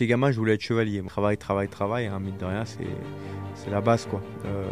J'étais 0.00 0.12
gamin, 0.12 0.30
je 0.30 0.38
voulais 0.38 0.54
être 0.54 0.62
chevalier. 0.62 1.02
Travail, 1.02 1.36
travail, 1.36 1.68
travail, 1.68 2.06
hein, 2.06 2.18
mine 2.20 2.38
de 2.38 2.44
rien, 2.46 2.64
c'est 2.64 3.70
la 3.70 3.82
base 3.82 4.06
quoi. 4.06 4.22
Euh, 4.46 4.64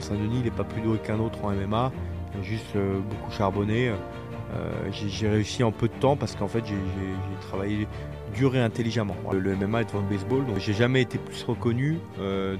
Saint-Denis, 0.00 0.40
il 0.40 0.44
n'est 0.44 0.50
pas 0.50 0.64
plus 0.64 0.82
doué 0.82 0.98
qu'un 0.98 1.18
autre 1.18 1.42
en 1.42 1.52
MMA, 1.52 1.90
il 2.34 2.40
a 2.40 2.42
juste 2.42 2.76
euh, 2.76 2.98
beaucoup 2.98 3.32
charbonné. 3.32 3.88
Euh, 3.88 4.90
j'ai 4.92 5.30
réussi 5.30 5.62
en 5.64 5.72
peu 5.72 5.88
de 5.88 5.94
temps 5.94 6.16
parce 6.16 6.36
qu'en 6.36 6.48
fait 6.48 6.66
j'ai 6.66 6.76
travaillé 7.48 7.88
dur 8.34 8.54
et 8.54 8.60
intelligemment. 8.60 9.16
Le, 9.32 9.56
MMA 9.56 9.80
est 9.80 9.84
devant 9.86 10.02
le 10.02 10.14
baseball, 10.14 10.44
donc 10.44 10.58
j'ai 10.58 10.74
jamais 10.74 11.00
été 11.00 11.16
plus 11.16 11.42
reconnu 11.44 11.98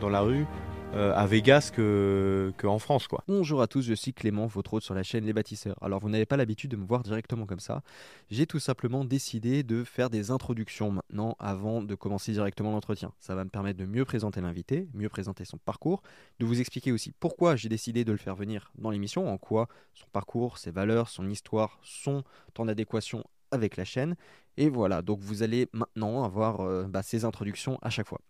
dans 0.01 0.09
la 0.09 0.21
rue 0.21 0.47
euh, 0.95 1.13
à 1.15 1.27
Vegas 1.27 1.71
qu'en 1.73 2.79
France. 2.79 3.09
Bonjour 3.27 3.63
à 3.63 3.67
tous, 3.67 3.83
je 3.83 3.95
suis 3.95 4.13
Clément, 4.13 4.47
votre 4.47 4.75
hôte 4.75 4.83
sur 4.83 4.95
la 4.95 5.03
chaîne 5.03 5.25
Les 5.25 5.33
Bâtisseurs. 5.33 5.77
Alors 5.83 6.01
vous 6.01 6.09
n'avez 6.09 6.27
pas 6.27 6.37
l'habitude 6.37 6.71
de 6.71 6.77
me 6.77 6.87
voir 6.87 7.03
directement 7.03 7.47
comme 7.47 7.61
ça. 7.61 7.83
J'ai 8.31 8.47
tout 8.47 8.59
simplement 8.59 9.05
décidé 9.05 9.63
de 9.63 9.85
faire 9.85 10.11
des 10.11 10.31
introductions 10.31 10.91
maintenant 10.91 11.37
avant 11.39 11.83
de 11.83 11.95
commencer 11.95 12.33
directement 12.33 12.73
l'entretien. 12.73 13.13
Ça 13.21 13.35
va 13.35 13.45
me 13.45 13.51
permettre 13.51 13.79
de 13.79 13.85
mieux 13.85 14.05
présenter 14.05 14.41
l'invité, 14.41 14.89
mieux 14.95 15.09
présenter 15.09 15.45
son 15.45 15.59
parcours, 15.59 16.03
de 16.41 16.47
vous 16.47 16.61
expliquer 16.61 16.93
aussi 16.93 17.13
pourquoi 17.21 17.57
j'ai 17.57 17.69
décidé 17.69 18.05
de 18.05 18.13
le 18.13 18.19
faire 18.19 18.35
venir 18.35 18.73
dans 18.79 18.91
l'émission, 18.91 19.33
en 19.33 19.39
quoi 19.39 19.69
son 19.95 20.07
parcours, 20.13 20.59
ses 20.59 20.71
valeurs, 20.71 21.09
son 21.09 21.29
histoire 21.29 21.79
sont 21.83 22.25
en 22.59 22.67
adéquation 22.67 23.25
avec 23.51 23.77
la 23.77 23.85
chaîne. 23.85 24.17
Et 24.57 24.69
voilà, 24.69 25.03
donc 25.03 25.21
vous 25.21 25.45
allez 25.45 25.69
maintenant 25.73 26.25
avoir 26.25 26.63
euh, 26.63 26.83
bah, 26.89 27.05
ces 27.05 27.25
introductions 27.25 27.79
à 27.81 27.91
chaque 27.91 28.09
fois. 28.09 28.21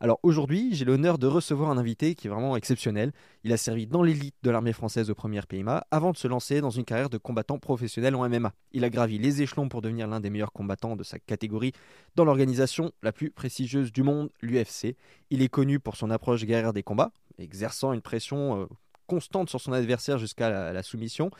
Alors 0.00 0.18
aujourd'hui, 0.24 0.74
j'ai 0.74 0.84
l'honneur 0.84 1.16
de 1.16 1.28
recevoir 1.28 1.70
un 1.70 1.78
invité 1.78 2.16
qui 2.16 2.26
est 2.26 2.30
vraiment 2.30 2.56
exceptionnel. 2.56 3.12
Il 3.44 3.52
a 3.52 3.56
servi 3.56 3.86
dans 3.86 4.02
l'élite 4.02 4.34
de 4.42 4.50
l'armée 4.50 4.72
française 4.72 5.10
au 5.10 5.14
premier 5.14 5.40
PIMA 5.42 5.86
avant 5.92 6.10
de 6.10 6.16
se 6.16 6.26
lancer 6.26 6.60
dans 6.60 6.70
une 6.70 6.84
carrière 6.84 7.08
de 7.08 7.18
combattant 7.18 7.60
professionnel 7.60 8.16
en 8.16 8.28
MMA. 8.28 8.52
Il 8.72 8.82
a 8.82 8.90
gravi 8.90 9.18
les 9.18 9.42
échelons 9.42 9.68
pour 9.68 9.80
devenir 9.80 10.08
l'un 10.08 10.18
des 10.18 10.28
meilleurs 10.28 10.52
combattants 10.52 10.96
de 10.96 11.04
sa 11.04 11.20
catégorie 11.20 11.70
dans 12.16 12.24
l'organisation 12.24 12.90
la 13.04 13.12
plus 13.12 13.30
prestigieuse 13.30 13.92
du 13.92 14.02
monde, 14.02 14.30
l'UFC. 14.42 14.96
Il 15.30 15.40
est 15.40 15.48
connu 15.48 15.78
pour 15.78 15.94
son 15.94 16.10
approche 16.10 16.44
guerrière 16.44 16.72
des 16.72 16.82
combats, 16.82 17.12
exerçant 17.38 17.92
une 17.92 18.02
pression 18.02 18.62
euh, 18.62 18.66
constante 19.06 19.50
sur 19.50 19.60
son 19.60 19.72
adversaire 19.72 20.18
jusqu'à 20.18 20.72
la 20.72 20.82
soumission. 20.82 21.30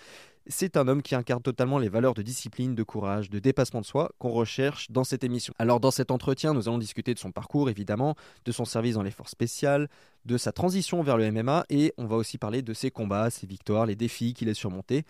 C'est 0.49 0.77
un 0.77 0.87
homme 0.87 1.03
qui 1.03 1.17
incarne 1.17 1.43
totalement 1.43 1.79
les 1.79 1.89
valeurs 1.89 2.15
de 2.15 2.23
discipline, 2.23 2.77
de 2.77 2.85
courage, 2.85 3.31
de 3.31 3.41
dépassement 3.41 3.81
de 3.81 3.87
soi 3.87 4.13
qu'on 4.19 4.31
recherche 4.31 4.93
dans 4.93 5.03
cette 5.03 5.25
émission. 5.25 5.53
Alors 5.59 5.81
dans 5.81 5.91
cet 5.91 6.13
entretien, 6.13 6.55
nous 6.55 6.69
allons 6.69 6.79
discuter 6.79 7.15
de 7.15 7.19
son 7.19 7.33
parcours 7.33 7.69
évidemment, 7.69 8.15
de 8.45 8.53
son 8.53 8.65
service 8.65 8.95
dans 8.95 9.03
les 9.03 9.11
forces 9.11 9.33
spéciales, 9.33 9.89
de 10.25 10.39
sa 10.39 10.53
transition 10.53 11.03
vers 11.03 11.17
le 11.17 11.33
MMA 11.33 11.67
et 11.69 11.93
on 11.99 12.07
va 12.07 12.15
aussi 12.15 12.39
parler 12.39 12.63
de 12.63 12.75
ses 12.75 12.93
combats, 12.93 13.29
ses 13.31 13.49
victoires, 13.49 13.87
les 13.87 13.97
défis 13.97 14.35
qu'il 14.35 14.49
a 14.49 14.55
surmontés. 14.55 15.05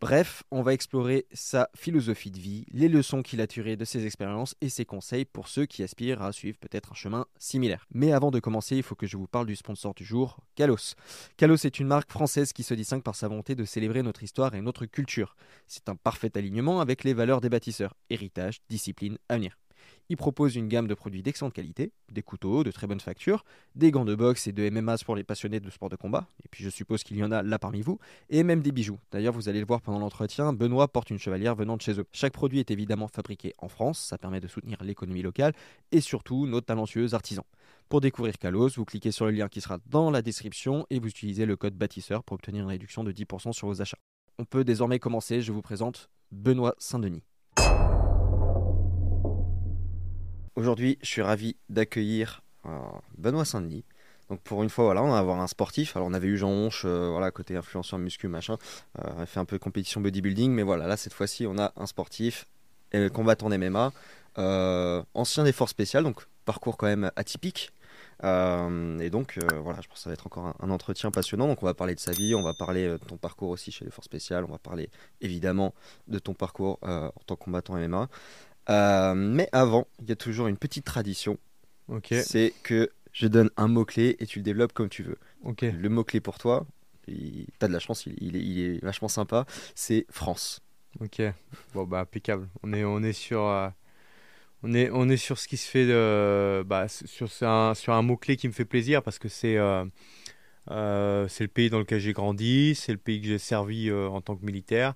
Bref, 0.00 0.44
on 0.50 0.62
va 0.62 0.72
explorer 0.72 1.26
sa 1.30 1.68
philosophie 1.76 2.30
de 2.30 2.38
vie, 2.38 2.64
les 2.72 2.88
leçons 2.88 3.22
qu'il 3.22 3.42
a 3.42 3.46
tirées 3.46 3.76
de 3.76 3.84
ses 3.84 4.06
expériences 4.06 4.54
et 4.62 4.70
ses 4.70 4.86
conseils 4.86 5.26
pour 5.26 5.46
ceux 5.46 5.66
qui 5.66 5.82
aspirent 5.82 6.22
à 6.22 6.32
suivre 6.32 6.56
peut-être 6.58 6.92
un 6.92 6.94
chemin 6.94 7.26
similaire. 7.38 7.86
Mais 7.92 8.12
avant 8.12 8.30
de 8.30 8.40
commencer, 8.40 8.76
il 8.76 8.82
faut 8.82 8.94
que 8.94 9.06
je 9.06 9.18
vous 9.18 9.26
parle 9.26 9.44
du 9.44 9.56
sponsor 9.56 9.92
du 9.92 10.06
jour, 10.06 10.38
Kalos. 10.54 10.94
Kalos 11.36 11.66
est 11.66 11.80
une 11.80 11.86
marque 11.86 12.10
française 12.10 12.54
qui 12.54 12.62
se 12.62 12.72
distingue 12.72 13.02
par 13.02 13.14
sa 13.14 13.28
volonté 13.28 13.54
de 13.54 13.66
célébrer 13.66 14.02
notre 14.02 14.22
histoire 14.22 14.54
et 14.54 14.62
notre 14.62 14.86
culture. 14.86 15.36
C'est 15.66 15.90
un 15.90 15.96
parfait 15.96 16.34
alignement 16.34 16.80
avec 16.80 17.04
les 17.04 17.12
valeurs 17.12 17.42
des 17.42 17.50
bâtisseurs, 17.50 17.94
héritage, 18.08 18.62
discipline, 18.70 19.18
avenir. 19.28 19.58
Il 20.10 20.16
propose 20.16 20.56
une 20.56 20.66
gamme 20.66 20.88
de 20.88 20.94
produits 20.94 21.22
d'excellente 21.22 21.54
qualité, 21.54 21.92
des 22.10 22.22
couteaux 22.22 22.64
de 22.64 22.72
très 22.72 22.88
bonne 22.88 22.98
facture, 22.98 23.44
des 23.76 23.92
gants 23.92 24.04
de 24.04 24.16
boxe 24.16 24.48
et 24.48 24.52
de 24.52 24.68
MMA 24.68 24.96
pour 25.06 25.14
les 25.14 25.22
passionnés 25.22 25.60
de 25.60 25.70
sport 25.70 25.88
de 25.88 25.94
combat, 25.94 26.26
et 26.44 26.48
puis 26.50 26.64
je 26.64 26.68
suppose 26.68 27.04
qu'il 27.04 27.16
y 27.16 27.22
en 27.22 27.30
a 27.30 27.44
là 27.44 27.60
parmi 27.60 27.80
vous, 27.80 28.00
et 28.28 28.42
même 28.42 28.60
des 28.60 28.72
bijoux. 28.72 28.98
D'ailleurs, 29.12 29.32
vous 29.32 29.48
allez 29.48 29.60
le 29.60 29.66
voir 29.66 29.80
pendant 29.80 30.00
l'entretien, 30.00 30.52
Benoît 30.52 30.88
porte 30.88 31.10
une 31.10 31.20
chevalière 31.20 31.54
venant 31.54 31.76
de 31.76 31.82
chez 31.82 32.00
eux. 32.00 32.06
Chaque 32.10 32.32
produit 32.32 32.58
est 32.58 32.72
évidemment 32.72 33.06
fabriqué 33.06 33.54
en 33.58 33.68
France, 33.68 34.00
ça 34.00 34.18
permet 34.18 34.40
de 34.40 34.48
soutenir 34.48 34.82
l'économie 34.82 35.22
locale 35.22 35.52
et 35.92 36.00
surtout 36.00 36.48
nos 36.48 36.60
talentueux 36.60 37.14
artisans. 37.14 37.44
Pour 37.88 38.00
découvrir 38.00 38.36
Kalos, 38.36 38.70
vous 38.70 38.84
cliquez 38.84 39.12
sur 39.12 39.26
le 39.26 39.30
lien 39.30 39.48
qui 39.48 39.60
sera 39.60 39.78
dans 39.86 40.10
la 40.10 40.22
description 40.22 40.86
et 40.90 40.98
vous 40.98 41.06
utilisez 41.06 41.46
le 41.46 41.54
code 41.54 41.74
bâtisseur 41.74 42.24
pour 42.24 42.34
obtenir 42.34 42.64
une 42.64 42.70
réduction 42.70 43.04
de 43.04 43.12
10% 43.12 43.52
sur 43.52 43.68
vos 43.68 43.80
achats. 43.80 43.98
On 44.40 44.44
peut 44.44 44.64
désormais 44.64 44.98
commencer, 44.98 45.40
je 45.40 45.52
vous 45.52 45.62
présente 45.62 46.10
Benoît 46.32 46.74
Saint-Denis. 46.78 47.22
Aujourd'hui, 50.56 50.98
je 51.00 51.06
suis 51.06 51.22
ravi 51.22 51.56
d'accueillir 51.68 52.42
euh, 52.66 52.70
Benoît 53.16 53.44
Saint-Denis. 53.44 53.84
Donc 54.28 54.40
pour 54.42 54.62
une 54.62 54.68
fois, 54.68 54.84
voilà, 54.84 55.02
on 55.02 55.10
va 55.10 55.18
avoir 55.18 55.40
un 55.40 55.46
sportif. 55.46 55.96
Alors 55.96 56.08
on 56.08 56.12
avait 56.12 56.26
eu 56.26 56.36
Jean 56.36 56.50
Honche, 56.50 56.82
euh, 56.84 57.08
voilà, 57.10 57.30
côté 57.30 57.56
influenceur 57.56 57.98
muscu, 58.00 58.26
machin. 58.26 58.56
Euh, 58.98 59.10
on 59.16 59.20
a 59.20 59.26
fait 59.26 59.38
un 59.38 59.44
peu 59.44 59.58
de 59.58 59.62
compétition 59.62 60.00
bodybuilding, 60.00 60.50
mais 60.52 60.62
voilà, 60.62 60.86
là 60.88 60.96
cette 60.96 61.12
fois-ci, 61.12 61.46
on 61.46 61.56
a 61.58 61.72
un 61.76 61.86
sportif, 61.86 62.46
combattant 63.12 63.48
MMA, 63.48 63.92
ancien 65.14 65.44
des 65.44 65.52
forces 65.52 65.70
spéciales, 65.70 66.02
donc 66.02 66.26
parcours 66.44 66.76
quand 66.76 66.86
même 66.86 67.12
atypique. 67.14 67.70
et 68.24 69.10
donc 69.10 69.38
voilà, 69.62 69.80
je 69.80 69.88
pense 69.88 69.98
que 69.98 70.02
ça 70.02 70.10
va 70.10 70.14
être 70.14 70.26
encore 70.26 70.54
un, 70.58 70.70
entretien 70.70 71.12
passionnant. 71.12 71.46
Donc 71.46 71.62
on 71.62 71.66
va 71.66 71.74
parler 71.74 71.94
de 71.94 72.00
sa 72.00 72.10
vie, 72.10 72.34
on 72.34 72.42
va 72.42 72.54
parler 72.54 72.88
de 72.88 72.96
ton 72.96 73.16
parcours 73.16 73.50
aussi 73.50 73.70
chez 73.70 73.84
les 73.84 73.92
forces 73.92 74.06
spéciales, 74.06 74.44
on 74.44 74.50
va 74.50 74.58
parler 74.58 74.90
évidemment 75.20 75.74
de 76.08 76.18
ton 76.18 76.34
parcours 76.34 76.78
en 76.82 77.12
tant 77.26 77.36
que 77.36 77.44
combattant 77.44 77.76
MMA. 77.76 78.08
Euh, 78.68 79.14
mais 79.14 79.48
avant, 79.52 79.86
il 80.00 80.08
y 80.08 80.12
a 80.12 80.16
toujours 80.16 80.46
une 80.46 80.56
petite 80.56 80.84
tradition. 80.84 81.38
Ok. 81.88 82.14
C'est 82.22 82.52
que 82.62 82.90
je 83.12 83.26
donne 83.26 83.50
un 83.56 83.68
mot-clé 83.68 84.16
et 84.20 84.26
tu 84.26 84.38
le 84.38 84.42
développes 84.44 84.72
comme 84.72 84.88
tu 84.88 85.02
veux. 85.02 85.18
Ok. 85.42 85.62
Le 85.62 85.88
mot-clé 85.88 86.20
pour 86.20 86.38
toi, 86.38 86.66
t'as 87.58 87.68
de 87.68 87.72
la 87.72 87.78
chance, 87.78 88.06
il, 88.06 88.36
est, 88.36 88.84
vachement 88.84 89.08
sympa, 89.08 89.46
c'est 89.74 90.06
France. 90.10 90.60
Ok. 91.00 91.22
Bon, 91.74 91.84
bah, 91.84 92.00
impeccable. 92.00 92.48
On 92.62 92.72
est, 92.72 92.84
on 92.84 93.02
est 93.02 93.12
sur. 93.12 93.42
Euh, 93.42 93.68
on 94.62 94.74
est, 94.74 94.90
on 94.92 95.08
est 95.08 95.16
sur 95.16 95.38
ce 95.38 95.48
qui 95.48 95.56
se 95.56 95.68
fait 95.68 95.86
de, 95.86 96.62
bah, 96.66 96.86
sur, 96.88 97.28
un, 97.42 97.74
sur 97.74 97.94
un 97.94 98.02
mot-clé 98.02 98.36
qui 98.36 98.46
me 98.46 98.52
fait 98.52 98.66
plaisir 98.66 99.02
parce 99.02 99.18
que 99.18 99.28
c'est 99.28 99.56
euh, 99.56 99.86
c'est 101.28 101.44
le 101.44 101.48
pays 101.48 101.70
dans 101.70 101.78
lequel 101.78 101.98
j'ai 101.98 102.12
grandi, 102.12 102.74
c'est 102.74 102.92
le 102.92 102.98
pays 102.98 103.22
que 103.22 103.26
j'ai 103.26 103.38
servi 103.38 103.90
en 103.90 104.20
tant 104.20 104.36
que 104.36 104.44
militaire 104.44 104.94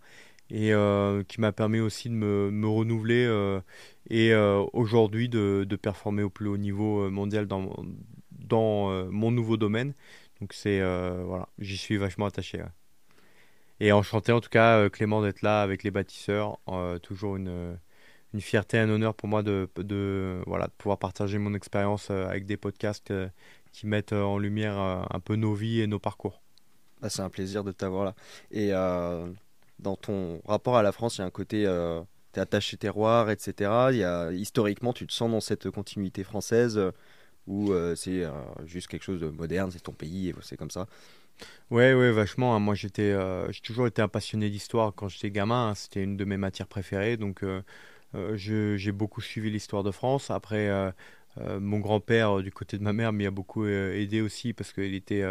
et 0.55 0.73
euh, 0.73 1.25
qui 1.25 1.41
m'a 1.41 1.51
permis 1.51 1.81
aussi 1.81 2.09
de 2.09 2.15
me, 2.15 2.69
renouveler 2.69 3.27
euh, 3.27 3.61
et 4.09 4.33
euh, 4.33 4.65
aujourd'hui 4.73 5.29
de, 5.29 5.67
de, 5.69 5.77
performer 5.77 6.23
au 6.23 6.31
plus 6.31 6.47
haut 6.47 6.57
niveau 6.57 7.11
mondial 7.11 7.49
dans, 7.49 7.75
dans 8.31 9.11
mon 9.11 9.33
nouveau 9.33 9.57
domaine. 9.57 9.95
Donc 10.41 10.53
c'est 10.53 10.79
voilà, 10.79 11.49
j'y 11.59 11.77
suis 11.77 11.97
vachement 11.97 12.27
attaché. 12.27 12.63
Et 13.81 13.91
enchanté 13.91 14.31
en 14.31 14.41
tout 14.41 14.49
cas 14.49 14.89
Clément 14.91 15.23
d'être 15.23 15.43
là 15.43 15.61
avec 15.61 15.83
les 15.83 15.91
bâtisseurs, 15.91 16.61
toujours 17.03 17.35
une, 17.35 17.77
une 18.33 18.41
fierté, 18.41 18.79
un 18.79 18.89
honneur 18.89 19.15
pour 19.15 19.29
moi 19.29 19.43
de, 19.43 19.69
de, 19.77 20.41
voilà, 20.47 20.67
de 20.67 20.73
pouvoir 20.79 20.99
partager 21.01 21.39
mon 21.39 21.55
expérience 21.55 22.11
avec 22.13 22.47
des 22.47 22.57
podcasts 22.57 23.13
qui 23.73 23.89
mettent 23.89 24.13
en 24.13 24.39
lumière 24.39 24.79
un 24.79 25.21
peu 25.21 25.35
nos 25.35 25.55
vies 25.55 25.81
et 25.81 25.89
nos 25.89 25.99
parcours. 25.99 26.43
Bah, 27.01 27.11
c'est 27.11 27.23
un 27.23 27.29
plaisir 27.29 27.65
de 27.65 27.73
t'avoir 27.73 28.05
là. 28.05 28.15
Et 28.53 28.73
dans 29.79 29.97
ton 29.97 30.41
rapport 30.47 30.77
à 30.77 30.83
la 30.83 30.93
France, 30.93 31.17
il 31.17 31.21
y 31.21 31.25
a 31.25 31.27
un 31.27 31.31
côté, 31.31 31.65
euh, 31.67 32.01
tu 32.33 32.41
es 32.41 32.43
attaché 32.43 32.77
terroir, 32.77 33.31
etc. 33.31 33.71
Y 33.93 34.03
a, 34.03 34.33
historiquement, 34.33 34.93
tu 34.93 35.07
te 35.07 35.13
sens 35.13 35.31
dans 35.31 35.41
cette 35.41 35.71
continuité 35.71 36.25
française 36.25 36.79
euh, 36.79 36.93
où 37.47 37.73
euh, 37.73 37.95
c'est 37.95 38.25
juste 38.65 38.89
quelque 38.89 39.03
chose 39.03 39.21
de 39.21 39.29
moderne, 39.29 39.71
c'est 39.71 39.83
ton 39.83 39.93
pays 39.93 40.31
et 40.31 40.35
c'est 40.43 40.57
comme 40.57 40.71
ça. 40.71 40.87
Ouais, 41.71 41.93
ouais, 41.95 42.13
vachement. 42.13 42.55
Hein. 42.55 42.61
Moi, 42.61 42.75
j'étais, 42.75 43.15
j'ai 43.51 43.61
toujours 43.61 43.87
été 43.87 44.01
un 44.01 44.09
passionné 44.09 44.49
d'histoire 44.51 44.95
quand 44.95 45.09
j'étais 45.09 45.31
gamin. 45.31 45.71
Hein. 45.71 45.75
C'était 45.75 46.03
une 46.03 46.17
de 46.17 46.25
mes 46.25 46.37
matières 46.37 46.69
préférées. 46.69 47.17
Donc, 47.17 47.45
j'ai 48.35 48.93
beaucoup 48.93 49.21
suivi 49.21 49.51
l'histoire 49.51 49.83
de 49.83 49.91
France. 49.91 50.31
Après, 50.31 50.71
mon 51.37 51.81
grand-père, 51.81 52.39
du 52.39 52.53
côté 52.53 52.79
de 52.79 52.85
ma 52.85 52.93
mère, 52.93 53.13
m'y 53.13 53.27
a 53.27 53.33
beaucoup 53.33 53.67
aidé 53.67 54.21
aussi 54.21 54.53
parce 54.53 54.73
qu'il 54.73 54.95
était 54.95 55.25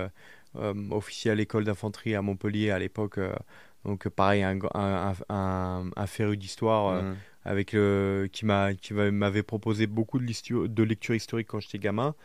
officier 0.91 1.31
à 1.31 1.35
l'école 1.35 1.63
d'infanterie 1.63 2.15
à 2.15 2.21
Montpellier 2.21 2.69
à 2.69 2.79
l'époque 2.79 3.17
donc 3.85 4.07
pareil, 4.09 4.43
un, 4.43 4.59
un, 4.73 5.13
un, 5.29 5.89
un 5.95 6.07
féru 6.07 6.37
d'histoire 6.37 6.87
euh, 6.87 7.01
mm. 7.01 7.17
avec 7.43 7.73
le, 7.73 8.29
qui 8.31 8.45
m'a 8.45 8.73
qui 8.73 8.93
m'avait 8.93 9.43
proposé 9.43 9.87
beaucoup 9.87 10.19
de, 10.19 10.67
de 10.67 10.83
lecture 10.83 11.15
historique 11.15 11.47
quand 11.47 11.59
j'étais 11.59 11.79
gamin. 11.79 12.15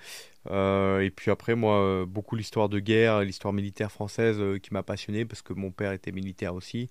Euh, 0.50 1.00
et 1.00 1.10
puis 1.10 1.30
après, 1.30 1.54
moi, 1.56 1.80
euh, 1.80 2.06
beaucoup 2.06 2.36
l'histoire 2.36 2.68
de 2.68 2.78
guerre, 2.78 3.20
l'histoire 3.22 3.52
militaire 3.52 3.90
française 3.90 4.40
qui 4.62 4.72
m'a 4.72 4.82
passionné 4.82 5.24
parce 5.24 5.42
que 5.42 5.52
mon 5.52 5.70
père 5.70 5.92
était 5.92 6.12
militaire 6.12 6.54
aussi. 6.54 6.90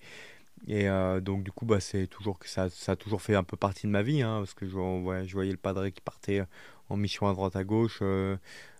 Et 0.67 0.87
donc 1.21 1.43
du 1.43 1.51
coup, 1.51 1.67
bah, 1.67 1.79
c'est 1.79 2.07
toujours 2.07 2.39
que 2.39 2.49
ça, 2.49 2.67
ça 2.71 2.93
a 2.93 2.95
toujours 2.95 3.21
fait 3.21 3.35
un 3.35 3.43
peu 3.43 3.55
partie 3.55 3.85
de 3.85 3.91
ma 3.91 4.01
vie, 4.01 4.23
hein, 4.23 4.39
parce 4.39 4.55
que 4.55 4.65
je, 4.65 4.71
je 4.71 5.33
voyais 5.33 5.51
le 5.51 5.57
padre 5.57 5.87
qui 5.89 6.01
partait 6.01 6.41
en 6.89 6.97
mission 6.97 7.27
à 7.27 7.33
droite 7.33 7.55
à 7.55 7.63
gauche, 7.63 8.01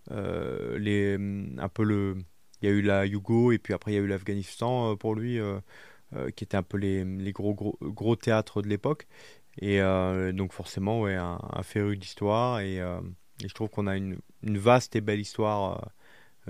les, 0.09 1.17
un 1.59 1.69
peu 1.69 1.83
le 1.83 2.17
il 2.61 2.69
y 2.69 2.71
a 2.71 2.75
eu 2.75 2.81
la 2.81 3.05
Yugo 3.05 3.51
et 3.51 3.57
puis 3.59 3.73
après 3.73 3.91
il 3.91 3.95
y 3.95 3.97
a 3.97 4.01
eu 4.01 4.07
l'Afghanistan 4.07 4.91
euh, 4.91 4.95
pour 4.95 5.15
lui, 5.15 5.39
euh, 5.39 5.59
euh, 6.15 6.29
qui 6.31 6.43
étaient 6.43 6.57
un 6.57 6.63
peu 6.63 6.77
les, 6.77 7.03
les 7.03 7.31
gros, 7.31 7.53
gros, 7.53 7.77
gros, 7.81 8.15
théâtres 8.15 8.61
de 8.61 8.67
l'époque. 8.67 9.07
Et 9.59 9.79
donc 10.33 10.53
forcément, 10.53 11.01
ouais, 11.01 11.15
un, 11.15 11.39
un 11.41 11.63
féru 11.63 11.97
d'histoire. 11.97 12.59
Et, 12.59 12.75
et, 12.75 13.47
je 13.47 13.53
trouve 13.55 13.69
qu'on 13.69 13.87
a 13.87 13.97
une, 13.97 14.19
une, 14.43 14.59
vaste 14.59 14.95
et 14.95 15.01
belle 15.01 15.19
histoire 15.19 15.91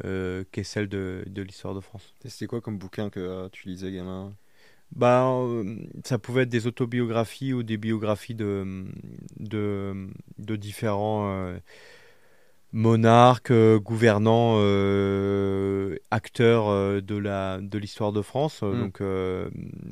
qui 0.04 0.60
est 0.60 0.64
celle 0.64 0.90
de, 0.90 1.24
de 1.26 1.42
l'histoire 1.42 1.74
de 1.74 1.80
France. 1.80 2.14
C'était 2.26 2.48
quoi 2.48 2.60
comme 2.60 2.78
bouquin 2.78 3.10
que 3.10 3.48
tu 3.54 3.70
lisais 3.70 3.94
gamin? 3.94 4.36
Bah, 4.92 5.42
ça 6.04 6.20
pouvait 6.20 6.44
être 6.44 6.50
des 6.50 6.68
autobiographies 6.68 7.54
ou 7.54 7.64
des 7.64 7.78
biographies 7.78 8.36
de, 8.36 8.88
de, 9.40 10.10
de 10.38 10.56
différents 10.58 11.56
monarques, 12.78 13.52
gouvernants, 13.80 14.58
acteurs 16.12 17.02
de 17.02 17.18
la 17.18 17.60
de 17.60 17.78
l'histoire 17.80 18.14
de 18.14 18.22
France. 18.22 18.62
Mm. 18.62 18.80
Donc 18.80 19.02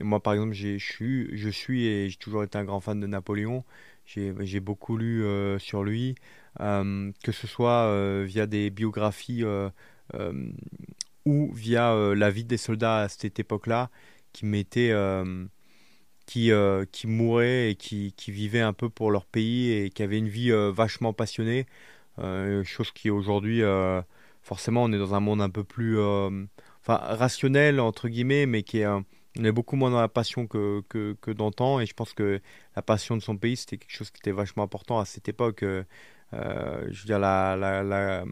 moi 0.03 0.19
par 0.21 0.33
exemple, 0.33 0.53
je 0.53 0.77
suis 0.77 1.35
je 1.35 1.49
suis 1.49 1.87
et 1.87 2.09
j'ai 2.09 2.17
toujours 2.17 2.43
été 2.43 2.57
un 2.57 2.63
grand 2.63 2.79
fan 2.79 2.99
de 2.99 3.07
Napoléon. 3.07 3.63
J'ai 4.05 4.59
beaucoup 4.59 4.97
lu 4.97 5.25
sur 5.59 5.83
lui, 5.83 6.15
que 6.59 7.31
ce 7.31 7.47
soit 7.47 8.23
via 8.23 8.45
des 8.45 8.69
biographies 8.69 9.43
ou 11.25 11.51
via 11.53 12.13
la 12.13 12.29
vie 12.29 12.43
des 12.43 12.57
soldats 12.57 12.99
à 13.01 13.09
cette 13.09 13.39
époque-là 13.39 13.89
qui 14.31 14.45
mettaient 14.45 14.93
qui, 16.27 16.51
qui 16.91 17.07
mouraient 17.07 17.71
et 17.71 17.75
qui, 17.75 18.13
qui, 18.15 18.31
vivaient 18.31 18.61
un 18.61 18.73
peu 18.73 18.89
pour 18.89 19.09
leur 19.09 19.25
pays 19.25 19.71
et 19.71 19.89
qui 19.89 20.03
avaient 20.03 20.19
une 20.19 20.29
vie 20.29 20.51
vachement 20.71 21.13
passionnée. 21.13 21.65
Euh, 22.19 22.63
chose 22.63 22.91
qui 22.91 23.09
aujourd'hui, 23.09 23.61
euh, 23.63 24.01
forcément, 24.41 24.83
on 24.83 24.91
est 24.91 24.97
dans 24.97 25.13
un 25.15 25.19
monde 25.19 25.41
un 25.41 25.49
peu 25.49 25.63
plus 25.63 25.99
euh, 25.99 26.45
enfin, 26.81 26.97
rationnel, 26.97 27.79
entre 27.79 28.07
guillemets, 28.09 28.45
mais 28.45 28.63
qui 28.63 28.79
est, 28.79 28.87
on 28.87 29.43
est 29.43 29.51
beaucoup 29.51 29.75
moins 29.75 29.91
dans 29.91 30.01
la 30.01 30.07
passion 30.07 30.47
que, 30.47 30.81
que, 30.89 31.31
d'antan. 31.31 31.79
Et 31.79 31.85
je 31.85 31.93
pense 31.93 32.13
que 32.13 32.41
la 32.75 32.81
passion 32.81 33.17
de 33.17 33.21
son 33.21 33.37
pays, 33.37 33.57
c'était 33.57 33.77
quelque 33.77 33.91
chose 33.95 34.11
qui 34.11 34.19
était 34.19 34.31
vachement 34.31 34.63
important 34.63 34.99
à 34.99 35.05
cette 35.05 35.27
époque. 35.29 35.63
Je 35.63 35.85
veux 36.31 37.05
dire, 37.05 37.19
la, 37.19 37.55
la, 37.55 37.83
la, 37.83 38.25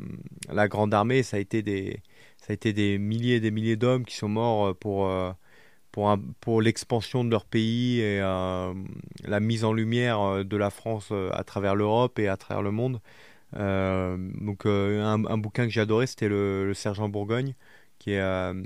la, 0.52 0.68
Grande 0.68 0.94
Armée, 0.94 1.24
ça 1.24 1.38
a 1.38 1.40
été 1.40 1.62
des, 1.62 2.02
ça 2.38 2.48
a 2.50 2.54
été 2.54 2.74
des 2.74 2.98
milliers 2.98 3.36
et 3.36 3.40
des 3.40 3.52
milliers 3.52 3.78
d'hommes 3.78 4.06
qui 4.06 4.16
sont 4.16 4.30
morts 4.30 4.76
pour, 4.78 5.10
pour, 5.92 6.18
pour 6.42 6.62
l'expansion 6.62 7.24
de 7.26 7.32
leur 7.32 7.46
pays 7.46 8.00
et 8.00 8.20
la 8.20 9.40
mise 9.42 9.66
en 9.66 9.74
lumière 9.74 10.46
de 10.46 10.58
la 10.58 10.70
France 10.70 11.12
à 11.32 11.44
travers 11.44 11.76
l'Europe 11.76 12.20
et 12.20 12.28
à 12.28 12.38
travers 12.38 12.62
le 12.62 12.72
monde. 12.72 13.02
Euh, 13.56 14.18
donc 14.42 14.66
euh, 14.66 15.04
un, 15.04 15.38
bouquin 15.38 15.66
que 15.66 15.72
j'ai 15.72 15.82
adoré, 15.82 16.08
c'était 16.08 16.30
le, 16.30 16.74
Sergent 16.74 17.10
Bourgogne, 17.10 17.54
qui 18.00 18.12
est, 18.12 18.20
euh, 18.20 18.62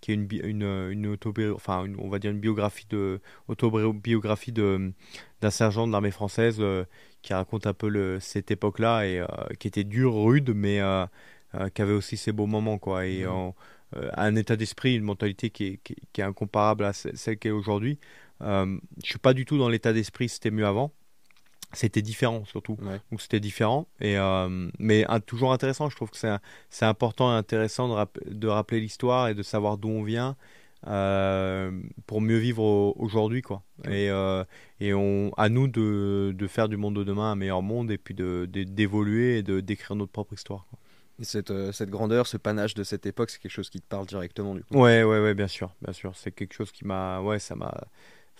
qui 0.00 0.12
est 0.12 0.14
une, 0.14 0.28
une, 0.44 0.88
une 0.90 1.16
enfin 1.54 1.86
on 1.98 2.08
va 2.08 2.18
dire 2.18 2.30
une 2.30 2.40
biographie 2.40 2.86
de 2.88 3.20
autobiographie 3.48 4.52
de 4.52 4.92
d'un 5.40 5.50
sergent 5.50 5.86
de 5.86 5.92
l'armée 5.92 6.10
française 6.10 6.62
qui 7.22 7.34
raconte 7.34 7.66
un 7.66 7.74
peu 7.74 7.88
le, 7.88 8.18
cette 8.20 8.50
époque-là 8.50 9.06
et 9.06 9.24
qui 9.58 9.68
était 9.68 9.84
dur, 9.84 10.14
rude, 10.14 10.52
mais 10.54 10.80
qui 11.74 11.82
avait 11.82 11.92
aussi 11.92 12.16
ses 12.16 12.32
beaux 12.32 12.46
moments 12.46 12.78
quoi 12.78 13.06
et 13.06 13.24
mmh. 13.24 13.52
un 14.16 14.36
état 14.36 14.56
d'esprit, 14.56 14.96
une 14.96 15.04
mentalité 15.04 15.50
qui 15.50 15.66
est, 15.66 15.80
qui, 15.82 15.96
qui 16.12 16.20
est 16.20 16.24
incomparable 16.24 16.84
à 16.84 16.92
celle 16.92 17.38
qu'est 17.38 17.50
aujourd'hui. 17.50 17.98
je 18.40 18.78
suis 19.02 19.18
pas 19.18 19.34
du 19.34 19.44
tout 19.44 19.58
dans 19.58 19.68
l'état 19.68 19.92
d'esprit 19.92 20.28
c'était 20.28 20.50
mieux 20.50 20.66
avant 20.66 20.92
c'était 21.72 22.02
différent 22.02 22.44
surtout. 22.44 22.76
Donc 23.10 23.20
c'était 23.20 23.40
différent. 23.40 23.86
Et 24.00 24.16
euh, 24.18 24.68
mais 24.78 25.06
toujours 25.26 25.52
intéressant 25.52 25.88
je 25.88 25.96
trouve 25.96 26.10
que 26.10 26.16
c'est 26.16 26.34
c'est 26.68 26.84
important 26.84 27.32
et 27.32 27.36
intéressant 27.36 27.88
de, 27.88 28.30
de 28.30 28.48
rappeler 28.48 28.80
l'histoire 28.80 29.28
et 29.28 29.34
de 29.34 29.42
savoir 29.42 29.78
d'où 29.78 29.88
on 29.88 30.02
vient 30.02 30.36
euh, 30.86 31.70
pour 32.06 32.20
mieux 32.20 32.38
vivre 32.38 32.62
aujourd'hui 32.98 33.42
quoi. 33.42 33.62
Et 33.84 34.10
euh, 34.10 34.44
et 34.80 34.94
on 34.94 35.32
à 35.36 35.48
nous 35.48 35.68
de, 35.68 36.34
de, 36.36 36.46
faire 36.46 36.68
du 36.68 36.76
monde 36.76 36.96
de 36.96 37.04
demain 37.04 37.32
un 37.32 37.36
meilleur 37.36 37.62
monde 37.62 37.90
et 37.90 37.98
puis 37.98 38.14
de 38.14 38.46
d'évoluer 38.46 39.38
et 39.38 39.42
de 39.42 39.60
d'écrire 39.60 39.94
notre 39.94 40.12
propre 40.12 40.32
histoire 40.32 40.66
Et 41.20 41.24
cette, 41.24 41.52
cette 41.72 41.90
grandeur, 41.90 42.26
ce 42.26 42.38
panache 42.38 42.74
de 42.74 42.82
cette 42.82 43.04
époque, 43.04 43.30
c'est 43.30 43.40
quelque 43.40 43.52
chose 43.52 43.70
qui 43.70 43.80
te 43.80 43.86
parle 43.86 44.06
directement 44.06 44.54
du 44.54 44.64
coup? 44.64 44.74
Ouais, 44.74 45.02
ouais, 45.02 45.20
ouais, 45.20 45.34
bien 45.34 45.48
sûr, 45.48 45.74
bien 45.82 45.92
sûr. 45.92 46.12
C'est 46.16 46.32
quelque 46.32 46.54
chose 46.54 46.72
qui 46.72 46.86
m'a, 46.86 47.20
ouais, 47.20 47.38
ça 47.38 47.54
m'a, 47.54 47.74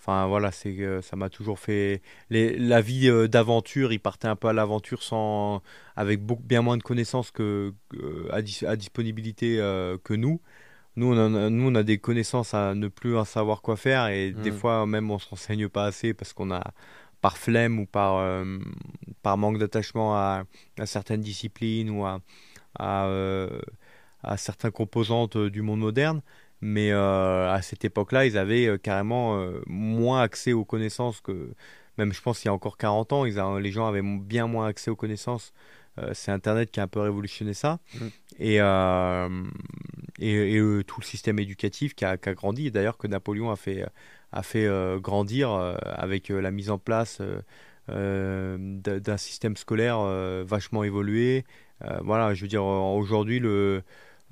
Enfin 0.01 0.27
voilà, 0.27 0.51
c'est 0.51 1.03
ça 1.03 1.17
m'a 1.17 1.29
toujours 1.29 1.59
fait 1.59 2.01
les, 2.31 2.57
la 2.59 2.81
vie 2.81 3.09
euh, 3.11 3.29
d'aventure. 3.29 3.93
Il 3.93 4.01
partait 4.01 4.29
un 4.29 4.37
peu 4.37 4.49
à 4.49 4.55
l'aventure 4.55 5.03
sans 5.03 5.63
avec 5.95 6.23
beaucoup, 6.25 6.43
bien 6.43 6.63
moins 6.63 6.79
de 6.79 6.83
connaissances 6.83 7.31
que, 7.31 7.75
à, 8.31 8.77
disponibilité 8.77 9.61
euh, 9.61 9.99
que 10.03 10.15
nous. 10.15 10.41
Nous 10.97 11.13
on, 11.13 11.35
a, 11.35 11.51
nous 11.51 11.71
on 11.71 11.75
a 11.75 11.83
des 11.83 11.99
connaissances 11.99 12.55
à 12.55 12.75
ne 12.75 12.89
plus 12.89 13.15
savoir 13.27 13.61
quoi 13.61 13.77
faire 13.77 14.09
et 14.09 14.33
des 14.33 14.51
mmh. 14.51 14.55
fois 14.55 14.87
même 14.87 15.11
on 15.11 15.19
se 15.19 15.29
renseigne 15.29 15.69
pas 15.69 15.85
assez 15.85 16.15
parce 16.15 16.33
qu'on 16.33 16.51
a 16.51 16.73
par 17.21 17.37
flemme 17.37 17.79
ou 17.79 17.87
par 17.87 18.17
euh, 18.17 18.59
par 19.23 19.37
manque 19.37 19.59
d'attachement 19.59 20.17
à, 20.17 20.45
à, 20.79 20.87
certaines 20.87 21.21
disciplines 21.21 21.91
ou 21.91 22.07
à 22.07 22.21
à, 22.79 23.09
à 24.23 24.37
certaines 24.39 24.73
composantes 24.73 25.37
du 25.37 25.63
monde 25.63 25.81
moderne. 25.81 26.23
Mais 26.63 26.93
euh, 26.93 27.51
à 27.51 27.63
cette 27.63 27.85
époque-là, 27.85 28.27
ils 28.27 28.37
avaient 28.37 28.67
euh, 28.67 28.79
carrément 28.79 29.39
euh, 29.39 29.63
moins 29.67 30.21
accès 30.21 30.53
aux 30.53 30.65
connaissances 30.65 31.21
que, 31.21 31.55
même 31.97 32.13
je 32.13 32.21
pense 32.21 32.39
qu'il 32.39 32.47
y 32.47 32.51
a 32.51 32.53
encore 32.53 32.77
40 32.77 33.13
ans, 33.13 33.25
ils 33.25 33.37
les 33.61 33.73
gens 33.73 33.87
avaient 33.87 34.03
bien 34.03 34.47
moins 34.47 34.67
accès 34.67 34.91
aux 34.91 34.97
connaissances. 34.97 35.53
c'est 36.13 36.31
Internet 36.33 36.71
qui 36.71 36.81
a 36.81 36.85
un 36.85 36.89
peu 36.89 37.01
révolutionné 37.01 37.55
ça. 37.55 37.79
Mm. 37.95 38.07
Et, 38.39 38.57
et, 40.19 40.85
tout 40.87 41.01
le 41.01 41.05
système 41.05 41.39
éducatif 41.39 41.95
qui 41.95 42.05
a, 42.05 42.17
qui 42.17 42.29
a 42.29 42.35
grandi. 42.35 42.71
D'ailleurs, 42.71 42.97
que 42.97 43.07
Napoléon 43.07 43.51
a 43.51 43.57
fait, 43.57 43.85
a 44.33 44.43
fait 44.43 44.69
grandir 44.99 45.51
avec 45.51 46.29
la 46.29 46.51
mise 46.51 46.71
en 46.71 46.79
place 46.79 47.21
d'un 47.89 49.17
système 49.19 49.57
scolaire 49.57 50.01
vachement 50.45 50.85
évolué. 50.85 51.45
voilà, 52.03 52.33
je 52.33 52.43
veux 52.43 52.49
dire, 52.49 52.65
aujourd'hui, 52.65 53.41
le 53.41 53.83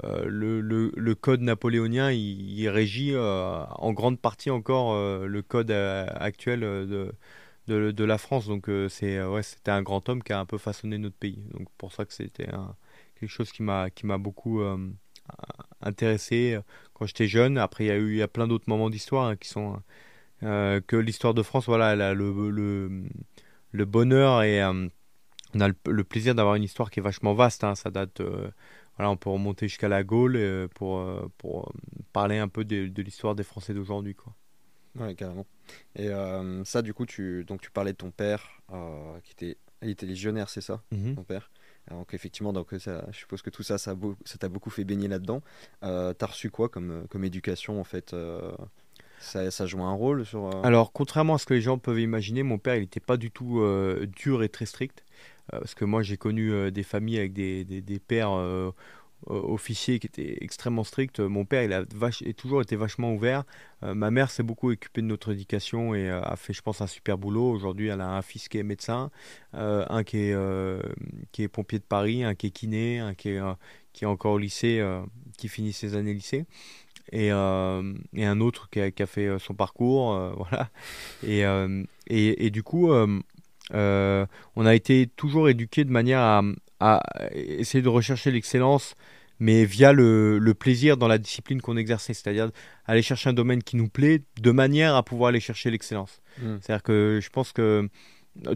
euh, 0.05 0.25
le, 0.27 1.15
code 1.15 1.41
napoléonien, 1.41 2.13
il, 2.13 2.69
régit 2.69 3.13
euh, 3.15 3.65
en 3.71 3.93
grande 3.93 4.21
partie 4.21 4.51
encore 4.51 4.93
euh, 4.93 5.27
le 5.27 5.43
code 5.43 5.71
actuel 5.71 6.61
de, 6.61 8.05
la 8.05 8.19
France. 8.19 8.47
Donc 8.47 8.71
c'est 8.89 9.23
ouais, 9.23 9.43
c'était 9.43 9.71
un 9.71 9.83
grand 9.83 10.09
homme 10.09 10.23
qui 10.23 10.33
a 10.33 10.39
un 10.39 10.47
peu 10.47 10.59
façonné 10.59 10.99
notre 10.99 11.17
pays. 11.17 11.43
Donc 11.53 11.69
pour 11.79 11.93
ça 11.93 12.05
que 12.05 12.13
c'était 12.13 12.49
quelque 13.19 13.31
chose 13.31 13.51
qui 13.53 13.63
m'a 13.63 13.91
qui 13.91 14.07
m'a 14.07 14.19
beaucoup 14.19 14.63
intéressé 15.83 16.59
quand 16.95 17.07
j'étais 17.07 17.29
jeune. 17.29 17.59
Après 17.59 17.85
il 17.85 17.87
y 17.89 17.91
a 17.91 17.97
eu 17.97 18.13
il 18.13 18.19
y 18.19 18.23
a 18.23 18.29
plein 18.29 18.47
d'autres 18.47 18.69
moments 18.69 18.91
d'histoire 18.91 19.27
hein, 19.27 19.37
qui 19.37 19.49
sont 19.49 19.83
que 20.41 20.97
l'histoire 20.97 21.35
de 21.35 21.43
France. 21.43 21.67
Voilà, 21.67 21.93
elle 21.93 22.03
a 22.03 22.15
le, 22.15 22.51
le, 22.51 23.03
le 23.73 23.85
bonheur 23.85 24.43
et 24.43 24.65
on 24.65 25.61
a 25.61 25.69
le, 25.69 26.05
plaisir 26.05 26.35
d'avoir 26.35 26.55
une 26.55 26.63
histoire 26.63 26.91
qui 26.91 27.01
est 27.01 27.03
vachement 27.03 27.35
vaste. 27.35 27.65
Hein. 27.65 27.75
Ça 27.75 27.91
date 27.91 28.23
voilà, 28.99 29.11
on 29.11 29.17
peut 29.17 29.31
remonter 29.31 29.69
jusqu'à 29.69 29.89
la 29.89 30.03
Gaule 30.03 30.37
euh, 30.37 30.67
pour, 30.75 30.99
euh, 30.99 31.31
pour 31.39 31.69
euh, 31.69 31.73
parler 32.13 32.39
un 32.39 32.49
peu 32.49 32.65
de, 32.65 32.89
de 32.89 33.03
l'histoire 33.03 33.37
des 33.37 33.45
Français 33.45 33.73
d'aujourd'hui. 33.73 34.17
Quoi. 34.17 34.35
Ouais, 34.99 35.15
carrément. 35.15 35.47
Et 35.95 36.09
ça, 36.65 36.83
du 36.83 36.93
coup, 36.93 37.07
tu, 37.07 37.45
donc, 37.45 37.61
tu 37.61 37.71
parlais 37.71 37.93
de 37.93 37.97
ton 37.99 38.11
père, 38.11 38.61
qui 39.23 39.33
était, 39.33 39.57
il 39.83 39.91
était 39.91 40.07
légionnaire, 40.07 40.49
c'est 40.49 40.61
ça, 40.61 40.83
mm-hmm. 40.93 41.15
ton 41.15 41.23
père? 41.23 41.51
Donc 41.91 42.13
effectivement, 42.13 42.53
donc 42.53 42.75
ça, 42.79 43.07
je 43.11 43.17
suppose 43.17 43.41
que 43.41 43.49
tout 43.49 43.63
ça, 43.63 43.79
ça 43.79 43.97
t'a 44.39 44.49
beaucoup 44.51 44.69
fait 44.69 44.85
baigner 44.85 45.09
là-dedans. 45.09 45.41
Euh, 45.85 46.13
T'as 46.13 46.27
reçu 46.27 46.51
quoi 46.51 46.69
comme, 46.69 47.07
comme 47.09 47.25
éducation 47.25 47.81
en 47.81 47.85
fait 47.85 48.15
ça, 49.21 49.51
ça, 49.51 49.67
joue 49.67 49.83
un 49.83 49.95
rôle 49.95 50.27
sur. 50.27 50.65
Alors, 50.67 50.93
contrairement 50.93 51.37
à 51.37 51.39
ce 51.39 51.47
que 51.47 51.55
les 51.55 51.63
gens 51.63 51.79
peuvent 51.79 51.99
imaginer, 51.99 52.43
mon 52.43 52.59
père, 52.59 52.77
il 52.77 52.81
n'était 52.81 53.01
pas 53.01 53.17
du 53.17 53.31
tout 53.31 53.63
dur 54.17 54.43
et 54.43 54.49
très 54.51 54.67
strict. 54.67 55.03
Euh, 55.53 55.61
parce 55.61 55.75
que 55.75 55.85
moi, 55.85 56.03
j'ai 56.03 56.17
connu 56.17 56.53
euh, 56.53 56.71
des 56.71 56.83
familles 56.83 57.19
avec 57.19 57.33
des, 57.33 57.65
des, 57.65 57.99
pères 57.99 58.33
euh, 58.33 58.71
officiers 59.27 59.99
qui 59.99 60.07
étaient 60.07 60.39
extrêmement 60.41 60.85
stricts. 60.85 61.21
Mon 61.21 61.45
père, 61.45 61.63
il 61.65 61.73
a, 61.73 61.85
toujours 62.35 62.63
été 62.63 62.77
vachement 62.77 63.13
ouvert. 63.13 63.45
ma 63.83 64.11
mère 64.11 64.31
s'est 64.31 64.43
beaucoup 64.43 64.71
occupée 64.71 65.03
de 65.03 65.07
notre 65.07 65.33
éducation 65.33 65.95
et 65.95 66.09
a 66.09 66.37
fait, 66.37 66.53
je 66.53 66.63
pense, 66.63 66.81
un 66.81 66.87
super 66.87 67.19
boulot. 67.19 67.51
Aujourd'hui, 67.51 67.89
elle 67.89 68.01
a 68.01 68.11
un 68.11 68.23
fils 68.23 68.49
qui 68.49 68.59
est 68.59 68.63
médecin, 68.63 69.11
un 69.55 70.05
qui 70.05 70.19
est, 70.19 70.37
qui 71.33 71.43
est 71.43 71.49
pompier 71.49 71.81
de 71.81 71.85
Paris, 71.85 72.23
un 72.23 72.37
qui 72.37 72.47
est 72.47 72.51
kiné, 72.51 73.01
un 73.01 73.15
qui 73.15 73.31
est, 73.31 73.41
qui 73.93 74.05
est 74.05 74.07
encore 74.07 74.35
au 74.35 74.39
lycée, 74.39 74.81
qui 75.37 75.49
finit 75.49 75.73
ses 75.73 75.97
années 75.97 76.15
lycée. 76.15 76.47
Et, 77.11 77.27
et, 77.27 77.33
un 77.33 78.41
autre 78.41 78.71
qui 78.71 78.81
a, 78.81 78.93
qui 78.93 79.03
a 79.03 79.07
fait 79.07 79.37
son 79.41 79.55
parcours, 79.55 80.15
voilà. 80.37 80.71
Et, 81.27 81.41
et, 82.07 82.47
et, 82.47 82.51
du 82.51 82.63
coup, 82.63 82.93
euh, 83.75 84.27
on 84.57 84.67
a 84.67 84.75
été 84.75 85.09
toujours 85.17 85.49
éduqué 85.49 85.85
de 85.85 85.91
manière 85.91 86.43
à, 86.81 87.03
essayer 87.33 87.83
de 87.83 87.89
rechercher 87.89 88.31
l'excellence, 88.31 88.95
mais 89.41 89.65
via 89.65 89.93
le, 89.93 90.53
plaisir 90.59 90.97
dans 90.97 91.09
la 91.09 91.19
discipline 91.19 91.61
qu'on 91.61 91.77
exerçait, 91.77 92.15
c'est-à-dire 92.15 92.51
aller 92.87 93.03
chercher 93.03 93.31
un 93.31 93.33
domaine 93.33 93.63
qui 93.63 93.77
nous 93.77 93.89
plaît 93.89 94.23
de 94.41 94.51
manière 94.51 94.95
à 94.95 95.03
pouvoir 95.03 95.29
aller 95.29 95.41
chercher 95.41 95.71
l'excellence. 95.71 96.21
Hmm. 96.41 96.57
C'est-à-dire 96.61 96.83
que 96.83 97.21
je 97.23 97.29
pense 97.31 97.53
que 97.53 97.89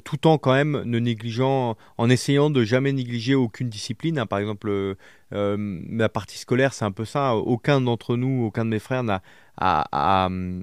tout 0.05 0.27
en 0.27 0.39
quand 0.39 0.53
même 0.53 0.83
ne 0.85 0.99
négligeant, 0.99 1.77
en 1.99 2.11
essayant 2.11 2.51
de 2.51 2.65
jamais 2.65 2.93
négliger 2.93 3.35
aucune 3.35 3.69
discipline. 3.69 4.19
Hein. 4.19 4.27
par 4.27 4.39
exemple, 4.39 4.69
euh, 4.69 4.95
euh, 5.33 5.81
la 5.91 6.09
partie 6.09 6.39
scolaire, 6.39 6.73
c'est 6.73 6.85
un 6.85 6.93
peu 6.93 7.05
ça. 7.05 7.37
Aucun 7.37 7.81
d'entre 7.81 8.17
nous, 8.17 8.45
aucun 8.45 8.65
de 8.65 8.71
mes 8.71 8.79
frères 8.79 9.03
n'a 9.03 9.23
euh, 9.61 10.63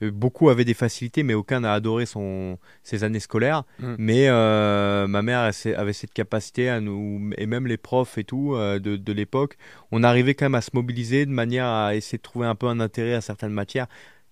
beaucoup 0.00 0.48
avaient 0.48 0.64
des 0.64 0.74
facilités, 0.74 1.22
mais 1.22 1.34
aucun 1.34 1.60
n'a 1.60 1.72
adoré 1.72 2.06
son, 2.06 2.58
ses 2.82 3.04
années 3.04 3.20
scolaires. 3.20 3.64
Mm. 3.80 3.94
Mais 3.98 4.28
euh, 4.28 5.06
ma 5.06 5.22
mère 5.22 5.50
avait 5.76 5.92
cette 5.92 6.12
capacité 6.12 6.68
à 6.68 6.80
nous, 6.80 7.30
et 7.36 7.46
même 7.46 7.66
les 7.66 7.76
profs 7.76 8.18
et 8.18 8.24
tout 8.24 8.54
euh, 8.54 8.78
de, 8.78 8.96
de 8.96 9.12
l'époque, 9.12 9.56
on 9.90 10.02
arrivait 10.02 10.34
quand 10.34 10.46
même 10.46 10.54
à 10.54 10.60
se 10.60 10.70
mobiliser 10.74 11.26
de 11.26 11.30
manière 11.30 11.66
à 11.66 11.94
essayer 11.94 12.18
de 12.18 12.22
trouver 12.22 12.46
un 12.46 12.54
peu 12.54 12.66
un 12.66 12.80
intérêt 12.80 13.14
à 13.14 13.20
certaines 13.20 13.52
matières 13.52 13.86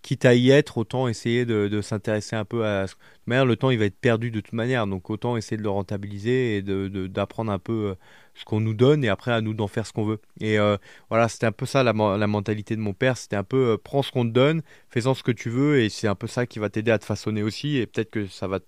quitte 0.07 0.25
à 0.25 0.35
y 0.35 0.51
être, 0.51 0.79
autant 0.79 1.09
essayer 1.09 1.45
de, 1.45 1.81
s'intéresser 1.81 2.37
un 2.37 2.45
peu 2.45 2.65
à. 2.65 2.85
De 2.87 2.91
manière, 3.27 3.45
le 3.45 3.57
temps, 3.57 3.71
il 3.71 3.79
va 3.79 3.87
être 3.87 3.99
perdu 3.99 4.31
de 4.31 4.39
toute 4.41 4.53
manière. 4.53 4.87
Donc, 4.87 5.11
autant 5.11 5.37
essayer 5.37 5.57
de 5.57 5.65
le 5.65 5.69
rentabiliser 5.69 6.59
et 6.59 6.63
d'apprendre 6.63 7.51
un 7.51 7.59
peu 7.59 7.73
euh, 7.73 7.95
ce 8.37 8.45
qu'on 8.45 8.61
nous 8.61 8.75
donne 8.75 9.05
et 9.05 9.09
après 9.09 9.33
à 9.33 9.41
nous 9.41 9.55
d'en 9.55 9.69
faire 9.69 9.87
ce 9.87 9.93
qu'on 9.93 10.05
veut. 10.05 10.21
Et 10.41 10.59
euh, 10.59 10.77
voilà, 11.09 11.29
c'était 11.29 11.47
un 11.47 11.53
peu 11.53 11.67
ça 11.67 11.83
la, 11.83 11.93
mentalité 11.93 12.77
de 12.77 12.81
mon 12.81 12.93
père. 12.93 13.17
C'était 13.17 13.37
un 13.37 13.45
peu 13.45 13.73
euh, 13.73 13.77
prends 13.77 14.03
ce 14.03 14.13
qu'on 14.13 14.25
te 14.25 14.33
donne, 14.33 14.63
fais-en 14.91 15.15
ce 15.15 15.23
que 15.23 15.33
tu 15.33 15.51
veux 15.51 15.81
et 15.81 15.89
c'est 15.89 16.09
un 16.09 16.15
peu 16.15 16.27
ça 16.27 16.47
qui 16.47 16.59
va 16.59 16.69
t'aider 16.69 16.91
à 16.91 16.99
te 16.99 17.05
façonner 17.05 17.43
aussi. 17.43 17.77
Et 17.77 17.87
peut-être 17.87 18.11
que 18.11 18.27
ça 18.27 18.47
va, 18.47 18.61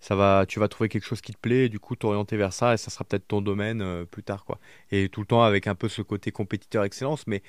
ça 0.00 0.16
va, 0.16 0.44
tu 0.48 0.58
vas 0.58 0.68
trouver 0.68 0.88
quelque 0.88 1.06
chose 1.06 1.20
qui 1.20 1.32
te 1.32 1.38
plaît 1.38 1.66
et 1.66 1.68
du 1.68 1.78
coup 1.78 1.96
t'orienter 1.96 2.36
vers 2.36 2.52
ça 2.52 2.74
et 2.74 2.76
ça 2.76 2.90
sera 2.90 3.04
peut-être 3.04 3.28
ton 3.28 3.42
domaine 3.42 4.06
plus 4.06 4.22
tard. 4.22 4.44
quoi. 4.44 4.58
Et 4.90 5.08
tout 5.08 5.20
le 5.20 5.26
temps 5.26 5.42
avec 5.42 5.66
un 5.66 5.74
peu 5.74 5.88
ce 5.88 6.02
côté 6.02 6.32
compétiteur 6.32 6.84
excellence. 6.84 7.26
Mais 7.26 7.42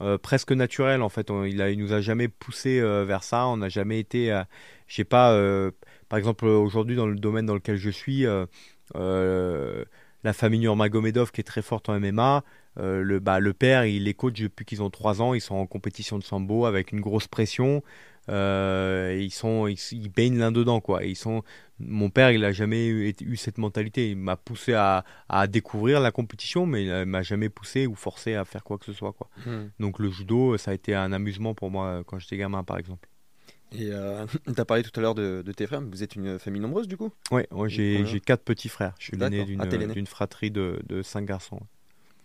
euh, 0.00 0.18
presque 0.18 0.50
naturel 0.52 1.02
en 1.02 1.08
fait. 1.08 1.30
il, 1.46 1.62
a, 1.62 1.70
il 1.70 1.78
nous 1.78 1.92
a 1.92 2.00
jamais 2.00 2.28
poussé 2.28 2.80
euh, 2.80 3.04
vers 3.04 3.22
ça. 3.22 3.46
On 3.46 3.58
n'a 3.58 3.68
jamais 3.68 4.00
été. 4.00 4.32
Euh, 4.32 4.42
j'ai 4.88 5.04
pas. 5.04 5.32
par 6.08 6.18
exemple, 6.18 6.46
aujourd'hui 6.46 6.96
dans 6.96 7.06
le 7.06 7.16
domaine 7.16 7.46
dans 7.46 7.54
lequel 7.54 7.76
je 7.76 7.90
suis, 7.90 8.26
la 10.24 10.32
famille 10.32 10.60
Nurmagomedov 10.60 11.30
qui 11.30 11.40
est 11.40 11.44
très 11.44 11.62
forte 11.62 11.88
en 11.88 12.00
MMA. 12.00 12.42
le, 12.76 13.18
bah, 13.20 13.38
le 13.40 13.52
père, 13.52 13.84
il 13.84 14.04
les 14.04 14.14
coach 14.14 14.40
depuis 14.40 14.64
qu'ils 14.64 14.82
ont 14.82 14.90
3 14.90 15.22
ans. 15.22 15.34
Ils 15.34 15.40
sont 15.40 15.54
en 15.54 15.66
compétition 15.66 16.18
de 16.18 16.24
sambo 16.24 16.66
avec 16.66 16.92
une 16.92 17.00
grosse 17.00 17.28
pression. 17.28 17.82
Euh, 18.30 19.18
ils 19.20 19.30
sont, 19.30 19.66
ils, 19.66 20.08
baignent 20.08 20.38
l'un 20.38 20.50
dedans 20.50 20.80
quoi. 20.80 21.04
ils 21.04 21.16
sont, 21.16 21.42
mon 21.78 22.08
père, 22.08 22.30
il 22.30 22.42
a 22.44 22.52
jamais 22.52 22.86
eu, 22.86 23.14
eu 23.20 23.36
cette 23.36 23.58
mentalité. 23.58 24.10
Il 24.10 24.16
m'a 24.16 24.36
poussé 24.36 24.72
à, 24.72 25.04
à, 25.28 25.46
découvrir 25.46 26.00
la 26.00 26.10
compétition, 26.10 26.66
mais 26.66 26.86
il 26.86 27.04
m'a 27.06 27.22
jamais 27.22 27.48
poussé 27.48 27.86
ou 27.86 27.94
forcé 27.94 28.34
à 28.34 28.44
faire 28.44 28.64
quoi 28.64 28.78
que 28.78 28.86
ce 28.86 28.92
soit 28.92 29.12
quoi. 29.12 29.28
Hmm. 29.46 29.68
Donc 29.78 29.98
le 29.98 30.10
judo, 30.10 30.56
ça 30.56 30.70
a 30.70 30.74
été 30.74 30.94
un 30.94 31.12
amusement 31.12 31.54
pour 31.54 31.70
moi 31.70 32.02
quand 32.06 32.18
j'étais 32.18 32.36
gamin 32.36 32.64
par 32.64 32.78
exemple. 32.78 33.08
Et 33.76 33.90
euh, 33.90 34.26
tu 34.54 34.60
as 34.60 34.64
parlé 34.64 34.82
tout 34.82 34.98
à 34.98 35.02
l'heure 35.02 35.14
de, 35.14 35.42
tes 35.56 35.66
frères. 35.66 35.80
Vous 35.80 36.02
êtes 36.02 36.16
une 36.16 36.38
famille 36.38 36.60
nombreuse 36.60 36.88
du 36.88 36.96
coup? 36.96 37.12
Oui, 37.30 37.44
j'ai 37.68 38.20
quatre 38.20 38.42
petits 38.42 38.68
frères. 38.68 38.94
Je 38.98 39.06
suis 39.06 39.16
l'aîné 39.16 39.44
d'une 39.44 39.60
ah, 39.60 40.06
fratrie 40.06 40.50
de, 40.50 40.80
de 40.86 41.02
cinq 41.02 41.24
garçons. 41.24 41.60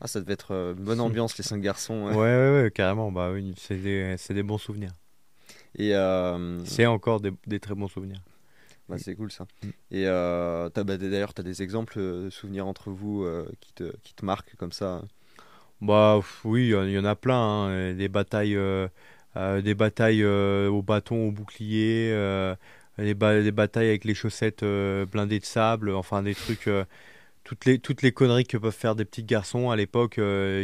Ah, 0.02 0.08
ça 0.08 0.22
devait 0.22 0.34
être 0.34 0.52
euh, 0.52 0.76
une 0.76 0.86
bonne 0.86 1.02
ambiance, 1.02 1.38
les 1.38 1.44
cinq 1.44 1.62
garçons. 1.62 2.06
Ouais, 2.06 2.16
ouais, 2.16 2.62
ouais, 2.62 2.72
carrément. 2.74 3.12
Bah, 3.12 3.32
oui, 3.34 3.54
c'est 3.58 3.78
des, 3.78 4.16
des, 4.30 4.44
bons 4.44 4.58
souvenirs. 4.58 4.94
Et 5.76 5.94
euh, 5.94 6.64
c'est 6.64 6.86
encore 6.86 7.20
des, 7.20 7.60
très 7.60 7.76
bons 7.76 7.90
souvenirs. 7.90 8.22
Bah, 8.88 8.96
c'est 8.98 9.14
cool 9.16 9.32
ça. 9.32 9.46
Mm. 9.62 9.68
Et 9.92 10.06
bah, 10.06 10.98
d'ailleurs, 10.98 11.34
tu 11.34 11.42
as 11.42 11.44
des 11.44 11.62
exemples 11.62 12.00
de 12.00 12.30
souvenirs 12.30 12.66
entre 12.66 12.92
vous 12.92 13.28
qui, 13.60 13.74
te, 13.74 13.96
qui 14.04 14.14
te 14.14 14.26
marquent 14.26 14.56
comme 14.56 14.72
ça? 14.72 15.04
Bah 15.82 16.20
oui, 16.44 16.70
il 16.70 16.92
y 16.92 17.00
en 17.00 17.06
a 17.06 17.16
plein. 17.16 17.36
Hein. 17.36 17.94
Des 17.94 18.08
batailles, 18.08 18.58
des 19.36 19.74
batailles 19.74 20.26
au 20.26 20.82
bâton, 20.82 21.28
au 21.28 21.32
bouclier, 21.32 22.10
des, 22.98 23.14
des, 23.14 23.52
batailles 23.52 23.90
avec 23.90 24.06
les 24.06 24.14
chaussettes 24.14 24.66
blindées 25.12 25.40
de 25.40 25.46
sable, 25.46 25.92
enfin 25.92 26.24
des 26.24 26.36
trucs. 26.36 26.70
toutes, 27.44 27.66
les, 27.66 27.80
toutes 27.80 28.02
les 28.02 28.12
conneries 28.12 28.46
que 28.46 28.58
peuvent 28.58 28.72
faire 28.74 28.96
des 28.96 29.06
petits 29.06 29.24
garçons 29.24 29.70
à 29.70 29.76
l'époque 29.76 30.20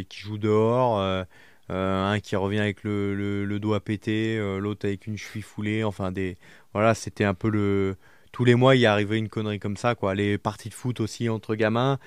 qui 0.09 0.19
jouent 0.19 0.37
dehors. 0.37 1.25
Euh, 1.71 2.13
un 2.13 2.19
qui 2.19 2.35
revient 2.35 2.59
avec 2.59 2.83
le, 2.83 3.57
doigt 3.59 3.79
pété, 3.79 4.37
euh, 4.37 4.59
l'autre 4.59 4.85
avec 4.85 5.07
une 5.07 5.17
cheville 5.17 5.41
foulée, 5.41 5.83
enfin 5.83 6.11
des 6.11 6.37
voilà, 6.73 6.93
c'était 6.93 7.23
un 7.23 7.33
peu 7.33 7.49
le 7.49 7.95
tous 8.31 8.45
les 8.45 8.53
mois 8.55 8.75
il 8.75 8.85
arrivait 8.85 9.17
une 9.17 9.29
connerie 9.29 9.59
comme 9.59 9.77
ça 9.77 9.95
quoi. 9.95 10.13
Les 10.13 10.37
parties 10.37 10.69
de 10.69 10.75
foot 10.75 10.99
aussi 10.99 11.27
entre 11.29 11.55
gamins. 11.55 11.97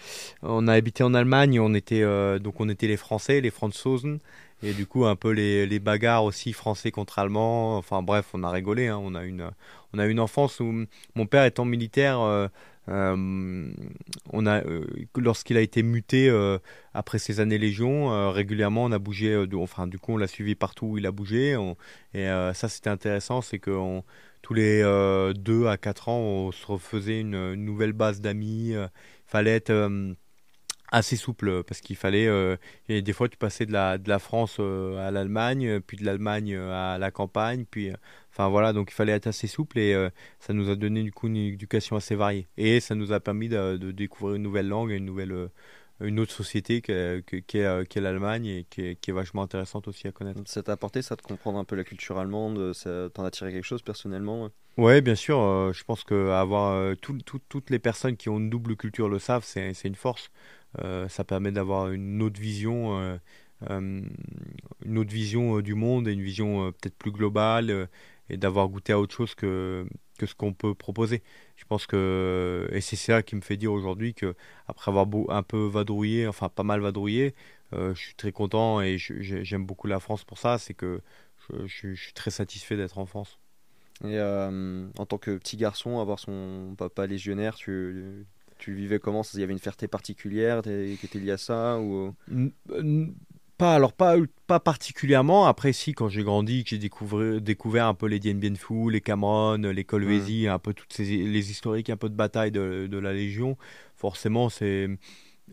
On 0.43 0.69
a 0.69 0.75
habité 0.75 1.03
en 1.03 1.13
Allemagne, 1.15 1.59
on 1.59 1.75
était 1.75 2.03
euh, 2.03 2.39
donc 2.39 2.61
on 2.61 2.69
était 2.69 2.87
les 2.87 2.97
Français, 2.97 3.41
les 3.41 3.51
Franzosen 3.51 4.21
et 4.63 4.73
du 4.73 4.87
coup 4.87 5.07
un 5.07 5.17
peu 5.17 5.31
les, 5.31 5.79
bagarres 5.79 6.25
aussi 6.25 6.53
français 6.53 6.91
contre 6.91 7.19
allemands. 7.19 7.77
Enfin 7.77 8.03
bref, 8.03 8.31
on 8.35 8.43
a 8.43 8.51
rigolé, 8.51 8.89
hein. 8.89 9.01
on 9.03 9.15
a 9.15 9.25
une 9.25 9.51
on 9.93 9.99
a 9.99 10.07
une 10.07 10.21
enfance 10.21 10.61
où 10.61 10.85
mon 11.15 11.27
père 11.27 11.45
étant 11.45 11.65
militaire 11.65 12.51
euh, 12.89 13.71
on 14.33 14.47
a, 14.47 14.65
euh, 14.65 14.87
lorsqu'il 15.17 15.57
a 15.57 15.61
été 15.61 15.83
muté 15.83 16.29
euh, 16.31 16.59
après 16.95 17.19
ses 17.19 17.41
années 17.41 17.59
Légion, 17.59 18.31
régulièrement 18.31 18.85
on 18.85 18.93
a 18.93 18.99
bougé, 18.99 19.47
enfin 19.55 19.87
du 19.87 19.99
coup 19.99 20.13
on 20.13 20.17
l'a 20.17 20.27
suivi 20.27 20.55
partout 20.55 20.87
où 20.87 20.99
il 20.99 21.07
a 21.07 21.13
bougé. 21.13 21.57
et 22.15 22.27
ça 22.55 22.69
c'était 22.69 22.91
intéressant, 22.91 23.41
c'est 23.43 23.59
que 23.59 24.01
tous 24.43 24.55
les 24.55 24.83
2 24.83 25.67
à 25.67 25.77
4 25.77 26.09
ans 26.09 26.19
on 26.19 26.53
se 26.53 26.67
refaisait 26.67 27.21
une, 27.21 27.55
nouvelle 27.55 27.93
base 27.93 28.21
d'amis. 28.21 28.75
Fallait 29.27 29.57
être 29.57 29.73
assez 30.91 31.17
souple 31.17 31.63
parce 31.65 31.81
qu'il 31.81 31.97
fallait 31.97 32.29
et 32.89 33.03
des 33.03 33.13
fois 33.13 33.29
tu 33.29 33.37
passais 33.37 33.67
de 33.67 33.73
la 33.73 34.19
France 34.19 34.59
à 34.59 35.11
l'Allemagne 35.11 35.81
puis 35.81 35.97
de 35.97 36.05
l'Allemagne 36.05 36.57
à 36.57 36.99
la 36.99 37.11
campagne 37.11 37.65
puis 37.71 37.93
Enfin 38.39 38.49
voilà, 38.51 38.73
donc 38.73 38.93
il 38.93 38.95
fallait 38.95 39.13
être 39.13 39.27
assez 39.27 39.49
souple 39.49 39.81
et 39.81 39.95
euh, 39.95 40.11
ça 40.39 40.53
nous 40.53 40.71
a 40.71 40.77
donné 40.77 41.03
du 41.03 41.11
coup 41.11 41.27
une 41.27 41.37
éducation 41.37 41.97
assez 41.97 42.15
variée. 42.15 42.47
Et 42.57 42.79
ça 42.79 42.95
nous 42.95 43.13
a 43.13 43.19
permis 43.19 43.49
de, 43.49 43.77
découvrir 43.91 44.37
une 44.37 44.43
nouvelle 44.43 44.69
langue, 44.69 44.91
une 44.91 45.05
nouvelle, 45.05 45.33
euh, 45.33 45.49
une 46.01 46.21
autre 46.21 46.33
société 46.33 46.81
qui 46.81 46.93
est, 46.93 47.57
est 47.59 48.01
l'Allemagne 48.01 48.47
et 48.47 48.67
qui 48.71 48.83
est, 48.83 49.13
vachement 49.13 49.43
intéressante 49.43 49.89
aussi 49.89 50.07
à 50.07 50.13
connaître. 50.13 50.41
Ça 50.47 50.63
t'a 50.63 50.73
apporté 50.73 51.03
ça 51.03 51.17
de 51.17 51.23
comprendre 51.23 51.59
un 51.59 51.65
peu 51.65 51.77
la 51.77 51.85
culture 51.85 52.19
allemande 52.19 52.73
Ça 52.73 53.09
t'en 53.13 53.25
a 53.25 53.31
tiré 53.31 53.53
quelque 53.53 53.65
chose 53.65 53.83
personnellement 53.83 54.51
Ouais, 54.77 55.01
bien 55.01 55.17
sûr. 55.17 55.41
Euh, 55.41 55.73
je 55.73 55.83
pense 55.83 56.05
que 56.05 56.31
avoir 56.31 56.95
toutes 56.97 57.71
les 57.71 57.81
personnes 57.81 58.17
qui 58.17 58.29
ont 58.29 58.39
une 58.39 58.51
double 58.51 58.77
culture 58.77 59.09
le 59.09 59.19
savent, 59.19 59.45
c'est 59.45 59.73
une 59.85 59.97
force. 59.97 60.31
ça 61.09 61.25
permet 61.25 61.53
d'avoir 61.53 61.91
une 61.91 62.23
autre 62.23 62.41
vision. 62.41 63.19
une 63.69 64.99
autre 64.99 65.11
vision 65.11 65.61
du 65.61 65.75
monde 65.75 66.07
et 66.07 66.13
une 66.13 66.23
vision 66.23 66.71
peut-être 66.73 66.97
plus 66.97 67.11
globale 67.13 67.89
et 68.31 68.37
d'avoir 68.37 68.69
goûté 68.69 68.93
à 68.93 69.01
autre 69.01 69.15
chose 69.15 69.35
que, 69.35 69.87
que 70.19 70.27
ce 70.27 70.35
qu'on 70.35 70.53
peut 70.53 70.75
proposer. 70.75 71.23
Je 71.57 71.65
pense 71.65 71.87
que, 71.87 72.69
et 72.73 72.81
c'est 72.81 72.97
ça 72.97 73.23
qui 73.23 73.37
me 73.37 73.41
fait 73.41 73.57
dire 73.57 73.73
aujourd'hui 73.73 74.15
que 74.15 74.35
après 74.67 74.91
avoir 74.91 75.07
un 75.29 75.43
peu 75.43 75.67
vadrouillé, 75.67 76.27
enfin 76.27 76.49
pas 76.49 76.63
mal 76.63 76.81
vadrouillé, 76.81 77.35
euh, 77.73 77.95
je 77.95 78.01
suis 78.01 78.15
très 78.15 78.33
content 78.33 78.81
et 78.81 78.99
j'aime 78.99 79.65
beaucoup 79.65 79.87
la 79.87 80.01
France 80.01 80.25
pour 80.25 80.39
ça, 80.39 80.59
c'est 80.59 80.75
que 80.75 81.01
je, 81.65 81.95
suis 81.95 82.13
très 82.13 82.31
satisfait 82.31 82.77
d'être 82.77 82.99
en 82.99 83.07
France. 83.07 83.39
Et 84.05 84.19
euh, 84.19 84.87
en 84.99 85.07
tant 85.07 85.19
que 85.19 85.37
petit 85.39 85.57
garçon, 85.57 85.99
avoir 85.99 86.19
son 86.19 86.75
papa 86.77 87.07
légionnaire, 87.07 87.57
tu, 87.57 88.27
tu 88.59 88.73
vivais 88.73 88.99
comment? 88.99 89.23
Il 89.35 89.41
y 89.41 89.43
avait 89.43 89.53
une 89.53 89.59
fierté 89.59 89.89
particulière 89.89 90.63
qui 90.63 90.99
était 91.03 91.19
liée 91.19 91.33
à 91.33 91.39
ça 91.39 91.79
ou... 91.79 92.15
Pas, 93.59 93.75
alors 93.75 93.93
pas, 93.93 94.15
pas 94.47 94.61
particulièrement. 94.61 95.47
Après, 95.47 95.73
si, 95.73 95.93
quand 95.93 96.09
j'ai 96.09 96.23
grandi, 96.23 96.63
que 96.63 96.71
j'ai 96.71 96.79
découvert, 96.79 97.41
découvert 97.41 97.87
un 97.87 97.95
peu 97.95 98.07
les 98.07 98.21
Dien 98.21 98.35
Bien 98.35 98.55
Phu, 98.55 98.89
les 98.91 99.01
Cameron, 99.01 99.57
les 99.59 99.85
Colvézi, 99.85 100.47
un 100.47 100.61
peu 100.61 100.73
toutes 100.75 100.93
ces, 100.93 101.05
les 101.05 101.51
historiques, 101.51 101.91
un 101.91 101.97
peu 101.97 102.09
de 102.09 102.15
bataille 102.15 102.53
de, 102.53 102.87
de 102.87 102.99
la 102.99 103.13
Légion, 103.13 103.57
forcément, 103.97 104.49
c'est. 104.49 104.89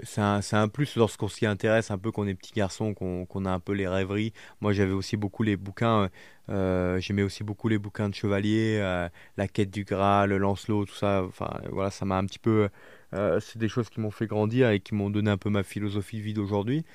C'est 0.03 0.19
un, 0.21 0.41
un, 0.51 0.67
plus 0.67 0.97
lorsqu'on 0.97 1.29
s'y 1.29 1.45
intéresse 1.45 1.89
un 1.89 1.97
peu 1.97 2.11
qu'on 2.11 2.27
est 2.27 2.35
petit 2.35 2.51
garçon, 2.53 2.93
qu'on 2.93 3.45
a 3.45 3.49
un 3.51 3.59
peu 3.61 3.71
les 3.73 3.87
rêveries. 3.87 4.33
Moi 4.59 4.73
j'avais 4.73 4.91
aussi 4.91 5.15
beaucoup 5.15 5.41
les 5.43 5.55
bouquins, 5.55 6.09
euh, 6.49 6.99
j'aimais 6.99 7.23
aussi 7.23 7.45
beaucoup 7.45 7.69
les 7.69 7.77
bouquins 7.77 8.09
de 8.09 8.13
chevalier, 8.13 8.77
euh, 8.81 9.07
la 9.37 9.47
quête 9.47 9.71
du 9.71 9.85
Graal, 9.85 10.31
le 10.31 10.37
Lancelot, 10.37 10.85
tout 10.85 10.95
ça. 10.95 11.23
Enfin 11.25 11.49
voilà, 11.71 11.91
ça 11.91 12.03
m'a 12.05 12.17
un 12.17 12.25
petit 12.25 12.39
peu. 12.39 12.67
Euh, 13.13 13.39
c'est 13.39 13.57
des 13.57 13.69
choses 13.69 13.89
qui 13.89 14.01
m'ont 14.01 14.11
fait 14.11 14.27
grandir 14.27 14.69
et 14.69 14.81
qui 14.81 14.95
m'ont 14.95 15.09
donné 15.09 15.31
un 15.31 15.37
peu 15.37 15.49
ma 15.49 15.63
philosophie 15.63 16.17
de 16.17 16.23
vie 16.23 16.33
d'aujourd'hui. 16.33 16.85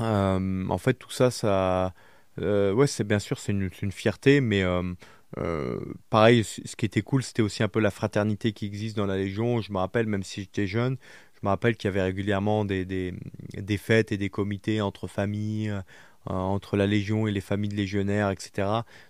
Euh, 0.00 0.68
en 0.68 0.78
fait, 0.78 0.94
tout 0.94 1.10
ça, 1.10 1.30
ça, 1.30 1.94
euh, 2.40 2.72
ouais, 2.72 2.86
c'est 2.86 3.04
bien 3.04 3.18
sûr, 3.18 3.38
c'est 3.38 3.52
une, 3.52 3.70
fierté, 3.92 4.40
mais 4.40 4.62
euh, 4.62 5.80
pareil, 6.10 6.44
ce 6.44 6.76
qui 6.76 6.86
était 6.86 7.02
cool, 7.02 7.22
c'était 7.22 7.42
aussi 7.42 7.62
un 7.62 7.68
peu 7.68 7.80
la 7.80 7.90
fraternité 7.90 8.52
qui 8.52 8.66
existe 8.66 8.96
dans 8.96 9.06
la 9.06 9.16
Légion. 9.16 9.60
Je 9.60 9.72
me 9.72 9.78
rappelle, 9.78 10.06
même 10.06 10.22
si 10.22 10.42
j'étais 10.42 10.66
jeune, 10.66 10.96
je 11.34 11.40
me 11.42 11.48
rappelle 11.48 11.76
qu'il 11.76 11.88
y 11.88 11.90
avait 11.90 12.02
régulièrement 12.02 12.64
des, 12.64 12.84
des, 12.84 13.14
des, 13.54 13.78
fêtes 13.78 14.12
et 14.12 14.16
des 14.16 14.30
comités 14.30 14.80
entre 14.80 15.06
familles, 15.06 15.72
entre 16.26 16.76
la 16.76 16.86
Légion 16.86 17.26
et 17.26 17.32
les 17.32 17.40
familles 17.40 17.70
de 17.70 17.76
légionnaires, 17.76 18.30
etc. 18.30 18.68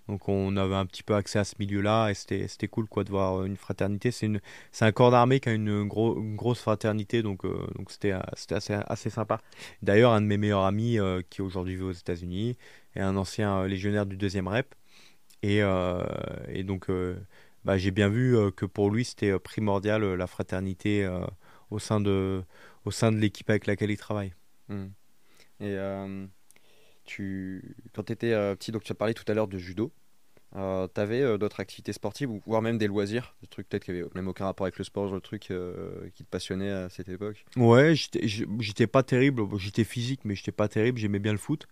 Donc 0.09 0.29
on 0.29 0.57
avait 0.57 0.75
un 0.75 0.87
petit 0.87 1.03
peu 1.03 1.15
accès 1.15 1.39
à 1.39 1.45
ce 1.45 1.55
milieu-là 1.59 2.11
et 2.11 2.15
c'était 2.15 2.69
cool 2.69 2.87
quoi 2.87 3.05
de 3.05 3.11
voir 3.11 3.45
une 3.45 3.57
fraternité. 3.57 4.11
C'est 4.11 4.41
un 4.81 4.93
corps 4.93 5.11
d'armée 5.11 5.41
qui 5.41 5.49
a 5.49 5.53
une, 5.53 5.87
grosse 5.87 6.61
fraternité, 6.61 7.23
donc 7.23 7.45
euh, 7.45 7.67
donc 7.77 7.91
c'était 7.91 8.13
assez, 8.13 8.75
assez 8.75 9.11
sympa. 9.11 9.41
D'ailleurs, 9.83 10.13
un 10.13 10.21
de 10.21 10.27
mes 10.27 10.37
meilleurs 10.37 10.65
amis 10.65 10.99
euh, 10.99 11.23
qui 11.31 11.43
aujourd'hui 11.43 11.77
vit 11.77 11.83
aux 11.83 11.93
États-Unis 11.93 12.57
est 12.95 13.01
un 13.01 13.17
ancien 13.17 13.67
légionnaire 13.67 14.07
du 14.07 14.17
deuxième 14.17 14.49
rep 14.49 14.75
et, 15.43 15.63
donc 16.65 16.91
bah, 17.65 17.79
j'ai 17.79 17.91
bien 17.91 18.09
vu 18.09 18.37
que 18.57 18.67
pour 18.67 18.91
lui 18.91 19.05
c'était 19.05 19.39
primordial 19.39 20.03
la 20.03 20.27
fraternité 20.27 21.09
au 21.71 21.79
sein 21.79 22.01
de 22.01 22.43
de 22.87 23.17
l'équipe 23.17 23.51
avec 23.51 23.67
laquelle 23.67 23.91
il 23.91 23.97
travaille. 23.97 24.33
Mmh. 24.69 24.87
Et 25.61 25.77
tu, 27.07 27.77
quand 27.95 28.05
tu 28.05 28.13
étais 28.13 28.33
euh, 28.33 28.55
petit, 28.55 28.73
donc 28.73 28.85
tu 28.85 28.93
as 28.93 28.95
parlé 28.95 29.15
tout 29.15 29.25
à 29.29 29.35
l'heure 29.35 29.49
de 29.49 29.59
judo. 29.59 29.93
Euh, 30.55 30.87
tu 30.95 31.01
avais 31.01 31.23
euh, 31.23 31.39
d'autres 31.39 31.61
activités 31.61 31.93
sportives, 31.93 32.31
ou 32.31 32.41
voire 32.47 32.63
même 32.63 32.79
des 32.79 32.87
loisirs, 32.87 33.35
des 33.43 33.47
trucs 33.47 33.69
peut-être 33.69 33.85
qui 33.85 33.93
n'avaient 33.93 34.07
même 34.15 34.29
aucun 34.29 34.45
rapport 34.45 34.67
avec 34.67 34.79
le 34.79 34.85
sport, 34.85 35.13
le 35.13 35.21
truc 35.21 35.53
qui 36.15 36.25
te 36.25 36.31
passionnait 36.31 36.71
à 36.71 36.89
cette 36.89 37.09
époque? 37.09 37.45
Ouais, 37.57 37.95
j'étais 37.95 38.87
pas 38.87 39.03
terrible, 39.03 39.43
j'étais 39.59 39.85
physique, 39.85 40.21
mais 40.25 40.35
j'étais 40.35 40.53
pas 40.53 40.69
terrible, 40.69 40.99
j'aimais 40.99 41.19
bien 41.19 41.33
le 41.33 41.39
foot. 41.39 41.67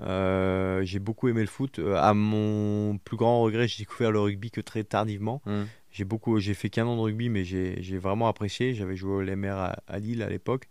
j'ai 0.00 0.98
beaucoup 0.98 1.28
aimé 1.28 1.40
le 1.40 1.46
foot. 1.46 1.80
À 1.96 2.14
mon 2.14 2.98
plus 2.98 3.16
grand 3.16 3.42
regret, 3.42 3.68
j'ai 3.68 3.82
découvert 3.82 4.10
le 4.10 4.20
rugby 4.20 4.50
que 4.50 4.60
très 4.60 4.84
tardivement. 4.84 5.42
Mmh. 5.46 5.62
J'ai 5.90 6.04
beaucoup, 6.04 6.38
j'ai 6.40 6.52
fait 6.52 6.68
qu'un 6.68 6.86
an 6.86 6.96
de 6.96 7.00
rugby, 7.00 7.30
mais 7.30 7.44
j'ai 7.44 7.98
vraiment 7.98 8.28
apprécié. 8.28 8.74
J'avais 8.74 8.96
joué 8.96 9.12
au 9.12 9.22
LMR 9.22 9.56
à, 9.56 9.82
à 9.86 9.98
Lille 9.98 10.22
à 10.22 10.28
l'époque. 10.28 10.68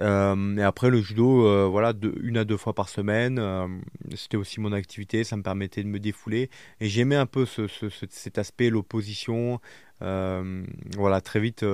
Euh, 0.00 0.56
et 0.56 0.62
après 0.62 0.90
le 0.90 1.00
judo, 1.00 1.46
euh, 1.46 1.66
voilà, 1.66 1.92
une 2.20 2.36
à 2.36 2.44
deux 2.44 2.56
fois 2.56 2.74
par 2.74 2.88
semaine, 2.88 3.38
euh, 3.38 3.66
c'était 4.14 4.36
aussi 4.36 4.60
mon 4.60 4.72
activité, 4.72 5.24
ça 5.24 5.36
me 5.36 5.42
permettait 5.42 5.82
de 5.82 5.88
me 5.88 5.98
défouler. 5.98 6.50
Et 6.80 6.88
j'aimais 6.88 7.16
un 7.16 7.26
peu 7.26 7.46
ce, 7.46 7.66
cet 8.10 8.38
aspect, 8.38 8.70
l'opposition, 8.70 9.60
voilà, 10.00 11.20
très 11.22 11.40
vite 11.40 11.64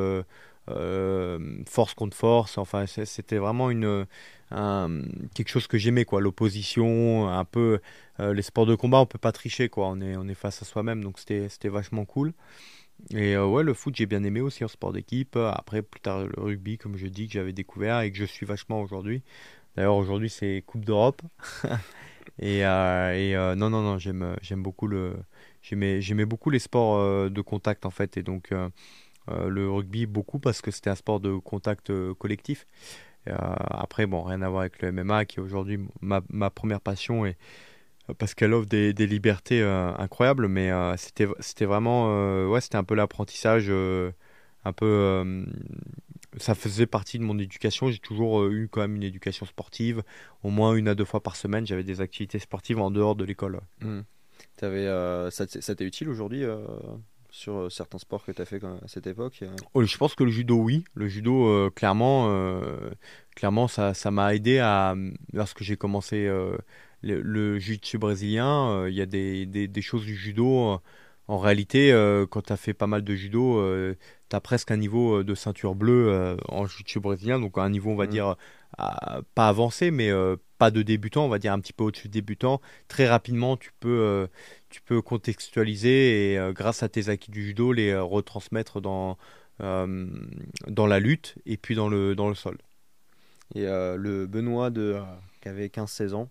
force 1.66 1.94
contre 1.94 2.16
force. 2.16 2.58
Enfin, 2.58 2.86
c'était 2.86 3.38
vraiment 3.38 3.70
une 3.70 4.06
quelque 5.34 5.48
chose 5.48 5.66
que 5.66 5.78
j'aimais, 5.78 6.04
quoi, 6.04 6.20
l'opposition, 6.20 7.28
un 7.28 7.44
peu 7.44 7.80
les 8.18 8.42
sports 8.42 8.66
de 8.66 8.74
combat, 8.74 8.98
on 8.98 9.06
peut 9.06 9.18
pas 9.18 9.32
tricher, 9.32 9.68
quoi. 9.68 9.88
On 9.88 10.00
est 10.00 10.16
on 10.16 10.28
est 10.28 10.34
face 10.34 10.62
à 10.62 10.64
soi-même, 10.64 11.02
donc 11.02 11.18
c'était 11.18 11.68
vachement 11.68 12.04
cool. 12.04 12.32
Et 13.10 13.34
euh, 13.34 13.46
ouais, 13.46 13.62
le 13.62 13.74
foot, 13.74 13.94
j'ai 13.96 14.06
bien 14.06 14.22
aimé 14.24 14.40
aussi 14.40 14.64
en 14.64 14.68
sport 14.68 14.92
d'équipe. 14.92 15.36
Après, 15.36 15.82
plus 15.82 16.00
tard, 16.00 16.26
le 16.26 16.42
rugby, 16.42 16.78
comme 16.78 16.96
je 16.96 17.06
dis, 17.06 17.26
que 17.26 17.34
j'avais 17.34 17.52
découvert 17.52 18.00
et 18.00 18.10
que 18.10 18.16
je 18.16 18.24
suis 18.24 18.46
vachement 18.46 18.80
aujourd'hui. 18.80 19.22
D'ailleurs, 19.76 19.96
aujourd'hui, 19.96 20.30
c'est 20.30 20.62
Coupe 20.66 20.84
d'Europe. 20.84 21.22
et, 22.38 22.64
euh, 22.64 23.12
euh, 23.14 23.54
non, 23.54 23.70
non, 23.70 23.82
non, 23.82 23.98
j'aime, 23.98 24.36
j'aime 24.42 24.62
beaucoup 24.62 24.86
le, 24.86 25.14
j'aimais, 25.62 26.00
j'aimais 26.00 26.24
beaucoup 26.24 26.50
les 26.50 26.58
sports 26.58 27.30
de 27.30 27.40
contact 27.40 27.86
en 27.86 27.90
fait. 27.90 28.16
Et 28.16 28.22
donc, 28.22 28.52
le 29.28 29.70
rugby 29.70 30.06
beaucoup 30.06 30.38
parce 30.38 30.60
que 30.62 30.70
c'était 30.70 30.90
un 30.90 30.94
sport 30.94 31.20
de 31.20 31.36
contact 31.36 31.92
collectif. 32.14 32.66
après, 33.26 34.06
bon, 34.06 34.22
rien 34.22 34.42
à 34.42 34.48
voir 34.48 34.62
avec 34.62 34.80
le 34.82 34.92
MMA 34.92 35.24
qui 35.26 35.38
est 35.38 35.42
aujourd'hui 35.42 35.78
ma, 36.00 36.22
ma 36.30 36.50
première 36.50 36.80
passion 36.80 37.26
et 37.26 37.36
parce 38.18 38.34
qu'elle 38.34 38.52
offre 38.54 38.68
des, 38.68 38.92
des 38.92 39.06
libertés 39.06 39.62
euh, 39.62 39.92
incroyables, 39.96 40.48
mais 40.48 40.70
euh, 40.70 40.96
c'était, 40.96 41.26
c'était 41.40 41.64
vraiment, 41.64 42.06
euh, 42.08 42.46
ouais, 42.46 42.60
c'était 42.60 42.76
un 42.76 42.84
peu 42.84 42.94
l'apprentissage, 42.94 43.70
un 43.70 44.72
peu, 44.72 45.44
ça 46.36 46.54
faisait 46.54 46.86
partie 46.86 47.18
de 47.18 47.24
mon 47.24 47.38
éducation. 47.38 47.90
J'ai 47.90 47.98
toujours 47.98 48.46
eu 48.46 48.68
quand 48.70 48.80
même 48.80 48.96
une 48.96 49.02
éducation 49.02 49.46
sportive, 49.46 50.02
au 50.42 50.50
moins 50.50 50.74
une 50.74 50.88
à 50.88 50.94
deux 50.94 51.04
fois 51.04 51.22
par 51.22 51.36
semaine, 51.36 51.66
j'avais 51.66 51.84
des 51.84 52.00
activités 52.00 52.38
sportives 52.38 52.78
en 52.78 52.90
dehors 52.90 53.16
de 53.16 53.24
l'école. 53.24 53.60
Mmh. 53.80 54.00
Avais, 54.62 54.86
ça, 55.30 55.46
ça 55.48 55.74
t'est 55.74 55.84
utile 55.84 56.08
aujourd'hui 56.08 56.44
sur 57.30 57.72
certains 57.72 57.98
sports 57.98 58.24
que 58.24 58.30
tu 58.30 58.42
as 58.42 58.44
fait 58.44 58.62
à 58.62 58.86
cette 58.86 59.06
époque 59.06 59.42
oh, 59.74 59.82
Je 59.82 59.96
pense 59.96 60.14
que 60.14 60.22
le 60.22 60.30
judo, 60.30 60.56
oui. 60.56 60.84
Le 60.94 61.08
judo, 61.08 61.70
clairement, 61.70 62.32
clairement, 63.34 63.66
ça, 63.66 63.94
ça 63.94 64.10
m'a 64.10 64.34
aidé 64.34 64.58
à, 64.58 64.94
lorsque 65.32 65.62
j'ai 65.62 65.76
commencé 65.76 66.30
le, 67.02 67.58
jiu-jitsu 67.58 67.98
brésilien, 67.98 68.70
euh, 68.70 68.90
il 68.90 68.94
y 68.96 69.02
a 69.02 69.06
des, 69.06 69.46
des, 69.46 69.82
choses 69.82 70.04
du 70.04 70.16
judo. 70.16 70.74
Euh, 70.74 70.78
en 71.28 71.38
réalité, 71.38 71.92
euh, 71.92 72.26
quand 72.26 72.42
tu 72.42 72.52
as 72.52 72.56
fait 72.56 72.74
pas 72.74 72.86
mal 72.86 73.02
de 73.02 73.14
judo, 73.14 73.62
tu 74.28 74.36
as 74.36 74.40
presque 74.40 74.70
un 74.70 74.76
niveau 74.76 75.22
de 75.22 75.34
ceinture 75.34 75.74
bleue 75.74 76.36
en 76.48 76.66
jiu-jitsu 76.66 77.00
brésilien, 77.00 77.40
donc 77.40 77.58
un 77.58 77.70
niveau, 77.70 77.90
on 77.90 77.96
va 77.96 78.06
mm. 78.06 78.10
dire, 78.10 78.36
pas 78.76 79.48
avancé, 79.48 79.90
mais 79.90 80.10
pas 80.58 80.70
de 80.70 80.82
débutant, 80.82 81.24
on 81.24 81.28
va 81.28 81.38
dire 81.38 81.52
un 81.52 81.60
petit 81.60 81.72
peu 81.72 81.84
au-dessus 81.84 82.08
de 82.08 82.12
débutant. 82.12 82.60
Très 82.88 83.06
rapidement, 83.06 83.56
tu 83.56 83.70
peux, 83.80 84.28
tu 84.68 84.82
peux 84.82 85.00
contextualiser 85.00 86.34
et 86.34 86.52
grâce 86.52 86.82
à 86.82 86.88
tes 86.88 87.08
acquis 87.08 87.30
du 87.30 87.44
judo, 87.44 87.72
les 87.72 87.96
retransmettre 87.96 88.80
dans, 88.80 89.16
dans 89.60 90.86
la 90.86 90.98
lutte 90.98 91.36
et 91.46 91.56
puis 91.56 91.76
dans 91.76 91.88
le, 91.88 92.14
dans 92.14 92.28
le 92.28 92.34
sol. 92.34 92.58
Et 93.54 93.62
le 93.62 94.26
Benoît 94.26 94.70
de, 94.70 95.00
qui 95.40 95.48
avait 95.48 95.68
15-16 95.68 96.14
ans, 96.14 96.28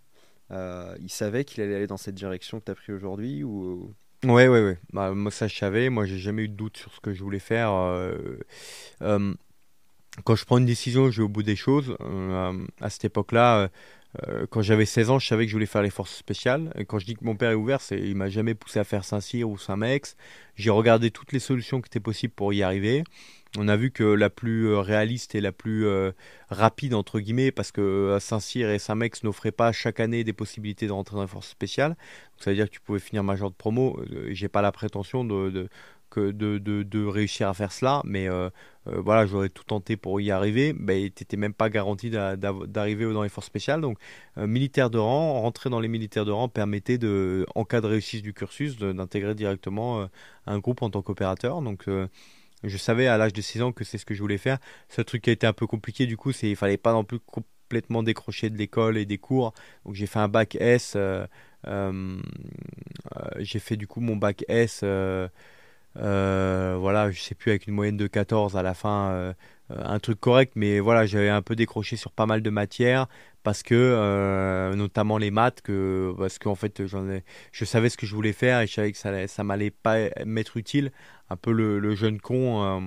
euh, 0.52 0.96
il 1.00 1.10
savait 1.10 1.46
qu'il 1.46 1.64
allait 1.64 1.76
aller 1.76 1.88
dans 1.88 1.98
cette 1.98 2.16
direction 2.16 2.60
que 2.60 2.66
tu 2.66 2.72
as 2.72 2.76
pris 2.76 2.94
aujourd'hui 2.94 3.44
ou... 3.44 3.94
Ouais, 4.24 4.48
ouais, 4.48 4.64
ouais. 4.64 4.78
Bah, 4.94 5.14
moi, 5.14 5.32
ça, 5.32 5.48
je 5.48 5.58
savais. 5.58 5.90
Moi, 5.90 6.06
j'ai 6.06 6.20
jamais 6.20 6.44
eu 6.44 6.48
de 6.48 6.54
doute 6.54 6.78
sur 6.78 6.94
ce 6.94 7.00
que 7.00 7.12
je 7.12 7.24
voulais 7.24 7.40
faire. 7.40 7.72
Euh, 7.72 8.38
euh, 9.02 9.34
quand 10.24 10.36
je 10.36 10.46
prends 10.46 10.60
une 10.60 10.66
décision, 10.66 11.10
je 11.10 11.18
vais 11.18 11.24
au 11.24 11.30
bout 11.30 11.42
des 11.42 11.56
choses. 11.56 11.96
à 12.82 12.90
cette 12.90 13.06
époque-là, 13.06 13.70
quand 14.52 14.62
j'avais 14.62 14.86
16 14.86 15.10
ans, 15.10 15.20
je 15.20 15.28
savais 15.28 15.46
que 15.46 15.50
je 15.50 15.56
voulais 15.56 15.66
faire 15.66 15.82
les 15.82 15.90
forces 15.90 16.16
spéciales. 16.16 16.72
Quand 16.88 17.00
je 17.00 17.06
dis 17.06 17.16
que 17.16 17.24
mon 17.24 17.36
père 17.36 17.52
est 17.52 17.56
ouvert, 17.56 17.82
c'est 17.82 17.98
il 17.98 18.16
m'a 18.16 18.30
jamais 18.30 18.54
poussé 18.54 18.78
à 18.78 18.84
faire 18.84 19.06
Saint-Cyr 19.06 19.50
ou 19.50 19.58
Saint-Mex. 19.58 20.18
J'ai 20.56 20.70
regardé 20.70 21.10
toutes 21.10 21.32
les 21.32 21.40
solutions 21.40 21.82
qui 21.82 21.88
étaient 21.88 22.00
possibles 22.00 22.34
pour 22.34 22.54
y 22.54 22.62
arriver 22.62 23.04
on 23.58 23.68
a 23.68 23.76
vu 23.76 23.92
que 23.92 24.04
la 24.04 24.30
plus 24.30 24.68
euh, 24.68 24.80
réaliste 24.80 25.36
et 25.36 25.42
la 25.42 25.52
plus 25.52 25.86
euh, 25.86 26.12
rapide, 26.50 26.94
entre 26.94 27.20
guillemets, 27.20 27.52
parce 27.52 27.72
que 27.72 27.82
euh, 27.82 28.20
Saint-Cyr 28.20 28.70
et 28.70 28.80
Saint-Mex 28.80 29.24
n'offraient 29.24 29.52
pas 29.52 29.72
chaque 29.72 30.00
année 30.00 30.24
des 30.24 30.34
possibilités 30.34 30.88
de 30.88 30.94
rentrer 30.94 31.16
dans 31.16 31.24
les 31.24 31.28
forces 31.28 31.50
spéciales. 31.50 31.98
ça 32.38 32.52
veut 32.52 32.56
dire 32.56 32.68
que 32.68 32.72
tu 32.72 32.80
pouvais 32.80 33.00
finir 33.00 33.24
major 33.24 33.50
de 33.50 33.56
promo. 33.56 34.00
J'ai 34.30 34.48
pas 34.48 34.62
la 34.62 34.72
prétention 34.72 35.26
de, 35.26 35.68
de, 36.16 37.06
réussir 37.06 37.50
à 37.50 37.54
faire 37.54 37.72
cela, 37.74 38.02
mais 38.06 38.28
voilà, 38.86 39.26
j'aurais 39.26 39.50
tout 39.50 39.64
tenté 39.64 39.98
pour 39.98 40.22
y 40.22 40.32
arriver. 40.32 40.74
Ben, 40.74 41.10
tu 41.10 41.24
n'étais 41.24 41.38
même 41.38 41.54
pas 41.54 41.70
garanti 41.70 42.10
d'arriver 42.10 43.12
dans 43.14 43.24
les 43.24 43.30
forces 43.30 43.48
spéciales. 43.48 43.82
Donc, 43.82 43.98
militaire 44.38 44.90
de 44.90 44.98
rang, 44.98 45.42
rentrer 45.42 45.70
dans 45.70 45.80
les 45.80 45.88
militaires 45.88 46.26
de 46.26 46.32
rang 46.32 46.48
permettait, 46.50 46.98
de, 46.98 47.46
en 47.56 47.66
cas 47.66 47.82
de 47.82 47.88
réussite 47.88 48.24
du 48.24 48.34
cursus, 48.34 48.78
d'intégrer 48.78 49.36
directement 49.36 50.08
un 50.46 50.60
groupe 50.60 50.82
en 50.82 50.90
tant 50.90 51.02
qu'opérateur. 51.02 51.62
Donc, 51.62 51.88
je 52.64 52.78
savais 52.78 53.08
à 53.08 53.18
l'âge 53.18 53.34
de 53.34 53.42
6 53.42 53.62
ans 53.62 53.72
que 53.72 53.84
c'est 53.84 53.98
ce 53.98 54.06
que 54.06 54.14
je 54.14 54.22
voulais 54.22 54.38
faire. 54.38 54.60
Ce 54.90 55.02
truc 55.02 55.24
qui 55.24 55.30
a 55.30 55.34
été 55.34 55.48
un 55.48 55.54
peu 55.54 55.68
compliqué, 55.68 56.06
du 56.06 56.18
coup, 56.18 56.32
c'est 56.32 56.50
il 56.50 56.56
fallait 56.56 56.78
pas 56.78 56.94
non 56.94 57.04
plus 57.04 57.20
complètement 57.20 58.04
décrocher 58.04 58.50
de 58.50 58.58
l'école 58.58 58.98
et 58.98 59.06
des 59.06 59.18
cours. 59.18 59.54
Donc 59.86 59.96
j'ai 59.96 60.08
fait 60.08 60.20
un 60.20 60.28
bac 60.28 60.56
S. 60.60 60.94
Euh, 60.96 61.26
euh, 61.68 62.22
euh, 63.16 63.30
j'ai 63.40 63.60
fait 63.60 63.78
du 63.78 63.88
coup 63.88 64.02
mon 64.02 64.16
bac 64.16 64.44
S. 64.48 64.84
voilà, 65.96 67.12
je 67.12 67.22
sais 67.22 67.36
plus 67.36 67.52
avec 67.52 67.68
une 67.68 67.74
moyenne 67.74 67.98
de 67.98 68.08
14 68.08 68.56
à 68.56 68.64
la 68.64 68.74
fin, 68.74 69.34
un 69.70 70.00
truc 70.00 70.20
correct, 70.20 70.54
mais 70.56 70.80
voilà, 70.80 71.06
j'avais 71.06 71.30
un 71.30 71.42
peu 71.42 71.56
décroché 71.56 71.96
sur 71.96 72.12
pas 72.12 72.26
mal 72.26 72.42
de 72.42 72.50
matières 72.50 73.08
parce 73.44 73.64
que 73.64 74.74
notamment 74.76 75.18
les 75.18 75.32
maths 75.32 75.62
que 75.62 76.14
parce 76.18 76.40
qu'en 76.40 76.56
fait 76.56 76.86
j'en 76.86 77.10
ai, 77.10 77.24
je 77.52 77.66
savais 77.66 77.90
ce 77.90 77.98
que 77.98 78.06
je 78.06 78.16
voulais 78.16 78.34
faire 78.34 78.62
et 78.62 78.68
je 78.68 78.74
savais 78.74 78.92
que 78.92 78.98
ça 78.98 79.28
ça 79.28 79.44
m'allait 79.44 79.72
pas 79.72 80.10
m'être 80.26 80.58
utile 80.58 80.92
un 81.32 81.38
peu 81.38 81.52
le, 81.52 81.96
jeune 81.96 82.20
con. 82.20 82.64
Euh, 82.64 82.82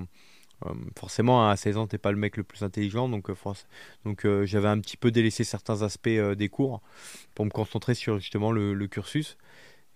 euh, 0.65 0.73
forcément, 0.97 1.49
à 1.49 1.57
16 1.57 1.77
ans, 1.77 1.87
t'es 1.87 1.97
pas 1.97 2.11
le 2.11 2.17
mec 2.17 2.37
le 2.37 2.43
plus 2.43 2.63
intelligent, 2.63 3.09
donc, 3.09 3.29
euh, 3.29 3.35
donc 4.05 4.25
j'avais 4.45 4.67
un 4.69 4.79
petit 4.79 4.97
peu 4.97 5.11
délaissé 5.11 5.43
certains 5.43 5.81
aspects 5.81 6.07
des 6.09 6.49
cours 6.49 6.81
pour 7.33 7.45
me 7.45 7.49
concentrer 7.49 7.93
sur 7.93 8.19
justement 8.19 8.51
le, 8.51 8.87
cursus. 8.87 9.37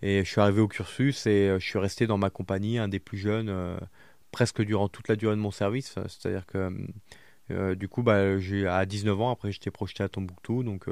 Et 0.02 0.24
je 0.24 0.30
suis 0.30 0.42
arrivé 0.42 0.62
au 0.62 0.68
cursus 0.68 1.26
et 1.26 1.56
je 1.60 1.66
suis 1.66 1.80
resté 1.80 2.08
dans 2.08 2.18
ma 2.18 2.30
compagnie, 2.30 2.78
un 2.78 2.88
des 2.88 3.00
plus 3.00 3.18
jeunes, 3.18 3.80
presque 4.32 4.62
durant 4.62 4.88
toute 4.88 5.08
la 5.08 5.16
durée 5.16 5.36
de 5.36 5.42
mon 5.42 5.52
service. 5.52 5.96
C'est-à-dire 6.08 6.46
que 6.46 6.72
du 7.76 7.88
coup, 7.90 8.02
bah, 8.02 8.38
à 8.70 8.86
19 8.86 9.20
ans, 9.20 9.32
après, 9.32 9.52
j'étais 9.52 9.72
projeté 9.72 10.04
à 10.04 10.08
Tombouctou. 10.08 10.64
Donc, 10.64 10.86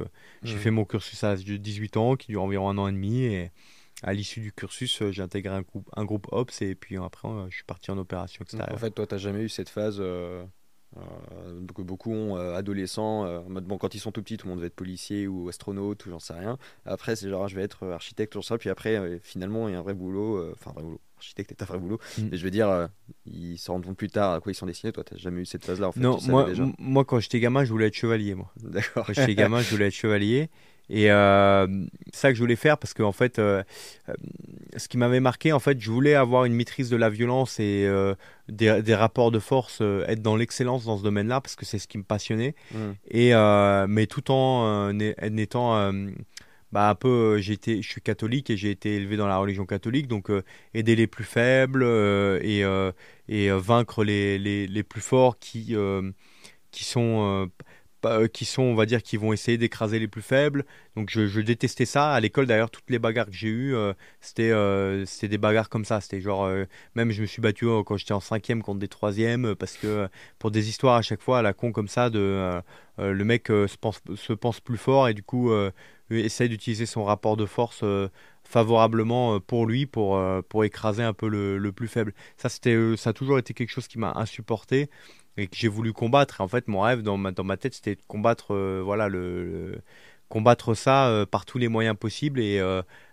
j'ai 0.43 0.55
mmh. 0.55 0.59
fait 0.59 0.71
mon 0.71 0.83
cursus 0.83 1.23
à 1.23 1.35
18 1.37 1.97
ans, 1.97 2.15
qui 2.15 2.27
dure 2.27 2.43
environ 2.43 2.69
un 2.69 2.77
an 2.77 2.87
et 2.89 2.91
demi. 2.91 3.23
Et, 3.23 3.51
à 4.03 4.13
l'issue 4.13 4.41
du 4.41 4.51
cursus, 4.51 5.01
euh, 5.01 5.11
j'ai 5.11 5.21
intégré 5.21 5.53
un 5.53 5.61
groupe, 5.61 5.89
un 5.95 6.05
groupe 6.05 6.27
OPS 6.31 6.61
et 6.61 6.75
puis 6.75 6.97
après, 6.97 7.27
euh, 7.27 7.47
je 7.49 7.55
suis 7.55 7.63
parti 7.63 7.89
en 7.91 7.97
opération 7.97 8.43
extérieure. 8.43 8.75
En 8.75 8.77
fait, 8.77 8.91
toi, 8.91 9.07
tu 9.07 9.15
n'as 9.15 9.19
jamais 9.19 9.41
eu 9.41 9.49
cette 9.49 9.69
phase 9.69 9.97
euh, 9.99 10.45
que 10.95 11.81
beaucoup 11.81 12.11
ont, 12.11 12.35
adolescents, 12.35 13.25
en 13.25 13.49
mode, 13.49 13.65
bon, 13.65 13.77
quand 13.77 13.93
ils 13.95 13.99
sont 13.99 14.11
tout 14.11 14.21
petits, 14.21 14.37
tout 14.37 14.47
le 14.47 14.53
monde 14.53 14.61
veut 14.61 14.67
être 14.67 14.75
policier 14.75 15.27
ou 15.27 15.49
astronaute 15.49 16.05
ou 16.05 16.09
j'en 16.09 16.19
sais 16.19 16.33
rien. 16.33 16.57
Après, 16.85 17.15
c'est 17.15 17.29
genre, 17.29 17.47
je 17.47 17.55
vais 17.55 17.63
être 17.63 17.87
architecte, 17.87 18.33
tout 18.33 18.41
ça. 18.41 18.57
Puis 18.57 18.69
après, 18.69 19.19
finalement, 19.21 19.67
il 19.67 19.73
y 19.73 19.75
a 19.75 19.79
un 19.79 19.83
vrai 19.83 19.93
boulot, 19.93 20.51
enfin, 20.53 20.71
un 20.71 20.73
vrai 20.73 20.83
boulot. 20.83 21.01
Architecte 21.17 21.51
est 21.51 21.61
un 21.63 21.65
vrai 21.65 21.79
boulot. 21.79 21.99
Mm. 22.17 22.27
Mais 22.31 22.37
je 22.37 22.43
veux 22.43 22.51
dire, 22.51 22.89
ils 23.25 23.57
se 23.57 23.71
rendent 23.71 23.85
compte 23.85 23.97
plus 23.97 24.09
tard 24.09 24.33
à 24.33 24.39
quoi 24.39 24.51
ils 24.51 24.55
sont 24.55 24.67
destinés. 24.67 24.91
Toi, 24.91 25.03
tu 25.03 25.13
n'as 25.13 25.19
jamais 25.19 25.41
eu 25.41 25.45
cette 25.45 25.65
phase-là. 25.65 25.87
En 25.87 25.91
fait, 25.91 25.99
non, 25.99 26.19
moi, 26.27 26.47
moi, 26.77 27.05
quand 27.05 27.19
j'étais 27.19 27.39
gamin, 27.39 27.63
je 27.63 27.71
voulais 27.71 27.87
être 27.87 27.95
chevalier. 27.95 28.35
Moi. 28.35 28.51
D'accord. 28.61 29.05
Quand 29.05 29.13
j'étais 29.13 29.35
gamin, 29.35 29.61
je 29.61 29.69
voulais 29.69 29.87
être 29.87 29.93
chevalier. 29.93 30.49
Et 30.89 31.11
euh, 31.11 31.67
c'est 32.13 32.19
ça 32.19 32.29
que 32.29 32.35
je 32.35 32.41
voulais 32.41 32.55
faire 32.55 32.77
parce 32.77 32.93
que 32.93 33.03
en 33.03 33.11
fait, 33.11 33.39
euh, 33.39 33.61
euh, 34.07 34.13
ce 34.77 34.87
qui 34.87 34.97
m'avait 34.97 35.19
marqué, 35.19 35.51
en 35.51 35.59
fait, 35.59 35.79
je 35.81 35.91
voulais 35.91 36.15
avoir 36.15 36.45
une 36.45 36.53
maîtrise 36.53 36.89
de 36.89 36.95
la 36.95 37.09
violence 37.09 37.59
et 37.59 37.89
des, 38.47 38.81
des, 38.81 38.95
rapports 38.95 39.31
de 39.31 39.39
force, 39.39 39.81
être 39.81 40.21
dans 40.21 40.35
l'excellence 40.35 40.85
dans 40.85 40.97
ce 40.97 41.03
domaine-là 41.03 41.41
parce 41.41 41.55
que 41.55 41.65
c'est 41.65 41.79
ce 41.79 41.87
qui 41.87 41.97
me 41.97 42.03
passionnait. 42.03 42.55
Mmh. 42.73 42.77
Et 43.11 43.33
mais 43.87 44.07
tout 44.07 44.31
en 44.31 44.97
étant 44.99 45.91
bah 46.73 46.89
un 46.89 46.95
peu, 46.95 47.39
été, 47.39 47.81
je 47.81 47.89
suis 47.89 48.01
catholique 48.01 48.49
et 48.49 48.57
j'ai 48.57 48.71
été 48.71 48.95
élevé 48.95 49.15
dans 49.15 49.27
la 49.27 49.37
religion 49.37 49.65
catholique, 49.65 50.07
donc 50.07 50.29
aider 50.73 50.95
les 50.95 51.07
plus 51.07 51.23
faibles 51.23 51.83
et, 51.83 52.63
et 53.29 53.49
vaincre 53.51 54.03
les, 54.03 54.37
les, 54.37 54.67
les, 54.67 54.83
plus 54.83 55.01
forts 55.01 55.37
qui 55.39 55.75
qui 56.71 56.85
sont 56.85 57.49
qui 58.33 58.45
sont, 58.45 58.63
on 58.63 58.75
va 58.75 58.85
dire, 58.85 59.01
qui 59.03 59.17
vont 59.17 59.33
essayer 59.33 59.57
d'écraser 59.57 59.99
les 59.99 60.07
plus 60.07 60.21
faibles. 60.21 60.65
Donc 60.95 61.09
je, 61.09 61.41
détestais 61.41 61.85
ça. 61.85 62.11
À 62.11 62.19
l'école, 62.19 62.45
d'ailleurs, 62.45 62.69
toutes 62.69 62.89
les 62.89 62.99
bagarres 62.99 63.27
que 63.27 63.33
j'ai 63.33 63.47
eues, 63.47 63.75
c'était 64.21 64.51
c'était 65.05 65.27
des 65.27 65.37
bagarres 65.37 65.69
comme 65.69 65.85
ça. 65.85 66.01
C'était 66.01 66.21
genre, 66.21 66.49
même 66.95 67.11
je 67.11 67.21
me 67.21 67.27
suis 67.27 67.41
battu 67.41 67.65
quand 67.85 67.97
j'étais 67.97 68.13
en 68.13 68.19
cinquième 68.19 68.61
contre 68.61 68.79
des 68.79 68.87
troisièmes, 68.87 69.55
parce 69.55 69.77
que 69.77 70.07
pour 70.39 70.51
des 70.51 70.69
histoires 70.69 70.95
à 70.95 71.01
chaque 71.01 71.21
fois 71.21 71.39
à 71.39 71.41
la 71.41 71.53
con 71.53 71.71
comme 71.71 71.87
ça, 71.87 72.09
de 72.09 72.61
le 72.97 73.23
mec 73.23 73.47
se, 73.47 73.77
pense, 73.77 74.01
se 74.15 74.33
pense 74.33 74.59
plus 74.59 74.77
fort 74.77 75.07
et 75.07 75.13
du 75.13 75.23
coup 75.23 75.51
essaye 76.09 76.49
d'utiliser 76.49 76.85
son 76.85 77.03
rapport 77.03 77.37
de 77.37 77.45
force 77.45 77.83
favorablement 78.47 79.35
euh, 79.35 79.39
pour 79.39 79.65
lui 79.65 79.85
pour, 79.85 80.17
euh, 80.17 80.41
pour 80.47 80.63
écraser 80.63 81.03
un 81.03 81.13
peu 81.13 81.27
le, 81.27 81.71
plus 81.71 81.87
faible. 81.87 82.13
Ça, 82.37 82.49
c'était, 82.49 82.73
euh, 82.73 82.95
ça 82.95 83.11
a 83.11 83.13
toujours 83.13 83.37
été 83.37 83.53
quelque 83.53 83.69
chose 83.69 83.87
qui 83.87 83.99
m'a 83.99 84.13
insupporté 84.15 84.89
et 85.37 85.47
que 85.47 85.55
j'ai 85.55 85.67
voulu 85.67 85.93
combattre. 85.93 86.41
En 86.41 86.47
fait, 86.47 86.67
mon 86.67 86.81
rêve 86.81 87.01
dans 87.01 87.17
ma, 87.17 87.57
tête, 87.57 87.73
c'était 87.73 87.95
de 87.95 88.01
combattre, 88.07 88.55
voilà, 88.83 89.07
le, 89.07 89.81
combattre 90.29 90.73
ça 90.73 91.25
par 91.31 91.45
tous 91.45 91.57
les 91.57 91.67
moyens 91.67 91.95
possibles 91.97 92.39
et 92.39 92.61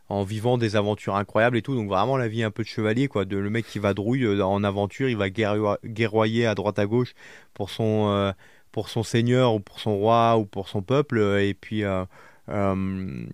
en 0.09 0.23
vivant 0.23 0.59
des 0.59 0.77
aventures 0.77 1.17
incroyables 1.17 1.57
et 1.57 1.63
tout. 1.63 1.75
Donc 1.75 1.89
vraiment 1.89 2.17
la 2.17 2.29
vie 2.29 2.43
un 2.43 2.51
peu 2.51 2.63
de 2.63 2.69
chevalier, 2.69 3.09
quoi. 3.09 3.25
De 3.25 3.37
le 3.37 3.51
mec 3.51 3.67
qui 3.67 3.79
va 3.79 3.95
drouille 3.95 4.41
en 4.43 4.65
aventure, 4.65 5.09
il 5.09 5.17
va 5.17 5.29
guerroyer 5.31 6.47
à 6.47 6.55
droite 6.55 6.79
à 6.79 6.87
gauche 6.87 7.15
pour 7.53 7.71
son, 7.71 8.33
pour 8.73 8.89
son 8.89 9.03
seigneur 9.03 9.55
ou 9.55 9.61
pour 9.61 9.81
son 9.81 9.97
roi 9.97 10.37
ou 10.39 10.47
pour 10.47 10.69
son 10.69 10.83
peuple. 10.83 11.19
Et 11.41 11.55
puis 11.55 11.85
euh, 12.49 13.25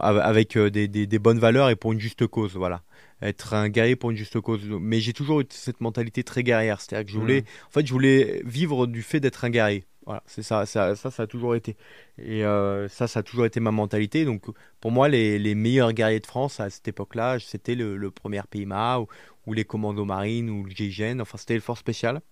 avec 0.00 0.56
euh, 0.56 0.70
des, 0.70 0.88
des, 0.88 1.18
bonnes 1.18 1.38
valeurs 1.38 1.70
et 1.70 1.76
pour 1.76 1.92
une 1.92 2.00
juste 2.00 2.26
cause. 2.26 2.56
Voilà 2.56 2.82
être 3.22 3.54
un 3.54 3.68
guerrier 3.68 3.96
pour 3.96 4.10
une 4.10 4.16
juste 4.16 4.40
cause. 4.40 4.64
Mais 4.64 5.00
j'ai 5.00 5.12
toujours 5.12 5.40
eu 5.40 5.46
cette 5.50 5.80
mentalité 5.80 6.22
très 6.22 6.42
guerrière. 6.42 6.80
C'est-à-dire 6.80 7.06
que 7.06 7.12
je 7.12 7.18
voulais, 7.18 7.44
en 7.66 7.70
fait, 7.70 7.86
je 7.86 7.92
voulais 7.92 8.42
vivre 8.44 8.86
du 8.86 9.02
fait 9.02 9.20
d'être 9.20 9.44
un 9.44 9.50
guerrier. 9.50 9.84
Voilà, 10.06 10.22
c'est 10.26 10.42
ça, 10.42 10.64
ça, 10.64 10.96
ça, 10.96 11.10
ça, 11.10 11.24
a 11.24 11.26
toujours 11.26 11.54
été. 11.54 11.76
Et 12.16 12.42
euh, 12.44 12.88
ça, 12.88 13.06
ça 13.06 13.20
a 13.20 13.22
toujours 13.22 13.44
été 13.44 13.60
ma 13.60 13.72
mentalité. 13.72 14.24
Donc, 14.24 14.46
pour 14.80 14.90
moi, 14.90 15.08
les, 15.08 15.38
les 15.38 15.54
meilleurs 15.54 15.92
guerriers 15.92 16.20
de 16.20 16.26
France 16.26 16.60
à 16.60 16.70
cette 16.70 16.88
époque-là, 16.88 17.38
c'était 17.40 17.74
le, 17.74 17.96
le, 17.98 18.10
premier 18.10 18.40
PIMA 18.48 19.00
ou, 19.00 19.06
ou, 19.46 19.52
les 19.52 19.66
commandos 19.66 20.06
marines 20.06 20.48
ou 20.48 20.64
le 20.64 20.70
GIGN. 20.70 21.20
Enfin, 21.20 21.36
c'était 21.36 21.54
le 21.54 21.60
force 21.60 21.80
spécial. 21.80 22.22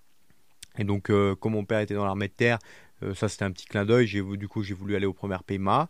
Et 0.78 0.84
donc, 0.84 1.10
comme 1.40 1.52
mon 1.52 1.64
père 1.64 1.80
était 1.80 1.94
dans 1.94 2.04
l'armée 2.04 2.28
de 2.28 2.32
terre, 2.32 2.58
euh, 3.02 3.14
ça, 3.14 3.28
c'était 3.28 3.44
un 3.44 3.50
petit 3.50 3.66
clin 3.66 3.84
d'œil. 3.84 4.06
Du 4.06 4.48
coup, 4.48 4.62
j'ai 4.62 4.74
voulu 4.74 4.96
aller 4.96 5.06
au 5.06 5.12
premier 5.12 5.36
PMA. 5.46 5.88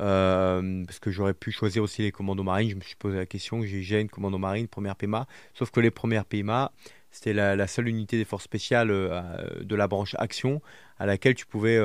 Euh, 0.00 0.84
parce 0.84 0.98
que 0.98 1.10
j'aurais 1.10 1.34
pu 1.34 1.52
choisir 1.52 1.82
aussi 1.82 2.02
les 2.02 2.12
commandos 2.12 2.42
marines. 2.42 2.70
Je 2.70 2.76
me 2.76 2.80
suis 2.80 2.96
posé 2.96 3.16
la 3.16 3.26
question. 3.26 3.62
J'ai 3.62 4.00
une 4.00 4.08
commando 4.08 4.38
marine, 4.38 4.68
première 4.68 4.96
PMA. 4.96 5.26
Sauf 5.54 5.70
que 5.70 5.80
les 5.80 5.90
premières 5.90 6.24
PMA, 6.24 6.72
c'était 7.10 7.32
la, 7.32 7.66
seule 7.66 7.88
unité 7.88 8.16
des 8.16 8.24
forces 8.24 8.44
spéciales 8.44 8.90
euh, 8.90 9.20
de 9.60 9.74
la 9.74 9.88
branche 9.88 10.14
action 10.18 10.60
à 10.98 11.06
laquelle 11.06 11.34
tu 11.34 11.46
pouvais, 11.46 11.78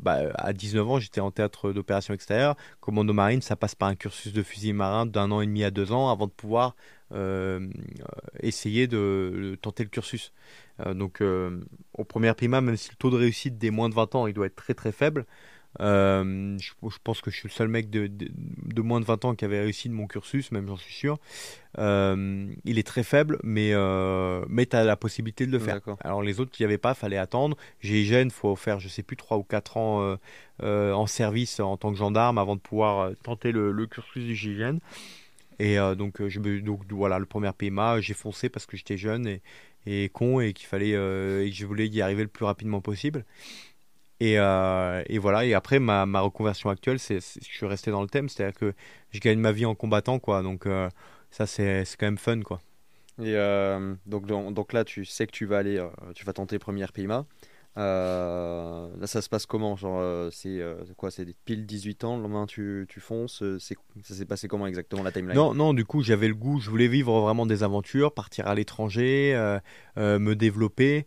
bah, 0.00 0.20
à 0.36 0.54
19 0.54 0.90
ans, 0.90 0.98
j'étais 0.98 1.20
en 1.20 1.30
théâtre 1.30 1.72
d'opération 1.72 2.14
extérieure. 2.14 2.56
Commando 2.80 3.12
marine, 3.12 3.42
ça 3.42 3.56
passe 3.56 3.74
par 3.74 3.88
un 3.88 3.94
cursus 3.94 4.32
de 4.32 4.42
fusil 4.42 4.72
marin 4.72 5.04
d'un 5.04 5.30
an 5.32 5.42
et 5.42 5.46
demi 5.46 5.64
à 5.64 5.70
deux 5.70 5.92
ans 5.92 6.10
avant 6.10 6.26
de 6.26 6.32
pouvoir 6.32 6.74
essayer 8.40 8.86
de 8.86 9.56
tenter 9.60 9.84
le 9.84 9.90
cursus. 9.90 10.32
Euh, 10.80 10.94
donc, 10.94 11.20
euh, 11.20 11.60
au 11.96 12.04
premier 12.04 12.32
prima, 12.34 12.60
même 12.60 12.76
si 12.76 12.90
le 12.90 12.96
taux 12.96 13.10
de 13.10 13.16
réussite 13.16 13.58
des 13.58 13.70
moins 13.70 13.88
de 13.88 13.94
20 13.94 14.14
ans, 14.14 14.26
il 14.26 14.34
doit 14.34 14.46
être 14.46 14.56
très 14.56 14.74
très 14.74 14.92
faible, 14.92 15.24
euh, 15.80 16.56
je, 16.60 16.98
pense 17.02 17.20
que 17.20 17.32
je 17.32 17.36
suis 17.36 17.48
le 17.48 17.52
seul 17.52 17.66
mec 17.66 17.90
de, 17.90 18.06
de, 18.06 18.82
moins 18.82 19.00
de 19.00 19.04
20 19.04 19.24
ans 19.24 19.34
qui 19.34 19.44
avait 19.44 19.58
réussi 19.58 19.88
de 19.88 19.94
mon 19.94 20.06
cursus, 20.06 20.52
même 20.52 20.68
j'en 20.68 20.76
suis 20.76 20.94
sûr. 20.94 21.18
il 21.76 22.78
est 22.78 22.86
très 22.86 23.02
faible, 23.02 23.40
mais, 23.42 23.72
mais 24.48 24.66
tu 24.66 24.76
as 24.76 24.84
la 24.84 24.96
possibilité 24.96 25.46
de 25.46 25.50
le 25.50 25.58
faire. 25.58 25.80
Alors 26.00 26.22
les 26.22 26.38
autres, 26.38 26.52
il 26.58 26.62
n'y 26.62 26.66
avait 26.66 26.78
pas, 26.78 26.94
fallait 26.94 27.18
attendre. 27.18 27.56
J'ai 27.80 28.02
il 28.02 28.30
faut 28.30 28.54
faire, 28.54 28.78
je 28.78 28.88
sais 28.88 29.02
plus, 29.02 29.16
3 29.16 29.36
ou 29.36 29.42
4 29.42 29.76
ans 29.76 30.16
en 30.62 31.06
service 31.06 31.58
en 31.58 31.76
tant 31.76 31.90
que 31.90 31.98
gendarme 31.98 32.38
avant 32.38 32.54
de 32.54 32.60
pouvoir 32.60 33.10
tenter 33.24 33.50
le, 33.50 33.86
cursus 33.86 34.24
du 34.24 34.36
GIGN. 34.36 34.78
Et 35.58 35.76
donc, 35.96 36.26
je, 36.26 36.40
donc, 36.60 36.82
voilà, 36.90 37.18
le 37.18 37.26
premier 37.26 37.50
PMA, 37.52 38.00
j'ai 38.00 38.14
foncé 38.14 38.48
parce 38.48 38.66
que 38.66 38.76
j'étais 38.76 38.96
jeune 38.96 39.26
et, 39.26 39.40
et 39.86 40.08
con 40.08 40.40
et 40.40 40.52
qu'il 40.52 40.66
fallait 40.66 40.94
euh, 40.94 41.44
et 41.44 41.50
que 41.50 41.56
je 41.56 41.66
voulais 41.66 41.86
y 41.86 42.00
arriver 42.00 42.22
le 42.22 42.28
plus 42.28 42.44
rapidement 42.44 42.80
possible. 42.80 43.24
Et, 44.20 44.38
euh, 44.38 45.02
et 45.06 45.18
voilà. 45.18 45.44
Et 45.44 45.54
après 45.54 45.78
ma, 45.78 46.06
ma 46.06 46.20
reconversion 46.20 46.70
actuelle, 46.70 46.98
c'est 46.98 47.20
je 47.20 47.44
suis 47.44 47.66
resté 47.66 47.90
dans 47.90 48.02
le 48.02 48.08
thème, 48.08 48.28
c'est-à-dire 48.28 48.58
que 48.58 48.74
je 49.10 49.20
gagne 49.20 49.38
ma 49.38 49.52
vie 49.52 49.66
en 49.66 49.74
combattant 49.74 50.18
quoi. 50.18 50.42
Donc 50.42 50.66
euh, 50.66 50.88
ça 51.30 51.46
c'est 51.46 51.84
quand 51.98 52.06
même 52.06 52.18
fun 52.18 52.40
quoi. 52.42 52.60
Et 53.22 53.34
donc, 54.06 54.26
donc, 54.26 54.72
là 54.72 54.84
tu 54.84 55.04
sais 55.04 55.26
que 55.26 55.32
tu 55.32 55.46
vas 55.46 55.58
aller, 55.58 55.84
tu 56.14 56.24
vas 56.24 56.32
tenter 56.32 56.58
première 56.58 56.92
PIMA. 56.92 57.26
Euh, 57.76 58.88
là, 59.00 59.06
ça 59.06 59.20
se 59.20 59.28
passe 59.28 59.46
comment 59.46 59.74
Genre, 59.76 59.98
euh, 59.98 60.28
c'est 60.30 60.60
euh, 60.60 60.84
quoi 60.96 61.10
C'est 61.10 61.26
pile 61.44 61.66
18 61.66 62.04
ans, 62.04 62.16
le 62.16 62.22
lendemain 62.22 62.46
tu, 62.46 62.86
tu 62.88 63.00
fonces 63.00 63.42
c'est, 63.58 63.76
Ça 64.02 64.14
s'est 64.14 64.26
passé 64.26 64.46
comment 64.46 64.66
exactement 64.66 65.02
la 65.02 65.10
timeline? 65.10 65.34
Non, 65.36 65.54
non, 65.54 65.74
du 65.74 65.84
coup, 65.84 66.02
j'avais 66.02 66.28
le 66.28 66.34
goût, 66.34 66.60
je 66.60 66.70
voulais 66.70 66.88
vivre 66.88 67.20
vraiment 67.20 67.46
des 67.46 67.62
aventures, 67.62 68.12
partir 68.12 68.46
à 68.46 68.54
l'étranger, 68.54 69.34
me 69.96 70.34
développer. 70.34 71.06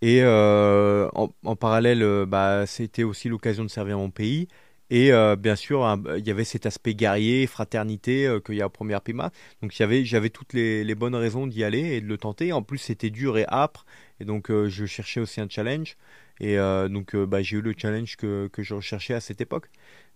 Et 0.00 0.24
en, 0.24 1.32
en, 1.44 1.56
parallèle, 1.56 2.24
bah, 2.26 2.66
c'était 2.66 3.04
aussi 3.04 3.28
l'occasion 3.28 3.64
de 3.64 3.70
servir 3.70 3.98
mon 3.98 4.10
pays. 4.10 4.48
Et 4.90 5.10
bien 5.38 5.56
sûr, 5.56 5.98
il 6.16 6.26
y 6.26 6.30
avait 6.30 6.44
cet 6.44 6.64
aspect 6.64 6.94
guerrier, 6.94 7.46
fraternité 7.46 8.38
qu'il 8.44 8.54
y 8.54 8.62
a 8.62 8.66
au 8.66 8.70
premier 8.70 8.98
PIMA. 9.04 9.30
Donc 9.62 9.72
j'avais 9.72 10.30
toutes 10.30 10.54
les, 10.54 10.82
les, 10.84 10.94
bonnes 10.94 11.14
raisons 11.14 11.46
d'y 11.46 11.62
aller 11.62 11.96
et 11.96 12.00
de 12.00 12.06
le 12.06 12.16
tenter. 12.16 12.52
En 12.52 12.62
plus, 12.62 12.78
c'était 12.78 13.10
dur 13.10 13.36
et 13.36 13.44
âpre. 13.48 13.84
Et 14.20 14.24
donc, 14.24 14.50
euh, 14.50 14.68
je 14.68 14.86
cherchais 14.86 15.20
aussi 15.20 15.40
un 15.40 15.48
challenge. 15.48 15.96
Et 16.40 16.58
euh, 16.58 16.88
donc, 16.88 17.14
euh, 17.14 17.26
bah, 17.26 17.42
j'ai 17.42 17.56
eu 17.56 17.60
le 17.60 17.74
challenge 17.76 18.16
que, 18.16 18.48
que 18.52 18.62
je 18.62 18.74
recherchais 18.74 19.14
à 19.14 19.20
cette 19.20 19.40
époque. 19.40 19.70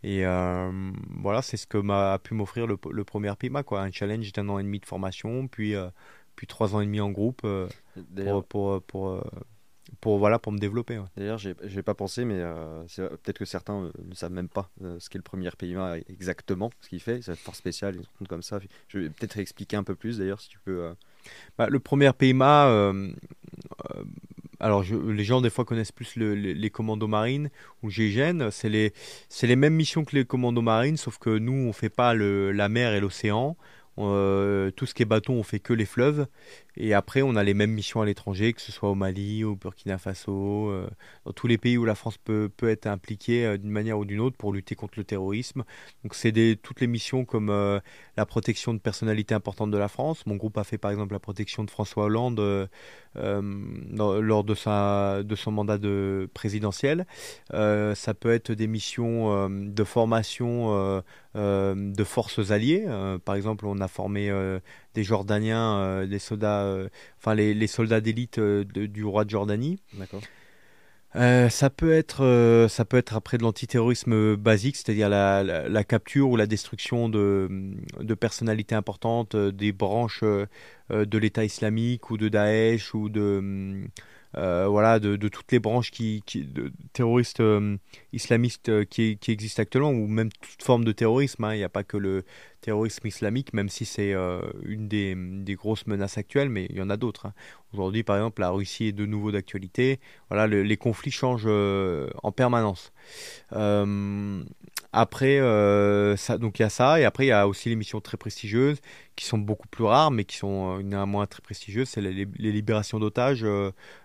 Et 0.04 0.24
voilà, 0.24 1.42
c'est 1.42 1.56
ce 1.56 1.66
que 1.66 1.78
m'a 1.78 2.18
pu 2.18 2.34
m'offrir 2.34 2.66
le, 2.66 2.76
le, 2.90 3.04
premier 3.04 3.32
PIMA, 3.36 3.62
quoi. 3.62 3.82
Un 3.82 3.92
challenge 3.92 4.32
d'un 4.32 4.48
an 4.48 4.58
et 4.58 4.64
demi 4.64 4.80
de 4.80 4.86
formation, 4.86 5.46
puis, 5.46 5.74
puis 6.34 6.48
trois 6.48 6.74
ans 6.74 6.80
et 6.80 6.86
demi 6.86 7.00
en 7.00 7.10
groupe 7.10 7.42
pour, 7.42 8.44
pour, 8.48 8.82
pour, 8.82 8.82
pour, 8.82 9.24
voilà, 10.04 10.38
pour 10.38 10.52
me 10.52 10.58
développer. 10.58 11.00
D'ailleurs, 11.16 11.38
j'ai 11.38 11.54
n'ai 11.62 11.82
pas 11.82 11.94
pensé, 11.94 12.24
mais 12.24 12.42
peut-être 12.96 13.38
que 13.38 13.44
certains 13.44 13.90
ne 14.04 14.14
savent 14.14 14.32
même 14.32 14.48
pas 14.48 14.70
ce 14.98 15.08
qu'est 15.08 15.18
le 15.18 15.22
premier 15.22 15.50
PIMA 15.50 15.96
exactement, 16.08 16.70
ce 16.80 16.88
qu'il 16.88 17.00
fait, 17.00 17.22
cette 17.22 17.38
force 17.38 17.58
spéciale, 17.58 17.96
une 18.20 18.26
comme 18.26 18.42
ça. 18.42 18.58
Je 18.88 18.98
vais 18.98 19.10
peut-être 19.10 19.38
expliquer 19.38 19.76
un 19.76 19.84
peu 19.84 19.94
plus, 19.94 20.18
d'ailleurs, 20.18 20.40
si 20.40 20.48
tu 20.48 20.58
peux. 20.58 20.92
Bah, 21.58 21.68
le 21.68 21.78
premier 21.80 22.12
PMA, 22.12 22.66
euh, 22.66 23.12
euh, 23.94 24.04
alors 24.60 24.84
les 24.84 25.24
gens 25.24 25.40
des 25.40 25.50
fois 25.50 25.64
connaissent 25.64 25.92
plus 25.92 26.16
les 26.16 26.70
commandos 26.70 27.08
marines 27.08 27.50
ou 27.82 27.90
GIGN, 27.90 28.50
c'est 28.50 28.68
les, 28.68 28.92
les 29.42 29.56
mêmes 29.56 29.74
missions 29.74 30.04
que 30.04 30.16
les 30.16 30.24
commandos 30.24 30.62
marines, 30.62 30.96
sauf 30.96 31.18
que 31.18 31.30
nous 31.30 31.52
on 31.68 31.72
fait 31.72 31.90
pas 31.90 32.14
le, 32.14 32.52
la 32.52 32.68
mer 32.68 32.94
et 32.94 33.00
l'océan, 33.00 33.56
euh, 33.98 34.70
tout 34.70 34.86
ce 34.86 34.94
qui 34.94 35.02
est 35.02 35.06
bateau, 35.06 35.32
on 35.32 35.42
fait 35.42 35.60
que 35.60 35.72
les 35.72 35.84
fleuves. 35.84 36.26
Et 36.76 36.94
après, 36.94 37.20
on 37.20 37.36
a 37.36 37.42
les 37.42 37.52
mêmes 37.52 37.72
missions 37.72 38.00
à 38.00 38.06
l'étranger, 38.06 38.54
que 38.54 38.62
ce 38.62 38.72
soit 38.72 38.88
au 38.88 38.94
Mali, 38.94 39.44
au 39.44 39.56
Burkina 39.56 39.98
Faso, 39.98 40.70
euh, 40.70 40.88
dans 41.26 41.32
tous 41.32 41.46
les 41.46 41.58
pays 41.58 41.76
où 41.76 41.84
la 41.84 41.94
France 41.94 42.16
peut, 42.16 42.50
peut 42.56 42.70
être 42.70 42.86
impliquée 42.86 43.44
euh, 43.44 43.58
d'une 43.58 43.70
manière 43.70 43.98
ou 43.98 44.06
d'une 44.06 44.20
autre 44.20 44.36
pour 44.38 44.52
lutter 44.52 44.74
contre 44.74 44.94
le 44.98 45.04
terrorisme. 45.04 45.64
Donc, 46.02 46.14
c'est 46.14 46.32
toutes 46.62 46.80
les 46.80 46.86
missions 46.86 47.24
comme 47.26 47.48
la 48.16 48.26
protection 48.26 48.72
de 48.72 48.78
personnalités 48.78 49.34
importantes 49.34 49.70
de 49.70 49.76
la 49.76 49.88
France. 49.88 50.24
Mon 50.26 50.36
groupe 50.36 50.56
a 50.56 50.64
fait 50.64 50.78
par 50.78 50.90
exemple 50.90 51.12
la 51.12 51.20
protection 51.20 51.64
de 51.64 51.70
François 51.70 52.04
Hollande 52.04 52.68
lors 53.14 54.44
de, 54.44 54.54
sa, 54.54 55.22
de 55.22 55.34
son 55.34 55.52
mandat 55.52 55.78
de 55.78 56.30
présidentiel. 56.32 57.06
ça 57.50 58.14
peut 58.18 58.32
être 58.32 58.52
des 58.52 58.66
missions 58.66 59.48
de 59.50 59.84
formation 59.84 61.02
de 61.34 62.04
forces 62.04 62.50
alliées. 62.50 62.86
par 63.24 63.34
exemple, 63.34 63.66
on 63.66 63.80
a 63.80 63.88
formé 63.88 64.30
euh, 64.30 64.60
des 64.94 65.04
Jordaniens, 65.04 65.78
euh, 65.78 66.06
des 66.06 66.18
soldats, 66.18 66.62
euh, 66.62 66.88
enfin 67.18 67.34
les, 67.34 67.66
soldats 67.66 68.00
d'élite 68.00 68.38
du 68.40 69.04
roi 69.04 69.24
de 69.24 69.30
Jordanie. 69.30 69.78
D'accord. 69.94 70.22
ça 71.14 71.70
peut 71.70 71.92
être, 71.92 72.66
ça 72.68 72.84
peut 72.84 72.96
être 72.96 73.16
après 73.16 73.38
de 73.38 73.42
l'antiterrorisme 73.42 74.36
basique, 74.36 74.76
c'est-à-dire 74.76 75.08
la, 75.08 75.84
capture 75.84 76.30
ou 76.30 76.36
la 76.36 76.46
destruction 76.46 77.08
de, 77.08 77.48
de 78.00 78.14
personnalités 78.14 78.74
importantes, 78.74 79.36
des 79.36 79.72
branches 79.72 80.22
de 80.22 81.18
l'État 81.18 81.44
islamique 81.44 82.10
ou 82.10 82.18
de 82.18 82.28
Daesh 82.28 82.94
ou 82.94 83.08
de 83.08 83.40
euh, 83.42 83.86
voilà, 84.34 84.98
de, 84.98 85.16
toutes 85.28 85.52
les 85.52 85.58
branches 85.58 85.90
qui, 85.90 86.22
terroristes 86.92 87.40
euh, 87.40 87.76
islamistes 88.12 88.68
euh, 88.68 88.84
qui, 88.84 89.18
qui, 89.18 89.30
existent 89.30 89.62
actuellement, 89.62 89.90
ou 89.90 90.06
même 90.06 90.30
toute 90.32 90.62
forme 90.62 90.84
de 90.84 90.92
terrorisme. 90.92 91.44
Hein. 91.44 91.54
Il 91.54 91.58
n'y 91.58 91.64
a 91.64 91.68
pas 91.68 91.84
que 91.84 91.96
le 91.96 92.24
terrorisme 92.60 93.06
islamique, 93.06 93.52
même 93.52 93.68
si 93.68 93.84
c'est 93.84 94.14
une 94.64 94.86
des, 94.86 95.16
des, 95.16 95.54
grosses 95.54 95.86
menaces 95.86 96.16
actuelles, 96.16 96.48
mais 96.48 96.66
il 96.70 96.76
y 96.76 96.80
en 96.80 96.90
a 96.90 96.96
d'autres. 96.96 97.26
Hein. 97.26 97.34
Aujourd'hui, 97.72 98.04
par 98.04 98.16
exemple, 98.16 98.40
la 98.40 98.50
Russie 98.50 98.86
est 98.86 98.92
de 98.92 99.04
nouveau 99.04 99.32
d'actualité. 99.32 99.98
Voilà, 100.30 100.46
les 100.46 100.76
conflits 100.76 101.10
changent 101.10 101.48
en 101.48 102.32
permanence. 102.32 102.92
Après, 104.92 105.38
ça, 106.16 106.38
donc 106.38 106.58
il 106.58 106.62
y 106.62 106.64
a 106.64 106.68
ça, 106.68 107.00
et 107.00 107.04
après 107.04 107.24
il 107.24 107.28
y 107.28 107.32
a 107.32 107.48
aussi 107.48 107.68
les 107.68 107.76
missions 107.76 108.00
très 108.00 108.16
prestigieuses 108.16 108.80
qui 109.16 109.24
sont 109.24 109.38
beaucoup 109.38 109.68
plus 109.68 109.84
rares, 109.84 110.10
mais 110.10 110.24
qui 110.24 110.36
sont 110.36 110.82
néanmoins 110.82 111.26
très 111.26 111.42
prestigieuses. 111.42 111.88
C'est 111.88 112.00
les, 112.00 112.26
libérations 112.38 112.98
d'otages. 112.98 113.44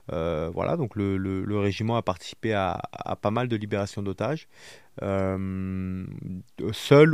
voilà, 0.09 0.77
donc 0.77 0.95
le, 0.95 1.17
le, 1.17 1.59
régiment 1.59 1.97
a 1.97 2.01
participé 2.01 2.53
à, 2.53 2.81
pas 3.21 3.31
mal 3.31 3.47
de 3.47 3.55
libérations 3.55 4.01
d'otages. 4.01 4.47
seul 5.01 6.05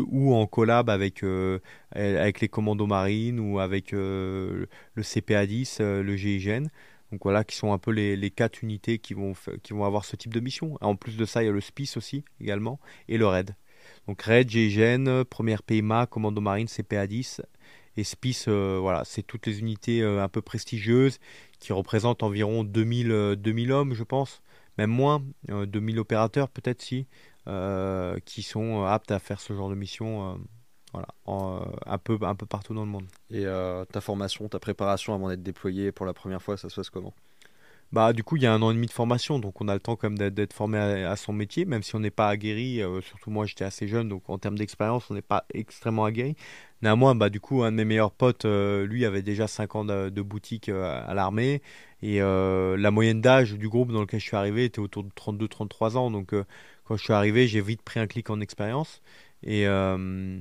ou 0.08 0.36
en 0.36 0.46
collab 0.48 0.90
avec, 0.90 1.24
avec 1.94 2.42
les 2.42 2.48
commandos 2.50 2.88
marines 2.88 3.40
ou 3.40 3.60
avec 3.60 3.92
le 3.92 4.68
CPA 5.02 5.46
10, 5.46 5.82
le 5.82 6.16
GIGN. 6.16 6.68
Donc 7.14 7.26
voilà, 7.26 7.44
qui 7.44 7.56
sont 7.56 7.74
un 7.74 7.78
peu 7.78 7.92
les, 7.92 8.16
les 8.16 8.32
quatre 8.32 8.64
unités 8.64 8.98
qui 8.98 9.14
vont, 9.14 9.34
qui 9.62 9.74
vont 9.74 9.86
avoir 9.86 10.04
ce 10.04 10.16
type 10.16 10.34
de 10.34 10.40
mission. 10.40 10.80
En 10.82 10.96
plus 10.96 11.16
de 11.16 11.26
ça, 11.26 11.44
il 11.44 11.46
y 11.46 11.50
a 11.50 11.52
le 11.52 11.62
SPIS 11.62 11.94
aussi, 11.96 12.26
également, 12.42 12.80
et 13.08 13.20
le 13.20 13.28
RAID. 13.28 13.56
Donc 14.08 14.22
RAID, 14.22 14.50
GIGN, 14.50 15.24
première 15.24 15.63
PMA, 15.63 16.08
Commando 16.08 16.42
Marine, 16.42 16.68
CPA-10 16.68 17.42
et 17.96 18.04
SPIS, 18.04 18.46
euh, 18.48 18.80
voilà, 18.82 19.04
c'est 19.06 19.24
toutes 19.24 19.46
les 19.46 19.60
unités 19.60 20.02
euh, 20.02 20.24
un 20.24 20.28
peu 20.28 20.42
prestigieuses 20.42 21.20
qui 21.60 21.74
représentent 21.74 22.24
environ 22.24 22.63
2000, 22.63 23.36
2000 23.38 23.72
euh, 23.72 23.76
hommes, 23.76 23.94
je 23.94 24.04
pense, 24.04 24.42
même 24.78 24.89
moins, 24.89 25.24
2000 25.48 26.00
opérateurs 26.00 26.50
peut-être 26.50 26.82
si, 26.82 27.08
qui 28.26 28.42
sont 28.42 28.84
aptes 28.84 29.12
à 29.12 29.20
faire 29.20 29.39
ce 29.39 29.54
genre 29.54 29.70
de 29.70 29.76
mission 29.76 30.39
un, 31.26 31.98
peu, 32.00 32.18
partout 32.18 32.74
dans 32.74 32.84
le 32.84 32.89
monde. 32.89 33.06
Et 33.30 33.46
ta 33.92 34.02
formation, 34.02 34.50
ta 34.50 34.60
préparation 34.60 35.13
avant 35.13 35.30
d'être 35.30 35.44
déployé 35.44 35.92
pour 35.92 36.08
la 36.08 36.13
première 36.13 36.42
fois, 36.42 36.58
ça 36.58 36.70
se 36.70 36.76
passe 36.76 36.89
comment? 36.89 37.13
Bah, 37.94 38.12
du 38.12 38.24
coup, 38.24 38.38
il 38.38 38.44
y 38.44 38.48
a 38.48 38.54
un 38.54 38.62
an 38.64 38.72
et 38.72 38.74
demi 38.74 38.88
de 38.88 38.92
formation, 38.92 39.38
donc 39.38 39.62
on 39.62 39.68
a 39.68 39.74
le 39.76 39.80
temps 39.80 39.96
quand 39.96 40.10
même 40.10 40.32
d'être 40.32 40.54
formé 40.54 40.80
à, 40.80 41.16
son 41.16 41.32
métier, 41.32 41.64
même 41.66 41.84
si 41.84 41.96
on 41.96 42.00
n'est 42.00 42.10
pas 42.10 42.28
aguerri. 42.28 42.82
Euh, 42.82 43.02
surtout 43.02 43.30
moi, 43.30 43.46
j'étais 43.46 43.66
assez 43.66 43.88
jeune, 43.88 44.10
donc 44.10 44.24
en 44.30 44.40
termes 44.40 44.58
d'expérience, 44.58 45.12
on 45.12 45.14
n'est 45.14 45.22
pas 45.22 45.46
extrêmement 45.54 46.04
aguerri. 46.06 46.36
Néanmoins, 46.82 47.14
bah, 47.14 47.30
du 47.30 47.40
coup, 47.40 47.62
un 47.62 47.72
de 47.72 47.78
mes 47.78 47.86
meilleurs 47.86 48.12
potes, 48.12 48.46
lui, 48.46 49.06
avait 49.06 49.22
déjà 49.22 49.48
5 49.48 49.76
ans 49.76 49.86
de, 49.86 50.22
boutique 50.22 50.70
à 50.70 51.14
l'armée. 51.14 51.62
Et 52.02 52.20
la 52.20 52.92
moyenne 52.92 53.22
d'âge 53.22 53.54
du 53.54 53.70
groupe 53.70 53.92
dans 53.92 54.02
lequel 54.02 54.20
je 54.20 54.26
suis 54.26 54.36
arrivé 54.36 54.66
était 54.66 54.80
autour 54.80 55.04
de 55.04 55.10
32-33 55.10 55.96
ans. 55.96 56.12
Donc, 56.12 56.34
quand 56.86 56.98
je 56.98 57.04
suis 57.04 57.14
arrivé, 57.14 57.48
j'ai 57.48 57.62
vite 57.62 57.84
pris 57.84 58.00
un 58.00 58.08
clic 58.08 58.30
en 58.30 58.42
expérience. 58.42 59.02
Et, 59.46 59.68
euh, 59.68 60.40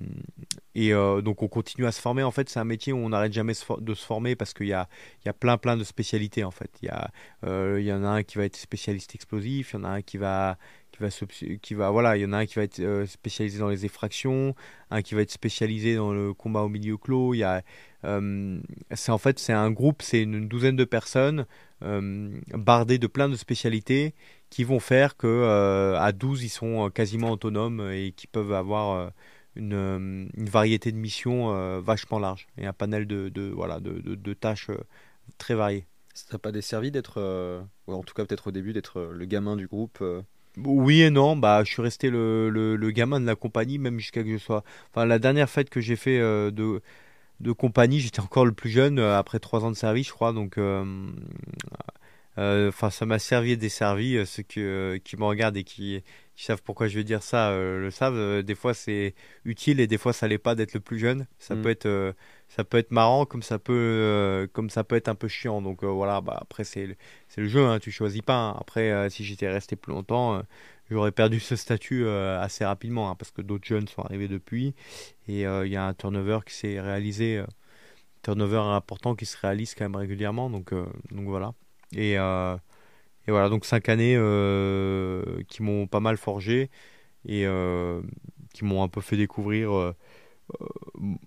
et 0.75 0.93
euh, 0.93 1.21
donc 1.23 1.43
on 1.43 1.49
continue 1.49 1.87
à 1.87 1.93
se 1.93 2.01
former. 2.01 2.23
En 2.23 2.31
fait, 2.31 2.49
c'est 2.49 2.61
un 2.61 2.65
métier 2.65 2.93
où 2.93 2.99
on 2.99 3.09
n'arrête 3.09 3.33
jamais 3.33 3.53
de 3.81 3.95
se 3.95 4.05
former 4.05 4.37
parce 4.37 4.55
qu'il 4.55 4.69
y 4.69 4.73
a, 4.73 4.89
y 5.27 5.29
a 5.29 5.33
plein 5.33 5.59
plein 5.59 5.77
de 5.77 5.85
spécialités 5.85 6.45
en 6.45 6.51
fait. 6.51 6.71
Il 6.83 6.89
y, 6.89 7.47
euh, 7.47 7.81
y 7.81 7.93
en 7.93 8.05
a 8.05 8.09
un 8.09 8.23
qui 8.23 8.39
va 8.39 8.45
être 8.45 8.57
spécialiste 8.57 9.15
explosif, 9.15 9.73
il 9.73 9.77
y 9.77 9.79
en 9.81 9.85
a 9.85 9.89
un 9.89 10.03
qui 10.03 10.19
va 10.19 10.57
qui 10.93 11.03
va, 11.03 11.09
qui 11.63 11.75
va 11.75 11.91
voilà, 11.91 12.17
il 12.17 12.21
y 12.21 12.27
en 12.27 12.33
a 12.33 12.39
un 12.39 12.47
qui 12.47 12.57
va 12.57 12.63
être 12.63 13.05
spécialisé 13.07 13.59
dans 13.59 13.69
les 13.69 13.85
effractions, 13.87 14.55
un 14.91 15.03
qui 15.03 15.15
va 15.15 15.23
être 15.23 15.31
spécialisé 15.31 15.97
dans 15.97 16.13
le 16.13 16.35
combat 16.35 16.61
au 16.61 16.69
milieu 16.69 16.97
clos. 16.97 17.35
Il 17.35 17.39
y 17.39 17.45
a, 17.45 17.63
c'est 18.93 19.13
en 19.13 19.19
fait 19.19 19.39
c'est 19.39 19.55
un 19.55 19.71
groupe, 19.71 20.03
c'est 20.03 20.23
une 20.23 20.49
douzaine 20.49 20.77
de 20.77 20.85
personnes 20.85 21.47
bardées 21.81 22.99
de 22.99 23.07
plein 23.07 23.29
de 23.29 23.37
spécialités 23.37 24.15
qui 24.53 24.65
vont 24.65 24.81
faire 24.81 25.17
que 25.17 25.27
euh, 25.27 25.99
à 25.99 26.13
12 26.13 26.45
ils 26.45 26.51
sont 26.51 26.85
euh, 26.85 26.91
quasiment 26.91 27.31
autonomes 27.31 27.91
et 27.91 28.13
qui 28.13 28.27
peuvent 28.27 28.53
avoir 28.53 28.91
euh, 28.91 29.09
une, 29.57 30.29
une, 30.37 30.49
variété 30.51 30.93
de 30.93 30.99
missions 30.99 31.81
vachement 31.81 32.19
large 32.19 32.49
et 32.59 32.67
un 32.67 32.75
panel 32.75 33.07
de, 33.07 33.31
de 33.31 33.51
voilà 33.51 33.81
de, 33.81 33.93
de, 34.01 34.35
tâches 34.35 34.71
très 35.39 35.55
variées. 35.55 35.87
Ça 36.13 36.27
t'a 36.33 36.39
pas 36.39 36.53
desservi 36.53 36.91
d'être, 36.91 37.19
ou 37.87 37.93
en 37.93 38.03
tout 38.03 38.13
cas 38.15 38.27
peut-être 38.27 38.49
au 38.49 38.51
début 38.51 38.75
d'être 38.75 39.01
le 39.01 39.25
gamin 39.25 39.57
du 39.57 39.67
groupe 39.67 40.05
Oui 40.59 41.03
et 41.03 41.11
non, 41.11 41.37
bah 41.37 41.65
je 41.65 41.73
suis 41.73 41.83
resté 41.83 42.11
le, 42.11 42.49
le, 42.49 42.77
le 42.77 42.91
gamin 42.91 43.21
de 43.21 43.27
la 43.27 43.37
compagnie 43.37 43.79
même 43.79 43.99
jusqu'à 43.99 44.23
que 44.23 44.31
je 44.31 44.39
sois. 44.39 44.65
Enfin 44.91 45.07
la 45.07 45.19
dernière 45.19 45.49
fête 45.51 45.71
que 45.71 45.81
j'ai 45.81 45.97
fait 45.97 46.19
de 46.19 46.83
de 47.41 47.53
compagnie, 47.53 48.01
j'étais 48.01 48.21
encore 48.21 48.47
le 48.47 48.53
plus 48.53 48.71
jeune 48.71 48.99
après 48.99 49.39
trois 49.39 49.65
ans 49.65 49.71
de 49.71 49.77
service, 49.77 50.09
je 50.09 50.13
crois, 50.13 50.33
donc 50.33 50.59
enfin, 52.37 52.91
ça 52.91 53.05
m'a 53.07 53.19
servi 53.19 53.53
et 53.53 53.57
desservi. 53.57 54.17
Euh, 54.17 54.25
ceux 54.25 54.43
qui, 54.43 54.61
euh, 54.61 54.99
qui 54.99 55.17
me 55.17 55.25
regardent 55.25 55.57
et 55.57 55.65
qui, 55.65 56.03
savent 56.37 56.63
pourquoi 56.63 56.89
je 56.89 56.97
vais 56.97 57.05
dire 57.05 57.23
ça 57.23 57.53
le 57.53 57.91
savent. 57.91 58.43
des 58.43 58.55
fois, 58.55 58.75
c'est 58.75 59.15
utile 59.45 59.79
et 59.81 59.87
des 59.87 59.99
fois, 59.99 60.13
ça 60.13 60.27
l'est 60.27 60.39
pas 60.39 60.55
d'être 60.55 60.75
le 60.75 60.81
plus 60.81 60.99
jeune. 60.99 61.27
Ça 61.39 61.55
mm. 61.55 61.63
peut 61.63 61.71
être, 61.71 62.15
ça 62.49 62.65
peut 62.65 62.79
être 62.79 62.91
marrant 62.91 63.27
comme 63.27 63.43
ça 63.43 63.59
peut, 63.59 64.49
comme 64.53 64.71
ça 64.71 64.83
peut 64.83 64.97
être 64.97 65.09
un 65.09 65.15
peu 65.15 65.29
chiant. 65.29 65.63
Donc 65.63 65.85
voilà. 65.85 66.21
Bah, 66.21 66.39
après, 66.41 66.65
c'est 66.65 66.97
c'est 67.29 67.43
le 67.43 67.49
jeu. 67.49 67.65
Hein, 67.67 67.79
tu 67.79 67.91
choisis 67.93 68.23
pas. 68.23 68.35
Hein. 68.35 68.57
Après, 68.61 69.09
si 69.11 69.25
j'étais 69.25 69.49
resté 69.49 69.77
plus 69.77 69.93
longtemps 69.93 70.43
j'aurais 70.91 71.13
perdu 71.13 71.41
ce 71.41 71.57
statut 71.57 72.07
assez 72.09 72.65
rapidement 72.65 73.11
hein, 73.11 73.15
parce 73.15 73.31
que 73.31 73.41
d'autres 73.41 73.67
jeunes 73.67 73.89
sont 73.89 74.03
arrivés 74.03 74.29
depuis 74.29 74.75
et 75.29 75.43
il 75.43 75.69
y 75.69 75.77
a 75.77 75.87
un 75.87 75.95
turnover 75.95 76.41
qui 76.47 76.55
s'est 76.55 76.81
réalisé, 76.81 77.43
turnover 78.23 78.59
important 78.59 79.15
qui 79.15 79.27
se 79.27 79.39
réalise 79.39 79.75
quand 79.75 79.85
même 79.85 79.97
régulièrement 79.97 80.51
donc 80.51 80.75
donc 80.75 81.27
voilà. 81.27 81.55
Et, 81.95 82.19
euh, 82.19 82.57
et 83.27 83.31
voilà, 83.31 83.49
donc 83.49 83.65
cinq 83.65 83.89
années 83.89 84.15
euh, 84.17 85.43
qui 85.49 85.63
m'ont 85.63 85.87
pas 85.87 86.01
mal 86.01 86.17
forgé 86.17 86.71
et 87.27 87.47
euh, 87.47 88.03
qui 88.53 88.65
m'ont 88.65 88.83
un 88.83 88.89
peu 88.89 89.01
fait 89.01 89.17
découvrir 89.17 89.95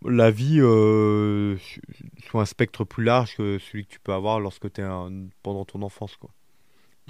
la 0.06 0.30
vie 0.30 0.60
euh, 0.60 1.56
sur 2.24 2.40
un 2.40 2.46
spectre 2.46 2.84
plus 2.84 3.04
large 3.04 3.38
que 3.38 3.60
celui 3.60 3.86
que 3.86 3.92
tu 3.94 4.00
peux 4.00 4.14
avoir 4.14 4.40
lorsque 4.40 4.68
pendant 5.42 5.66
ton 5.66 5.82
enfance. 5.84 6.18
Quoi. 6.18 6.32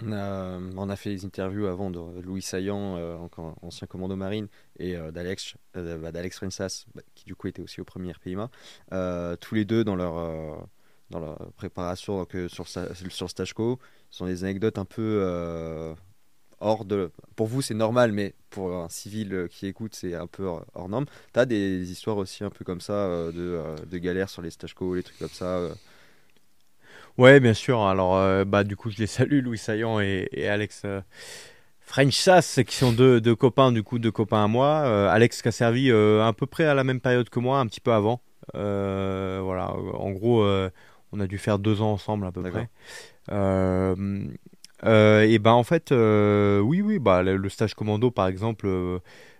On 0.04 0.12
a, 0.12 0.96
fait 0.96 1.10
des 1.10 1.26
interviews 1.26 1.66
avant 1.66 1.90
de 1.90 2.22
Louis 2.22 2.42
Saillant, 2.42 3.28
ancien 3.62 3.88
commando 3.88 4.16
marine, 4.16 4.48
et 4.78 4.96
d'Alex, 5.12 5.56
bah, 5.74 6.12
d'Alex 6.12 6.38
Frensas, 6.38 6.86
bah, 6.94 7.02
qui 7.16 7.26
du 7.26 7.34
coup 7.34 7.48
était 7.48 7.62
aussi 7.62 7.82
au 7.82 7.86
premier 7.86 8.14
PIMA. 8.14 8.52
tous 9.42 9.56
les 9.56 9.66
deux 9.66 9.84
dans 9.84 9.96
leur 9.96 10.68
dans 11.10 11.20
la 11.20 11.38
préparation 11.58 12.26
que 12.26 12.48
sur, 12.48 12.68
sur 12.68 13.30
Stachko 13.30 13.80
sont 14.10 14.26
des 14.26 14.44
anecdotes 14.44 14.78
un 14.78 14.86
peu 14.86 15.20
euh, 15.22 15.94
hors 16.60 16.86
de. 16.86 17.12
Pour 17.36 17.48
vous, 17.48 17.62
c'est 17.62 17.74
normal, 17.74 18.12
mais 18.12 18.34
pour 18.50 18.74
un 18.74 18.90
civil 18.90 19.48
qui 19.50 19.68
écoute, 19.68 19.94
c'est 19.96 20.16
un 20.16 20.28
peu 20.28 20.46
hors, 20.46 20.90
norme. 20.90 21.06
Tu 21.34 21.40
as 21.40 21.46
des 21.46 21.92
histoires 21.92 22.18
aussi 22.18 22.44
un 22.44 22.50
peu 22.50 22.64
comme 22.64 22.82
ça 22.82 22.94
euh, 22.94 23.32
de, 23.32 23.40
euh, 23.40 23.76
de 23.86 23.98
galères 23.98 24.30
sur 24.30 24.42
les 24.42 24.52
Stachko, 24.52 24.96
les 24.96 25.04
trucs 25.04 25.20
comme 25.20 25.28
ça 25.30 25.60
Ouais, 27.18 27.40
bien 27.40 27.54
sûr. 27.54 27.82
Alors, 27.82 28.46
bah, 28.46 28.64
du 28.64 28.76
coup, 28.76 28.90
je 28.90 28.98
les 28.98 29.08
salue, 29.08 29.42
Louis 29.42 29.58
Saillant 29.58 30.02
et, 30.02 30.48
Alex. 30.50 30.86
French 31.80 32.18
Sass, 32.18 32.60
qui 32.68 32.76
sont 32.76 32.92
deux, 32.92 33.22
deux, 33.22 33.36
copains, 33.36 33.72
du 33.72 33.84
coup, 33.84 34.00
deux 34.00 34.12
copains 34.12 34.44
à 34.44 34.48
moi. 34.48 35.10
Alex 35.10 35.42
qui 35.42 35.48
a 35.48 35.52
servi 35.52 35.92
à 35.92 36.34
peu 36.36 36.46
près 36.46 36.66
à 36.66 36.74
la 36.74 36.84
même 36.84 37.00
période 37.00 37.30
que 37.30 37.40
moi, 37.40 37.60
un 37.60 37.68
petit 37.68 37.80
peu 37.80 37.94
avant. 37.94 38.22
voilà, 38.54 39.72
en 39.72 40.12
gros, 40.12 40.44
on 41.16 41.20
a 41.20 41.28
dû 41.28 41.38
faire 41.38 41.60
deux 41.60 41.82
ans 41.82 41.92
ensemble 41.94 42.26
à 42.26 42.32
peu 42.32 42.42
près. 42.42 42.70
Euh, 43.32 44.28
euh, 44.84 45.22
et 45.22 45.40
ben 45.40 45.54
en 45.54 45.64
fait, 45.64 45.92
euh, 45.92 46.60
oui, 46.60 46.82
oui, 46.82 47.00
bah 47.00 47.24
le, 47.24 47.50
stage 47.50 47.74
commando 47.74 48.12
par 48.12 48.28
exemple. 48.28 48.68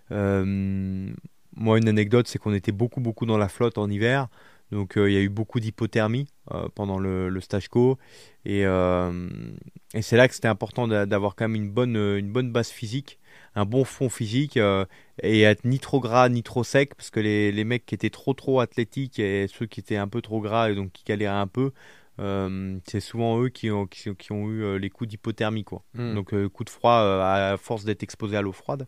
moi, 0.10 1.78
une 1.78 1.88
anecdote, 1.88 2.28
c'est 2.28 2.40
qu'on 2.40 2.54
était 2.54 2.72
beaucoup, 2.72 3.02
beaucoup 3.02 3.26
dans 3.26 3.38
la 3.38 3.50
flotte 3.50 3.78
en 3.78 3.90
hiver. 3.90 4.28
Donc 4.72 4.94
il 4.96 5.12
y 5.12 5.18
a 5.18 5.22
eu 5.22 5.30
beaucoup 5.30 5.60
d'hypothermie 5.60 6.28
pendant 6.74 6.98
le, 7.00 7.40
stage 7.42 7.68
co. 7.68 7.98
Et, 8.46 8.62
et 8.62 10.02
c'est 10.02 10.18
là 10.18 10.28
que 10.28 10.34
c'était 10.34 10.48
important 10.48 10.88
d'avoir 10.88 11.36
quand 11.36 11.48
même 11.48 11.56
une 11.56 11.70
bonne, 11.70 11.96
une 11.96 12.32
bonne 12.32 12.52
base 12.52 12.70
physique 12.70 13.20
un 13.56 13.66
bon 13.66 13.86
fond 13.86 14.10
physique 14.10 14.58
euh, 14.58 14.86
et 15.24 15.42
être 15.42 15.64
ni 15.66 15.80
trop 15.80 16.00
gras 16.00 16.30
ni 16.30 16.44
trop 16.44 16.64
sec 16.64 16.94
parce 16.96 17.10
que 17.10 17.20
les, 17.20 17.52
les, 17.52 17.64
mecs 17.64 17.86
qui 17.86 17.96
étaient 17.96 18.10
trop 18.10 18.34
trop 18.34 18.60
athlétiques 18.60 19.18
et 19.20 19.48
ceux 19.48 19.66
qui 19.66 19.80
étaient 19.80 19.96
un 19.96 20.08
peu 20.08 20.22
trop 20.22 20.42
gras 20.42 20.70
et 20.70 20.76
donc 20.76 20.92
qui 20.92 21.04
galéraient 21.06 21.34
un 21.34 21.48
peu 21.48 21.72
euh, 22.20 22.78
c'est 22.86 23.00
souvent 23.00 23.42
eux 23.42 23.50
qui 23.50 23.72
ont, 23.72 23.88
qui, 23.88 24.32
ont 24.32 24.50
eu 24.50 24.64
euh, 24.64 24.78
les 24.78 24.90
coups 24.90 25.10
d'hypothermie 25.10 25.64
quoi 25.64 25.84
hmm. 25.96 26.16
donc 26.16 26.48
coups 26.50 26.66
de 26.66 26.70
froid 26.70 26.94
à 26.94 27.58
force 27.58 27.86
d'être 27.86 28.04
exposé 28.04 28.38
à 28.38 28.42
l'eau 28.42 28.52
froide 28.52 28.88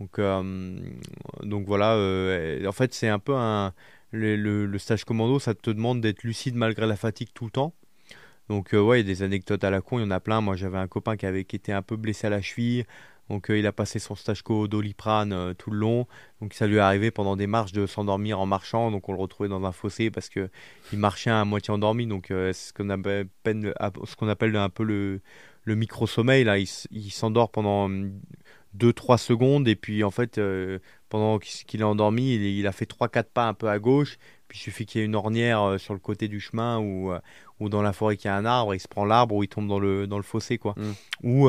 donc 0.00 0.20
donc 1.42 1.66
voilà 1.66 1.96
en 2.66 2.72
fait 2.72 2.92
c'est 2.92 3.08
un 3.08 3.18
peu 3.18 3.34
un 3.34 3.72
le, 4.10 4.36
le, 4.66 4.78
stage 4.78 5.04
commando 5.04 5.38
ça 5.38 5.54
te 5.54 5.70
demande 5.70 6.00
d'être 6.02 6.22
lucide 6.22 6.54
malgré 6.54 6.86
la 6.86 6.96
fatigue 6.96 7.28
tout 7.32 7.46
le 7.46 7.50
temps 7.50 7.74
donc 8.48 8.70
ouais, 8.74 9.00
il 9.00 9.06
y 9.08 9.10
a 9.10 9.12
des 9.12 9.22
anecdotes 9.24 9.64
à 9.64 9.70
la 9.70 9.80
con, 9.80 9.98
il 9.98 10.02
y 10.02 10.04
en 10.04 10.10
a 10.12 10.20
plein. 10.20 10.40
Moi 10.40 10.54
j'avais 10.54 10.78
un 10.78 10.86
copain 10.86 11.16
qui 11.16 11.26
avait 11.26 11.44
qui 11.44 11.56
était 11.56 11.72
un 11.72 11.82
peu 11.82 11.96
blessé 11.96 12.28
à 12.28 12.30
la 12.30 12.40
cheville. 12.40 12.84
Donc 13.28 13.50
euh, 13.50 13.58
il 13.58 13.66
a 13.66 13.72
passé 13.72 13.98
son 13.98 14.14
stage 14.14 14.42
co 14.42 14.68
doliprane 14.68 15.32
euh, 15.32 15.54
tout 15.54 15.70
le 15.70 15.78
long. 15.78 16.06
Donc 16.40 16.54
ça 16.54 16.66
lui 16.66 16.76
est 16.76 16.80
arrivé 16.80 17.10
pendant 17.10 17.36
des 17.36 17.46
marches 17.46 17.72
de 17.72 17.86
s'endormir 17.86 18.38
en 18.38 18.46
marchant. 18.46 18.90
Donc 18.90 19.08
on 19.08 19.12
le 19.12 19.18
retrouvait 19.18 19.48
dans 19.48 19.64
un 19.64 19.72
fossé 19.72 20.10
parce 20.10 20.28
que 20.28 20.48
il 20.92 20.98
marchait 20.98 21.30
à 21.30 21.44
moitié 21.44 21.72
endormi. 21.74 22.06
Donc 22.06 22.30
euh, 22.30 22.52
ce 22.52 22.72
qu'on 22.72 22.90
appelle, 22.90 23.28
ce 23.44 24.16
qu'on 24.16 24.28
appelle 24.28 24.56
un 24.56 24.68
peu 24.68 24.84
le, 24.84 25.20
micro 25.66 26.06
sommeil. 26.06 26.44
Là, 26.44 26.58
il, 26.58 26.66
s'endort 27.10 27.50
pendant 27.50 27.88
2-3 27.88 29.10
hum, 29.10 29.18
secondes 29.18 29.68
et 29.68 29.76
puis 29.76 30.04
en 30.04 30.12
fait 30.12 30.40
pendant 31.08 31.38
qu'il 31.38 31.80
est 31.80 31.84
endormi, 31.84 32.34
il, 32.34 32.66
a 32.66 32.72
fait 32.72 32.88
3-4 32.88 33.24
pas 33.24 33.48
un 33.48 33.54
peu 33.54 33.68
à 33.68 33.78
gauche. 33.80 34.18
Puis 34.48 34.58
il 34.58 34.62
suffit 34.62 34.86
qu'il 34.86 35.00
y 35.00 35.02
ait 35.02 35.06
une 35.06 35.14
ornière 35.14 35.74
sur 35.78 35.94
le 35.94 36.00
côté 36.00 36.28
du 36.28 36.40
chemin 36.40 36.78
ou, 36.78 37.12
ou 37.60 37.68
dans 37.68 37.82
la 37.82 37.92
forêt 37.92 38.16
qu'il 38.16 38.28
y 38.28 38.32
a 38.32 38.36
un 38.36 38.44
arbre, 38.44 38.74
il 38.74 38.80
se 38.80 38.88
prend 38.88 39.04
l'arbre 39.04 39.34
ou 39.34 39.42
il 39.42 39.48
tombe 39.48 39.66
dans 39.68 39.78
le, 39.78 40.06
dans 40.06 40.16
le 40.18 40.22
fossé. 40.22 40.58
quoi. 40.58 40.74
Mm. 40.76 40.92
Ou 41.28 41.48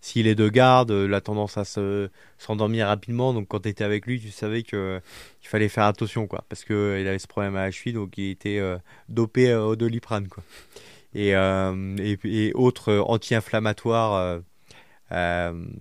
s'il 0.00 0.26
est 0.26 0.34
de 0.34 0.48
garde, 0.48 0.90
la 0.92 1.20
tendance 1.20 1.56
à 1.56 1.64
se, 1.64 2.10
s'endormir 2.38 2.86
rapidement. 2.86 3.32
Donc 3.32 3.48
quand 3.48 3.60
tu 3.60 3.68
étais 3.68 3.84
avec 3.84 4.06
lui, 4.06 4.20
tu 4.20 4.30
savais 4.30 4.62
qu'il 4.62 5.00
fallait 5.42 5.68
faire 5.68 5.84
attention. 5.84 6.26
quoi, 6.26 6.44
Parce 6.48 6.64
qu'il 6.64 6.74
avait 6.74 7.18
ce 7.18 7.26
problème 7.26 7.56
à 7.56 7.64
la 7.64 7.70
cheville, 7.70 7.94
donc 7.94 8.18
il 8.18 8.30
était 8.30 8.60
dopé 9.08 9.54
au 9.54 9.76
doliprane. 9.76 10.28
quoi. 10.28 10.42
Et, 11.14 11.30
et, 11.30 12.18
et, 12.24 12.52
autres 12.54 12.96
anti-inflammatoires 13.06 14.40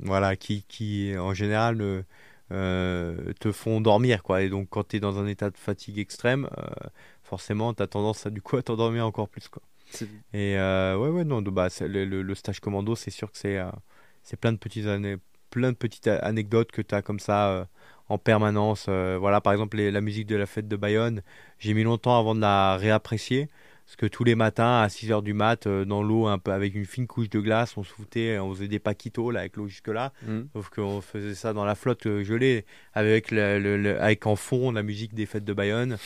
voilà, 0.02 0.36
qui, 0.36 0.64
qui 0.68 1.14
en 1.18 1.34
général 1.34 1.82
euh, 1.82 2.04
te 2.54 3.52
font 3.52 3.82
dormir 3.82 4.24
quoi. 4.24 4.42
Et 4.42 4.50
donc 4.50 4.70
quand 4.70 4.88
tu 4.88 4.98
es 4.98 5.00
dans 5.00 5.20
un 5.20 5.28
état 5.28 5.50
de 5.50 5.58
fatigue 5.58 6.00
extrême 6.00 6.50
euh, 6.58 6.66
forcément 7.24 7.74
tu 7.74 7.84
as 7.84 7.88
tendance 7.88 8.26
à 8.26 8.30
du 8.30 8.42
coup 8.42 8.58
à 8.58 8.64
t'endormir 8.64 9.06
encore 9.06 9.30
plus 9.30 9.48
quoi. 9.48 9.62
Et 10.34 10.58
euh, 10.58 10.98
ouais 10.98 11.10
ouais 11.10 11.24
non 11.24 11.42
bah, 11.42 11.68
le, 11.82 12.06
le, 12.06 12.36
stage 12.36 12.60
commando 12.60 12.96
c'est 12.96 13.12
sûr 13.12 13.32
que 13.32 13.38
c'est 13.38 13.60
c'est 14.24 14.40
plein 14.40 14.52
de 14.52 14.58
petites 14.58 14.88
années 14.88 15.18
plein 15.50 15.72
de 15.72 15.78
petites 15.78 16.08
anecdotes 16.08 16.72
que 16.72 16.82
tu 16.82 16.96
as 16.96 17.02
comme 17.02 17.20
ça 17.20 17.68
en 18.10 18.18
permanence 18.18 18.88
voilà. 18.88 19.42
Par 19.42 19.54
exemple 19.54 19.78
la 19.78 20.02
musique 20.02 20.28
de 20.28 20.36
la 20.36 20.46
fête 20.46 20.68
de 20.68 20.76
Bayonne 20.76 21.22
j'ai 21.60 21.74
mis 21.74 21.84
longtemps 21.84 22.18
avant 22.18 22.36
de 22.36 22.42
la 22.42 22.78
réapprécier 22.78 23.50
parce 23.86 23.98
que 23.98 24.06
tous 24.06 24.24
les 24.24 24.36
matins, 24.36 24.82
à 24.82 24.90
6 24.90 25.10
h 25.10 25.24
du 25.24 25.34
mat, 25.34 25.68
euh, 25.68 25.84
dans 25.84 26.02
l'eau, 26.02 26.28
un 26.28 26.38
peu 26.38 26.52
avec 26.52 26.74
une 26.74 26.86
fine 26.86 27.06
couche 27.06 27.30
de 27.30 27.40
glace, 27.40 27.76
on 27.78 27.84
se 27.84 27.92
foutait, 27.92 28.40
on 28.40 28.54
faisait 28.54 28.70
des 28.70 28.80
paquitos 28.80 29.30
là, 29.30 29.42
avec 29.42 29.58
l'eau 29.58 29.68
jusque-là. 29.68 30.14
Mm. 30.26 30.42
Sauf 30.54 30.70
qu'on 30.70 31.02
faisait 31.02 31.36
ça 31.36 31.54
dans 31.54 31.66
la 31.66 31.76
flotte 31.76 32.08
euh, 32.08 32.24
gelée, 32.24 32.66
avec, 32.94 33.30
le, 33.30 34.00
avec 34.00 34.26
en 34.26 34.36
fond 34.36 34.72
la 34.72 34.84
musique 34.84 35.14
des 35.14 35.26
fêtes 35.26 35.44
de 35.44 35.54
Bayonne. 35.54 35.98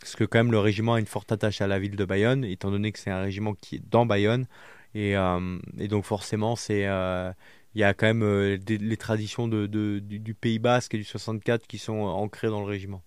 Parce 0.00 0.16
que, 0.16 0.24
quand 0.24 0.38
même, 0.38 0.52
le 0.52 0.58
régiment 0.58 0.94
a 0.94 1.00
une 1.00 1.06
forte 1.06 1.30
attache 1.30 1.60
à 1.60 1.66
la 1.66 1.78
ville 1.78 1.96
de 1.96 2.04
Bayonne, 2.04 2.44
étant 2.44 2.70
donné 2.70 2.92
que 2.92 2.98
c'est 2.98 3.10
un 3.10 3.20
régiment 3.20 3.54
qui 3.54 3.76
est 3.76 3.82
dans 3.90 4.06
Bayonne. 4.06 4.46
Et, 4.94 5.16
euh, 5.16 5.58
et 5.78 5.88
donc, 5.88 6.04
forcément, 6.04 6.56
c'est. 6.56 6.82
il 6.82 7.80
y 7.80 7.84
a 7.84 7.94
quand 7.94 8.06
même 8.06 8.24
les 8.68 8.96
traditions 8.96 9.48
de, 9.48 9.66
de, 9.66 9.98
du, 9.98 10.18
du, 10.18 10.34
Pays 10.34 10.58
Basque 10.58 10.94
et 10.94 10.98
du 10.98 11.04
64 11.04 11.66
qui 11.66 11.78
sont 11.78 11.98
ancrées 11.98 12.48
dans 12.48 12.60
le 12.60 12.66
régiment. 12.66 13.02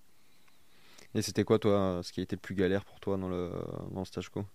Et 1.14 1.22
c'était 1.22 1.44
quoi, 1.44 1.60
toi, 1.60 2.02
ce 2.04 2.12
qui 2.12 2.22
a 2.22 2.24
été 2.24 2.36
le 2.36 2.42
plus 2.42 2.56
galère 2.56 2.86
pour 2.86 3.00
toi 3.00 3.18
dans 3.18 3.28
le, 3.28 3.52
dans 3.92 4.06
stage 4.06 4.30
co? 4.30 4.46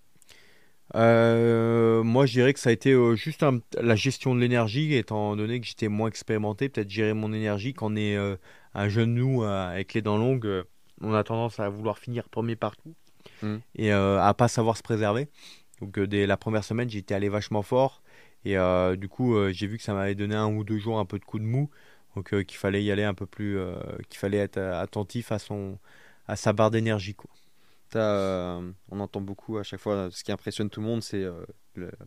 Euh, 0.95 2.03
moi, 2.03 2.27
je 2.27 2.33
dirais 2.33 2.53
que 2.53 2.61
ça 2.61 2.71
a 2.71 2.73
été 2.73 2.93
euh, 2.93 3.15
juste 3.17 3.45
la 3.81 3.97
gestion 3.97 4.35
de 4.35 4.41
l'énergie, 4.41 4.95
étant 4.95 5.35
donné 5.37 5.61
que 5.61 5.67
j'étais 5.67 5.89
moins 5.89 6.09
expérimenté, 6.09 6.69
peut-être 6.69 6.91
gérer 6.91 7.13
mon 7.13 7.33
énergie. 7.33 7.75
Quand 7.75 7.93
on 7.93 7.97
est 7.97 8.17
euh, 8.17 8.37
un 8.75 8.89
jeune 8.89 9.15
nous 9.15 9.43
avec 9.43 9.95
les 9.95 10.03
dents 10.03 10.17
longues, 10.17 10.65
on 11.01 11.13
a 11.13 11.25
tendance 11.25 11.59
à 11.61 11.69
vouloir 11.69 11.99
finir 11.99 12.29
premier 12.29 12.57
partout 12.57 12.95
mmh. 13.43 13.57
et 13.77 13.91
à 13.93 14.35
pas 14.37 14.49
savoir 14.49 14.77
se 14.77 14.83
préserver. 14.83 15.29
Donc, 15.81 15.99
dès 15.99 16.27
la 16.27 16.37
première 16.37 16.65
semaine, 16.65 16.89
j'étais 16.89 17.15
allé 17.15 17.29
vachement 17.29 17.63
fort 17.63 18.03
et 18.45 18.57
du 18.97 19.09
coup, 19.09 19.35
j'ai 19.51 19.67
vu 19.67 19.77
que 19.77 19.83
ça 19.83 19.93
m'avait 19.93 20.15
donné 20.15 20.35
un 20.35 20.47
ou 20.47 20.63
deux 20.63 20.79
jours 20.79 20.99
un 20.99 21.05
peu 21.05 21.19
de 21.19 21.25
coup 21.25 21.39
de 21.39 21.45
mou, 21.45 21.69
donc 22.15 22.45
qu'il 22.45 22.57
fallait 22.57 22.83
y 22.83 22.91
aller 22.91 23.05
un 23.05 23.15
peu 23.15 23.27
plus, 23.27 23.59
qu'il 24.09 24.19
fallait 24.19 24.39
être 24.39 24.59
attentif 24.59 25.33
à 25.33 25.39
son 25.39 25.79
à 26.29 26.37
sa 26.37 26.53
barre 26.53 26.71
d'énergie. 26.71 27.15
Quoi. 27.15 27.31
Euh, 27.95 28.71
on 28.91 29.01
entend 29.01 29.21
beaucoup 29.21 29.59
à 29.59 29.63
chaque 29.63 29.81
fois, 29.81 30.09
ce 30.11 30.25
qui 30.25 30.33
impressionne 30.33 30.69
tout 30.69 30.81
le 30.81 30.87
monde, 30.87 31.03
c'est 31.03 31.23
euh, 31.23 31.45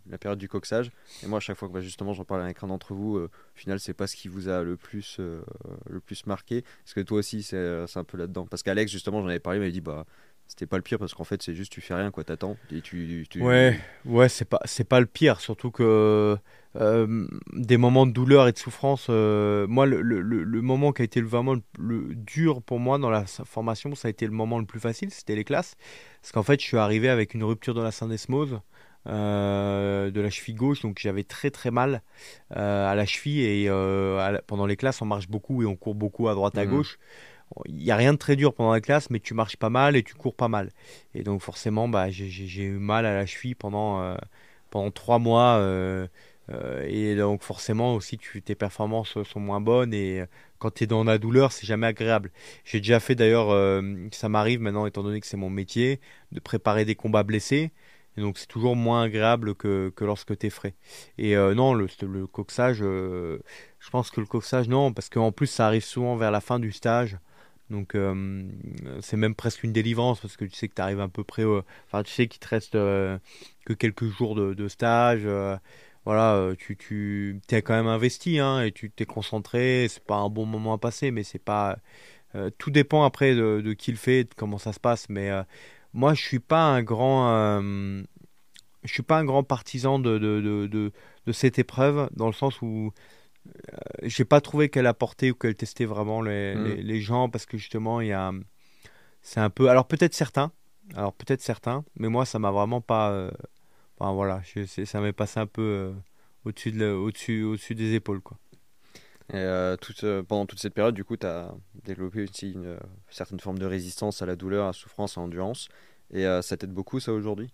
la 0.10 0.18
période 0.18 0.40
du 0.40 0.50
coxage. 0.50 0.92
Et 1.24 1.28
moi, 1.28 1.38
à 1.38 1.40
chaque 1.40 1.58
fois 1.58 1.68
que 1.68 1.74
bah, 1.74 1.82
justement 1.82 2.14
j'en 2.14 2.26
parle 2.26 2.42
avec 2.42 2.62
un 2.64 2.68
d'entre 2.68 2.94
vous, 2.94 3.18
euh, 3.18 3.30
au 3.56 3.58
final, 3.58 3.80
c'est 3.80 3.94
pas 3.94 4.08
ce 4.08 4.16
qui 4.16 4.28
vous 4.28 4.50
a 4.50 4.64
le 4.64 4.76
plus, 4.78 5.20
le 5.20 6.00
plus 6.00 6.26
marqué. 6.26 6.58
Est-ce 6.58 6.96
que 6.96 7.02
toi 7.02 7.20
aussi, 7.20 7.44
c'est 7.44 7.58
un 7.96 8.04
peu 8.04 8.18
là-dedans 8.18 8.46
Parce 8.46 8.64
qu'Alex, 8.64 8.92
justement, 8.92 9.22
j'en 9.22 9.28
avais 9.28 9.40
parlé, 9.40 9.58
il 9.58 9.62
m'avait 9.62 9.72
dit 9.72 9.82
bah 9.82 10.06
c'était 10.48 10.66
pas 10.66 10.78
le 10.78 10.82
pire 10.82 10.98
parce 10.98 11.14
qu'en 11.14 11.24
fait 11.24 11.44
c'est 11.44 11.54
juste 11.54 11.72
tu 11.72 11.80
fais 11.80 11.94
rien 11.94 12.10
quoi 12.10 12.24
t'attends 12.24 12.58
et 12.72 12.82
tu, 12.82 13.28
tu, 13.30 13.40
ouais 13.40 13.80
ouais 14.04 14.28
c'est 14.28 14.46
pas 14.46 14.60
c'est 14.66 14.84
pas 14.84 15.00
le 15.00 15.06
pire 15.06 15.40
surtout 15.42 15.70
que 15.70 16.36
euh, 16.76 17.28
des 17.54 17.78
moments 17.78 18.06
de 18.06 18.12
douleur 18.12 18.48
et 18.48 18.52
de 18.52 18.58
souffrance 18.58 19.08
euh, 19.10 19.66
moi 19.68 19.86
le, 19.86 20.02
le, 20.02 20.22
le, 20.22 20.62
moment 20.62 20.92
qui 20.92 21.02
a 21.02 21.06
été 21.06 21.22
vraiment 21.22 21.56
le, 21.80 22.14
dur 22.14 22.62
pour 22.62 22.80
moi 22.80 23.00
dans 23.00 23.10
la 23.10 23.26
formation 23.26 23.96
ça 23.96 24.08
a 24.08 24.12
été 24.12 24.26
le 24.26 24.32
moment 24.32 24.60
le 24.60 24.66
plus 24.66 24.80
facile 24.80 25.10
c'était 25.10 25.36
les 25.36 25.44
classes 25.44 25.76
parce 26.22 26.32
qu'en 26.32 26.44
fait 26.44 26.62
je 26.62 26.66
suis 26.66 26.78
arrivé 26.78 27.10
avec 27.10 27.34
une 27.34 27.44
rupture 27.44 27.74
de 27.74 27.82
la 27.82 27.92
syndesmose 27.92 28.60
euh, 29.08 30.12
de 30.12 30.22
la 30.22 30.30
cheville 30.30 30.56
gauche 30.56 30.82
donc 30.82 31.00
j'avais 31.00 31.24
très 31.24 31.50
très 31.50 31.72
mal 31.72 32.04
à 32.52 32.94
la 32.96 33.06
cheville 33.06 33.42
et 33.42 33.70
pendant 34.46 34.68
les 34.68 34.76
classes 34.76 35.02
on 35.02 35.06
marche 35.06 35.28
beaucoup 35.28 35.64
et 35.64 35.66
on 35.66 35.76
court 35.76 35.96
beaucoup 35.96 36.28
à 36.28 36.36
droite 36.36 36.58
à 36.58 36.66
mmh. 36.66 36.70
gauche 36.70 37.00
il 37.66 37.76
n'y 37.76 37.92
a 37.92 37.96
rien 37.96 38.14
de 38.14 38.18
très 38.18 38.36
dur 38.36 38.54
pendant 38.54 38.72
la 38.72 38.82
classe, 38.82 39.10
mais 39.10 39.20
tu 39.20 39.34
marches 39.34 39.58
pas 39.58 39.70
mal 39.70 39.96
et 39.96 40.04
tu 40.04 40.14
cours 40.14 40.36
pas 40.36 40.48
mal. 40.48 40.70
Et 41.14 41.24
donc 41.24 41.42
forcément, 41.42 41.88
bah, 41.88 42.10
j'ai 42.10 42.64
eu 42.64 42.78
mal 42.78 43.06
à 43.06 43.14
la 43.14 43.26
cheville 43.26 43.56
pendant, 43.56 44.02
euh, 44.02 44.16
pendant 44.70 44.92
trois 44.92 45.20
mois. 45.20 45.58
Euh, 45.58 46.08
et 46.88 47.16
donc 47.16 47.44
forcément 47.44 47.96
aussi, 47.96 48.18
tes 48.18 48.56
performances 48.56 49.22
sont 49.24 49.40
moins 49.40 49.62
bonnes. 49.62 49.94
Et 49.94 50.24
quand 50.58 50.72
tu 50.72 50.84
es 50.84 50.88
dans 50.88 51.04
la 51.04 51.18
douleur, 51.18 51.52
c'est 51.52 51.68
jamais 51.68 51.88
agréable. 51.88 52.32
J'ai 52.66 52.80
déjà 52.80 53.00
fait 53.00 53.16
d'ailleurs, 53.16 53.50
ça 54.12 54.30
m'arrive 54.30 54.60
maintenant, 54.60 54.86
étant 54.86 55.04
donné 55.04 55.20
que 55.22 55.28
c'est 55.28 55.38
mon 55.38 55.50
métier, 55.50 56.00
de 56.32 56.40
préparer 56.40 56.86
des 56.86 56.96
combats 56.96 57.24
blessés. 57.24 57.72
Et 58.18 58.22
donc 58.22 58.38
c'est 58.38 58.48
toujours 58.48 58.76
moins 58.76 59.04
agréable 59.04 59.56
que, 59.56 59.94
que 59.96 60.04
lorsque 60.06 60.38
tu 60.38 60.48
es 60.48 60.50
frais. 60.50 60.74
Et 61.18 61.36
non, 61.36 61.74
le, 61.74 61.88
le 62.02 62.28
coxage, 62.28 62.80
je 62.80 63.90
pense 63.92 64.12
que 64.12 64.20
le 64.20 64.28
coxage, 64.28 64.68
non, 64.68 64.92
parce 64.94 65.10
qu'en 65.10 65.32
plus 65.32 65.48
ça 65.48 65.68
arrive 65.68 65.84
souvent 65.84 66.16
vers 66.16 66.32
la 66.32 66.42
fin 66.42 66.60
du 66.60 66.72
stage. 66.72 67.18
Donc 67.70 67.94
euh, 67.94 68.44
c'est 69.02 69.18
même 69.18 69.36
presque 69.36 69.64
une 69.64 69.74
délivrance 69.74 70.20
parce 70.20 70.38
que 70.38 70.46
tu 70.46 70.56
sais 70.56 70.68
que 70.68 70.74
tu 70.76 70.82
arrives 70.82 71.00
un 71.00 71.10
peu 71.10 71.24
près. 71.24 71.44
Enfin, 71.46 72.04
tu 72.04 72.12
sais 72.12 72.28
qu'il 72.28 72.40
te 72.40 72.48
reste 72.48 72.76
euh, 72.76 73.18
que 73.66 73.74
quelques 73.74 74.06
jours 74.06 74.36
de, 74.36 74.68
stage. 74.68 75.22
Euh, 76.00 76.06
voilà, 76.06 76.56
tu, 76.58 76.78
tu 76.78 77.42
es 77.52 77.62
quand 77.62 77.74
même 77.74 77.88
investi 77.88 78.40
hein, 78.40 78.62
et 78.62 78.72
tu 78.72 78.90
t'es 78.90 79.06
concentré. 79.06 79.88
C'est 79.90 80.04
pas 80.04 80.18
un 80.18 80.30
bon 80.30 80.46
moment 80.46 80.74
à 80.74 80.78
passer, 80.78 81.12
mais 81.12 81.24
c'est 81.24 81.44
pas. 81.44 81.78
tout 82.58 82.72
dépend 82.72 83.04
après 83.04 83.36
de, 83.36 83.74
qui 83.74 83.92
le 83.92 83.98
fait, 83.98 84.24
de 84.24 84.34
comment 84.36 84.58
ça 84.58 84.74
se 84.74 84.80
passe. 84.80 85.10
Mais 85.10 85.30
moi, 85.94 86.14
je 86.14 86.22
suis 86.22 86.40
pas 86.40 86.64
un 86.64 86.82
grand. 86.84 87.62
je 87.62 88.94
suis 88.94 89.04
pas 89.04 89.20
un 89.20 89.26
grand 89.26 89.44
partisan 89.44 90.00
de, 90.00 90.18
de, 90.18 90.68
de 90.68 91.32
cette 91.32 91.60
épreuve 91.60 92.10
dans 92.16 92.28
le 92.28 92.34
sens 92.34 92.62
où 92.62 92.92
euh, 93.48 93.52
j'ai 94.04 94.26
pas 94.26 94.42
trouvé 94.42 94.70
qu'elle 94.70 94.88
apportait 94.88 95.32
ou 95.32 95.36
qu'elle 95.36 95.56
testait 95.56 95.86
vraiment 95.86 96.22
les, 96.22 96.56
mm. 96.56 96.82
les, 96.82 97.02
gens 97.02 97.30
parce 97.30 97.46
que 97.46 97.58
justement 97.58 98.02
il 98.02 98.08
y 98.08 98.14
a 98.14 98.32
c'est 99.22 99.40
un 99.40 99.50
peu 99.50 99.70
alors 99.70 99.88
peut-être 99.88 100.14
certains 100.14 100.52
alors 100.96 101.14
peut-être 101.14 101.42
certains 101.42 101.84
mais 101.96 102.10
moi 102.10 102.26
ça 102.26 102.40
m'a 102.40 102.52
vraiment 102.52 102.82
pas 102.82 103.12
euh, 103.12 103.32
enfin 104.00 104.14
voilà 104.14 104.42
ça 104.86 105.02
m'est 105.02 105.14
passé 105.14 105.40
un 105.40 105.48
peu 105.48 105.62
euh, 105.62 105.94
au-dessus 106.46 106.72
de 106.72 106.92
au-dessus 106.92 107.44
au-dessus 107.44 107.76
des 107.76 107.94
épaules 107.94 108.22
quoi. 108.22 108.38
Et 109.32 109.76
toute, 109.80 110.04
pendant 110.24 110.48
toute 110.48 110.60
cette 110.60 110.74
période 110.74 110.96
du 110.96 111.04
coup 111.04 111.16
tu 111.16 111.28
as 111.28 111.54
développé 111.84 112.24
aussi 112.24 112.52
une 112.54 112.80
certaine 113.10 113.40
forme 113.40 113.60
de 113.60 113.66
résistance 113.66 114.24
à 114.24 114.26
la 114.26 114.36
douleur 114.36 114.64
à 114.64 114.68
la 114.68 114.74
souffrance 114.74 115.18
à 115.18 115.22
l'endurance. 115.22 115.70
Et 116.12 116.26
ça 116.42 116.58
t'aide 116.58 116.72
beaucoup 116.74 117.00
ça 117.00 117.14
aujourd'hui? 117.14 117.52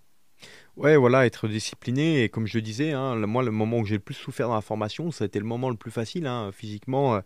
Ouais, 0.77 0.97
voilà, 0.97 1.25
être 1.25 1.47
discipliné. 1.47 2.23
Et 2.23 2.29
comme 2.29 2.47
je 2.47 2.60
disais, 2.60 2.91
hein, 2.91 3.15
moi, 3.25 3.43
le 3.43 3.51
moment 3.51 3.77
où 3.79 3.86
j'ai 3.86 3.95
le 3.95 4.01
plus 4.01 4.13
souffert 4.13 4.49
dans 4.49 4.55
la 4.55 4.62
formation, 4.62 5.10
ça 5.10 5.23
a 5.23 5.27
été 5.27 5.39
le 5.39 5.45
moment 5.45 5.69
le 5.69 5.77
plus 5.77 5.91
facile. 5.91 6.27
Hein. 6.27 6.51
Physiquement, 6.53 7.15
euh, 7.15 7.19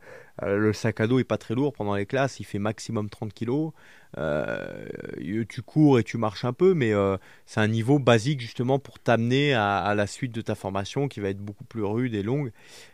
euh, 0.44 0.58
le 0.58 0.72
sac 0.72 1.00
à 1.00 1.08
dos 1.08 1.18
est 1.18 1.24
pas 1.24 1.40
très 1.40 1.56
lourd 1.56 1.74
pendant 1.74 1.96
les 1.96 2.06
classes, 2.06 2.40
il 2.40 2.44
fait 2.44 2.60
maximum 2.60 3.10
30 3.10 3.34
kg. 3.34 3.72
Euh, 4.18 4.86
tu 5.48 5.64
cours 5.64 5.98
et 5.98 6.04
tu 6.04 6.18
marches 6.18 6.46
un 6.46 6.54
peu, 6.54 6.76
mais 6.76 6.94
c'est 7.48 7.60
un 7.60 7.68
niveau 7.68 7.98
basique 7.98 8.40
justement 8.40 8.78
pour 8.78 9.00
t'amener 9.00 9.54
à, 9.54 9.94
la 9.96 10.06
suite 10.08 10.32
de 10.32 10.42
ta 10.42 10.54
formation 10.54 11.08
qui 11.08 11.20
va 11.20 11.30
être 11.30 11.40
beaucoup 11.40 11.64
plus 11.64 11.84
rude 11.84 12.14
et 12.14 12.24
longue. 12.24 12.52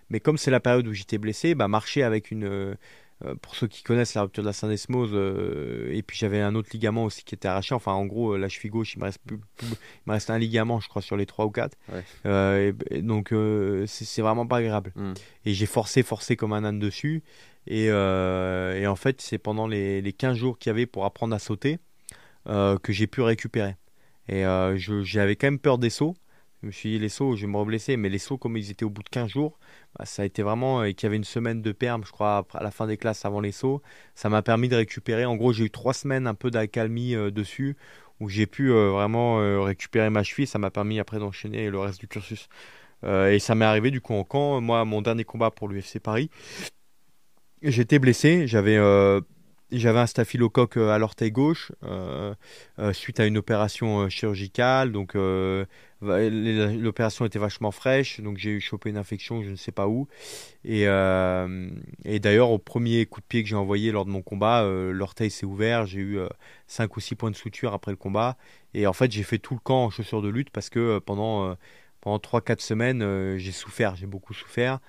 Mais 0.10 0.20
comme 0.22 0.38
c'est 0.38 0.52
la 0.52 0.60
période 0.62 0.88
où 0.88 0.94
j'étais 0.94 1.18
blessé, 1.18 1.56
bah, 1.56 1.68
marcher 1.68 2.04
avec 2.04 2.32
une 2.32 2.78
pour 3.42 3.56
ceux 3.56 3.68
qui 3.68 3.82
connaissent 3.82 4.14
la 4.14 4.24
rupture 4.24 4.44
de 4.44 4.48
la 4.48 4.54
syndesmose, 4.54 5.12
euh, 5.14 5.90
et 5.92 6.04
puis 6.04 6.18
j'avais 6.18 6.42
un 6.42 6.54
autre 6.54 6.70
ligament 6.74 7.06
aussi 7.06 7.24
qui 7.24 7.34
était 7.34 7.48
arraché. 7.48 7.74
Enfin, 7.74 7.94
en 7.94 8.06
gros, 8.06 8.34
euh, 8.34 8.38
la 8.38 8.50
cheville 8.50 8.72
gauche, 8.72 8.94
il 8.96 9.00
me 9.00 9.06
reste, 9.06 9.20
plus, 9.26 9.40
il 9.62 9.68
me 10.06 10.14
reste 10.14 10.30
un 10.30 10.38
ligament, 10.38 10.82
je 10.82 10.90
crois, 10.90 11.02
sur 11.02 11.16
les 11.16 11.26
3 11.26 11.46
ou 11.46 11.50
4. 11.50 11.78
et, 12.26 13.02
donc, 13.02 13.34
c'est 13.88 14.22
vraiment 14.22 14.46
pas 14.46 14.58
agréable. 14.58 14.92
Hmm. 14.96 15.14
Et 15.46 15.54
j'ai 15.54 15.66
forcé, 15.66 16.04
forcé 16.04 16.36
comme 16.36 16.54
un 16.54 16.66
âne 16.66 16.80
dessus. 16.80 17.24
Et, 17.68 17.86
et 17.86 18.88
en 18.88 18.96
fait, 18.96 19.22
c'est 19.22 19.38
pendant 19.38 19.68
les, 19.68 20.02
les 20.02 20.14
15 20.14 20.38
jours 20.38 20.60
qu'il 20.60 20.70
y 20.70 20.72
avait 20.72 20.86
pour 20.86 21.06
apprendre 21.06 21.34
à 21.34 21.40
sauter 21.40 21.80
que 22.46 22.94
j'ai 22.94 23.08
pu 23.08 23.22
récupérer. 23.22 23.76
Et 24.28 24.44
j'avais 25.04 25.36
quand 25.36 25.48
même 25.48 25.60
peur 25.60 25.78
des 25.78 25.90
sauts. 25.90 26.16
Je 26.66 26.70
me 26.70 26.72
suis 26.72 26.90
dit, 26.90 26.98
les 26.98 27.10
sauts, 27.10 27.36
je 27.36 27.42
vais 27.46 27.52
me 27.52 27.58
reblesser. 27.58 27.96
Mais 27.96 28.10
les 28.10 28.18
sauts, 28.18 28.40
comme 28.40 28.58
ils 28.58 28.72
étaient 28.72 28.86
au 28.86 28.90
bout 28.90 29.04
de 29.04 29.10
15 29.10 29.30
jours, 29.30 29.60
bah, 30.00 30.06
ça 30.06 30.24
a 30.24 30.26
été 30.26 30.42
vraiment. 30.42 30.84
Et 30.84 30.96
qu'il 30.96 31.06
y 31.06 31.10
avait 31.10 31.16
une 31.16 31.24
semaine 31.24 31.62
de 31.62 31.72
perme, 31.72 32.04
je 32.04 32.12
crois, 32.12 32.48
à 32.56 32.64
la 32.64 32.72
fin 32.72 32.88
des 32.88 32.98
classes 32.98 33.24
avant 33.24 33.40
les 33.40 33.52
sauts. 33.52 33.84
Ça 34.16 34.30
m'a 34.30 34.42
permis 34.42 34.68
de 34.68 34.76
récupérer. 34.76 35.26
En 35.26 35.36
gros, 35.36 35.54
j'ai 35.54 35.66
eu 35.66 35.70
trois 35.70 35.94
semaines 35.94 36.26
un 36.26 36.34
peu 36.34 36.50
d'accalmie 36.50 37.14
euh, 37.14 37.30
dessus, 37.30 37.78
où 38.20 38.30
j'ai 38.30 38.48
pu 38.48 38.72
euh, 38.72 38.90
vraiment 38.90 39.40
euh, 39.42 39.62
récupérer 39.62 40.10
ma 40.10 40.24
cheville. 40.24 40.48
Ça 40.48 40.58
m'a 40.58 40.72
permis 40.72 41.00
après 41.00 41.20
d'enchaîner 41.20 41.70
le 41.70 41.78
reste 41.78 42.00
du 42.00 42.08
cursus. 42.08 42.50
et 43.04 43.38
ça 43.38 43.54
m'est 43.54 43.66
arrivé 43.66 43.92
du 43.92 44.02
coup 44.02 44.16
en 44.16 44.24
camp. 44.24 44.60
Moi, 44.60 44.84
mon 44.86 45.04
dernier 45.04 45.24
combat 45.24 45.52
pour 45.52 45.68
l'UFC 45.68 46.00
Paris, 46.00 46.32
j'étais 47.62 48.00
blessé. 48.00 48.48
J'avais 48.48 48.80
j'avais 49.72 50.00
un 50.00 50.08
staphylocoque 50.08 50.78
à 50.78 50.98
l'orteil 50.98 51.32
gauche 51.32 51.72
suite 52.94 53.20
à 53.20 53.26
une 53.26 53.38
opération 53.38 54.10
chirurgicale. 54.10 54.92
Donc 54.92 55.16
l'opération 56.02 57.26
était 57.26 57.40
vachement 57.40 57.72
fraîche, 57.72 58.22
donc 58.22 58.38
j'ai 58.38 58.60
chopé 58.60 58.90
une 58.90 58.98
infection, 58.98 59.42
je 59.44 59.50
ne 59.50 59.56
sais 59.56 59.72
pas 59.72 59.88
où. 59.88 60.08
Et, 60.64 60.84
et 60.84 62.20
d'ailleurs, 62.20 62.52
au 62.52 62.60
premier 62.60 63.06
coup 63.06 63.22
de 63.22 63.26
pied 63.26 63.44
que 63.44 63.50
j'ai 63.50 63.56
envoyé 63.56 63.92
lors 63.92 64.06
de 64.06 64.12
mon 64.12 64.22
combat, 64.22 64.64
l'orteil 64.64 65.32
s'est 65.32 65.46
ouvert. 65.46 65.86
J'ai 65.86 66.00
eu 66.00 66.20
5 66.68 66.96
ou 66.96 67.00
6 67.00 67.16
points 67.16 67.32
de 67.32 67.36
suture 67.36 67.74
après 67.74 67.92
le 67.92 67.98
combat. 67.98 68.38
Et 68.74 68.88
en 68.88 68.94
fait, 68.94 69.12
j'ai 69.12 69.24
fait 69.24 69.40
tout 69.40 69.56
le 69.56 69.60
camp 69.60 69.86
en 69.86 69.90
chaussures 69.90 70.22
de 70.22 70.30
lutte 70.30 70.52
parce 70.52 70.70
que 70.70 71.00
pendant, 71.00 71.56
pendant 72.02 72.18
3-4 72.18 72.60
semaines, 72.60 73.38
j'ai 73.38 73.52
souffert, 73.52 73.96
j'ai 73.96 74.08
beaucoup 74.08 74.34
souffert. 74.34 74.80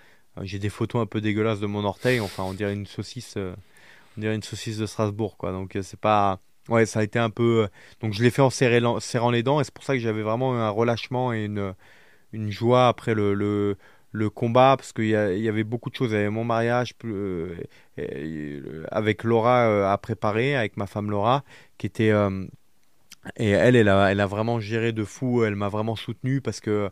J'ai 0.43 0.59
des 0.59 0.69
photos 0.69 1.01
un 1.01 1.07
peu 1.07 1.23
dégueulasses 1.23 1.61
de 1.61 1.67
mon 1.67 1.83
orteil, 1.83 2.21
enfin 2.21 2.43
on 2.43 2.53
dirait 2.53 2.75
une 2.75 2.85
saucisse 2.85 3.39
on 4.17 4.21
dirait 4.21 4.35
une 4.35 4.43
saucisse 4.43 4.79
de 4.79 4.87
Strasbourg, 4.87 5.37
quoi. 5.37 5.53
Donc 5.53 5.77
euh, 5.77 5.83
c'est 5.83 6.01
pas. 6.01 6.41
Ouais, 6.69 6.87
ça 6.87 7.01
a 7.01 7.03
été 7.03 7.19
un 7.19 7.31
peu. 7.31 7.65
Euh, 7.65 7.69
donc 8.01 8.13
je 8.13 8.23
l'ai 8.23 8.31
fait 8.31 8.43
en 8.43 8.51
serrant 8.51 9.31
les 9.31 9.43
dents, 9.43 9.61
et 9.61 9.65
c'est 9.65 9.75
pour 9.75 9.85
ça 9.85 9.95
que 9.95 10.01
j'avais 10.01 10.23
vraiment 10.23 10.55
un 10.55 10.71
relâchement 10.71 11.33
et 11.33 11.45
une, 11.45 11.75
une 12.33 12.51
joie 12.51 12.89
après 12.89 13.15
le, 13.15 13.35
le, 13.35 14.31
combat, 14.31 14.77
parce 14.77 14.93
qu'il 14.93 15.05
y, 15.05 15.11
y, 15.11 15.49
avait 15.49 15.65
beaucoup 15.65 15.91
de 15.91 15.95
choses. 15.95 16.11
Il 16.11 16.15
y 16.15 16.19
avait 16.19 16.31
mon 16.31 16.45
mariage 16.45 16.95
euh, 17.05 17.55
avec 18.91 19.25
Laura 19.25 19.93
à 19.93 19.99
préparer, 19.99 20.57
avec 20.57 20.77
ma 20.77 20.87
femme 20.87 21.11
Laura, 21.11 21.45
qui 21.79 21.87
était. 21.87 22.13
et 23.37 23.51
elle, 23.51 23.77
elle 23.77 23.89
a, 23.89 24.11
elle 24.11 24.21
a 24.21 24.27
vraiment 24.27 24.59
géré 24.61 24.93
de 24.93 25.05
fou, 25.05 25.45
elle 25.45 25.57
m'a 25.57 25.69
vraiment 25.69 25.97
soutenu 25.97 26.41
parce 26.41 26.61
que 26.61 26.91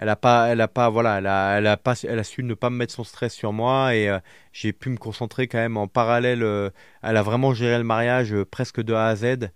elle 0.00 0.08
a 0.08 0.16
pas 0.16 0.48
elle 0.48 0.62
a 0.62 0.68
pas 0.68 0.88
voilà 0.88 1.18
elle 1.18 1.26
a, 1.26 1.58
elle 1.58 1.66
a 1.66 1.76
pas 1.76 1.94
elle 2.04 2.18
a 2.18 2.24
su 2.24 2.42
ne 2.42 2.54
pas 2.54 2.70
me 2.70 2.76
mettre 2.76 2.94
son 2.94 3.04
stress 3.04 3.34
sur 3.34 3.52
moi 3.52 3.94
et 3.94 4.08
euh, 4.08 4.18
j'ai 4.50 4.72
pu 4.72 4.88
me 4.88 4.96
concentrer 4.96 5.46
quand 5.46 5.58
même 5.58 5.76
en 5.76 5.88
parallèle 5.88 6.42
euh, 6.42 6.70
elle 7.02 7.18
a 7.18 7.22
vraiment 7.22 7.52
géré 7.52 7.76
le 7.76 7.84
mariage 7.84 8.32
euh, 8.32 8.46
presque 8.46 8.80
de 8.80 8.94
A 8.94 9.08
à 9.08 9.16
Z 9.16 9.50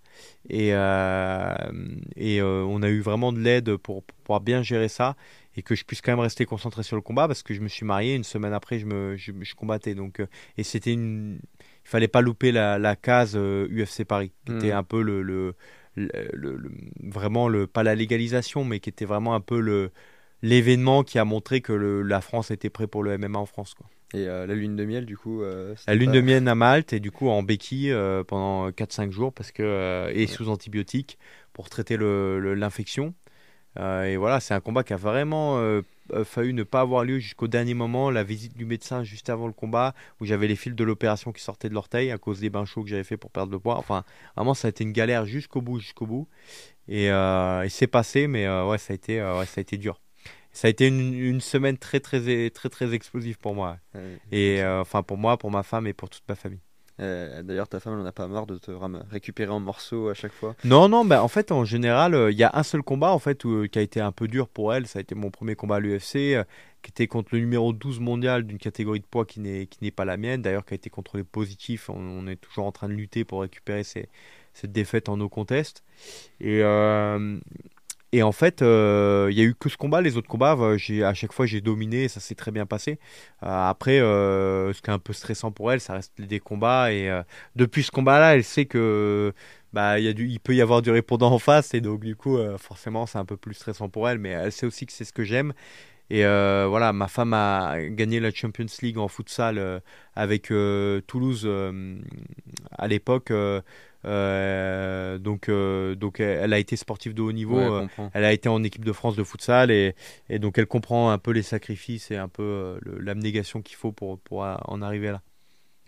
et 0.50 0.68
et 0.68 2.42
on 2.42 2.82
a 2.82 2.88
eu 2.88 3.00
vraiment 3.00 3.32
de 3.32 3.38
l'aide 3.40 3.76
pour, 3.76 4.04
pouvoir 4.04 4.40
bien 4.42 4.62
gérer 4.62 4.88
ça 4.88 5.16
et 5.56 5.62
que 5.62 5.74
je 5.74 5.84
puisse 5.84 6.02
quand 6.02 6.12
même 6.12 6.20
rester 6.20 6.44
concentré 6.44 6.82
sur 6.82 6.96
le 6.96 7.02
combat 7.02 7.26
parce 7.26 7.42
que 7.42 7.54
je 7.54 7.60
me 7.62 7.68
suis 7.68 7.86
marié 7.86 8.14
une 8.14 8.24
semaine 8.24 8.52
après 8.52 8.78
je 8.78 8.84
me 8.84 9.16
je, 9.16 9.54
combattais 9.54 9.94
donc 9.94 10.22
et 10.58 10.62
c'était 10.62 10.92
une 10.92 11.38
il 11.86 11.88
fallait 11.88 12.08
pas 12.08 12.20
louper 12.20 12.52
la, 12.52 12.78
la 12.78 12.96
case 12.96 13.34
UFC 13.36 14.04
Paris 14.04 14.32
qui 14.44 14.52
était 14.52 14.72
hmm. 14.74 14.76
un 14.76 14.82
peu 14.82 15.00
le, 15.00 15.22
le, 15.22 15.54
le, 15.96 16.70
vraiment 17.02 17.48
le 17.48 17.66
pas 17.66 17.82
la 17.82 17.94
légalisation 17.94 18.64
mais 18.64 18.80
qui 18.80 18.90
était 18.90 19.06
vraiment 19.06 19.34
un 19.34 19.40
peu 19.40 19.60
le 19.60 19.90
l'événement 20.44 21.04
qui 21.04 21.18
a 21.18 21.24
montré 21.24 21.62
que 21.62 21.72
la 21.72 22.20
France 22.20 22.50
était 22.50 22.68
prêt 22.68 22.86
pour 22.86 23.02
le 23.02 23.16
MMA 23.16 23.38
en 23.38 23.46
France. 23.46 23.72
Quoi. 23.72 23.86
Et 24.12 24.28
euh, 24.28 24.46
la 24.46 24.54
lune 24.54 24.76
de 24.76 24.84
miel, 24.84 25.06
du 25.06 25.16
coup 25.16 25.42
euh, 25.42 25.74
La 25.86 25.94
lune 25.94 26.12
de 26.12 26.20
miel 26.20 26.46
à 26.46 26.54
Malte, 26.54 26.92
et 26.92 27.00
du 27.00 27.10
coup 27.10 27.30
en 27.30 27.42
béquille 27.42 27.90
euh, 27.90 28.22
pendant 28.24 28.68
4-5 28.68 29.10
jours, 29.10 29.32
parce 29.32 29.52
que, 29.52 30.10
et 30.12 30.26
sous 30.26 30.50
antibiotiques 30.50 31.18
pour 31.54 31.70
traiter 31.70 31.96
l'infection. 31.98 33.14
et 33.78 34.16
voilà, 34.16 34.38
c'est 34.40 34.52
un 34.52 34.60
combat 34.60 34.84
qui 34.84 34.92
a 34.92 34.96
vraiment 34.96 35.58
fallu 36.24 36.52
ne 36.52 36.62
pas 36.62 36.80
avoir 36.80 37.04
lieu 37.04 37.20
jusqu'au 37.20 37.48
dernier 37.48 37.74
moment. 37.74 38.10
La 38.10 38.22
visite 38.22 38.54
du 38.56 38.66
médecin 38.66 39.02
juste 39.02 39.30
avant 39.30 39.46
le 39.46 39.52
combat, 39.52 39.94
où 40.20 40.26
j'avais 40.26 40.48
les 40.48 40.56
fils 40.56 40.74
de 40.74 40.84
l'opération 40.84 41.32
qui 41.32 41.42
sortaient 41.42 41.70
de 41.70 41.74
l'orteil 41.74 42.10
à 42.10 42.18
cause 42.18 42.40
des 42.40 42.50
bains 42.50 42.66
chauds 42.66 42.82
que 42.82 42.90
j'avais 42.90 43.04
fait 43.04 43.16
pour 43.16 43.30
perdre 43.30 43.52
le 43.52 43.58
poids. 43.60 43.78
Enfin, 43.78 44.04
vraiment, 44.36 44.52
ça 44.52 44.66
a 44.66 44.70
été 44.70 44.84
une 44.84 44.92
galère 44.92 45.24
jusqu'au 45.24 45.62
bout, 45.62 45.78
jusqu'au 45.78 46.06
bout. 46.06 46.28
Et, 46.88 47.06
et 47.06 47.68
c'est 47.70 47.86
passé, 47.86 48.26
mais 48.26 48.46
ouais, 48.48 48.78
ça 48.78 48.92
a 48.92 48.96
été, 48.96 49.22
ouais, 49.22 49.46
ça 49.46 49.58
a 49.58 49.62
été 49.62 49.78
dur 49.78 50.00
ça 50.54 50.68
a 50.68 50.70
été 50.70 50.86
une, 50.86 51.40
semaine 51.40 51.76
très 51.76 52.00
très 52.00 52.50
très 52.50 52.68
très 52.68 52.94
explosive 52.94 53.38
pour 53.38 53.54
moi 53.54 53.78
et 54.32 54.62
euh, 54.62 54.80
enfin 54.80 55.02
pour 55.02 55.18
moi 55.18 55.36
pour 55.36 55.50
ma 55.50 55.64
femme 55.64 55.86
et 55.86 55.92
pour 55.92 56.08
toute 56.08 56.22
ma 56.28 56.36
famille 56.36 56.60
euh, 57.00 57.42
D'ailleurs, 57.42 57.66
ta 57.66 57.80
femme, 57.80 57.98
elle 57.98 58.04
n'a 58.04 58.12
pas 58.12 58.28
marre 58.28 58.46
de 58.46 58.56
te 58.56 58.70
récupérer 59.10 59.50
en 59.50 59.58
morceaux 59.58 60.10
à 60.10 60.14
chaque 60.14 60.30
fois? 60.30 60.54
Non, 60.62 60.88
non, 60.88 61.04
bah, 61.04 61.24
en 61.24 61.28
fait, 61.28 61.50
en 61.50 61.64
général, 61.64 62.14
euh, 62.14 62.30
il 62.30 62.38
y 62.38 62.44
a 62.44 62.52
un 62.54 62.62
seul 62.62 62.84
combat 62.84 63.10
en 63.10 63.18
fait, 63.18 63.42
qui 63.42 63.78
a 63.80 63.82
été 63.82 64.00
un 64.00 64.12
peu 64.12 64.28
dur 64.28 64.46
pour 64.46 64.72
elle. 64.72 64.86
Ça 64.86 65.00
a 65.00 65.02
été 65.02 65.16
mon 65.16 65.32
premier 65.32 65.56
combat 65.56 65.76
à 65.76 65.80
l'UFC, 65.80 66.38
qui 66.82 66.90
était 66.90 67.08
contre 67.08 67.30
le 67.34 67.40
numéro 67.40 67.72
12 67.72 67.98
mondial 67.98 68.44
d'une 68.44 68.58
catégorie 68.58 69.00
de 69.00 69.06
poids 69.06 69.26
qui 69.26 69.40
n'est 69.40 69.90
pas 69.90 70.04
la 70.04 70.16
mienne, 70.16 70.40
d'ailleurs, 70.40 70.64
qui 70.64 70.74
a 70.74 70.76
été 70.76 70.88
contrôlé 70.88 71.24
positif. 71.24 71.90
On, 71.90 72.28
est 72.28 72.36
toujours 72.36 72.66
en 72.66 72.72
train 72.72 72.88
de 72.88 72.94
lutter 72.94 73.24
pour 73.24 73.40
récupérer 73.40 73.82
cette 73.82 74.70
défaite 74.70 75.08
en 75.08 75.16
no 75.16 75.28
contest. 75.28 75.82
Et, 76.40 76.62
et 78.14 78.22
en 78.22 78.30
fait, 78.30 78.62
euh, 78.62 79.26
il 79.32 79.36
y 79.36 79.40
a 79.40 79.44
eu 79.44 79.56
que 79.56 79.68
ce 79.68 79.76
combat. 79.76 80.00
Les 80.00 80.16
autres 80.16 80.28
combats, 80.28 80.56
euh, 80.56 81.04
à 81.04 81.14
chaque 81.14 81.32
fois, 81.32 81.46
j'ai 81.46 81.60
dominé. 81.60 82.06
ça 82.06 82.20
s'est 82.20 82.36
très 82.36 82.52
bien 82.52 82.64
passé. 82.64 83.00
Euh, 83.42 83.68
après, 83.68 83.98
ce 83.98 84.80
qui 84.80 84.88
est 84.88 84.92
un 84.92 85.00
peu 85.00 85.12
stressant 85.12 85.50
pour 85.50 85.72
elle, 85.72 85.80
ça 85.80 85.94
reste 85.94 86.20
des 86.20 86.38
combats. 86.38 86.92
Et 86.92 87.10
depuis 87.56 87.82
ce 87.82 87.90
combat-là, 87.90 88.36
elle 88.36 88.44
sait 88.44 88.66
que 88.66 89.32
bah, 89.72 89.98
il 89.98 90.38
peut 90.38 90.54
y 90.54 90.62
avoir 90.62 90.80
du 90.80 90.92
répondant 90.92 91.32
en 91.32 91.40
face. 91.40 91.74
Et 91.74 91.80
donc, 91.80 92.04
du 92.04 92.14
coup, 92.14 92.38
forcément, 92.56 93.06
c'est 93.06 93.18
un 93.18 93.24
peu 93.24 93.36
plus 93.36 93.54
stressant 93.54 93.88
pour 93.88 94.08
elle. 94.08 94.18
Mais 94.20 94.30
elle 94.30 94.52
sait 94.52 94.66
aussi 94.66 94.86
que 94.86 94.92
c'est 94.92 95.04
ce 95.04 95.12
que 95.12 95.24
j'aime. 95.24 95.52
Et 96.10 96.22
voilà, 96.22 96.92
ma 96.92 97.08
femme 97.08 97.32
a 97.32 97.76
gagné 97.88 98.20
la 98.20 98.30
Champions 98.30 98.66
League 98.82 98.98
en 98.98 99.08
futsal 99.08 99.82
avec 100.14 100.52
Toulouse 101.06 101.48
à 102.70 102.88
l'époque. 102.88 103.32
Euh, 104.04 105.18
donc, 105.18 105.48
euh, 105.48 105.94
donc 105.94 106.20
elle 106.20 106.52
a 106.52 106.58
été 106.58 106.76
sportive 106.76 107.14
de 107.14 107.22
haut 107.22 107.32
niveau. 107.32 107.58
Euh, 107.58 107.86
elle 108.12 108.24
a 108.24 108.32
été 108.32 108.48
en 108.48 108.62
équipe 108.62 108.84
de 108.84 108.92
France 108.92 109.16
de 109.16 109.24
futsal 109.24 109.70
et, 109.70 109.94
et, 110.28 110.38
donc 110.38 110.58
elle 110.58 110.66
comprend 110.66 111.10
un 111.10 111.18
peu 111.18 111.30
les 111.30 111.42
sacrifices 111.42 112.10
et 112.10 112.16
un 112.16 112.28
peu 112.28 112.78
l'abnégation 112.84 113.62
qu'il 113.62 113.76
faut 113.76 113.92
pour, 113.92 114.18
pour 114.18 114.40
en 114.42 114.82
arriver 114.82 115.10
là. 115.10 115.22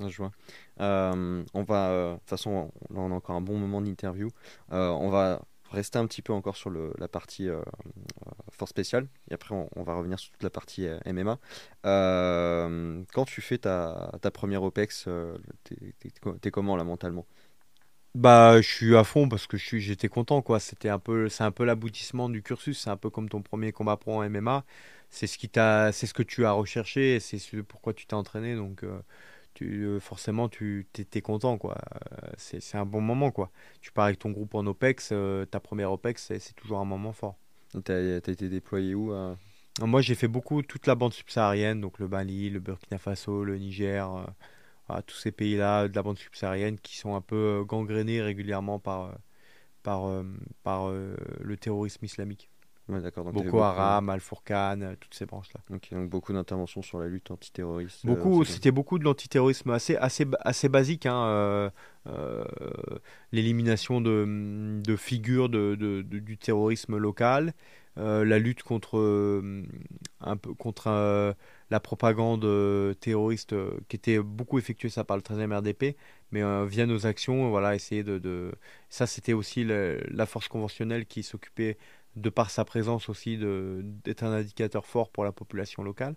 Je 0.01 0.17
vois. 0.17 0.31
on 0.79 1.63
va, 1.63 2.13
de 2.13 2.19
toute 2.19 2.29
façon, 2.29 2.71
là 2.91 3.01
on 3.01 3.11
a 3.11 3.15
encore 3.15 3.37
un 3.37 3.41
bon 3.41 3.59
moment 3.59 3.81
d'interview. 3.81 4.31
on 4.71 5.09
va 5.11 5.43
rester 5.77 5.99
un 5.99 6.07
petit 6.07 6.23
peu 6.23 6.33
encore 6.33 6.57
sur 6.57 6.71
la 6.71 7.09
partie 7.09 7.49
force 8.51 8.71
spéciale 8.71 9.07
et 9.31 9.35
après 9.35 9.55
on, 9.55 9.83
va 9.83 9.95
revenir 9.95 10.19
sur 10.19 10.33
toute 10.33 10.43
la 10.43 10.51
partie 10.51 10.87
MMA. 11.07 11.39
quand 11.83 13.25
tu 13.27 13.41
fais 13.41 13.59
ta, 13.59 14.13
ta 14.21 14.31
première 14.31 14.63
OPEX, 14.63 15.09
t'es 16.41 16.51
comment 16.51 16.77
là 16.77 16.85
mentalement? 16.85 17.27
Bah, 18.17 18.63
je 18.63 18.67
suis 18.67 18.97
à 18.97 19.05
fond 19.05 19.29
parce 19.29 19.47
que 19.47 19.59
j'étais 19.59 20.09
content 20.09 20.41
quoi. 20.41 20.59
C'était 20.59 20.89
un 20.89 20.99
peu, 20.99 21.29
c'est 21.29 21.45
un 21.45 21.51
peu 21.51 21.65
l'aboutissement 21.65 22.31
du 22.31 22.43
cursus. 22.43 22.81
C'est 22.81 22.89
un 22.89 22.97
peu 22.97 23.11
comme 23.11 23.29
ton 23.29 23.43
premier 23.43 23.73
combat 23.73 23.99
pro 23.99 24.23
en 24.23 24.31
MMA. 24.31 24.65
C'est 25.11 25.27
ce 25.27 25.37
qui 25.37 25.51
t'a, 25.51 25.93
c'est 25.93 26.07
ce 26.07 26.15
que 26.15 26.23
tu 26.23 26.47
as 26.47 26.53
recherché. 26.53 27.21
C'est 27.21 27.39
ce 27.39 27.59
pourquoi 27.59 27.93
tu 27.93 28.07
t'es 28.07 28.15
entraîné. 28.15 28.57
Donc, 28.57 28.85
euh, 28.85 28.99
tu, 29.57 29.85
euh, 29.85 30.01
forcément, 30.01 30.49
tu 30.49 30.87
t'es, 30.93 31.21
content 31.21 31.59
quoi. 31.59 31.79
Euh, 32.25 32.31
c'est, 32.37 32.77
un 32.77 32.87
bon 32.87 33.01
moment 33.01 33.31
quoi. 33.31 33.51
Tu 33.81 33.93
pars 33.93 34.07
avec 34.07 34.19
ton 34.19 34.31
groupe 34.31 34.55
en 34.55 34.67
OPEX. 34.67 35.13
ta 35.51 35.61
première 35.61 35.93
OPEX, 35.93 36.27
c'est, 36.39 36.55
toujours 36.55 36.79
un 36.79 36.85
moment 36.85 37.13
fort. 37.13 37.37
T'as, 37.85 37.95
as 37.95 38.17
été 38.17 38.49
déployé 38.49 38.95
où 38.95 39.13
Moi, 39.81 40.01
j'ai 40.01 40.15
fait 40.15 40.29
beaucoup 40.29 40.63
toute 40.63 40.87
la 40.87 40.95
bande 40.95 41.13
subsaharienne, 41.13 41.81
donc 41.81 41.99
le 41.99 42.09
Mali, 42.09 42.51
le 42.51 42.61
Burkina 42.61 42.99
Faso, 42.99 43.45
le 43.45 43.59
Niger 43.59 44.09
tous 45.07 45.17
ces 45.17 45.33
pays-là 45.33 45.89
de 45.89 45.95
la 45.95 46.03
bande 46.03 46.19
subsaharienne 46.19 46.79
qui 46.79 46.97
sont 46.97 47.15
un 47.15 47.21
peu 47.21 47.61
euh, 47.61 47.65
gangrénés 47.65 48.23
régulièrement 48.23 48.79
par, 48.79 49.07
euh, 49.07 49.13
par, 49.83 50.09
euh, 50.09 50.25
par 50.63 50.91
le 50.91 51.57
terrorisme 51.57 52.05
islamique. 52.05 52.51
Ouais, 52.89 53.01
d'accord. 53.01 53.25
Boko 53.33 53.61
Haram, 53.61 54.09
Al-Fourkan, 54.09 54.95
toutes 55.01 55.15
ces 55.15 55.27
branches-là. 55.27 55.61
donc 55.71 55.93
beaucoup 56.09 56.33
d'interventions 56.33 56.83
sur 56.83 57.01
la 57.01 57.09
lutte 57.09 57.31
antiterroriste. 57.31 58.07
Beaucoup, 58.07 58.45
c'était 58.45 58.71
beaucoup 58.71 58.99
de 58.99 59.05
l'antiterrorisme 59.05 59.71
assez, 59.71 59.97
assez, 59.97 60.27
assez 60.41 60.69
basique. 60.69 61.07
Hein, 61.07 61.73
L'élimination 63.33 64.01
de, 64.01 64.81
de, 64.85 64.97
figures 64.97 65.49
de, 65.49 65.75
de, 65.75 66.03
du 66.03 66.39
terrorisme 66.39 66.97
local, 66.97 67.55
la 67.97 68.39
lutte 68.39 68.63
contre, 68.63 69.43
un 70.21 70.37
peu, 70.37 70.55
contre 70.55 71.35
la 71.71 71.81
propagande 71.81 72.45
euh, 72.45 72.95
terroriste 72.95 73.53
euh, 73.53 73.79
qui 73.89 73.97
était 73.97 74.19
beaucoup 74.19 74.59
effectuée 74.59 74.89
ça 74.89 75.05
par 75.05 75.17
le 75.17 75.23
13e 75.23 75.53
RDP, 75.53 75.97
mais 76.31 76.43
euh, 76.43 76.65
via 76.65 76.87
nos 76.87 77.07
actions, 77.07 77.51
voilà, 77.51 77.75
essayer 77.75 78.05
de, 78.05 78.53
ça 78.89 79.07
c'était 79.07 79.33
aussi 79.33 79.65
la 79.65 80.27
force 80.27 80.49
conventionnelle 80.49 81.07
qui 81.07 81.23
s'occupait 81.23 81.77
de 82.17 82.31
par 82.31 82.51
sa 82.51 82.65
présence 82.65 83.09
aussi 83.09 83.39
d'être 83.39 84.23
un 84.25 84.33
indicateur 84.33 84.87
fort 84.87 85.11
pour 85.11 85.25
la 85.25 85.33
population 85.33 85.83
locale. 85.83 86.17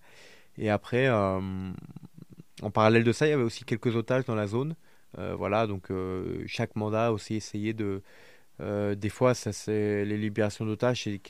Et 0.58 0.70
après, 0.70 1.10
en 1.10 2.72
parallèle 2.74 3.04
de 3.04 3.12
ça, 3.12 3.28
il 3.28 3.32
y 3.32 3.34
avait 3.34 3.44
aussi 3.44 3.66
quelques 3.66 3.96
otages 3.96 4.26
dans 4.26 4.36
la 4.36 4.48
zone. 4.48 4.76
voilà, 5.18 5.68
donc 5.68 5.90
chaque 6.48 6.76
mandat 6.76 7.12
aussi 7.12 7.36
essayé 7.36 7.74
de 7.74 8.02
des 8.60 9.10
fois, 9.10 9.34
ça 9.34 9.52
les 9.72 10.18
libérations 10.18 10.66
d'otages, 10.66 11.04
c'est 11.04 11.22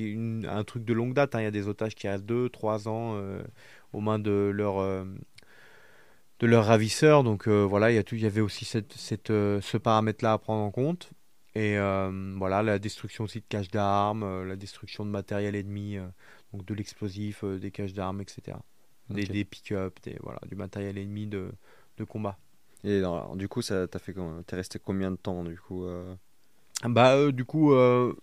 un 0.47 0.63
truc 0.63 0.83
de 0.85 0.93
longue 0.93 1.13
date. 1.13 1.35
Hein. 1.35 1.41
Il 1.41 1.43
y 1.43 1.47
a 1.47 1.51
des 1.51 1.67
otages 1.67 1.95
qui 1.95 2.07
restent 2.07 2.25
2, 2.25 2.49
3 2.49 2.87
ans 2.87 3.19
aux 3.93 4.01
mains 4.01 4.19
de 4.19 4.51
leur 4.53 4.79
euh, 4.79 5.05
de 6.39 6.47
leurs 6.47 6.65
ravisseurs. 6.65 7.23
Donc 7.23 7.47
euh, 7.47 7.63
voilà, 7.63 7.91
il 7.91 7.95
y, 7.95 7.97
a 7.97 8.03
tout, 8.03 8.15
il 8.15 8.21
y 8.21 8.25
avait 8.25 8.41
aussi 8.41 8.65
cette, 8.65 9.29
euh, 9.29 9.61
ce 9.61 9.77
paramètre-là 9.77 10.33
à 10.33 10.37
prendre 10.37 10.63
en 10.63 10.71
compte. 10.71 11.11
Et 11.59 11.77
voilà, 12.37 12.63
la 12.63 12.79
destruction 12.79 13.23
aussi 13.25 13.39
de 13.39 13.45
caches 13.47 13.69
d'armes, 13.69 14.43
la 14.43 14.55
destruction 14.55 15.05
de 15.05 15.09
matériel 15.11 15.55
ennemi, 15.55 15.97
donc 16.53 16.65
de 16.65 16.73
l'explosif, 16.73 17.43
des 17.43 17.71
caches 17.71 17.93
d'armes, 17.93 18.21
etc. 18.21 18.59
Des, 19.09 19.25
des 19.25 19.43
pick-up, 19.43 19.99
voilà, 20.21 20.39
du 20.47 20.55
matériel 20.55 20.97
ennemi 20.97 21.27
de, 21.27 21.51
de 21.97 22.03
combat. 22.03 22.37
Et 22.83 22.97
alors, 22.99 23.35
du 23.35 23.47
coup, 23.47 23.61
ça 23.61 23.87
t'a 23.87 23.99
fait 23.99 24.13
t'es 24.47 24.55
resté 24.55 24.79
combien 24.79 25.11
de 25.11 25.17
temps 25.17 25.43
du 25.43 25.57
coup 25.57 25.85
Bah 26.85 27.15
euh, 27.15 27.31
du 27.33 27.43
coup, 27.43 27.73
euh, 27.73 28.13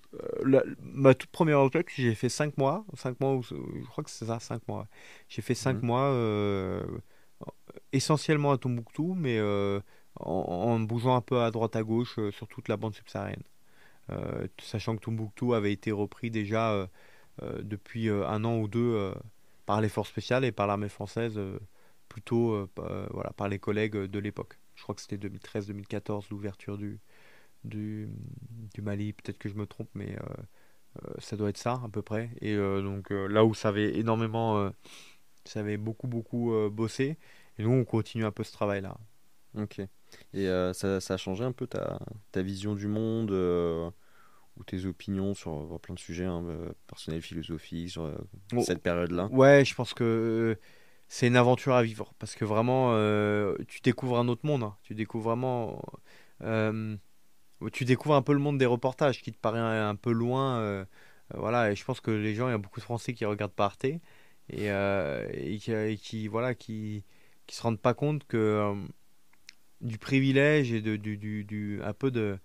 la- 0.42 0.62
ma 0.80 1.14
toute 1.14 1.30
première 1.30 1.60
retraite, 1.60 1.88
j'ai 1.94 2.14
fait 2.14 2.30
5 2.30 2.56
mois, 2.56 2.86
5 2.94 3.20
mois, 3.20 3.38
je 3.42 3.54
crois 3.90 4.02
que 4.02 4.10
c'est 4.10 4.24
ça, 4.24 4.40
5 4.40 4.66
mois. 4.66 4.88
J'ai 5.28 5.42
fait 5.42 5.54
cinq 5.54 5.82
Mhm. 5.82 5.82
mois, 5.82 6.04
euh, 6.04 6.82
essentiellement 7.92 8.52
à 8.52 8.58
Tombouctou, 8.58 9.14
mais 9.14 9.38
euh, 9.38 9.80
en, 10.20 10.80
bougeant 10.80 11.16
un 11.16 11.20
peu 11.20 11.40
à 11.40 11.50
droite 11.50 11.76
à 11.76 11.82
gauche 11.82 12.18
euh, 12.18 12.30
sur 12.30 12.48
toute 12.48 12.68
la 12.68 12.76
bande 12.76 12.94
subsaharienne. 12.94 13.42
Euh, 14.10 14.46
sachant 14.60 14.96
que 14.96 15.02
Tombouctou 15.02 15.54
avait 15.54 15.72
été 15.72 15.90
repris 15.92 16.30
déjà 16.30 16.72
euh, 16.72 16.86
depuis 17.62 18.08
un 18.08 18.44
an 18.44 18.58
ou 18.58 18.68
deux 18.68 19.12
par 19.66 19.80
les 19.80 19.88
forces 19.88 20.08
spéciales 20.08 20.44
et 20.44 20.52
par 20.52 20.66
l'armée 20.66 20.88
française, 20.88 21.38
plutôt 22.08 22.68
voilà, 22.76 23.30
par 23.36 23.48
les 23.48 23.58
collègues 23.58 23.96
de 23.96 24.18
l'époque. 24.18 24.58
Je 24.76 24.82
crois 24.82 24.94
que 24.94 25.00
c'était 25.02 25.18
2013-2014 25.28 26.26
l'ouverture 26.30 26.78
du, 26.78 27.00
du, 27.64 28.08
Mali, 28.80 29.12
peut-être 29.12 29.38
que 29.38 29.48
je 29.48 29.54
me 29.54 29.66
trompe, 29.66 29.90
mais 29.94 30.16
ça 31.18 31.36
doit 31.36 31.50
être 31.50 31.58
ça 31.58 31.82
à 31.84 31.88
peu 31.92 32.00
près. 32.00 32.30
Et 32.40 32.56
donc 32.56 33.10
là 33.10 33.44
où 33.44 33.52
ça 33.54 33.68
avait 33.68 33.98
énormément, 33.98 34.72
ça 35.44 35.60
avait 35.60 35.76
beaucoup 35.76 36.06
beaucoup 36.06 36.54
bossé, 36.70 37.18
et 37.58 37.64
nous 37.64 37.72
on 37.72 37.84
continue 37.84 38.24
un 38.24 38.32
peu 38.32 38.44
ce 38.44 38.52
travail-là. 38.52 38.96
Ok. 39.56 39.80
Et 40.34 40.48
euh, 40.48 40.72
ça, 40.72 41.00
ça 41.00 41.14
a 41.14 41.16
changé 41.16 41.44
un 41.44 41.52
peu 41.52 41.66
ta, 41.66 41.98
ta 42.32 42.42
vision 42.42 42.74
du 42.74 42.86
monde 42.88 43.30
euh, 43.32 43.90
ou 44.56 44.64
tes 44.64 44.86
opinions 44.86 45.34
sur, 45.34 45.74
euh, 45.74 45.78
plein 45.78 45.94
de 45.94 46.00
sujets 46.00 46.26
hein, 46.26 46.44
personnels, 46.88 47.22
philosophiques, 47.22 47.90
sur 47.92 48.12
Oh, 48.54 48.68
cette 48.68 48.82
période-là? 48.82 49.30
ouais, 49.30 49.64
je 49.64 49.74
pense 49.74 49.94
que 49.94 50.58
c'est 51.08 51.26
une 51.28 51.36
aventure 51.36 51.74
à 51.74 51.82
vivre 51.82 52.14
parce 52.18 52.34
que 52.34 52.44
vraiment 52.44 52.92
tu 53.68 53.80
découvres 53.82 54.18
un 54.18 54.28
autre 54.28 54.46
monde, 54.46 54.62
hein. 54.64 54.76
Tu 54.82 54.94
découvres 54.94 55.30
vraiment, 55.30 55.82
tu 57.72 57.84
découvres 57.84 58.14
un 58.14 58.22
peu 58.22 58.32
le 58.32 58.38
monde 58.38 58.58
des 58.58 58.66
reportages 58.66 59.22
qui 59.22 59.32
te 59.32 59.38
paraît 59.38 59.58
un, 59.60 59.88
un 59.90 59.96
peu 59.96 60.12
loin. 60.12 60.86
voilà, 61.34 61.70
et 61.72 61.76
je 61.76 61.84
pense 61.84 62.00
que 62.00 62.10
les 62.10 62.34
gens, 62.34 62.48
il 62.48 62.52
y 62.52 62.54
a 62.54 62.58
beaucoup 62.58 62.80
de 62.80 62.84
Français 62.84 63.14
qui 63.14 63.24
regardent 63.24 63.52
pas 63.52 63.66
Arte 63.66 63.84
et, 63.84 64.00
et 64.50 65.58
qui, 65.58 65.72
et 65.72 65.96
qui, 65.98 66.28
voilà, 66.28 66.54
qui, 66.54 67.04
qui 67.46 67.56
se 67.56 67.62
rendent 67.62 67.80
pas 67.80 67.94
compte 67.94 68.26
que 68.26 68.74
du 69.86 69.98
privilège 69.98 70.72
et 70.72 70.82
de, 70.82 70.96
du, 70.96 71.16
du, 71.44 71.80
un 71.82 71.92
peu 71.94 72.10
de, 72.10 72.38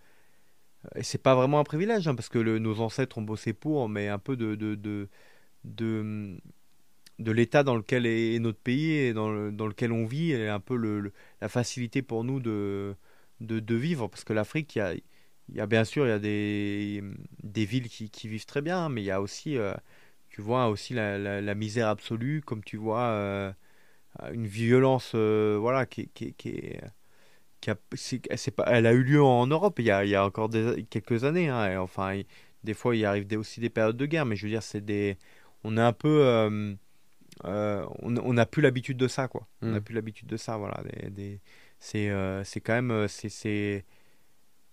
et 0.95 1.03
c'est 1.03 1.17
pas 1.21 1.35
vraiment 1.35 1.59
un 1.59 1.63
privilège 1.63 2.07
hein, 2.07 2.15
parce 2.15 2.29
que 2.29 2.39
nos 2.39 2.79
ancêtres 2.79 3.17
ont 3.17 3.21
bossé 3.21 3.53
pour, 3.53 3.87
mais 3.89 4.07
un 4.07 4.19
peu 4.19 4.35
de, 4.35 4.55
de, 4.55 4.75
de, 4.75 5.09
de, 5.63 6.37
de 7.19 7.31
l'état 7.31 7.63
dans 7.63 7.75
lequel 7.75 8.05
est 8.05 8.39
notre 8.39 8.59
pays 8.59 8.93
et 8.93 9.13
dans, 9.13 9.51
dans 9.51 9.67
lequel 9.67 9.91
on 9.91 10.05
vit 10.05 10.31
et 10.31 10.49
un 10.49 10.59
peu 10.59 10.75
le, 10.75 11.13
la 11.41 11.49
facilité 11.49 12.01
pour 12.01 12.23
nous 12.23 12.39
de, 12.39 12.95
de, 13.41 13.59
de 13.59 13.75
vivre. 13.75 14.07
Parce 14.07 14.23
que 14.23 14.33
l'Afrique 14.33 14.75
il 14.75 14.79
y 14.79 14.81
a, 14.81 14.95
y 15.53 15.59
a 15.61 15.67
bien 15.67 15.83
sûr 15.83 16.05
il 16.07 16.09
y 16.09 16.13
a 16.13 16.19
des, 16.19 17.03
des 17.43 17.65
villes 17.65 17.89
qui, 17.89 18.09
qui 18.09 18.27
vivent 18.27 18.45
très 18.45 18.61
bien 18.61 18.89
mais 18.89 19.01
il 19.01 19.05
y 19.05 19.11
a 19.11 19.21
aussi 19.21 19.57
euh, 19.57 19.73
tu 20.29 20.41
vois 20.41 20.67
aussi 20.69 20.93
la, 20.93 21.41
la, 21.41 21.55
misère 21.55 21.89
absolue 21.89 22.41
comme 22.41 22.63
tu 22.63 22.77
vois 22.77 23.01
euh, 23.01 23.51
une 24.33 24.47
violence 24.47 25.13
euh, 25.15 25.57
voilà 25.59 25.85
qui, 25.85 26.09
qui 26.09 26.49
est 26.49 26.81
qui 27.62 27.70
a, 27.72 27.76
c'est, 27.95 28.22
c'est 28.38 28.51
pas, 28.51 28.66
elle 28.68 28.86
a 28.88 28.93
eu 28.93 29.03
lieu 29.03 29.24
en 29.24 29.47
Europe 29.47 29.80
il 29.80 29.86
y 29.86 29.91
a, 29.91 30.03
il 30.05 30.09
y 30.12 30.16
a 30.16 30.26
encore 30.26 30.49
des, 30.49 30.86
quelques 30.89 31.24
années 31.24 31.49
hein, 31.49 31.72
et 31.72 31.78
enfin 31.78 32.14
il- 32.16 32.26
des 32.64 32.74
fois 32.74 32.95
il 32.95 33.05
arrive 33.05 33.26
des- 33.28 33.38
aussi 33.38 33.59
des 33.62 33.70
périodes 33.70 33.97
de 33.97 34.05
guerre 34.05 34.26
mais 34.26 34.36
je 34.36 34.43
veux 34.45 34.51
dire 34.51 34.64
c'est 34.64 34.82
des 34.86 35.18
on 35.64 35.78
est 35.78 35.82
un 35.82 35.93
peu 35.93 36.09
euh, 36.26 36.74
euh, 37.45 37.86
on 38.01 38.34
n'a 38.34 38.45
plus 38.45 38.62
l'habitude 38.62 38.97
de 38.97 39.07
ça, 39.07 39.28
quoi. 39.28 39.47
On 39.62 39.68
Hmm. 39.68 39.72
n'a 39.74 39.82
plus 39.82 39.93
l'habitude 39.95 40.28
de 40.28 40.38
ça, 40.38 40.57
voilà. 40.57 40.82
Des, 40.84 41.09
des- 41.09 41.41
c'est 41.80 42.09
euh, 42.09 42.43
c'est 42.43 42.62
quand 42.62 42.74
même, 42.74 43.07
c'est- 43.07 43.86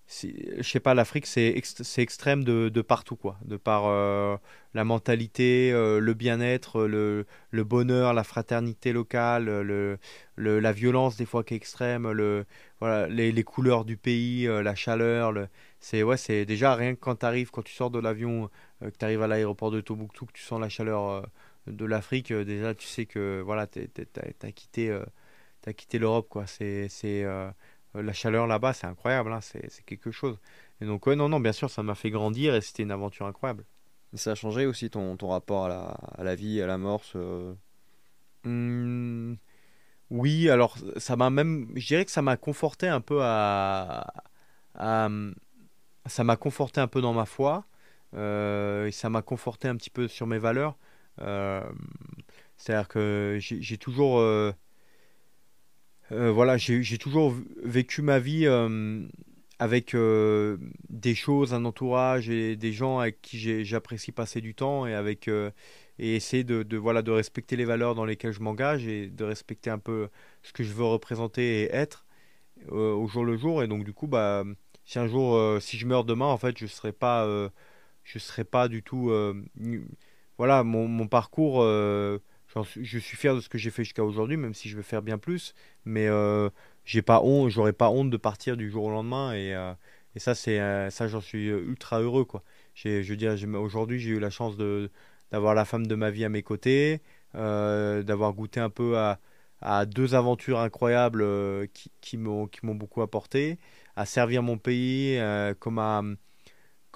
je 0.08 0.62
sais 0.62 0.80
pas, 0.80 0.94
l'Afrique, 0.94 1.26
c'est 1.26 1.50
ext- 1.52 1.82
c'est 1.84 2.02
extrême 2.02 2.42
de, 2.44 2.68
de 2.70 2.80
partout, 2.82 3.16
quoi. 3.16 3.38
De 3.44 3.56
par 3.58 3.84
euh, 3.86 4.36
la 4.74 4.84
mentalité, 4.84 5.70
euh, 5.72 6.00
le 6.00 6.14
bien-être, 6.14 6.86
le, 6.86 7.26
le 7.50 7.64
bonheur, 7.64 8.14
la 8.14 8.24
fraternité 8.24 8.92
locale, 8.92 9.44
le, 9.62 9.98
le- 10.36 10.60
la 10.60 10.72
violence 10.72 11.16
des 11.16 11.26
fois 11.26 11.44
qui 11.44 11.54
est 11.54 11.56
extrême, 11.58 12.10
le, 12.10 12.46
voilà, 12.80 13.06
les, 13.08 13.32
les 13.32 13.44
couleurs 13.44 13.84
du 13.84 13.96
pays, 13.98 14.46
euh, 14.48 14.62
la 14.62 14.74
chaleur. 14.74 15.30
Le, 15.32 15.48
c'est 15.80 16.02
ouais, 16.02 16.16
c'est 16.16 16.46
déjà 16.46 16.74
rien 16.74 16.94
que 16.94 17.00
quand 17.00 17.16
tu 17.16 17.26
arrives, 17.26 17.50
quand 17.50 17.62
tu 17.62 17.74
sors 17.74 17.90
de 17.90 17.98
l'avion, 17.98 18.50
euh, 18.82 18.90
que 18.90 18.96
tu 18.96 19.04
arrives 19.04 19.22
à 19.22 19.26
l'aéroport 19.26 19.70
de 19.70 19.80
Tombouctou, 19.82 20.24
que 20.26 20.32
tu 20.32 20.42
sens 20.42 20.58
la 20.60 20.68
chaleur 20.70 21.04
euh, 21.08 21.22
de 21.66 21.84
l'Afrique, 21.84 22.30
euh, 22.32 22.44
déjà 22.44 22.74
tu 22.74 22.86
sais 22.86 23.04
que 23.06 23.42
voilà, 23.44 23.66
t'as, 23.66 23.82
quitté, 24.52 24.90
euh, 24.90 25.04
t'as 25.62 25.72
quitté 25.72 25.98
l'Europe, 25.98 26.28
quoi. 26.28 26.46
C'est, 26.46 26.88
euh, 27.04 27.26
euh, 27.26 27.50
la 27.94 28.12
chaleur 28.12 28.46
là-bas, 28.46 28.72
c'est 28.72 28.86
incroyable, 28.86 29.32
hein, 29.32 29.40
c'est, 29.40 29.84
quelque 29.84 30.10
chose. 30.10 30.38
Et 30.80 30.86
donc, 30.86 31.06
ouais, 31.06 31.16
non, 31.16 31.28
non, 31.28 31.40
bien 31.40 31.52
sûr, 31.52 31.70
ça 31.70 31.82
m'a 31.82 31.94
fait 31.94 32.10
grandir 32.10 32.54
et 32.54 32.60
c'était 32.60 32.82
une 32.84 32.90
aventure 32.90 33.26
incroyable. 33.26 33.64
Ça 34.14 34.32
a 34.32 34.34
changé 34.34 34.66
aussi 34.66 34.90
ton, 34.90 35.16
ton 35.16 35.28
rapport 35.28 35.66
à 35.66 35.68
la, 35.68 35.82
à 36.18 36.24
la 36.24 36.34
vie, 36.34 36.60
à 36.62 36.66
la 36.66 36.78
mort 36.78 37.04
ce- 37.04 37.54
Hum, 38.44 39.36
oui, 40.10 40.50
alors 40.50 40.76
ça 40.98 41.16
m'a 41.16 41.30
même, 41.30 41.68
je 41.76 41.86
dirais 41.88 42.04
que 42.04 42.10
ça 42.12 42.22
m'a 42.22 42.36
conforté 42.36 42.88
un 42.88 43.00
peu 43.00 43.20
à, 43.22 44.12
à- 44.76 45.08
ça 46.06 46.24
m'a 46.24 46.36
conforté 46.36 46.80
un 46.80 46.88
peu 46.88 47.00
dans 47.00 47.12
ma 47.14 47.26
foi, 47.26 47.66
euh, 48.14 48.86
et 48.86 48.92
ça 48.92 49.10
m'a 49.10 49.22
conforté 49.22 49.68
un 49.68 49.76
petit 49.76 49.90
peu 49.90 50.08
sur 50.08 50.26
mes 50.26 50.38
valeurs. 50.38 50.76
Euh, 51.20 51.62
c'est-à-dire 52.56 52.88
que 52.88 53.36
j'ai 53.40 53.62
j'ai 53.62 53.78
toujours, 53.78 54.18
euh, 54.20 54.52
euh, 56.12 56.32
voilà, 56.32 56.56
j'ai 56.56 56.98
toujours 56.98 57.34
vécu 57.62 58.00
ma 58.02 58.18
vie 58.18 58.46
euh, 58.46 59.06
avec 59.58 59.94
euh, 59.94 60.56
des 60.88 61.14
choses, 61.14 61.52
un 61.52 61.64
entourage 61.64 62.30
et 62.30 62.56
des 62.56 62.72
gens 62.72 62.98
avec 62.98 63.20
qui 63.20 63.64
j'apprécie 63.64 64.12
passer 64.12 64.40
du 64.40 64.54
temps 64.54 64.86
et 64.86 64.94
avec 64.94 65.28
et 66.00 66.14
essayer 66.16 66.44
de, 66.44 66.76
voilà 66.76 67.02
de 67.02 67.10
respecter 67.10 67.56
les 67.56 67.64
valeurs 67.64 67.94
dans 67.94 68.04
lesquelles 68.04 68.32
je 68.32 68.40
m'engage 68.40 68.86
et 68.86 69.08
de 69.08 69.24
respecter 69.24 69.70
un 69.70 69.78
peu 69.78 70.08
ce 70.42 70.52
que 70.52 70.62
je 70.62 70.72
veux 70.72 70.84
représenter 70.84 71.62
et 71.62 71.74
être 71.74 72.06
au 72.70 73.06
jour 73.08 73.24
le 73.24 73.36
jour. 73.36 73.62
Et 73.62 73.68
donc 73.68 73.84
du 73.84 73.92
coup, 73.92 74.06
bah 74.06 74.44
si 74.84 74.98
un 74.98 75.06
jour, 75.08 75.60
si 75.60 75.76
je 75.78 75.86
meurs 75.86 76.04
demain, 76.04 76.26
en 76.26 76.38
fait, 76.38 76.56
je 76.58 76.66
serai 76.66 76.92
pas, 76.92 77.26
je 78.04 78.18
serai 78.18 78.44
pas 78.44 78.68
du 78.68 78.82
tout, 78.82 79.12
voilà, 80.38 80.64
mon 80.64 81.08
parcours. 81.08 81.62
Euh, 82.56 82.62
je 82.80 82.98
suis 82.98 83.16
fier 83.16 83.34
de 83.34 83.40
ce 83.40 83.48
que 83.48 83.58
j'ai 83.58 83.70
fait 83.70 83.84
jusqu'à 83.84 84.04
aujourd'hui, 84.04 84.36
même 84.36 84.54
si 84.54 84.68
je 84.68 84.76
veux 84.76 84.82
faire 84.82 85.02
bien 85.02 85.18
plus. 85.18 85.54
Mais 85.84 86.06
euh, 86.08 86.50
j'ai 86.84 87.02
pas 87.02 87.20
honte, 87.22 87.50
j'aurais 87.50 87.72
pas 87.72 87.90
honte 87.90 88.10
de 88.10 88.16
partir 88.16 88.56
du 88.56 88.70
jour 88.70 88.84
au 88.84 88.90
lendemain. 88.90 89.32
Et, 89.34 89.54
euh, 89.54 89.72
ça, 90.16 90.34
c'est, 90.34 90.58
euh, 90.60 90.90
ça, 90.90 91.06
j'en 91.06 91.20
suis 91.20 91.46
ultra 91.46 92.00
heureux, 92.00 92.24
je 93.02 93.14
veux 93.14 93.16
aujourd'hui, 93.58 94.00
j'ai 94.00 94.10
eu 94.10 94.18
la 94.18 94.30
chance 94.30 94.56
d'avoir 94.56 95.54
la 95.54 95.64
femme 95.64 95.86
de 95.86 95.94
ma 95.94 96.10
vie 96.10 96.24
à 96.24 96.28
mes 96.28 96.42
côtés, 96.42 97.02
euh, 97.36 98.02
d'avoir 98.02 98.32
goûté 98.32 98.58
un 98.60 98.70
peu 98.70 98.98
à, 98.98 99.18
deux 99.86 100.14
aventures 100.14 100.60
incroyables 100.60 101.22
euh, 101.22 101.66
qui, 102.00 102.16
m'ont 102.16 102.48
beaucoup 102.62 103.02
apporté, 103.02 103.58
à 103.96 104.06
servir 104.06 104.42
mon 104.42 104.58
pays 104.58 105.18
euh, 105.18 105.54
comme 105.58 105.78
à 105.78 106.02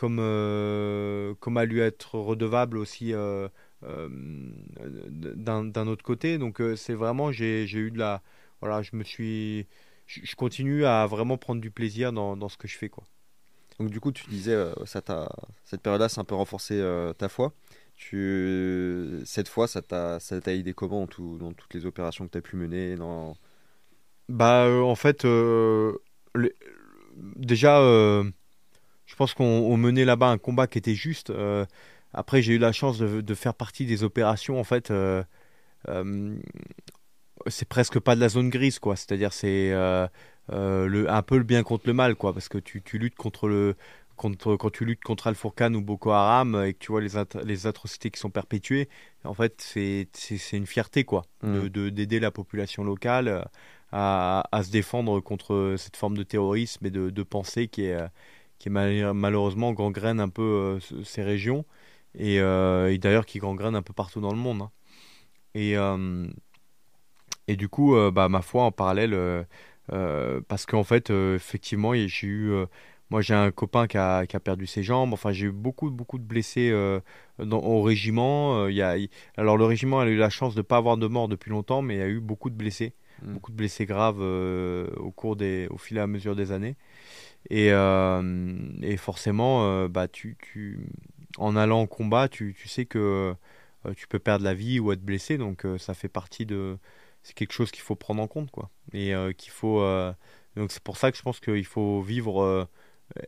euh, 0.02 1.34
lui 1.66 1.80
être 1.80 2.18
redevable 2.18 2.78
aussi 2.78 3.12
euh, 3.14 3.46
euh, 3.46 3.48
d'un 3.82 5.64
d'un 5.64 5.86
autre 5.86 6.04
côté. 6.04 6.38
Donc 6.38 6.60
euh, 6.60 6.76
c'est 6.76 6.94
vraiment 6.94 7.32
j'ai 7.32 7.64
eu 7.64 7.90
de 7.90 7.98
la 7.98 8.22
voilà, 8.60 8.82
je 8.82 8.96
me 8.96 9.04
suis 9.04 9.66
je, 10.06 10.34
continue 10.36 10.84
à 10.84 11.06
vraiment 11.06 11.38
prendre 11.38 11.60
du 11.60 11.70
plaisir 11.70 12.12
dans, 12.12 12.36
dans 12.36 12.48
ce 12.48 12.56
que 12.56 12.68
je 12.68 12.76
fais 12.76 12.88
quoi. 12.88 13.04
Donc 13.78 13.90
du 13.90 14.00
coup, 14.00 14.12
tu 14.12 14.28
disais, 14.28 14.52
euh, 14.52 14.72
ça 14.84 15.00
t'a, 15.00 15.28
cette 15.64 15.82
période-là, 15.82 16.08
c'est 16.08 16.20
un 16.20 16.24
peu 16.24 16.34
renforcé 16.34 16.74
euh, 16.78 17.12
ta 17.14 17.28
foi. 17.28 17.52
Tu, 17.96 19.20
cette 19.24 19.48
fois, 19.48 19.66
ça 19.66 19.82
t'a, 19.82 20.18
aidé 20.46 20.74
comment 20.74 21.00
dans, 21.00 21.06
tout- 21.06 21.38
dans 21.38 21.52
toutes 21.52 21.72
les 21.74 21.86
opérations 21.86 22.26
que 22.26 22.32
tu 22.32 22.38
as 22.38 22.42
pu 22.42 22.56
mener 22.56 22.96
dans... 22.96 23.36
Bah 24.28 24.64
euh, 24.64 24.80
en 24.80 24.94
fait 24.94 25.24
euh, 25.24 25.98
déjà 27.36 27.80
euh, 27.80 28.24
je 29.04 29.16
pense 29.16 29.34
qu'on 29.34 29.44
on 29.44 29.76
menait 29.76 30.04
là-bas 30.04 30.28
un 30.28 30.38
combat 30.38 30.66
qui 30.66 30.78
était 30.78 30.94
juste. 30.94 31.30
Après 32.14 32.42
j'ai 32.42 32.54
eu 32.54 32.58
la 32.58 32.72
chance 32.72 32.98
de, 32.98 33.20
de 33.20 33.34
faire 33.34 33.54
partie 33.54 33.86
des 33.86 34.02
opérations 34.04 34.58
en 34.60 34.64
fait. 34.64 34.90
euh, 34.90 35.22
euh, 35.88 36.36
c'est 37.48 37.68
presque 37.68 37.98
pas 37.98 38.14
de 38.14 38.20
la 38.20 38.28
zone 38.28 38.50
grise 38.50 38.78
quoi 38.78 38.94
c'est-à-dire 38.96 39.32
c'est 39.32 39.72
euh, 39.72 40.06
un 40.48 41.22
peu 41.22 41.38
le 41.38 41.44
bien 41.44 41.62
contre 41.62 41.84
le 41.86 41.92
mal 41.92 42.14
quoi 42.14 42.32
parce 42.32 42.48
que 42.48 42.58
tu, 42.58 42.82
tu 42.82 42.98
luttes 42.98 43.16
contre 43.16 43.48
le 43.48 43.74
contre 44.16 44.54
quand 44.56 44.70
tu 44.70 44.84
luttes 44.84 45.02
contre 45.02 45.26
Al-Fourcan 45.26 45.72
ou 45.74 45.80
Boko 45.80 46.10
Haram 46.10 46.62
et 46.64 46.74
que 46.74 46.78
tu 46.78 46.92
vois 46.92 47.00
les, 47.00 47.16
at- 47.16 47.42
les 47.44 47.66
atrocités 47.66 48.10
qui 48.10 48.20
sont 48.20 48.30
perpétuées 48.30 48.88
en 49.24 49.34
fait 49.34 49.54
c'est 49.60 50.06
une 50.52 50.66
fierté 50.66 51.04
quoi 51.04 51.24
de 51.42 51.48
Mm. 51.62 51.68
de- 51.70 51.88
d'aider 51.90 52.20
la 52.20 52.30
population 52.30 52.84
locale 52.84 53.44
à, 53.90 54.44
à 54.52 54.62
se 54.62 54.70
défendre 54.70 55.18
contre 55.20 55.74
cette 55.78 55.96
forme 55.96 56.16
de 56.16 56.22
terrorisme 56.22 56.86
et 56.86 56.90
de, 56.90 57.10
de 57.10 57.22
pensée 57.22 57.66
qui 57.68 57.84
est 57.86 57.98
qui 58.58 58.68
est 58.68 58.72
mal- 58.72 59.12
malheureusement 59.14 59.72
gangrène 59.72 60.20
un 60.20 60.28
peu 60.28 60.78
ce- 60.80 61.02
ces 61.02 61.22
régions 61.24 61.64
et, 62.14 62.40
euh, 62.40 62.92
et 62.92 62.98
d'ailleurs 62.98 63.26
qui 63.26 63.38
gangrène 63.38 63.74
un 63.74 63.82
peu 63.82 63.92
partout 63.92 64.20
dans 64.20 64.32
le 64.32 64.38
monde 64.38 64.62
hein. 64.62 64.70
et 65.54 65.76
euh, 65.76 66.26
et 67.48 67.56
du 67.56 67.68
coup, 67.68 67.96
euh, 67.96 68.10
bah, 68.10 68.28
ma 68.28 68.40
foi, 68.40 68.64
en 68.64 68.70
parallèle, 68.70 69.46
parce 70.48 70.64
qu'en 70.64 70.84
fait, 70.84 71.10
effectivement, 71.10 71.92
j'ai 71.94 72.26
eu 72.26 72.66
moi, 73.12 73.20
j'ai 73.20 73.34
un 73.34 73.50
copain 73.50 73.86
qui 73.86 73.98
a, 73.98 74.24
qui 74.26 74.36
a, 74.36 74.40
perdu 74.40 74.66
ses 74.66 74.82
jambes. 74.82 75.12
Enfin, 75.12 75.32
j'ai 75.32 75.48
eu 75.48 75.52
beaucoup, 75.52 75.90
beaucoup 75.90 76.18
de 76.18 76.24
blessés 76.24 76.70
euh, 76.70 76.98
dans, 77.38 77.60
au 77.60 77.82
régiment. 77.82 78.62
Euh, 78.62 78.72
y 78.72 78.80
a, 78.80 78.96
alors, 79.36 79.58
le 79.58 79.66
régiment 79.66 80.00
a 80.00 80.06
eu 80.06 80.16
la 80.16 80.30
chance 80.30 80.54
de 80.54 80.60
ne 80.60 80.62
pas 80.62 80.78
avoir 80.78 80.96
de 80.96 81.06
mort 81.06 81.28
depuis 81.28 81.50
longtemps, 81.50 81.82
mais 81.82 81.96
il 81.96 81.98
y 81.98 82.02
a 82.02 82.08
eu 82.08 82.20
beaucoup 82.20 82.48
de 82.48 82.54
blessés. 82.54 82.94
Hmm. 83.22 83.34
Beaucoup 83.34 83.50
de 83.50 83.56
blessés 83.58 83.84
graves 83.84 84.22
euh, 84.22 84.88
au, 84.96 85.10
cours 85.10 85.36
des, 85.36 85.68
au 85.68 85.76
fil 85.76 85.98
et 85.98 86.00
à 86.00 86.06
mesure 86.06 86.34
des 86.34 86.52
années. 86.52 86.74
Et, 87.50 87.66
et 87.68 88.96
forcément, 88.96 89.86
bah, 89.88 90.08
tu, 90.08 90.36
tu, 90.40 90.86
en 91.38 91.56
allant 91.56 91.82
au 91.82 91.86
combat, 91.86 92.28
tu, 92.28 92.54
tu 92.58 92.68
sais 92.68 92.86
que 92.86 93.34
tu 93.96 94.06
peux 94.06 94.18
perdre 94.18 94.44
la 94.44 94.54
vie 94.54 94.80
ou 94.80 94.92
être 94.92 95.02
blessé. 95.02 95.38
Donc, 95.38 95.66
ça 95.78 95.94
fait 95.94 96.08
partie 96.08 96.46
de. 96.46 96.78
C'est 97.22 97.34
quelque 97.34 97.52
chose 97.52 97.70
qu'il 97.70 97.82
faut 97.82 97.96
prendre 97.96 98.22
en 98.22 98.28
compte. 98.28 98.50
Quoi. 98.50 98.70
Et 98.92 99.12
qu'il 99.36 99.52
faut. 99.52 99.80
donc, 100.56 100.72
c'est 100.72 100.82
pour 100.82 100.96
ça 100.96 101.10
que 101.10 101.18
je 101.18 101.22
pense 101.22 101.40
qu'il 101.40 101.64
faut 101.64 102.02
vivre 102.02 102.68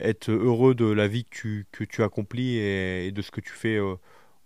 être 0.01 0.31
heureux 0.31 0.75
de 0.75 0.87
la 0.87 1.09
vie 1.09 1.25
que 1.25 1.31
tu, 1.31 1.67
que 1.73 1.85
tu 1.85 2.03
accomplis 2.03 2.57
et, 2.57 3.13
de 3.13 3.23
ce 3.23 3.31
que 3.31 3.41
tu 3.41 3.53
fais 3.53 3.77
euh, 3.77 3.97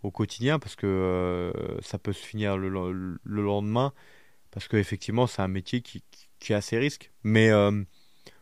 au 0.03 0.11
quotidien 0.11 0.59
parce 0.59 0.77
que 0.77 0.87
euh, 0.87 1.53
ça 1.81 1.99
peut 1.99 2.13
se 2.13 2.25
finir 2.25 2.57
le, 2.57 2.69
le, 2.69 3.43
lendemain 3.43 3.93
parce 4.51 4.69
qu'effectivement 4.69 5.27
c'est 5.27 5.43
un 5.43 5.49
métier 5.49 5.81
qui, 5.81 6.03
qui, 6.39 6.55
a 6.55 6.59
assez 6.59 6.79
risque 6.79 7.13
mais 7.23 7.51
euh, 7.51 7.83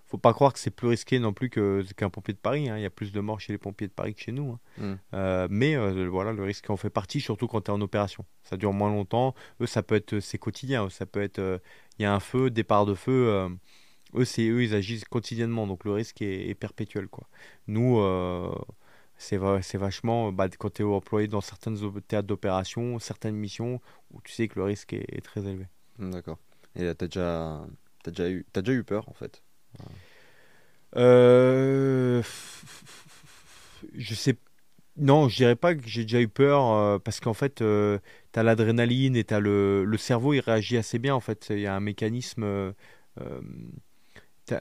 faut 0.06 0.18
pas 0.18 0.32
croire 0.32 0.52
que 0.52 0.58
c'est 0.58 0.70
plus 0.70 0.88
risqué 0.88 1.18
non 1.18 1.32
plus 1.32 1.50
qu'un 1.50 2.10
pompier 2.10 2.34
de 2.34 2.38
Paris 2.38 2.68
hein. 2.68 2.76
il 2.76 2.82
y 2.82 2.86
a 2.86 2.90
plus 2.90 3.12
de 3.12 3.20
morts 3.20 3.40
chez 3.40 3.52
les 3.52 3.58
pompiers 3.58 3.88
de 3.88 3.92
Paris 3.92 4.14
que 4.14 4.20
chez 4.20 4.32
nous 4.32 4.52
hein. 4.52 4.60
mm. 4.78 4.94
euh, 5.14 5.48
mais 5.50 5.76
voilà 6.06 6.32
le 6.32 6.44
risque 6.44 6.70
en 6.70 6.76
fait 6.76 6.90
partie 6.90 7.20
surtout 7.20 7.48
quand 7.48 7.62
tu 7.62 7.70
es 7.70 7.74
en 7.74 7.80
opération 7.80 8.24
ça 8.42 8.56
dure 8.56 8.72
moins 8.72 8.90
longtemps 8.90 9.34
eux 9.60 9.66
ça 9.66 9.82
peut 9.82 9.96
être 9.96 10.20
c'est 10.20 10.38
quotidien 10.38 10.88
ça 10.90 11.06
peut 11.06 11.22
être 11.22 11.60
il 11.98 12.02
y 12.02 12.04
a 12.04 12.14
un 12.14 12.20
feu 12.20 12.50
départ 12.50 12.86
de 12.86 12.94
feu 12.94 13.48
eux, 14.14 14.24
c'est 14.24 14.46
eux, 14.48 14.62
ils 14.62 14.74
agissent 14.74 15.04
quotidiennement, 15.04 15.66
donc 15.66 15.84
le 15.84 15.92
risque 15.92 16.22
est, 16.22 16.54
perpétuel. 16.54 17.08
Quoi. 17.08 17.28
Nous, 17.66 17.98
euh, 17.98 18.54
c'est, 19.16 19.36
vachement, 19.36 20.32
bah, 20.32 20.48
quand 20.48 20.74
tu 20.74 20.82
es 20.82 20.84
employé 20.84 21.28
dans 21.28 21.40
certaines 21.40 21.78
théâtres 22.02 22.28
d'opération, 22.28 22.98
certaines 22.98 23.36
missions, 23.36 23.80
où 24.12 24.20
tu 24.22 24.32
sais 24.32 24.48
que 24.48 24.58
le 24.58 24.64
risque 24.64 24.92
est, 24.92 25.24
très 25.24 25.46
élevé. 25.46 25.66
Hmm, 25.98 26.10
d'accord. 26.10 26.38
Et 26.74 26.80
tu 26.80 26.86
as 26.86 26.94
déjà, 26.94 27.66
as 28.06 28.10
déjà, 28.10 28.30
eu, 28.30 28.46
as 28.54 28.62
déjà 28.62 28.78
eu 28.78 28.84
peur, 28.84 29.08
en 29.08 29.14
fait? 29.14 29.42
Euh... 30.96 32.22
Je 33.94 34.14
sais 34.14 34.36
non, 34.98 35.28
je 35.28 35.36
dirais 35.36 35.56
pas 35.56 35.74
que 35.74 35.86
j'ai 35.86 36.02
déjà 36.02 36.20
eu 36.20 36.28
peur 36.28 36.72
euh, 36.72 36.98
parce 36.98 37.20
qu'en 37.20 37.34
fait, 37.34 37.60
euh, 37.60 37.98
tu 38.32 38.42
l'adrénaline 38.42 39.14
et 39.16 39.26
le, 39.30 39.96
cerveau, 39.98 40.32
il 40.32 40.40
réagit 40.40 40.78
assez 40.78 40.98
bien. 40.98 41.14
En 41.14 41.20
fait, 41.20 41.48
il 41.50 41.60
y 41.60 41.66
a 41.66 41.74
un 41.74 41.80
mécanisme 41.80 42.44
euh, 42.44 42.72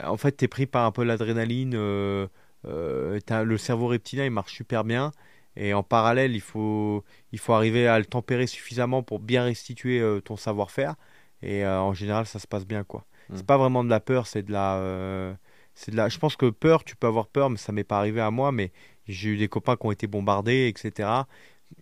en 0.04 0.16
fait, 0.16 0.36
tu 0.36 0.44
es 0.44 0.48
pris 0.48 0.66
par 0.66 0.84
un 0.84 0.92
peu 0.92 1.04
l'adrénaline. 1.04 1.74
Le 1.74 3.56
cerveau 3.58 3.86
reptilien, 3.88 4.24
il 4.24 4.30
marche 4.30 4.54
super 4.54 4.84
bien. 4.84 5.12
Et 5.56 5.72
en 5.74 5.82
parallèle, 5.82 6.34
il 6.34 6.40
faut, 6.40 7.04
il 7.32 7.38
faut 7.38 7.54
arriver 7.54 7.86
à 7.88 7.98
le 7.98 8.04
tempérer 8.04 8.46
suffisamment 8.46 9.02
pour 9.02 9.20
bien 9.20 9.44
restituer 9.44 10.02
ton 10.24 10.36
savoir-faire. 10.36 10.96
Et 11.42 11.66
en 11.66 11.94
général, 11.94 12.26
ça 12.26 12.38
se 12.38 12.46
passe 12.46 12.66
bien, 12.66 12.84
quoi. 12.84 13.06
C'est 13.32 13.42
hmm. 13.42 13.46
pas 13.46 13.56
vraiment 13.56 13.84
de 13.84 13.90
la 13.90 14.00
peur, 14.00 14.26
c'est 14.26 14.42
de 14.42 14.52
la, 14.52 15.36
c'est 15.74 15.90
de 15.90 15.96
la. 15.96 16.08
Je 16.08 16.18
pense 16.18 16.36
que 16.36 16.50
peur, 16.50 16.84
tu 16.84 16.96
peux 16.96 17.06
avoir 17.06 17.26
peur, 17.28 17.50
mais 17.50 17.56
ça 17.56 17.72
m'est 17.72 17.84
pas 17.84 17.98
arrivé 17.98 18.20
à 18.20 18.30
moi. 18.30 18.52
Mais 18.52 18.72
j'ai 19.06 19.30
eu 19.30 19.36
des 19.36 19.48
copains 19.48 19.76
qui 19.76 19.86
ont 19.86 19.92
été 19.92 20.06
bombardés, 20.06 20.68
etc. 20.68 21.26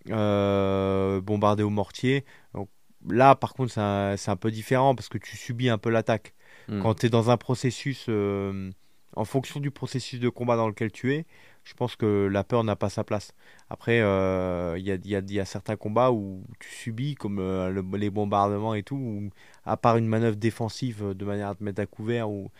bombardés 0.06 1.62
au 1.62 1.70
mortier. 1.70 2.24
Donc, 2.54 2.68
là, 3.08 3.34
par 3.34 3.54
contre, 3.54 3.72
c'est 3.72 3.80
un, 3.80 4.14
un, 4.14 4.36
peu 4.36 4.50
différent 4.50 4.94
parce 4.94 5.08
que 5.08 5.18
tu 5.18 5.36
subis 5.36 5.68
un 5.68 5.78
peu 5.78 5.90
l'attaque. 5.90 6.34
Hmm. 6.68 6.80
Quand 6.80 6.94
tu 6.94 7.06
es 7.06 7.08
dans 7.08 7.30
un 7.30 7.36
processus, 7.36 8.06
euh, 8.08 8.70
en 9.16 9.24
fonction 9.24 9.60
du 9.60 9.70
processus 9.70 10.20
de 10.20 10.28
combat 10.28 10.56
dans 10.56 10.68
lequel 10.68 10.90
tu 10.90 11.12
es, 11.14 11.26
je 11.64 11.74
pense 11.74 11.96
que 11.96 12.28
la 12.30 12.44
peur 12.44 12.64
n'a 12.64 12.76
pas 12.76 12.90
sa 12.90 13.04
place. 13.04 13.32
Après, 13.70 14.00
euh, 14.00 14.76
il 14.78 14.86
y, 14.86 15.40
a, 15.40 15.44
certains 15.44 15.76
combats 15.76 16.12
où 16.12 16.44
tu 16.60 16.68
subis, 16.68 17.14
comme 17.14 17.38
euh, 17.38 17.82
les 17.96 18.10
bombardements 18.10 18.74
et 18.74 18.82
tout, 18.82 18.96
où, 18.96 19.30
à 19.64 19.76
part 19.76 19.96
une 19.96 20.06
manœuvre 20.06 20.36
défensive 20.36 21.14
de 21.14 21.24
manière 21.24 21.48
à 21.48 21.54
te 21.54 21.64
mettre 21.64 21.80
à 21.80 21.86
couvert, 21.86 22.30
où 22.30 22.50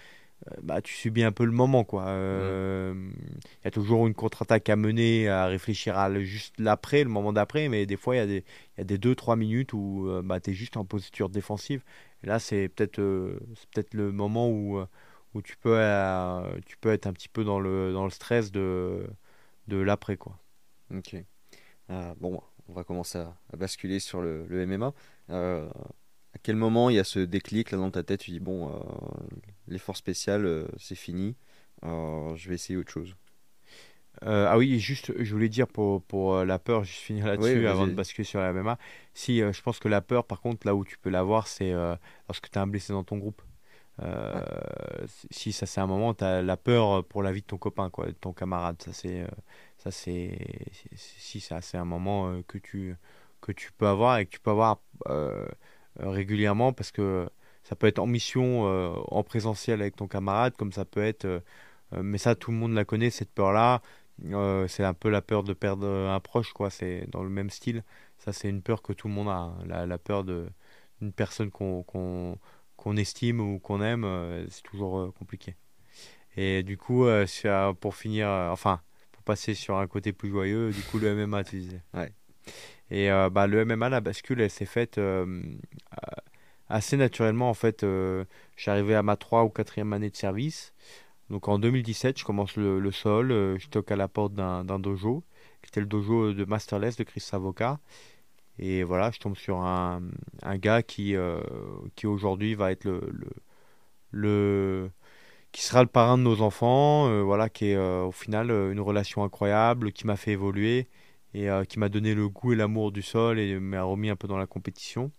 bah, 0.62 0.82
tu 0.82 0.92
subis 0.94 1.22
un 1.22 1.32
peu 1.32 1.44
le 1.44 1.52
moment. 1.52 1.86
Il 1.92 3.64
y 3.64 3.68
a 3.68 3.70
toujours 3.70 4.07
une 4.07 4.14
contre-attaque 4.14 4.68
à 4.68 4.76
mener, 4.76 5.28
à 5.28 5.46
réfléchir 5.46 5.96
à 5.98 6.12
juste 6.20 6.55
l'après, 6.59 7.05
le 7.05 7.11
moment 7.11 7.32
d'après, 7.32 7.68
mais 7.68 7.86
des 7.86 7.96
fois, 7.96 8.16
il 8.16 8.42
y 8.78 8.80
a 8.80 8.84
des 8.84 8.98
2-3 8.98 9.36
minutes 9.36 9.72
où 9.72 10.11
bah, 10.24 10.40
tu 10.40 10.50
es 10.50 10.55
juste 10.55 10.76
en 10.76 10.84
posture 10.84 11.28
défensive 11.28 11.82
là, 12.24 12.38
c'est 12.38 12.68
peut-être 12.68 12.98
euh, 12.98 13.38
peut 13.74 13.84
le 13.92 14.12
moment 14.12 14.48
où, 14.48 14.78
euh, 14.78 14.86
où 15.35 15.43
tu, 15.43 15.57
peux, 15.57 15.76
euh, 15.76 16.59
tu 16.66 16.76
peux 16.76 16.93
être 16.93 17.07
un 17.07 17.12
petit 17.12 17.28
peu 17.28 17.45
dans 17.45 17.61
le, 17.61 17.93
dans 17.93 18.05
le 18.05 18.11
stress 18.11 18.51
de, 18.53 19.07
de 19.68 19.76
l'après. 19.76 20.16
quoi. 20.16 20.39
Ok. 20.95 21.16
bon, 22.18 22.41
on 22.68 22.72
va 22.72 22.85
commencer 22.85 23.18
à, 23.18 23.37
basculer 23.57 24.01
sur 24.01 24.22
le, 24.22 24.47
le 24.47 24.66
MMA. 24.66 24.93
à 25.28 26.39
quel 26.43 26.57
moment 26.57 26.91
il 26.91 26.97
y 26.97 26.99
a 26.99 27.05
ce 27.05 27.20
déclic 27.20 27.70
là 27.70 27.78
dans 27.78 27.91
ta 27.91 28.03
tête 28.03 28.20
Tu 28.20 28.30
dis, 28.30 28.41
bon, 28.41 28.70
l'effort 29.68 29.97
spécial, 29.97 30.66
c'est 30.78 30.95
fini. 30.95 31.37
je 31.82 32.49
vais 32.49 32.55
essayer 32.55 32.76
autre 32.76 32.93
chose? 32.93 33.14
Euh, 34.22 34.47
ah 34.49 34.57
oui, 34.57 34.78
juste, 34.78 35.12
je 35.22 35.32
voulais 35.32 35.49
dire 35.49 35.66
pour, 35.66 36.03
pour 36.03 36.37
euh, 36.37 36.45
la 36.45 36.59
peur, 36.59 36.85
juste 36.85 37.01
finir 37.01 37.26
là-dessus 37.26 37.66
avant 37.66 37.87
de 37.87 37.93
basculer 37.93 38.24
sur 38.24 38.41
la 38.41 38.53
MMA. 38.53 38.78
Si, 39.12 39.43
euh, 39.43 39.53
je 39.53 39.61
pense 39.61 39.78
que 39.78 39.89
la 39.89 40.01
peur, 40.01 40.24
par 40.24 40.41
contre, 40.41 40.66
là 40.66 40.74
où 40.74 40.85
tu 40.85 40.97
peux 40.99 41.11
l'avoir, 41.11 41.49
c'est 41.49 41.72
lorsque 42.28 42.51
tu 42.51 42.59
as 42.59 42.62
un 42.62 42.66
blessé 42.66 42.93
dans 42.93 43.05
ton 43.05 43.18
groupe. 43.18 43.43
Si 45.30 45.53
ça, 45.53 45.66
c'est 45.66 45.80
un 45.80 45.86
moment, 45.86 46.14
tu 46.14 46.24
as 46.24 46.42
la 46.42 46.57
peur 46.57 47.05
pour 47.05 47.22
la 47.22 47.32
vie 47.32 47.42
de 47.42 47.47
ton 47.47 47.59
copain, 47.59 47.90
quoi, 47.90 48.07
de 48.07 48.12
ton 48.12 48.32
camarade. 48.32 48.76
Ça, 48.82 48.92
c'est, 48.92 49.26
ça, 49.78 49.90
c'est, 49.90 50.38
si, 50.97 51.40
ça, 51.40 51.61
c'est 51.61 51.78
un 51.78 51.84
moment 51.84 52.42
que, 52.49 52.59
tu, 52.59 52.97
que 53.40 53.53
tu 53.53 53.72
peux 53.72 53.86
avoir 53.86 54.18
et 54.18 54.26
que 54.26 54.30
tu 54.32 54.40
peux 54.40 54.51
avoir 54.51 54.80
régulièrement 55.99 56.72
parce 56.72 56.90
que 56.90 57.28
ça 57.62 57.76
peut 57.76 57.86
être 57.86 57.99
en 58.01 58.07
mission, 58.07 58.64
en 58.64 59.22
présentiel 59.22 59.80
avec 59.80 59.97
ton 59.97 60.09
camarade, 60.09 60.55
comme 60.57 60.72
ça 60.72 60.84
peut 60.84 61.05
être. 61.05 61.42
mais 61.92 62.18
ça, 62.18 62.34
tout 62.34 62.51
le 62.51 62.57
monde 62.57 62.74
la 62.74 62.84
connaît, 62.84 63.11
cette 63.11 63.30
peur-là 63.32 63.80
euh, 64.22 64.68
c'est 64.68 64.84
un 64.84 64.95
peu 64.95 65.11
la 65.11 65.22
peur 65.22 65.42
de 65.42 65.53
perdre 65.53 65.86
un 65.88 66.20
proche, 66.20 66.53
quoi. 66.53 66.70
C'est 66.70 67.07
dans 67.11 67.22
le 67.22 67.28
même 67.30 67.51
style. 67.51 67.84
Ça, 68.18 68.32
c'est 68.32 68.49
une 68.49 68.62
peur 68.62 68.82
que 68.82 68.92
tout 68.92 69.09
le 69.09 69.14
monde 69.14 69.28
a. 69.28 69.32
Hein. 69.32 69.57
La, 69.66 69.86
la, 69.86 69.99
peur 69.99 70.24
d'une 70.24 71.12
personne 71.14 71.51
qu'on 71.51 72.38
qu'on 72.85 72.97
estime 72.99 73.41
ou 73.41 73.59
qu'on 73.59 73.82
aime, 73.82 74.05
euh, 74.05 74.45
c'est 74.51 74.62
toujours 74.62 74.99
euh, 74.99 75.11
compliqué. 75.18 75.57
Et 76.37 76.62
du 76.62 76.76
coup, 76.76 77.07
pour 77.80 77.95
finir, 77.95 78.28
enfin, 78.28 78.80
pour 79.12 79.22
passer 79.22 79.55
sur 79.55 79.78
un 79.78 79.87
côté 79.87 80.12
plus 80.12 80.30
joyeux, 80.30 80.72
du 80.72 80.82
coup, 80.82 80.99
le 80.99 81.14
MMA, 81.14 81.45
tu 81.45 81.61
disais. 81.61 81.80
Ouais. 81.95 82.12
Et 82.91 83.09
bah, 83.30 83.47
le 83.47 83.64
MMA, 83.64 83.89
la 83.89 84.01
bascule, 84.01 84.41
elle 84.41 84.51
s'est 84.51 84.66
faite 84.66 85.01
assez 86.68 86.97
naturellement. 86.97 87.49
En 87.49 87.55
fait, 87.55 87.87
j'arrivais 88.57 88.97
à 88.97 89.05
ma 89.05 89.16
3 89.16 89.45
ou 89.45 89.49
4e 89.49 89.93
année 89.93 90.11
de 90.11 90.16
service. 90.16 90.74
Donc 91.30 91.49
en 91.49 91.59
2017, 91.59 92.18
je 92.18 92.24
commence 92.24 92.57
le, 92.57 92.91
sol, 92.91 93.32
euh, 93.32 93.59
je 93.59 93.68
toque 93.68 93.91
à 93.91 93.97
la 93.97 94.09
porte 94.09 94.35
d'un 94.35 94.78
dojo, 94.78 95.24
qui 95.62 95.68
était 95.68 95.80
le 95.80 95.87
dojo 95.87 96.32
de 96.32 96.45
Masterless 96.45 96.97
de 96.97 97.05
Chris 97.05 97.20
Savoca. 97.20 97.80
Et 98.59 98.84
voilà, 98.84 99.11
je 99.11 99.18
tombe 99.18 99.36
sur 99.36 99.59
un, 99.59 100.02
un 100.42 100.59
gars 100.59 100.82
qui, 100.82 101.16
euh, 101.16 101.40
qui 101.96 102.07
aujourd'hui 102.07 102.55
va 102.55 102.72
être 102.72 102.84
le, 102.84 103.00
le, 104.12 104.90
qui 105.52 105.62
sera 105.62 105.82
le 105.82 105.88
parrain 105.88 106.18
de 106.18 106.22
nos 106.22 106.40
enfants, 106.42 107.09
euh, 107.09 107.22
voilà, 107.22 107.48
qui 107.48 107.70
est 107.70 107.76
au 107.78 108.12
final 108.12 108.50
une 108.50 108.80
relation 108.80 109.24
incroyable, 109.24 109.92
qui 109.92 110.07
m'a 110.07 110.16
fait 110.16 110.32
évoluer 110.32 110.88
et 111.34 111.48
qui 111.68 111.78
m'a 111.80 111.88
donné 111.88 112.14
le 112.14 112.28
goût 112.28 112.52
et 112.52 112.57
l'amour 112.57 112.92
du 112.92 113.02
sol 113.02 113.38
et 113.40 113.59
m'a 113.59 113.82
remis 113.82 114.11
un 114.11 114.16
peu 114.16 114.28
dans 114.28 114.38
la 114.38 114.46
compétition 114.46 115.11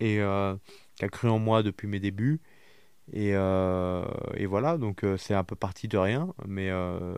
et 0.00 0.20
qui 0.96 1.04
a 1.04 1.08
cru 1.10 1.28
en 1.28 1.38
moi 1.38 1.62
depuis 1.62 1.88
mes 1.88 2.00
débuts. 2.00 2.40
Et, 3.12 3.32
euh, 3.34 4.04
et 4.34 4.46
voilà, 4.46 4.78
donc 4.78 5.04
euh, 5.04 5.16
c'est 5.16 5.34
un 5.34 5.44
peu 5.44 5.56
parti 5.56 5.88
de 5.88 5.98
rien, 5.98 6.32
mais 6.46 6.70
euh, 6.70 7.16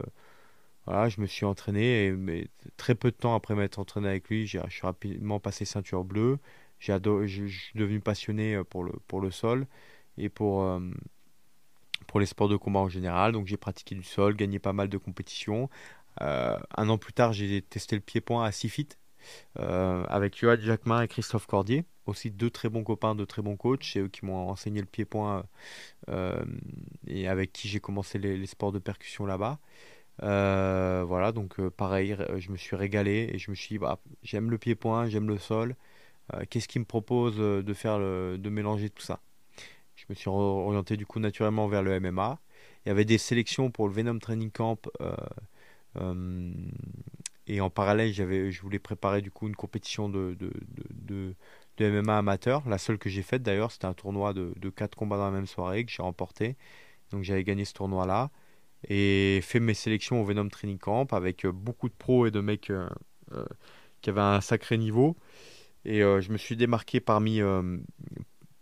voilà, 0.86 1.08
je 1.08 1.20
me 1.20 1.26
suis 1.26 1.44
entraîné, 1.44 2.06
et, 2.06 2.12
mais 2.12 2.48
très 2.76 2.94
peu 2.94 3.10
de 3.10 3.16
temps 3.16 3.34
après 3.34 3.54
m'être 3.54 3.78
entraîné 3.78 4.08
avec 4.08 4.28
lui, 4.28 4.46
je 4.46 4.58
suis 4.68 4.82
rapidement 4.82 5.40
passé 5.40 5.64
ceinture 5.64 6.04
bleue. 6.04 6.38
J'ai 6.78 6.98
je, 7.26 7.46
suis 7.46 7.78
devenu 7.78 8.00
passionné 8.00 8.62
pour 8.64 8.84
le, 8.84 8.92
pour 9.08 9.20
le 9.20 9.30
sol 9.30 9.66
et 10.18 10.28
pour, 10.28 10.68
pour 12.06 12.20
les 12.20 12.26
sports 12.26 12.48
de 12.48 12.56
combat 12.56 12.80
en 12.80 12.88
général. 12.88 13.32
Donc 13.32 13.46
j'ai 13.46 13.56
pratiqué 13.56 13.94
du 13.94 14.02
sol, 14.02 14.36
gagné 14.36 14.58
pas 14.58 14.72
mal 14.74 14.88
de 14.88 14.98
compétitions. 14.98 15.70
un 16.20 16.88
an 16.88 16.98
plus 16.98 17.12
tard, 17.14 17.32
j'ai 17.32 17.62
testé 17.62 17.96
le 17.96 18.02
pied-point 18.02 18.44
à 18.44 18.52
6 18.52 18.68
feet 18.68 18.98
avec 19.56 20.38
Johan 20.38 20.56
Jacquemin 20.60 21.02
et 21.02 21.08
Christophe 21.08 21.46
Cordier 21.46 21.86
aussi 22.06 22.30
deux 22.30 22.50
très 22.50 22.68
bons 22.68 22.84
copains, 22.84 23.14
de 23.14 23.24
très 23.24 23.42
bons 23.42 23.56
coachs, 23.56 23.84
c'est 23.84 24.00
eux 24.00 24.08
qui 24.08 24.24
m'ont 24.24 24.48
enseigné 24.48 24.80
le 24.80 24.86
pied-point 24.86 25.44
euh, 26.08 26.44
et 27.06 27.28
avec 27.28 27.52
qui 27.52 27.68
j'ai 27.68 27.80
commencé 27.80 28.18
les, 28.18 28.46
sports 28.46 28.72
de 28.72 28.78
percussion 28.78 29.26
là-bas. 29.26 29.58
Euh, 30.22 31.04
voilà, 31.06 31.32
donc 31.32 31.60
euh, 31.60 31.70
pareil, 31.70 32.16
je 32.38 32.50
me 32.50 32.56
suis 32.56 32.76
régalé 32.76 33.30
et 33.32 33.38
je 33.38 33.50
me 33.50 33.54
suis 33.56 33.68
dit, 33.74 33.78
bah, 33.78 33.98
j'aime 34.22 34.50
le 34.50 34.58
pied-point, 34.58 35.08
j'aime 35.08 35.28
le 35.28 35.38
sol. 35.38 35.76
Qu'est-ce 36.50 36.68
qui 36.68 36.78
me 36.80 36.84
propose 36.84 37.36
de 37.38 37.74
faire, 37.74 37.98
de 38.00 38.50
mélanger 38.50 38.90
tout 38.90 39.02
ça? 39.02 39.20
Je 39.96 40.06
me 40.10 40.14
suis 40.14 40.28
orienté 40.30 40.96
du 40.96 41.06
coup 41.06 41.20
naturellement 41.20 41.68
vers 41.68 41.82
le 41.82 41.92
MMA. 41.92 42.40
Il 42.86 42.90
y 42.90 42.92
avait 42.92 43.04
des 43.06 43.18
sélections 43.18 43.70
pour 43.70 43.88
le 43.88 43.94
Venom 43.94 44.18
Training 44.18 44.50
Camp. 44.50 44.78
et 47.46 47.60
en 47.60 47.70
parallèle, 47.70 48.12
j'avais, 48.12 48.50
je 48.50 48.60
voulais 48.62 48.78
préparer 48.78 49.22
du 49.22 49.30
coup 49.30 49.46
une 49.48 49.56
compétition 49.56 50.08
de, 50.08 50.36
de, 50.38 50.52
de, 50.90 51.34
de 51.76 51.84
MMA 51.84 52.18
amateur. 52.18 52.68
La 52.68 52.78
seule 52.78 52.98
que 52.98 53.08
j'ai 53.08 53.22
faite 53.22 53.42
d'ailleurs, 53.42 53.70
c'était 53.72 53.86
un 53.86 53.94
tournoi 53.94 54.32
de, 54.32 54.52
de 54.56 54.70
4 54.70 54.96
combats 54.96 55.16
dans 55.16 55.26
la 55.26 55.30
même 55.30 55.46
soirée 55.46 55.84
que 55.84 55.92
j'ai 55.92 56.02
remporté. 56.02 56.56
Donc 57.12 57.24
j'avais 57.24 57.44
gagné 57.44 57.64
ce 57.66 57.74
tournoi-là 57.74 58.30
et 58.88 59.40
fait 59.42 59.60
mes 59.60 59.74
sélections 59.74 60.20
au 60.20 60.24
Venom 60.24 60.48
Training 60.48 60.78
Camp 60.78 61.12
avec 61.12 61.44
euh, 61.44 61.52
beaucoup 61.52 61.88
de 61.88 61.94
pros 61.94 62.26
et 62.26 62.30
de 62.30 62.40
mecs 62.40 62.70
euh, 62.70 62.88
euh, 63.32 63.44
qui 64.00 64.10
avaient 64.10 64.20
un 64.20 64.40
sacré 64.40 64.78
niveau. 64.78 65.16
Et 65.84 66.00
je 66.00 66.32
me 66.32 66.36
suis 66.36 66.56
démarqué 66.56 66.98
parmi, 66.98 67.40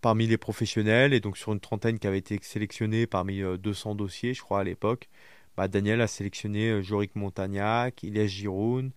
parmi 0.03 0.27
les 0.27 0.37
professionnels 0.37 1.15
et 1.15 1.21
donc 1.21 1.39
sur 1.39 1.55
une 1.55 1.61
trentaine 1.61 1.99
qui 1.99 2.07
avaient 2.07 2.19
été 2.19 2.39
sélectionnés 2.43 3.07
parmi 3.07 3.41
200 3.41 3.95
dossiers, 3.95 4.35
je 4.35 4.43
crois, 4.43 4.61
à 4.61 4.65
l'époque. 4.65 5.09
Bah, 5.57 5.67
Daniel 5.67 6.03
a 6.03 6.07
sélectionné 6.07 6.83
Jorik 6.83 7.17
Montagnac, 7.17 8.03
Ilias 8.03 8.27
Giroun, 8.27 8.91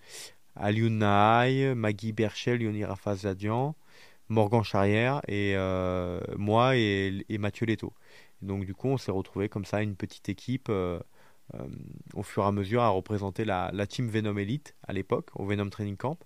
Alioun 0.58 0.98
Nahaï, 0.98 1.74
Magui 1.74 2.12
Berchel, 2.12 2.62
Yoni 2.62 2.84
Rafazadian, 2.84 3.76
Morgan 4.28 4.62
Charrière 4.62 5.22
et 5.30 5.56
moi 6.38 6.76
et, 6.76 7.24
Mathieu 7.40 7.66
Leto. 7.66 7.94
Donc 8.42 8.66
du 8.66 8.74
coup, 8.74 8.90
on 8.90 8.98
s'est 8.98 9.12
retrouvé 9.12 9.48
comme 9.48 9.64
ça, 9.64 9.82
une 9.82 9.96
petite 9.96 10.28
équipe, 10.28 10.70
au 12.14 12.24
fur 12.24 12.44
et 12.44 12.46
à 12.46 12.52
mesure, 12.52 12.82
à 12.82 12.90
représenter 12.90 13.46
la, 13.46 13.72
team 13.88 14.08
Venom 14.08 14.38
Elite 14.38 14.76
à 14.88 14.94
l'époque, 14.94 15.30
au 15.36 15.46
Venom 15.46 15.70
Training 15.70 15.98
Camp. 15.98 16.18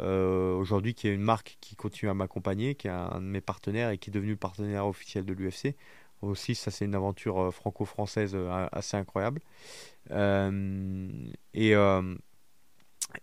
Euh, 0.00 0.54
aujourd'hui, 0.54 0.94
qui 0.94 1.06
est 1.08 1.14
une 1.14 1.22
marque 1.22 1.56
qui 1.60 1.76
continue 1.76 2.10
à 2.10 2.14
m'accompagner, 2.14 2.74
qui 2.74 2.88
est 2.88 2.90
un 2.90 3.20
de 3.20 3.26
mes 3.26 3.40
partenaires 3.40 3.90
et 3.90 3.98
qui 3.98 4.10
est 4.10 4.12
devenu 4.12 4.32
le 4.32 4.36
partenaire 4.36 4.86
officiel 4.86 5.24
de 5.24 5.32
l'UFC. 5.32 5.76
Aussi, 6.20 6.54
ça 6.54 6.70
c'est 6.70 6.84
une 6.84 6.94
aventure 6.94 7.52
franco-française 7.52 8.36
assez 8.72 8.96
incroyable. 8.96 9.40
et 10.10 11.74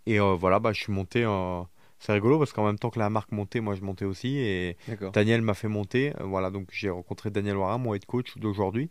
et 0.06 0.18
voilà, 0.18 0.60
bah, 0.60 0.72
je 0.72 0.80
suis 0.82 0.92
monté 0.92 1.26
en 1.26 1.68
c'est 2.00 2.12
rigolo 2.12 2.38
parce 2.38 2.52
qu'en 2.52 2.64
même 2.64 2.78
temps 2.78 2.88
que 2.88 2.98
la 2.98 3.10
marque 3.10 3.30
montait, 3.30 3.60
moi 3.60 3.74
je 3.74 3.82
montais 3.82 4.06
aussi 4.06 4.38
et 4.38 4.78
Daniel 5.12 5.42
m'a 5.42 5.52
fait 5.52 5.68
monter. 5.68 6.14
Euh, 6.18 6.24
voilà, 6.24 6.50
donc 6.50 6.68
j'ai 6.72 6.88
rencontré 6.88 7.30
Daniel 7.30 7.58
Warin, 7.58 7.76
mon 7.76 7.94
head 7.94 8.06
coach 8.06 8.38
d'aujourd'hui, 8.38 8.88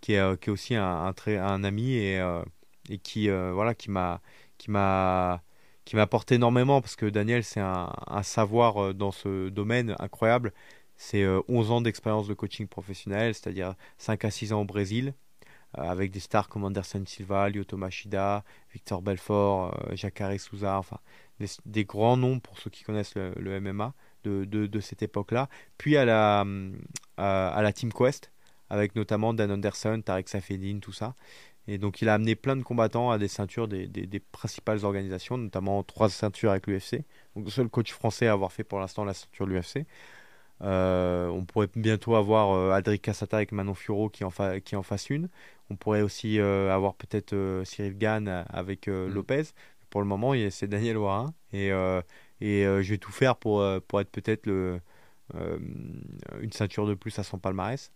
qui 0.00 0.14
est, 0.14 0.18
euh, 0.18 0.36
qui 0.36 0.50
est 0.50 0.52
aussi 0.52 0.74
un, 0.74 1.12
très, 1.12 1.36
un 1.36 1.64
ami 1.64 1.94
et, 1.94 2.18
euh, 2.20 2.42
et 2.88 2.98
qui 2.98 3.28
voilà 3.28 3.74
qui 3.74 3.90
m'a 3.90 4.20
qui 4.58 4.70
m'a 4.70 5.42
qui 5.84 5.96
m'a 5.96 6.02
apporté 6.02 6.36
énormément 6.36 6.80
parce 6.80 6.96
que 6.96 7.06
Daniel 7.06 7.44
c'est 7.44 7.60
un, 7.60 7.92
un, 8.06 8.22
savoir 8.22 8.94
dans 8.94 9.12
ce 9.12 9.48
domaine 9.48 9.96
incroyable. 9.98 10.52
C'est 10.96 11.26
11 11.48 11.70
ans 11.70 11.80
d'expérience 11.80 12.28
de 12.28 12.34
coaching 12.34 12.66
professionnel, 12.68 13.34
c'est-à-dire 13.34 13.74
5 13.98 14.24
à 14.26 14.30
6 14.30 14.52
ans 14.52 14.60
au 14.60 14.64
Brésil, 14.66 15.14
avec 15.72 16.10
des 16.10 16.20
stars 16.20 16.48
comme 16.48 16.64
Anderson 16.64 17.02
Silva, 17.06 17.48
Lyoto 17.48 17.78
Machida, 17.78 18.44
Victor 18.74 19.00
Belfort, 19.00 19.74
Jacare 19.94 20.38
Souza, 20.38 20.78
enfin 20.78 20.98
des, 21.64 21.84
grands 21.84 22.16
noms 22.16 22.38
pour 22.40 22.58
ceux 22.58 22.70
qui 22.70 22.84
connaissent 22.84 23.14
le, 23.14 23.60
MMA 23.60 23.94
de, 24.24 24.44
de, 24.44 24.80
cette 24.80 25.02
époque-là. 25.02 25.48
Puis 25.78 25.96
à 25.96 26.04
la, 26.04 26.44
à, 27.16 27.62
la 27.62 27.72
Team 27.72 27.92
Quest, 27.92 28.32
avec 28.70 28.96
notamment 28.96 29.34
Dan 29.34 29.52
Anderson, 29.52 30.02
Tarek 30.04 30.28
Safedine, 30.28 30.80
tout 30.80 30.92
ça. 30.92 31.14
Et 31.68 31.78
donc 31.78 32.02
il 32.02 32.08
a 32.08 32.14
amené 32.14 32.34
plein 32.34 32.56
de 32.56 32.62
combattants 32.62 33.10
à 33.10 33.18
des 33.18 33.28
ceintures 33.28 33.68
des, 33.68 33.86
des, 33.86 34.20
principales 34.20 34.84
organisations, 34.84 35.36
notamment 35.36 35.82
trois 35.82 36.08
ceintures 36.08 36.50
avec 36.50 36.66
l'UFC. 36.66 37.04
Donc 37.36 37.44
le 37.44 37.50
seul 37.50 37.68
coach 37.68 37.92
français 37.92 38.26
à 38.26 38.32
avoir 38.32 38.52
fait 38.52 38.64
pour 38.64 38.80
l'instant 38.80 39.04
la 39.04 39.14
ceinture 39.14 39.46
de 39.46 39.52
l'UFC. 39.52 39.86
Euh, 40.62 41.28
on 41.28 41.44
pourrait 41.44 41.68
bientôt 41.74 42.16
avoir 42.16 42.52
euh, 42.52 42.72
Aldric 42.72 43.02
Cassata 43.02 43.38
avec 43.38 43.52
Manon 43.52 43.74
Furo 43.74 44.10
qui 44.10 44.24
en, 44.24 44.32
qui 44.64 44.76
en 44.76 44.82
fasse 44.82 45.10
une. 45.10 45.28
On 45.70 45.76
pourrait 45.76 46.02
aussi 46.02 46.38
euh, 46.38 46.74
avoir 46.74 46.94
peut-être 46.94 47.62
Cyril 47.64 47.96
Gann 47.96 48.44
avec 48.48 48.88
mm. 48.88 49.06
Lopez 49.06 49.44
pour 49.90 50.00
le 50.00 50.06
moment, 50.06 50.32
c'est 50.50 50.68
Daniel 50.68 50.96
Warin. 50.96 51.34
Et, 51.52 51.72
euh, 51.72 52.00
et 52.40 52.64
euh, 52.64 52.82
je 52.82 52.90
vais 52.90 52.98
tout 52.98 53.12
faire 53.12 53.36
pour, 53.36 53.60
euh, 53.60 53.80
pour 53.86 54.00
être 54.00 54.10
peut-être 54.10 54.48
une 54.48 54.80
ceinture 56.52 56.86
de 56.86 56.94
plus 56.94 57.18
à 57.18 57.24
son 57.24 57.38
palmarès. 57.38 57.92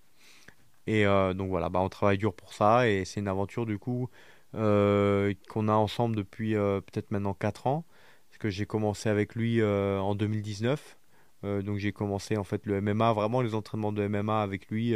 Et 0.86 1.04
donc 1.04 1.48
voilà, 1.48 1.68
bah, 1.68 1.80
on 1.80 1.88
travaille 1.88 2.18
dur 2.18 2.34
pour 2.34 2.52
ça. 2.52 2.88
Et 2.88 3.04
c'est 3.04 3.20
une 3.20 3.28
aventure 3.28 3.66
du 3.66 3.78
coup 3.78 4.08
qu'on 4.52 5.68
a 5.68 5.72
ensemble 5.72 6.16
depuis 6.16 6.54
peut-être 6.54 7.10
maintenant 7.10 7.34
4 7.34 7.66
ans. 7.66 7.84
Parce 8.28 8.38
que 8.38 8.50
j'ai 8.50 8.66
commencé 8.66 9.08
avec 9.08 9.34
lui 9.34 9.62
en 9.62 10.14
2019. 10.14 10.98
donc 11.42 11.78
j'ai 11.78 11.92
commencé 11.92 12.36
en 12.36 12.44
fait 12.44 12.66
le 12.66 12.80
MMA, 12.80 13.12
vraiment 13.12 13.40
les 13.40 13.54
entraînements 13.54 13.92
de 13.92 14.06
MMA 14.06 14.42
avec 14.42 14.68
lui, 14.68 14.94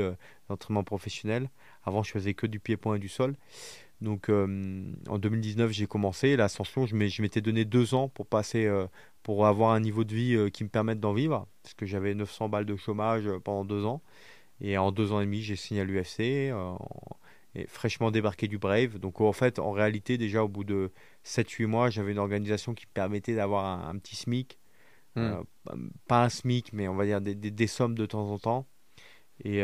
l'entraînement 0.48 0.84
professionnel. 0.84 1.50
Avant 1.84 2.02
je 2.02 2.10
faisais 2.12 2.34
que 2.34 2.46
du 2.46 2.60
pied-point 2.60 2.96
et 2.96 2.98
du 2.98 3.08
sol. 3.08 3.34
Donc 4.00 4.28
euh, 4.28 4.92
en 5.08 5.18
2019, 5.18 5.72
j'ai 5.72 5.86
commencé. 5.86 6.36
L'ascension, 6.36 6.86
je 6.86 6.94
m'étais 6.94 7.40
donné 7.40 7.64
deux 7.64 7.94
ans 7.94 8.08
pour 8.08 8.26
passer, 8.26 8.66
euh, 8.66 8.86
pour 9.22 9.46
avoir 9.46 9.72
un 9.72 9.80
niveau 9.80 10.04
de 10.04 10.14
vie 10.14 10.34
euh, 10.34 10.50
qui 10.50 10.64
me 10.64 10.68
permette 10.68 11.00
d'en 11.00 11.12
vivre, 11.12 11.46
parce 11.62 11.74
que 11.74 11.86
j'avais 11.86 12.14
900 12.14 12.48
balles 12.48 12.66
de 12.66 12.76
chômage 12.76 13.28
pendant 13.44 13.64
deux 13.64 13.84
ans. 13.84 14.02
Et 14.60 14.76
en 14.78 14.92
deux 14.92 15.12
ans 15.12 15.20
et 15.20 15.24
demi, 15.24 15.42
j'ai 15.42 15.56
signé 15.56 15.82
à 15.82 15.84
l'UFC, 15.84 16.52
et 17.54 17.66
fraîchement 17.66 18.10
débarqué 18.10 18.48
du 18.48 18.58
Brave. 18.58 18.98
Donc 18.98 19.20
en 19.20 19.32
fait, 19.32 19.58
en 19.58 19.72
réalité, 19.72 20.18
déjà 20.18 20.44
au 20.44 20.48
bout 20.48 20.64
de 20.64 20.92
7-8 21.24 21.66
mois, 21.66 21.90
j'avais 21.90 22.12
une 22.12 22.18
organisation 22.18 22.74
qui 22.74 22.86
me 22.86 22.92
permettait 22.92 23.34
d'avoir 23.34 23.88
un, 23.88 23.96
petit 23.98 24.16
SMIC. 24.16 24.58
Hmm. 25.16 25.42
pas 26.06 26.24
un 26.24 26.28
SMIC, 26.28 26.72
mais 26.72 26.86
on 26.86 26.94
va 26.94 27.04
dire 27.04 27.20
des, 27.20 27.34
des, 27.34 27.66
sommes 27.66 27.94
de 27.94 28.06
temps 28.06 28.30
en 28.30 28.38
temps. 28.38 28.66
Et 29.44 29.62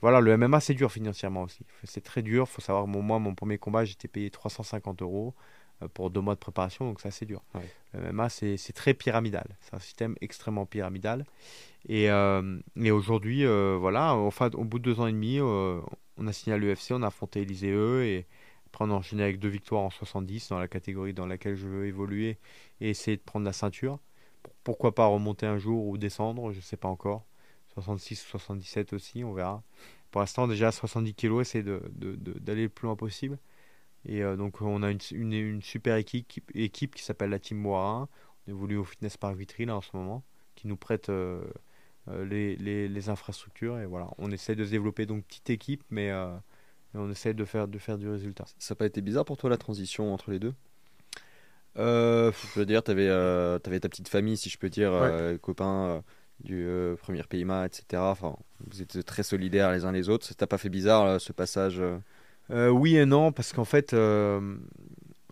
voilà, 0.00 0.20
le 0.20 0.36
MMA, 0.36 0.60
c'est 0.60 0.74
dur 0.74 0.92
financièrement 0.92 1.42
aussi. 1.42 1.64
C'est 1.84 2.02
très 2.02 2.22
dur. 2.22 2.46
Il 2.48 2.52
faut 2.52 2.60
savoir, 2.60 2.86
moi, 2.86 3.18
mon 3.18 3.34
premier 3.34 3.58
combat, 3.58 3.84
j'étais 3.84 4.08
payé 4.08 4.30
350 4.30 5.02
euros 5.02 5.34
euh, 5.36 5.55
pour 5.94 6.10
deux 6.10 6.20
mois 6.20 6.34
de 6.34 6.40
préparation, 6.40 6.86
donc 6.86 7.00
ça, 7.00 7.10
c'est 7.10 7.26
dur. 7.26 7.42
Le 7.92 8.12
MMA, 8.12 8.28
c'est 8.28 8.72
très 8.74 8.94
pyramidal. 8.94 9.56
C'est 9.60 9.74
un 9.74 9.78
système 9.80 10.16
extrêmement 10.20 10.66
pyramidal. 10.66 11.24
Et, 11.88 12.10
euh, 12.10 12.58
aujourd'hui, 12.90 13.44
euh, 13.44 13.76
voilà, 13.78 14.14
enfin, 14.14 14.50
au 14.54 14.64
bout 14.64 14.78
de 14.78 14.84
deux 14.84 15.00
ans 15.00 15.06
et 15.06 15.12
demi, 15.12 15.40
on 15.40 16.26
a 16.26 16.32
signé 16.32 16.54
à 16.54 16.58
l'UFC, 16.58 16.92
on 16.92 17.02
a 17.02 17.08
affronté 17.08 17.42
Elysée 17.42 17.68
et 17.68 18.26
après, 18.66 18.84
on 18.84 18.90
a 18.90 18.94
enchaîné 18.94 19.22
avec 19.22 19.38
deux 19.38 19.48
victoires 19.48 19.82
en 19.82 19.90
70 19.90 20.48
dans 20.48 20.58
la 20.58 20.68
catégorie 20.68 21.14
dans 21.14 21.26
laquelle 21.26 21.56
je 21.56 21.66
veux 21.66 21.86
évoluer 21.86 22.38
et 22.80 22.90
essayer 22.90 23.16
de 23.16 23.22
prendre 23.22 23.46
la 23.46 23.52
ceinture. 23.52 23.98
Pourquoi 24.64 24.94
pas 24.94 25.06
remonter 25.06 25.46
un 25.46 25.58
jour 25.58 25.86
ou 25.86 25.96
descendre, 25.98 26.52
je 26.52 26.58
ne 26.58 26.62
sais 26.62 26.76
pas 26.76 26.88
encore. 26.88 27.24
66 27.74 28.24
ou 28.24 28.28
77 28.30 28.92
aussi, 28.92 29.24
on 29.24 29.32
verra. 29.32 29.62
Pour 30.10 30.20
l'instant, 30.20 30.48
déjà 30.48 30.72
70 30.72 31.14
kg, 31.14 31.40
essayer 31.40 31.64
d'aller 31.64 31.80
de, 31.94 32.16
de, 32.16 32.52
le 32.52 32.68
plus 32.68 32.86
loin 32.86 32.96
possible. 32.96 33.38
Et 34.06 34.22
euh, 34.22 34.36
donc, 34.36 34.62
on 34.62 34.82
a 34.82 34.90
une, 34.90 35.00
une, 35.12 35.62
super 35.62 35.96
équipe, 35.96 36.50
équipe 36.54 36.94
qui 36.94 37.02
s'appelle 37.02 37.30
la 37.30 37.38
Team 37.38 37.58
Moira. 37.58 38.08
On 38.46 38.50
évolue 38.50 38.76
au 38.76 38.84
Fitness 38.84 39.16
Park 39.16 39.36
Vitrine 39.36 39.70
en 39.70 39.80
ce 39.80 39.90
moment, 39.94 40.22
qui 40.54 40.68
nous 40.68 40.76
prête 40.76 41.08
euh, 41.08 41.44
euh, 42.08 42.24
les, 42.24 42.56
les, 42.56 42.88
les, 42.88 43.08
infrastructures. 43.08 43.78
Et 43.78 43.86
voilà, 43.86 44.08
on 44.18 44.30
essaie 44.30 44.54
de 44.54 44.64
se 44.64 44.70
développer 44.70 45.06
donc 45.06 45.24
petite 45.24 45.50
équipe, 45.50 45.82
mais 45.90 46.12
on 46.94 47.10
essaie 47.10 47.34
de 47.34 47.44
faire, 47.44 47.66
de 47.66 47.78
faire 47.78 47.98
du 47.98 48.08
résultat. 48.08 48.44
Ça 48.58 48.74
n'a 48.74 48.76
pas 48.76 48.86
été 48.86 49.00
bizarre 49.00 49.24
pour 49.24 49.36
toi 49.36 49.50
la 49.50 49.58
transition 49.58 50.14
entre 50.14 50.30
les 50.30 50.38
deux? 50.38 50.54
Je 51.74 52.32
veux 52.58 52.64
dire, 52.64 52.82
tu 52.82 52.92
avais, 52.92 53.10
avais, 53.10 53.80
ta 53.80 53.88
petite 53.88 54.08
famille, 54.08 54.36
si 54.36 54.48
je 54.48 54.56
peux 54.56 54.70
dire, 54.70 54.92
copains 55.42 56.02
du 56.40 56.66
premier 57.02 57.24
PIMA, 57.24 57.66
etc. 57.66 58.00
Enfin, 58.04 58.36
vous 58.66 58.80
êtes 58.80 59.04
très 59.04 59.24
solidaires 59.24 59.72
les 59.72 59.84
uns 59.84 59.92
les 59.92 60.08
autres. 60.08 60.24
Ça 60.24 60.34
t'a 60.34 60.46
pas 60.46 60.58
fait 60.58 60.70
bizarre 60.70 61.20
ce 61.20 61.32
passage 61.32 61.82
euh 62.50 62.68
Oui 62.68 62.96
et 62.96 63.06
non, 63.06 63.32
parce 63.32 63.52
qu'en 63.52 63.64
fait, 63.64 63.92
euh, 63.92 64.56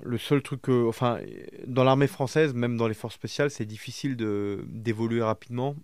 le 0.02 0.18
seul 0.18 0.42
truc 0.42 0.62
que, 0.62 0.88
enfin, 0.88 1.20
dans 1.66 1.84
l'armée 1.84 2.06
française, 2.06 2.54
même 2.54 2.76
dans 2.76 2.88
les 2.88 2.94
forces 2.94 3.14
spéciales, 3.14 3.50
c'est 3.50 3.64
difficile 3.64 4.16
d'évoluer 4.16 5.22
rapidement. 5.22 5.76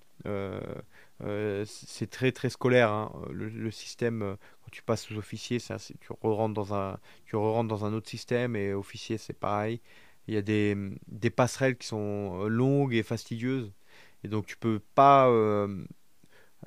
c'est 1.64 2.10
très 2.10 2.32
très 2.32 2.50
scolaire 2.50 2.90
hein. 2.90 3.12
le, 3.30 3.70
système 3.70 4.36
quand 4.62 4.70
tu 4.70 4.82
passes 4.82 5.02
sous 5.04 5.16
officier 5.16 5.58
tu 5.58 6.12
rentres 6.22 6.54
dans 6.54 6.74
un 6.74 6.98
rentres 7.32 7.68
dans 7.68 7.84
un 7.84 7.92
autre 7.92 8.08
système 8.08 8.56
et 8.56 8.72
officier 8.72 9.18
c'est 9.18 9.38
pareil 9.38 9.80
il 10.28 10.34
y 10.34 10.36
a 10.38 10.42
des, 10.42 10.76
des 11.08 11.30
passerelles 11.30 11.76
qui 11.76 11.86
sont 11.86 12.44
longues 12.48 12.94
et 12.94 13.02
fastidieuses 13.02 13.72
et 14.24 14.28
donc 14.28 14.46
tu 14.46 14.56
peux 14.56 14.80
pas 14.94 15.28
euh, 15.28 15.84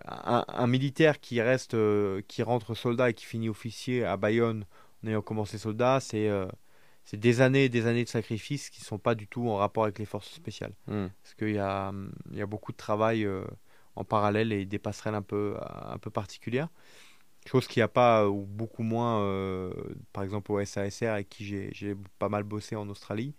un, 0.06 0.68
militaire 0.68 1.20
qui 1.20 1.42
reste 1.42 1.76
euh, 1.76 2.22
qui 2.28 2.44
rentre 2.44 2.74
soldat 2.74 3.12
et 3.12 3.14
qui 3.14 3.26
finit 3.26 3.50
officier 3.50 4.04
à 4.04 4.18
Bayonne 4.18 4.66
en 5.04 5.08
ayant 5.08 5.22
commencé 5.22 5.58
soldat, 5.58 6.00
c'est 6.00 6.30
euh, 6.30 6.48
c'est 7.04 7.20
des 7.20 7.42
années 7.42 7.66
et 7.66 7.70
des 7.70 7.86
années 7.86 8.04
de 8.04 8.10
sacrifices 8.10 8.70
qui 8.70 8.82
sont 8.82 8.98
pas 8.98 9.14
du 9.14 9.28
tout 9.28 9.50
en 9.50 9.58
rapport 9.58 9.84
avec 9.84 10.00
les 10.00 10.06
forces 10.06 10.32
spéciales. 10.32 10.74
Hmm. 10.88 11.08
Parce 11.22 11.36
qu'il 11.36 11.52
y 11.52 11.60
a, 11.60 11.92
y 12.32 12.42
a 12.42 12.46
beaucoup 12.46 12.72
de 12.72 12.78
travail 12.78 13.28
en 13.96 14.06
parallèle 14.06 14.54
et 14.54 14.66
des 14.66 14.80
passerelles 14.80 15.16
un 15.16 15.22
peu, 15.22 15.58
un 15.60 15.98
peu 15.98 16.10
particulières. 16.10 16.70
Chose 17.46 17.68
qu'il 17.68 17.82
n'y 17.82 17.84
a 17.84 17.90
pas 17.90 18.30
ou 18.30 18.46
beaucoup 18.46 18.84
moins, 18.84 19.70
par 20.14 20.24
exemple 20.24 20.54
au 20.54 20.64
SASR 20.64 21.08
avec 21.08 21.28
qui 21.28 21.44
j'ai 21.46 21.96
pas 22.20 22.30
mal 22.30 22.44
bossé 22.44 22.78
en 22.78 22.88
Australie. 22.88 23.36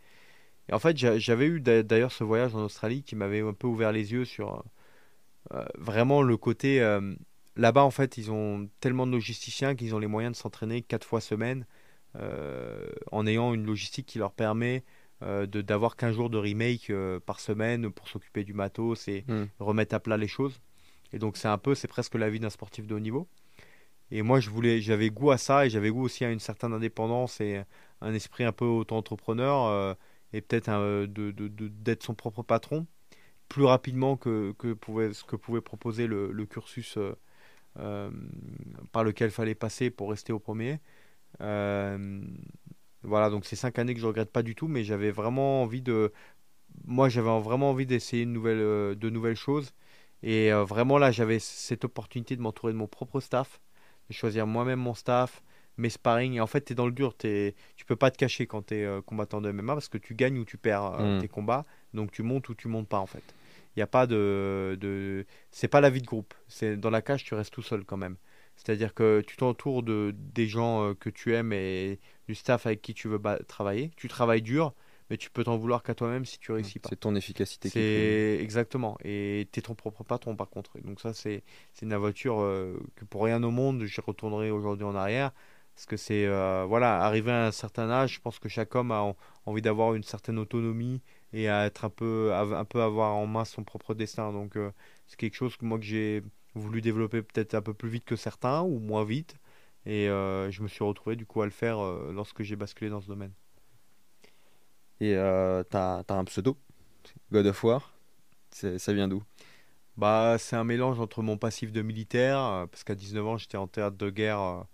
Et 0.68 0.74
en 0.74 0.78
fait, 0.78 0.98
j'avais 0.98 1.46
eu 1.46 1.60
d'ailleurs 1.60 2.12
ce 2.12 2.22
voyage 2.22 2.54
en 2.54 2.64
Australie 2.64 3.02
qui 3.02 3.16
m'avait 3.16 3.40
un 3.40 3.54
peu 3.54 3.66
ouvert 3.66 3.92
les 3.92 4.12
yeux 4.12 4.26
sur 4.26 4.62
euh, 5.52 5.64
vraiment 5.76 6.22
le 6.22 6.36
côté 6.36 6.80
euh, 6.80 7.14
là-bas, 7.56 7.84
en 7.84 7.90
fait, 7.90 8.16
ils 8.16 8.30
ont 8.30 8.68
tellement 8.80 9.06
de 9.06 9.12
logisticiens 9.12 9.74
qu'ils 9.74 9.94
ont 9.94 9.98
les 9.98 10.06
moyens 10.06 10.36
de 10.36 10.40
s'entraîner 10.40 10.82
quatre 10.82 11.04
fois 11.06 11.20
semaine 11.20 11.66
euh, 12.16 12.86
en 13.12 13.26
ayant 13.26 13.52
une 13.54 13.66
logistique 13.66 14.06
qui 14.06 14.18
leur 14.18 14.32
permet 14.32 14.84
d'avoir 15.46 15.96
qu'un 15.96 16.12
jour 16.12 16.28
de 16.28 16.36
remake 16.36 16.92
par 17.24 17.40
semaine 17.40 17.90
pour 17.90 18.08
s'occuper 18.08 18.44
du 18.44 18.52
matos 18.52 19.08
et 19.08 19.24
Hmm. 19.26 19.44
remettre 19.58 19.94
à 19.94 20.00
plat 20.00 20.18
les 20.18 20.28
choses. 20.28 20.60
Et 21.14 21.18
donc 21.18 21.38
c'est 21.38 21.48
un 21.48 21.56
peu, 21.56 21.74
c'est 21.74 21.88
presque 21.88 22.14
la 22.16 22.28
vie 22.28 22.40
d'un 22.40 22.50
sportif 22.50 22.86
de 22.86 22.94
haut 22.94 23.00
niveau. 23.00 23.26
Et 24.10 24.20
moi, 24.20 24.38
je 24.40 24.50
voulais, 24.50 24.82
j'avais 24.82 25.08
goût 25.08 25.30
à 25.30 25.38
ça 25.38 25.64
et 25.64 25.70
j'avais 25.70 25.88
goût 25.88 26.02
aussi 26.02 26.26
à 26.26 26.30
une 26.30 26.40
certaine 26.40 26.74
indépendance 26.74 27.40
et 27.40 27.62
un 28.02 28.12
esprit 28.12 28.44
un 28.44 28.52
peu 28.52 28.66
auto-entrepreneur 28.66 29.64
euh, 29.66 29.94
et 30.34 30.42
peut-être 30.42 30.68
un- 30.68 31.06
de, 31.06 31.30
de- 31.30 31.48
de- 31.48 31.68
d'être 31.68 32.02
son 32.02 32.14
propre 32.14 32.42
patron 32.42 32.86
plus 33.48 33.64
rapidement 33.64 34.16
que, 34.16 34.52
que 34.58 34.72
pouvait, 34.72 35.12
ce 35.12 35.24
que 35.24 35.36
pouvait 35.36 35.60
proposer 35.60 36.06
le, 36.06 36.46
cursus 36.46 36.96
euh, 36.96 37.14
euh, 37.78 38.10
par 38.92 39.04
lequel 39.04 39.30
fallait 39.30 39.54
passer 39.54 39.90
pour 39.90 40.10
rester 40.10 40.32
au 40.32 40.38
premier. 40.38 40.80
Euh, 41.40 42.22
voilà, 43.02 43.30
donc 43.30 43.44
c'est 43.44 43.56
cinq 43.56 43.78
années 43.78 43.94
que 43.94 44.00
je 44.00 44.06
regrette 44.06 44.32
pas 44.32 44.42
du 44.42 44.54
tout, 44.54 44.68
mais 44.68 44.84
j'avais 44.84 45.10
vraiment 45.10 45.62
envie 45.62 45.82
de, 45.82 46.12
moi 46.84 47.08
j'avais 47.08 47.28
vraiment 47.40 47.70
envie 47.70 47.86
d'essayer 47.86 48.26
nouvelle, 48.26 48.96
de 48.96 49.10
nouvelles 49.10 49.36
choses. 49.36 49.74
Et 50.22 50.50
vraiment 50.52 50.96
là, 50.96 51.10
j'avais 51.10 51.38
cette 51.38 51.84
opportunité 51.84 52.34
de 52.34 52.40
m'entourer 52.40 52.72
de 52.72 52.78
mon 52.78 52.86
propre 52.86 53.20
staff, 53.20 53.60
de 54.08 54.14
choisir 54.14 54.46
moi-même 54.46 54.80
mon 54.80 54.94
staff, 54.94 55.42
mes 55.76 55.90
sparring. 55.90 56.34
Et 56.34 56.40
en 56.40 56.46
fait, 56.46 56.64
tu 56.66 56.72
es 56.72 56.76
dans 56.76 56.86
le 56.86 56.92
dur, 56.92 57.14
t'es, 57.16 57.54
tu 57.76 57.84
peux 57.84 57.96
pas 57.96 58.10
te 58.10 58.16
cacher 58.18 58.46
quand 58.46 58.66
tu 58.66 58.74
es 58.74 58.88
combattant 59.06 59.40
de 59.40 59.50
MMA 59.50 59.74
parce 59.74 59.88
que 59.88 59.98
tu 59.98 60.14
gagnes 60.14 60.38
ou 60.38 60.44
tu 60.44 60.56
perds 60.56 60.94
euh, 61.00 61.18
Mm. 61.18 61.20
tes 61.20 61.28
combats. 61.28 61.64
Donc 61.92 62.10
tu 62.12 62.22
montes 62.22 62.48
ou 62.48 62.54
tu 62.54 62.68
montes 62.68 62.88
pas 62.88 62.98
en 62.98 63.06
fait. 63.06 63.22
Il 63.76 63.80
n'y 63.80 63.82
a 63.82 63.88
pas 63.88 64.06
de, 64.06 64.78
de... 64.80 65.26
C'est 65.50 65.66
pas 65.68 65.80
la 65.80 65.90
vie 65.90 66.00
de 66.00 66.06
groupe. 66.06 66.32
C'est 66.46 66.76
dans 66.76 66.90
la 66.90 67.02
cage, 67.02 67.24
tu 67.24 67.34
restes 67.34 67.52
tout 67.52 67.62
seul 67.62 67.84
quand 67.84 67.96
même. 67.96 68.16
C'est-à-dire 68.56 68.94
que 68.94 69.20
tu 69.26 69.36
t'entoures 69.36 69.82
de 69.82 70.14
des 70.16 70.46
gens 70.46 70.84
euh, 70.90 70.94
que 70.94 71.10
tu 71.10 71.34
aimes 71.34 71.52
et 71.52 71.98
du 72.28 72.36
staff 72.36 72.66
avec 72.66 72.82
qui 72.82 72.94
tu 72.94 73.08
veux 73.08 73.20
travailler. 73.48 73.90
Tu 73.96 74.06
travailles 74.06 74.42
dur, 74.42 74.74
mais 75.10 75.16
tu 75.16 75.28
peux 75.28 75.42
t'en 75.42 75.56
vouloir 75.56 75.82
qu'à 75.82 75.96
toi-même 75.96 76.24
si 76.24 76.38
tu 76.38 76.52
réussis 76.52 76.78
pas. 76.78 76.88
C'est 76.88 77.00
ton 77.00 77.16
efficacité 77.16 77.68
qui. 77.68 77.72
C'est 77.72 78.38
exactement. 78.40 78.96
Et 79.04 79.48
tu 79.50 79.58
es 79.58 79.62
ton 79.62 79.74
propre 79.74 80.04
patron 80.04 80.36
par 80.36 80.50
contre. 80.50 80.76
Et 80.76 80.82
donc 80.82 81.00
ça, 81.00 81.12
c'est 81.12 81.42
c'est 81.72 81.84
une 81.84 81.92
aventure 81.92 82.40
euh, 82.42 82.78
que 82.94 83.04
pour 83.04 83.24
rien 83.24 83.42
au 83.42 83.50
monde, 83.50 83.84
je 83.86 84.00
retournerai 84.00 84.52
aujourd'hui 84.52 84.84
en 84.84 84.94
arrière. 84.94 85.32
Parce 85.74 85.86
que 85.86 85.96
c'est, 85.96 86.26
euh, 86.26 86.64
voilà, 86.68 87.02
arrivé 87.02 87.32
à 87.32 87.46
un 87.46 87.50
certain 87.52 87.90
âge, 87.90 88.14
je 88.14 88.20
pense 88.20 88.38
que 88.38 88.48
chaque 88.48 88.74
homme 88.76 88.92
a 88.92 89.00
en- 89.02 89.16
envie 89.46 89.62
d'avoir 89.62 89.94
une 89.94 90.04
certaine 90.04 90.38
autonomie 90.38 91.02
et 91.32 91.48
à 91.48 91.66
être 91.66 91.84
un 91.84 91.90
peu, 91.90 92.32
à- 92.32 92.42
un 92.42 92.64
peu 92.64 92.80
avoir 92.82 93.14
en 93.16 93.26
main 93.26 93.44
son 93.44 93.64
propre 93.64 93.94
destin. 93.94 94.32
Donc 94.32 94.56
euh, 94.56 94.70
c'est 95.08 95.16
quelque 95.18 95.34
chose 95.36 95.56
que 95.56 95.64
moi 95.64 95.78
que 95.78 95.84
j'ai 95.84 96.22
voulu 96.54 96.80
développer 96.80 97.22
peut-être 97.22 97.54
un 97.54 97.62
peu 97.62 97.74
plus 97.74 97.88
vite 97.88 98.04
que 98.04 98.16
certains 98.16 98.62
ou 98.62 98.78
moins 98.78 99.04
vite. 99.04 99.36
Et 99.86 100.08
euh, 100.08 100.50
je 100.50 100.62
me 100.62 100.68
suis 100.68 100.84
retrouvé 100.84 101.16
du 101.16 101.26
coup 101.26 101.42
à 101.42 101.44
le 101.46 101.50
faire 101.50 101.78
lorsque 102.12 102.42
j'ai 102.42 102.56
basculé 102.56 102.90
dans 102.90 103.00
ce 103.00 103.08
domaine. 103.08 103.32
Et 105.00 105.14
t'as, 105.70 106.02
t'as 106.04 106.14
un 106.14 106.24
pseudo, 106.24 106.56
God 107.32 107.46
of 107.46 107.64
War? 107.64 107.94
Ça 108.50 108.92
vient 108.94 109.08
d'où? 109.08 109.22
Bah, 109.96 110.36
c'est 110.38 110.56
un 110.56 110.64
mélange 110.64 110.98
entre 111.00 111.22
mon 111.22 111.36
passif 111.38 111.70
de 111.72 111.80
militaire, 111.82 112.66
parce 112.70 112.82
qu'à 112.84 112.94
19 112.96 113.26
ans, 113.26 113.36
j'étais 113.36 113.56
en 113.56 113.68
théâtre 113.68 113.96
de 113.96 114.10
guerre, 114.10 114.64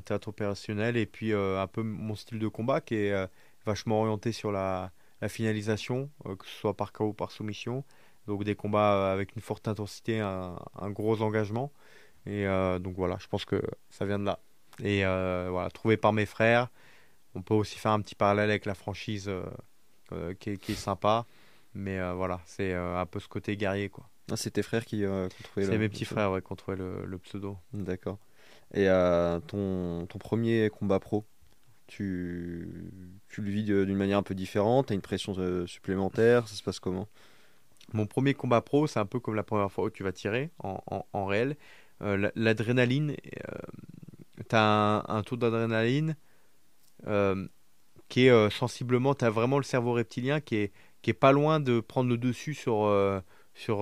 en 0.00 0.02
théâtre 0.02 0.28
opérationnel, 0.28 0.96
et 0.96 1.06
puis 1.06 1.32
euh, 1.32 1.60
un 1.60 1.66
peu 1.66 1.82
mon 1.82 2.14
style 2.14 2.38
de 2.38 2.48
combat 2.48 2.80
qui 2.80 2.94
est 2.96 3.12
euh, 3.12 3.26
vachement 3.66 4.00
orienté 4.00 4.32
sur 4.32 4.50
la, 4.50 4.90
la 5.20 5.28
finalisation, 5.28 6.10
euh, 6.26 6.34
que 6.36 6.46
ce 6.46 6.52
soit 6.58 6.74
par 6.74 6.92
KO 6.92 7.08
ou 7.08 7.12
par 7.12 7.30
soumission. 7.30 7.84
Donc 8.26 8.44
des 8.44 8.54
combats 8.54 9.12
avec 9.12 9.34
une 9.36 9.42
forte 9.42 9.68
intensité, 9.68 10.20
un, 10.20 10.56
un 10.78 10.90
gros 10.90 11.20
engagement. 11.22 11.72
Et 12.26 12.44
donc 12.80 12.94
voilà, 12.96 13.16
je 13.18 13.26
pense 13.26 13.46
que 13.46 13.60
ça 13.88 14.04
vient 14.04 14.18
de 14.18 14.24
là. 14.26 14.38
Et 14.84 15.02
voilà, 15.50 15.68
trouvé 15.72 15.96
par 15.96 16.12
mes 16.12 16.26
frères. 16.26 16.68
On 17.34 17.40
peut 17.42 17.54
aussi 17.54 17.78
faire 17.78 17.92
un 17.92 18.00
petit 18.02 18.14
parallèle 18.14 18.50
avec 18.50 18.66
la 18.66 18.74
franchise 18.74 19.30
qui 20.38 20.50
est, 20.50 20.58
qui 20.58 20.72
est 20.72 20.74
sympa. 20.76 21.24
Mais 21.74 21.98
voilà, 22.12 22.40
c'est 22.44 22.74
un 22.74 23.06
peu 23.06 23.20
ce 23.20 23.26
côté 23.26 23.56
guerrier, 23.56 23.88
quoi. 23.88 24.04
Ah, 24.30 24.36
c'est 24.36 24.50
tes 24.52 24.62
frères 24.62 24.84
qui, 24.84 25.04
euh, 25.04 25.28
qui 25.28 25.36
ont 25.40 25.44
trouvé 25.44 25.66
C'est 25.66 25.72
le- 25.72 25.78
mes 25.78 25.84
le 25.84 25.90
petits 25.90 26.04
frères 26.04 26.30
ouais, 26.30 26.42
qui 26.42 26.52
ont 26.52 26.56
trouvé 26.56 26.76
le, 26.76 27.04
le 27.04 27.18
pseudo. 27.18 27.56
D'accord. 27.72 28.18
Et 28.74 28.88
euh, 28.88 29.40
ton, 29.40 30.06
ton 30.06 30.18
premier 30.18 30.70
combat 30.70 31.00
pro, 31.00 31.26
tu, 31.88 32.92
tu 33.28 33.42
le 33.42 33.50
vis 33.50 33.64
d'une 33.64 33.96
manière 33.96 34.18
un 34.18 34.22
peu 34.24 34.34
différente, 34.34 34.88
t'as 34.88 34.94
une 34.94 35.02
pression 35.02 35.34
euh, 35.38 35.66
supplémentaire, 35.66 36.48
ça 36.48 36.56
se 36.56 36.62
passe 36.62 36.80
comment? 36.80 37.08
Mon 37.94 38.06
premier 38.06 38.34
combat 38.34 38.62
pro, 38.62 38.86
c'est 38.86 39.00
un 39.00 39.06
peu 39.06 39.20
comme 39.20 39.34
la 39.36 39.44
première 39.44 39.72
fois 39.72 39.84
où 39.86 39.90
tu 39.90 40.04
vas 40.04 40.12
tirer 40.12 40.50
en, 40.62 40.82
en- 41.12 41.26
réel. 41.26 41.56
Euh, 42.02 42.16
la- 42.16 42.32
L'adrénaline, 42.36 43.16
tu 44.48 44.56
as 44.56 45.04
un, 45.08 45.22
taux 45.22 45.36
d'adrénaline 45.36 46.16
qui 48.08 48.26
est 48.26 48.50
sensiblement, 48.50 49.14
tu 49.14 49.24
as 49.24 49.30
vraiment 49.30 49.56
le 49.58 49.64
cerveau 49.64 49.92
reptilien 49.92 50.40
qui 50.40 50.56
est, 50.56 50.72
qui 51.02 51.10
est 51.10 51.14
pas 51.14 51.32
loin 51.32 51.60
de 51.60 51.80
prendre 51.80 52.10
le 52.10 52.18
dessus 52.18 52.54
sur, 52.54 52.90
sur 53.54 53.78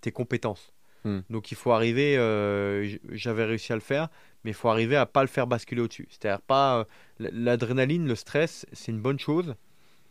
tes 0.00 0.12
compétences. 0.12 0.73
Hmm. 1.04 1.20
Donc 1.30 1.50
il 1.50 1.56
faut 1.56 1.72
arriver, 1.72 2.16
euh, 2.18 2.96
j'avais 3.12 3.44
réussi 3.44 3.72
à 3.72 3.76
le 3.76 3.80
faire, 3.80 4.08
mais 4.44 4.50
il 4.50 4.54
faut 4.54 4.68
arriver 4.68 4.96
à 4.96 5.06
pas 5.06 5.22
le 5.22 5.28
faire 5.28 5.46
basculer 5.46 5.80
au-dessus. 5.80 6.06
C'est-à-dire 6.10 6.42
pas 6.42 6.80
euh, 6.80 6.84
l'adrénaline, 7.18 8.06
le 8.06 8.14
stress, 8.14 8.66
c'est 8.72 8.92
une 8.92 9.00
bonne 9.00 9.18
chose, 9.18 9.54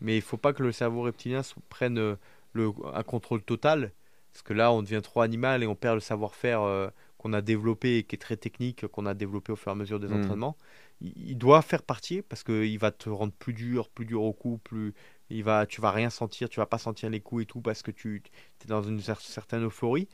mais 0.01 0.15
il 0.17 0.21
faut 0.21 0.37
pas 0.37 0.53
que 0.53 0.63
le 0.63 0.71
cerveau 0.71 1.01
reptilien 1.03 1.41
prenne 1.69 1.97
euh, 1.99 2.15
le, 2.53 2.71
un 2.93 3.03
contrôle 3.03 3.43
total, 3.43 3.91
parce 4.31 4.43
que 4.43 4.53
là 4.53 4.71
on 4.71 4.81
devient 4.81 5.01
trop 5.03 5.21
animal 5.21 5.63
et 5.63 5.67
on 5.67 5.75
perd 5.75 5.95
le 5.95 6.01
savoir-faire 6.01 6.91
qu'on 7.17 7.33
a 7.33 7.41
développé 7.41 7.97
et 7.97 8.03
qui 8.03 8.15
est 8.15 8.19
très 8.19 8.37
technique, 8.37 8.87
qu'on 8.87 9.05
a 9.05 9.13
développé 9.13 9.51
au 9.51 9.55
fur 9.55 9.69
et 9.69 9.73
à 9.73 9.75
mesure 9.75 9.99
des 9.99 10.07
Hmm. 10.07 10.13
entraînements. 10.13 10.57
Il, 11.01 11.13
il 11.31 11.37
doit 11.37 11.61
faire 11.61 11.83
partie 11.83 12.21
parce 12.21 12.43
qu'il 12.43 12.77
va 12.79 12.91
te 12.91 13.09
rendre 13.09 13.33
plus 13.33 13.53
dur, 13.53 13.89
plus 13.89 14.05
dur 14.05 14.23
au 14.23 14.33
coup, 14.33 14.59
plus 14.63 14.93
il 15.29 15.43
va, 15.43 15.65
tu 15.65 15.81
vas 15.81 15.91
rien 15.91 16.09
sentir, 16.09 16.49
tu 16.49 16.59
vas 16.59 16.65
pas 16.65 16.77
sentir 16.77 17.09
les 17.09 17.21
coups 17.21 17.43
et 17.43 17.45
tout 17.45 17.61
parce 17.61 17.81
que 17.81 17.91
tu 17.91 18.21
es 18.63 18.67
dans 18.67 18.83
une 18.83 18.99
cer- 18.99 19.19
certaine 19.21 19.63
euphorie. 19.65 20.07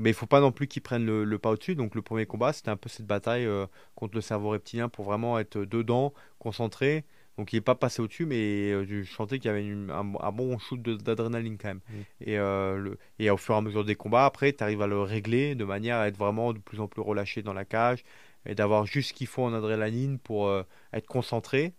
Mais 0.00 0.10
il 0.10 0.14
faut 0.14 0.26
pas 0.26 0.40
non 0.40 0.50
plus 0.50 0.66
qu'il 0.66 0.80
prenne 0.82 1.04
le, 1.04 1.24
le 1.24 1.38
pas 1.38 1.50
au-dessus. 1.50 1.74
Donc 1.76 1.94
le 1.94 2.00
premier 2.02 2.24
combat, 2.24 2.52
c'était 2.54 2.70
un 2.70 2.76
peu 2.76 2.88
cette 2.88 3.06
bataille 3.06 3.44
euh, 3.44 3.66
contre 3.94 4.14
le 4.14 4.22
cerveau 4.22 4.48
reptilien 4.48 4.88
pour 4.88 5.04
vraiment 5.04 5.38
être 5.38 5.58
dedans, 5.58 6.14
concentré. 6.38 7.04
Donc 7.36 7.52
il 7.52 7.56
n'est 7.56 7.60
pas 7.60 7.74
passé 7.74 8.00
au-dessus, 8.00 8.24
mais 8.24 8.72
euh, 8.72 8.84
je 8.88 9.02
sentais 9.04 9.38
qu'il 9.38 9.48
y 9.48 9.50
avait 9.50 9.64
une- 9.64 9.90
un, 9.90 10.14
un 10.20 10.32
bon 10.32 10.58
shoot 10.58 10.80
d'adrénaline 10.80 11.58
quand 11.58 11.68
même. 11.68 11.80
Mm. 11.88 12.00
Et, 12.22 12.38
euh, 12.38 12.76
le, 12.78 12.98
et 13.18 13.30
au 13.30 13.36
fur 13.36 13.54
et 13.54 13.58
à 13.58 13.60
mesure 13.60 13.84
des 13.84 13.94
combats, 13.94 14.24
après, 14.24 14.52
tu 14.54 14.64
arrives 14.64 14.80
à 14.82 14.86
le 14.86 15.00
régler 15.00 15.54
de 15.54 15.64
manière 15.64 15.98
à 15.98 16.08
être 16.08 16.16
vraiment 16.16 16.54
de 16.54 16.58
plus 16.58 16.80
en 16.80 16.88
plus 16.88 17.02
relâché 17.02 17.42
dans 17.42 17.52
la 17.54 17.66
cage 17.66 18.02
et 18.46 18.54
d'avoir 18.54 18.86
juste 18.86 19.10
ce 19.10 19.14
qu'il 19.14 19.26
faut 19.26 19.42
en 19.44 19.52
adrénaline 19.52 20.18
pour 20.18 20.48
euh, 20.48 20.62
être 20.94 21.06
concentré, 21.06 21.74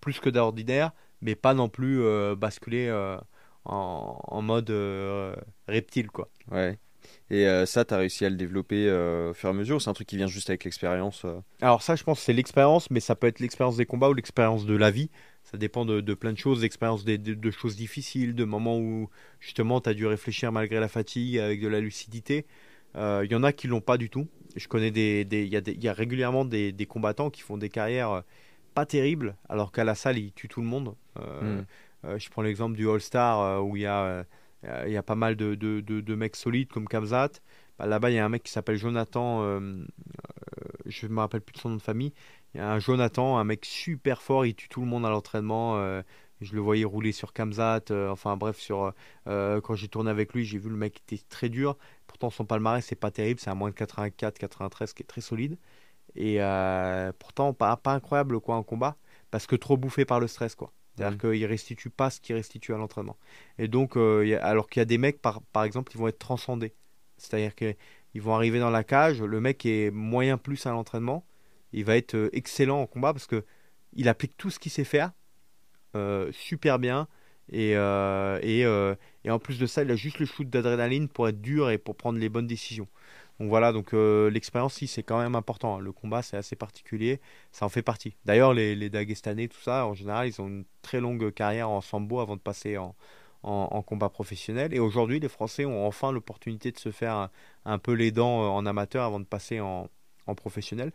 plus 0.00 0.20
que 0.20 0.30
d'ordinaire, 0.30 0.92
mais 1.20 1.34
pas 1.34 1.52
non 1.52 1.68
plus 1.68 2.00
basculer 2.36 2.92
en, 3.64 4.18
en 4.22 4.42
mode 4.42 4.70
reptile, 5.66 6.08
quoi. 6.08 6.28
Ouais. 6.50 6.78
Et 7.30 7.46
euh, 7.46 7.66
ça, 7.66 7.84
t'as 7.84 7.96
réussi 7.98 8.24
à 8.24 8.30
le 8.30 8.36
développer 8.36 8.86
euh, 8.88 9.30
au 9.30 9.34
fur 9.34 9.48
et 9.48 9.52
à 9.52 9.54
mesure, 9.54 9.76
ou 9.76 9.80
c'est 9.80 9.90
un 9.90 9.94
truc 9.94 10.06
qui 10.06 10.16
vient 10.16 10.26
juste 10.26 10.48
avec 10.50 10.64
l'expérience 10.64 11.24
euh 11.24 11.40
Alors 11.60 11.82
ça, 11.82 11.96
je 11.96 12.04
pense 12.04 12.18
que 12.20 12.24
c'est 12.24 12.32
l'expérience, 12.32 12.90
mais 12.90 13.00
ça 13.00 13.14
peut 13.16 13.26
être 13.26 13.40
l'expérience 13.40 13.76
des 13.76 13.86
combats 13.86 14.08
ou 14.08 14.14
l'expérience 14.14 14.64
de 14.66 14.76
la 14.76 14.90
vie. 14.90 15.10
Ça 15.42 15.56
dépend 15.58 15.84
de, 15.84 16.00
de 16.00 16.14
plein 16.14 16.32
de 16.32 16.38
choses, 16.38 16.62
l'expérience 16.62 17.04
des- 17.04 17.18
de, 17.18 17.34
de 17.34 17.50
choses 17.50 17.76
difficiles, 17.76 18.34
de 18.34 18.44
moments 18.44 18.78
où 18.78 19.08
justement 19.40 19.80
tu 19.80 19.88
as 19.88 19.94
dû 19.94 20.06
réfléchir 20.06 20.50
malgré 20.52 20.80
la 20.80 20.88
fatigue, 20.88 21.38
avec 21.38 21.60
de 21.60 21.68
la 21.68 21.80
lucidité. 21.80 22.46
Il 22.96 23.28
y 23.30 23.34
en 23.34 23.42
a 23.42 23.52
qui 23.52 23.66
l'ont 23.66 23.82
pas 23.82 23.98
du 23.98 24.08
tout. 24.08 24.26
Je 24.56 24.68
connais 24.68 24.90
des, 24.90 25.26
il 25.30 25.48
y 25.48 25.56
a 25.56 25.60
des- 25.60 25.72
il 25.72 25.84
y 25.84 25.88
a 25.88 25.92
régulièrement 25.92 26.44
des, 26.46 26.72
des 26.72 26.86
combattants 26.86 27.28
qui 27.28 27.42
font 27.42 27.58
des 27.58 27.68
carrières 27.68 28.22
pas 28.74 28.86
terribles, 28.86 29.36
alors 29.50 29.70
qu'à 29.70 29.84
la 29.84 29.94
salle 29.94 30.16
ils 30.18 30.32
tuent 30.32 30.48
tout 30.48 30.60
le 30.62 30.66
monde. 30.66 30.94
Euh, 31.18 31.60
Mm. 31.60 31.64
euh, 32.06 32.18
je 32.18 32.30
prends 32.30 32.42
l'exemple 32.42 32.74
du 32.76 32.88
All 32.88 33.00
Star 33.00 33.64
où 33.64 33.76
il 33.76 33.82
y 33.82 33.86
a, 33.86 34.24
il 34.86 34.92
y 34.92 34.96
a 34.96 35.02
pas 35.02 35.14
mal 35.14 35.36
de, 35.36 35.54
de, 35.54 35.80
de- 35.80 36.14
mecs 36.14 36.36
solides 36.36 36.68
comme 36.68 36.88
Kamzat. 36.88 37.30
Bah, 37.78 37.86
Là-bas, 37.86 38.10
il 38.10 38.14
y 38.14 38.18
a 38.18 38.24
un 38.24 38.28
mec 38.28 38.42
qui 38.42 38.52
s'appelle 38.52 38.76
Jonathan. 38.76 39.42
euh, 39.42 39.84
je 40.86 41.06
me 41.06 41.20
rappelle 41.20 41.40
plus 41.40 41.52
de 41.54 41.58
son 41.58 41.70
nom 41.70 41.76
de 41.76 41.82
famille. 41.82 42.12
Il 42.54 42.58
y 42.58 42.60
a 42.60 42.70
un 42.72 42.78
Jonathan, 42.78 43.38
un 43.38 43.44
mec 43.44 43.64
super 43.64 44.22
fort, 44.22 44.46
il 44.46 44.54
tue 44.54 44.68
tout 44.68 44.80
le 44.80 44.86
monde 44.86 45.04
à 45.06 45.10
l'entraînement. 45.10 45.76
euh, 45.78 46.02
je 46.40 46.54
le 46.54 46.60
voyais 46.60 46.84
rouler 46.84 47.12
sur 47.12 47.32
Kamzat. 47.32 47.82
euh, 47.90 48.10
enfin 48.10 48.36
bref, 48.36 48.58
sur 48.58 48.92
euh, 49.26 49.60
quand 49.60 49.74
j'ai 49.74 49.88
tourné 49.88 50.10
avec 50.10 50.32
lui, 50.34 50.44
j'ai 50.44 50.58
vu 50.58 50.68
le 50.70 50.76
mec 50.76 50.98
était 51.08 51.22
très 51.28 51.48
dur. 51.48 51.76
Pourtant, 52.06 52.30
son 52.30 52.44
palmarès, 52.44 52.84
c'est 52.84 52.94
pas 52.96 53.10
terrible. 53.10 53.40
C'est 53.40 53.50
un 53.50 53.54
moins 53.54 53.70
de 53.70 53.74
84, 53.74 54.38
93 54.38 54.92
qui 54.92 55.02
est 55.02 55.06
très 55.06 55.20
solide. 55.20 55.58
Et 56.16 56.42
euh, 56.42 57.12
pourtant, 57.18 57.54
pas, 57.54 57.76
pas 57.78 57.94
incroyable 57.94 58.40
quoi 58.40 58.56
en 58.56 58.62
combat. 58.64 58.96
Parce 59.30 59.46
que 59.46 59.56
trop 59.56 59.76
bouffé 59.76 60.04
par 60.04 60.20
le 60.20 60.28
stress, 60.28 60.54
quoi. 60.54 60.72
C'est-à-dire 60.96 61.18
qu'il 61.18 61.44
restitue 61.46 61.90
pas 61.90 62.10
ce 62.10 62.20
qu'il 62.20 62.34
restitue 62.36 62.74
à 62.74 62.78
l'entraînement. 62.78 63.16
Et 63.58 63.68
donc, 63.68 63.96
euh, 63.96 64.22
il 64.24 64.30
y 64.30 64.34
a- 64.34 64.44
alors 64.44 64.68
qu'il 64.68 64.80
y 64.80 64.82
a 64.82 64.86
des 64.86 64.98
mecs, 64.98 65.20
par, 65.20 65.42
par 65.52 65.64
exemple, 65.64 65.92
ils 65.94 65.98
vont 65.98 66.08
être 66.08 66.18
transcendés. 66.18 66.74
C'est-à-dire 67.18 67.54
qu'ils 67.54 67.76
vont 68.22 68.34
arriver 68.34 68.58
dans 68.60 68.70
la 68.70 68.84
cage, 68.84 69.22
le 69.22 69.40
mec 69.40 69.66
est 69.66 69.90
moyen 69.90 70.38
plus 70.38 70.66
à 70.66 70.70
l'entraînement, 70.72 71.24
il 71.72 71.84
va 71.84 71.96
être 71.96 72.14
euh, 72.14 72.30
excellent 72.32 72.80
en 72.80 72.86
combat 72.86 73.12
parce 73.12 73.26
que 73.26 73.44
il 73.94 74.08
applique 74.08 74.36
tout 74.36 74.50
ce 74.50 74.58
qu'il 74.58 74.72
sait 74.72 74.84
faire, 74.84 75.12
euh, 75.96 76.30
super 76.32 76.78
bien, 76.78 77.08
Et, 77.52 77.72
et, 78.42 78.60
et, 79.24 79.30
en 79.30 79.38
plus 79.38 79.58
de 79.58 79.66
ça, 79.66 79.82
il 79.82 79.90
a 79.90 79.96
juste 79.96 80.18
le 80.18 80.26
shoot 80.26 80.48
d'adrénaline 80.50 81.08
pour 81.08 81.28
être 81.28 81.40
dur 81.40 81.70
et 81.70 81.78
pour 81.78 81.96
prendre 81.96 82.18
les 82.18 82.28
bonnes 82.28 82.46
décisions. 82.48 82.88
Donc 83.40 83.48
voilà, 83.50 83.72
donc 83.72 83.92
l'expérience, 83.92 84.74
si, 84.74 84.86
c'est 84.86 85.02
quand 85.02 85.18
même 85.18 85.34
important. 85.34 85.78
Le 85.78 85.92
combat, 85.92 86.22
c'est 86.22 86.38
assez 86.38 86.56
particulier, 86.56 87.20
ça 87.52 87.66
en 87.66 87.68
fait 87.68 87.82
partie. 87.82 88.16
D'ailleurs, 88.24 88.54
les, 88.54 88.74
les 88.74 88.88
Dagestanais, 88.88 89.48
tout 89.48 89.60
ça, 89.60 89.86
en 89.86 89.94
général, 89.94 90.28
ils 90.28 90.40
ont 90.40 90.48
une 90.48 90.64
très 90.80 91.00
longue 91.00 91.30
carrière 91.32 91.68
en 91.68 91.82
sambo 91.82 92.20
avant 92.20 92.36
de 92.36 92.40
passer 92.40 92.78
en, 92.78 92.96
en, 93.46 93.82
combat 93.82 94.08
professionnel. 94.08 94.74
Et 94.74 94.78
aujourd'hui, 94.78 95.20
les 95.20 95.28
Français 95.28 95.64
ont 95.64 95.86
enfin 95.86 96.12
l'opportunité 96.12 96.72
de 96.72 96.78
se 96.78 96.90
faire 96.90 97.30
un, 97.64 97.78
peu 97.78 97.92
les 97.92 98.10
dents 98.10 98.42
euh, 98.42 98.48
en 98.48 98.66
amateur 98.66 99.04
avant 99.04 99.20
de 99.20 99.24
passer 99.24 99.60
en, 99.60 99.88
professionnel. 100.36 100.92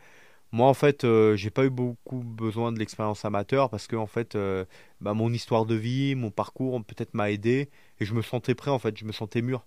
Moi, 0.51 0.67
en 0.67 0.73
fait, 0.73 1.05
euh, 1.05 1.37
j'ai 1.37 1.49
pas 1.49 1.63
eu 1.63 1.69
beaucoup 1.69 2.17
besoin 2.19 2.73
de 2.73 2.79
l'expérience 2.79 3.23
amateur 3.23 3.69
parce 3.69 3.87
que, 3.87 3.95
en 3.95 4.07
fait, 4.07 4.35
euh, 4.35 4.65
bah, 4.99 5.13
mon 5.13 5.31
histoire 5.31 5.65
de 5.65 5.75
vie, 5.75 6.15
mon 6.15 6.31
parcours, 6.31 6.83
peut-être 6.83 7.13
m'a 7.13 7.31
aidé 7.31 7.69
et 7.99 8.05
je 8.05 8.13
me 8.13 8.21
sentais 8.21 8.55
prêt. 8.55 8.71
En 8.71 8.79
fait, 8.79 8.97
je 8.97 9.05
me 9.05 9.13
sentais 9.13 9.41
mûr. 9.41 9.65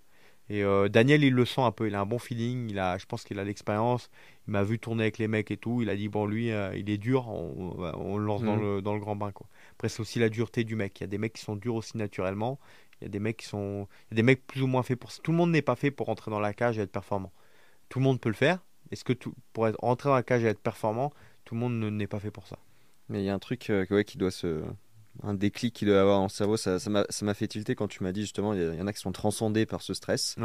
Et 0.49 0.63
Daniel, 0.89 1.23
il 1.23 1.33
le 1.33 1.43
sent 1.43 1.61
un 1.61 1.71
peu. 1.71 1.87
Il 1.87 1.95
a 1.95 2.01
un 2.01 2.05
bon 2.05 2.19
feeling. 2.19 2.69
Il 2.69 2.77
a, 2.77 2.97
je 2.99 3.05
pense 3.07 3.23
qu'il 3.23 3.39
a 3.39 3.43
l'expérience. 3.43 4.11
Il 4.47 4.51
m'a 4.51 4.63
vu 4.63 4.77
tourner 4.77 5.03
avec 5.03 5.17
les 5.17 5.27
mecs 5.27 5.49
et 5.49 5.57
tout. 5.57 5.81
Il 5.81 5.89
a 5.89 5.95
dit 5.95 6.07
bon, 6.07 6.27
lui, 6.27 6.49
il 6.75 6.89
est 6.89 6.99
dur. 6.99 7.27
On, 7.27 8.17
le 8.17 8.25
lance 8.25 8.43
dans, 8.43 8.55
mmh. 8.57 8.61
le, 8.61 8.81
dans 8.83 8.93
le 8.93 8.99
grand 8.99 9.15
bain, 9.15 9.31
quoi. 9.31 9.47
Après, 9.71 9.89
c'est 9.89 10.01
aussi 10.01 10.19
la 10.19 10.29
dureté 10.29 10.63
du 10.63 10.75
mec. 10.75 10.99
Il 10.99 11.03
y 11.03 11.05
a 11.05 11.07
des 11.07 11.17
mecs 11.17 11.33
qui 11.33 11.41
sont 11.41 11.55
durs 11.55 11.75
aussi 11.75 11.97
naturellement. 11.97 12.59
Il 13.01 13.05
y 13.05 13.07
a 13.07 13.09
des 13.09 13.19
mecs 13.19 13.37
qui 13.37 13.47
sont. 13.47 13.87
Il 14.09 14.13
y 14.13 14.15
a 14.15 14.17
des 14.17 14.23
mecs 14.23 14.45
plus 14.45 14.61
ou 14.61 14.67
moins 14.67 14.83
faits 14.83 14.99
pour 14.99 15.11
ça. 15.11 15.21
Tout 15.23 15.31
le 15.31 15.37
monde 15.37 15.51
n'est 15.51 15.63
pas 15.63 15.75
fait 15.75 15.89
pour 15.89 16.07
rentrer 16.07 16.29
dans 16.29 16.39
la 16.39 16.53
cage 16.53 16.77
et 16.77 16.81
être 16.81 16.91
performant. 16.91 17.31
Tout 17.89 17.99
le 17.99 18.03
monde 18.03 18.21
peut 18.21 18.29
le 18.29 18.35
faire. 18.35 18.59
Est-ce 18.91 19.03
que 19.03 19.13
tout... 19.13 19.33
pour 19.53 19.67
être... 19.67 19.77
rentrer 19.79 20.09
dans 20.09 20.15
la 20.15 20.23
cage 20.23 20.43
et 20.43 20.47
être 20.47 20.59
performant, 20.59 21.11
tout 21.43 21.55
le 21.55 21.61
monde 21.61 21.73
n'est 21.73 22.07
pas 22.07 22.19
fait 22.19 22.31
pour 22.31 22.47
ça 22.47 22.57
Mais 23.09 23.21
il 23.21 23.25
y 23.25 23.29
a 23.29 23.33
un 23.33 23.39
truc 23.39 23.69
euh, 23.69 23.85
ouais, 23.89 24.03
qui 24.03 24.17
doit 24.17 24.31
se 24.31 24.63
un 25.23 25.33
déclic 25.33 25.73
qu'il 25.73 25.87
doit 25.87 25.99
avoir 25.99 26.19
en 26.19 26.29
cerveau. 26.29 26.57
Ça, 26.57 26.79
ça 26.79 26.89
m'a 26.89 27.33
fait 27.33 27.47
tilter 27.47 27.75
quand 27.75 27.87
tu 27.87 28.03
m'as 28.03 28.11
dit 28.11 28.21
justement, 28.21 28.53
il 28.53 28.75
y, 28.75 28.81
en 28.81 28.87
a 28.87 28.93
qui 28.93 28.99
sont 28.99 29.11
transcendés 29.11 29.65
par 29.65 29.81
ce 29.81 29.93
stress. 29.93 30.35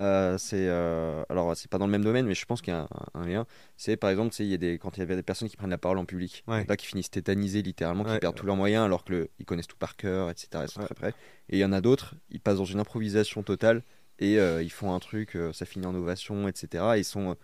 Euh, 0.00 0.38
c'est 0.38 0.66
euh, 0.68 1.24
alors 1.28 1.56
c'est 1.56 1.70
pas 1.70 1.78
dans 1.78 1.86
le 1.86 1.92
même 1.92 2.04
domaine, 2.04 2.26
mais 2.26 2.34
je 2.34 2.44
pense 2.44 2.62
qu'il 2.62 2.72
y 2.72 2.76
a 2.76 2.88
un, 3.14 3.26
lien. 3.26 3.46
C'est 3.76 3.96
par 3.96 4.10
exemple, 4.10 4.34
il 4.38 4.46
y 4.46 4.54
a 4.54 4.58
des 4.58 4.78
quand 4.78 4.96
il 4.96 5.00
y 5.00 5.02
avait 5.02 5.16
des 5.16 5.22
personnes 5.22 5.48
qui 5.48 5.56
prennent 5.56 5.70
la 5.70 5.78
parole 5.78 5.98
en 5.98 6.04
public, 6.04 6.44
là 6.46 6.76
qui 6.76 6.86
finissent 6.86 7.10
tétanisés 7.10 7.62
littéralement, 7.62 8.04
qui 8.04 8.18
perdent 8.18 8.36
tous 8.36 8.46
leurs 8.46 8.56
moyens 8.56 8.84
alors 8.84 9.04
que 9.04 9.28
ils 9.38 9.44
connaissent 9.44 9.68
tout 9.68 9.76
par 9.78 9.96
cœur, 9.96 10.30
etc. 10.30 10.64
Ils 10.64 10.68
sont 10.68 10.82
très 10.82 10.94
près. 10.94 11.14
Et 11.48 11.58
il 11.58 11.60
y 11.60 11.64
en 11.64 11.72
a 11.72 11.80
d'autres, 11.80 12.14
ils 12.30 12.40
passent 12.40 12.58
dans 12.58 12.64
une 12.64 12.80
improvisation 12.80 13.42
totale 13.42 13.82
et 14.18 14.38
euh, 14.38 14.62
ils 14.62 14.72
font 14.72 14.94
un 14.94 14.98
truc, 14.98 15.36
ça 15.52 15.66
finit 15.66 15.86
en 15.86 15.94
ovation, 15.94 16.48
etc. 16.48 16.84
ils 16.96 17.04
sont 17.04 17.36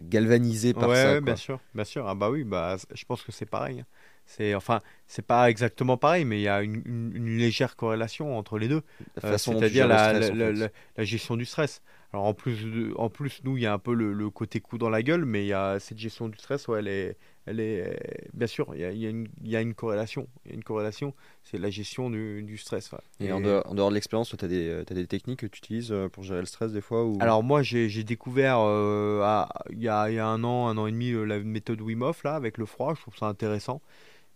galvanisés 0.00 0.72
par 0.72 0.94
ça. 0.94 1.14
Ouais, 1.14 1.20
bien 1.20 1.36
sûr, 1.36 1.60
bien 1.74 1.84
sûr. 1.84 2.08
Ah 2.08 2.14
bah 2.14 2.30
oui, 2.30 2.44
bah 2.44 2.76
je 2.92 3.04
pense 3.04 3.22
que 3.22 3.32
c'est 3.32 3.46
pareil. 3.46 3.80
Hein. 3.80 3.86
C'est 4.26 4.54
enfin, 4.54 4.80
c'est 5.06 5.24
pas 5.24 5.48
exactement 5.48 5.96
pareil, 5.96 6.24
mais 6.24 6.40
il 6.40 6.42
y 6.42 6.48
a 6.48 6.62
une, 6.62 7.38
légère 7.38 7.76
corrélation 7.76 8.36
entre 8.36 8.58
les 8.58 8.68
deux. 8.68 8.82
Euh, 9.24 9.38
c'est-à-dire 9.38 9.86
la, 9.86 10.12
la, 10.12 11.04
gestion 11.04 11.36
du 11.36 11.44
stress. 11.44 11.80
Alors 12.12 12.24
en 12.24 12.34
plus, 12.34 12.92
en 12.96 13.08
plus, 13.08 13.40
nous, 13.44 13.56
il 13.56 13.62
y 13.62 13.66
a 13.66 13.72
un 13.72 13.78
peu 13.78 13.94
le, 13.94 14.30
côté 14.30 14.60
coup 14.60 14.78
dans 14.78 14.90
la 14.90 15.02
gueule, 15.02 15.24
mais 15.24 15.44
il 15.44 15.48
y 15.48 15.52
a 15.52 15.78
cette 15.78 15.98
gestion 15.98 16.28
du 16.28 16.36
stress, 16.38 16.66
ouais, 16.66 16.80
elle 16.80 16.88
est, 16.88 17.16
elle 17.46 17.60
est, 17.60 18.28
bien 18.32 18.46
sûr, 18.48 18.68
il 18.74 18.80
y 18.80 18.84
a, 18.84 18.90
il 18.90 18.98
y 18.98 19.06
a, 19.06 19.10
une, 19.10 19.28
il 19.44 19.50
y 19.50 19.56
a 19.56 19.60
une, 19.60 19.74
corrélation. 19.74 20.26
Il 20.44 20.50
y 20.50 20.54
a 20.54 20.56
une 20.56 20.64
corrélation, 20.64 21.14
c'est 21.44 21.58
la 21.58 21.70
gestion 21.70 22.10
du, 22.10 22.42
du 22.42 22.58
stress. 22.58 22.90
Et, 23.20 23.30
en, 23.30 23.40
dehors, 23.40 23.90
de 23.90 23.94
l'expérience, 23.94 24.34
tu 24.36 24.44
as 24.44 24.48
des, 24.48 24.70
as 24.70 24.94
des 24.94 25.06
techniques 25.06 25.40
que 25.40 25.46
tu 25.46 25.58
utilises 25.58 25.92
euh, 25.92 26.08
pour 26.08 26.24
gérer 26.24 26.40
le 26.40 26.46
stress 26.46 26.72
des 26.72 26.80
fois 26.80 27.04
ou... 27.04 27.18
Alors 27.20 27.42
moi, 27.44 27.62
j'ai 27.62 28.02
découvert 28.02 28.58
euh, 28.60 29.44
il, 29.70 29.82
y 29.82 29.88
a, 29.88 30.08
il 30.08 30.14
y 30.14 30.18
a 30.18 30.26
un 30.26 30.42
an, 30.42 30.68
un 30.68 30.78
an 30.78 30.86
et 30.86 30.92
demi, 30.92 31.12
la 31.12 31.38
méthode 31.38 31.80
Wim 31.80 32.02
Hof 32.02 32.24
là, 32.24 32.34
avec 32.34 32.58
le 32.58 32.66
froid. 32.66 32.94
Je 32.96 33.02
trouve 33.02 33.16
ça 33.16 33.26
intéressant. 33.26 33.80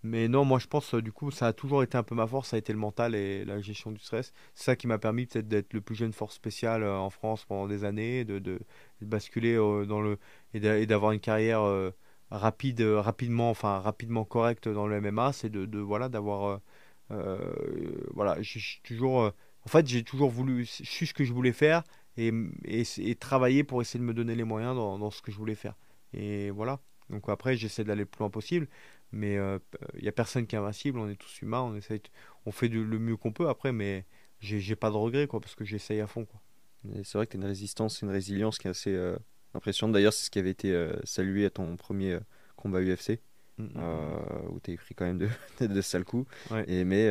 Mais 0.03 0.29
non, 0.29 0.45
moi 0.47 0.59
je 0.59 0.67
pense 0.67 0.95
euh, 0.95 1.03
du 1.03 1.13
coup 1.13 1.31
ça 1.31 1.49
a 1.49 1.53
toujours 1.53 1.83
été 1.83 1.99
un 1.99 2.03
peu 2.03 2.15
ma 2.15 2.27
force, 2.27 2.49
ça 2.51 2.57
a 2.57 2.59
été 2.59 2.73
le 2.73 2.79
mental 2.79 3.15
et 3.15 3.45
la 3.45 3.61
gestion 3.61 3.93
du 3.93 4.01
stress. 4.01 4.33
C'est 4.55 4.65
ça 4.65 4.77
qui 4.77 4.87
m'a 4.87 4.99
permis 4.99 5.27
peut-être 5.27 5.49
d'être 5.49 5.75
le 5.75 5.83
plus 5.83 5.95
jeune 5.95 6.13
force 6.15 6.35
spéciale 6.35 6.83
euh, 6.83 6.97
en 6.97 7.11
France 7.11 7.45
pendant 7.45 7.67
des 7.67 7.85
années, 7.85 8.25
de, 8.25 8.39
de, 8.39 8.61
basculer 9.03 9.55
euh, 9.57 9.85
dans 9.85 10.01
le 10.01 10.19
et 10.55 10.87
d'avoir 10.87 11.13
une 11.13 11.21
carrière 11.21 11.63
rapide, 12.31 12.81
rapidement, 12.83 13.51
enfin 13.51 13.79
rapidement 13.81 14.25
correcte 14.25 14.69
dans 14.69 14.87
le 14.87 15.01
MMA, 15.01 15.33
c'est 15.33 15.51
de, 15.51 15.79
voilà 15.79 16.09
d'avoir 16.09 16.61
voilà 17.09 18.37
j'ai 18.41 18.61
toujours 18.83 19.33
en 19.65 19.69
fait 19.69 19.87
j'ai 19.87 20.05
toujours 20.05 20.31
voulu 20.31 20.65
su 20.67 21.07
ce 21.07 21.15
que 21.15 21.25
je 21.25 21.33
voulais 21.33 21.53
faire 21.53 21.83
et, 22.17 22.33
et, 22.65 23.15
travailler 23.17 23.65
pour 23.65 23.83
essayer 23.83 24.01
de 24.01 24.05
me 24.05 24.15
donner 24.15 24.35
les 24.35 24.45
moyens 24.45 24.75
dans, 24.77 24.99
dans 24.99 25.11
ce 25.11 25.23
que 25.23 25.33
je 25.33 25.37
voulais 25.37 25.55
faire. 25.55 25.75
Et 26.13 26.51
voilà. 26.51 26.81
Donc 27.11 27.29
après 27.29 27.57
j'essaie 27.57 27.85
d'aller 27.85 28.01
le 28.01 28.07
plus 28.07 28.21
loin 28.21 28.31
possible. 28.31 28.69
Mais 29.13 29.35
il 29.35 29.39
euh, 29.39 29.59
n'y 30.01 30.09
a 30.09 30.13
personne 30.13 30.47
qui 30.47 30.55
est 30.55 30.59
invincible, 30.59 30.99
on 30.99 31.09
est 31.09 31.17
tous 31.17 31.43
humains, 31.43 31.63
on, 31.63 31.75
essaye 31.75 32.01
on 32.47 32.53
fait 32.53 32.69
le 32.69 32.99
mieux 32.99 33.17
qu'on 33.17 33.33
peut 33.33 33.49
après, 33.49 33.73
mais 33.73 34.05
j'ai 34.41 34.77
pas 34.77 34.91
de 34.91 34.97
regrets 34.97 35.27
quoi, 35.27 35.41
parce 35.41 35.55
que 35.55 35.65
j'essaye 35.65 36.01
à 36.01 36.07
fond. 36.07 36.25
Quoi. 36.25 36.41
C'est 37.03 37.19
vrai 37.19 37.27
que 37.27 37.33
tu 37.33 37.37
as 37.37 37.41
une 37.41 37.47
résistance, 37.47 38.03
une 38.03 38.11
résilience 38.11 38.59
qui 38.59 38.69
est 38.69 38.71
assez 38.71 38.95
euh, 38.95 39.17
impressionnante. 39.55 39.95
D'ailleurs, 39.95 40.13
c'est 40.13 40.27
ce 40.27 40.31
qui 40.31 40.39
avait 40.39 40.51
été 40.51 40.73
euh, 40.73 40.95
salué 41.05 41.45
à 41.45 41.51
ton 41.51 41.77
premier 41.77 42.19
combat 42.57 42.81
UFC, 42.81 43.21
mm, 43.59 43.65
mm, 43.65 43.69
mm. 43.75 44.51
où 44.51 44.61
tu 44.61 44.73
as 44.73 44.77
pris 44.77 44.95
quand 44.95 45.07
même 45.07 45.19
de, 45.19 45.29
de 45.67 45.81
sales 45.81 46.05
coups. 46.05 46.31
Et, 46.69 46.85
mais 46.85 47.11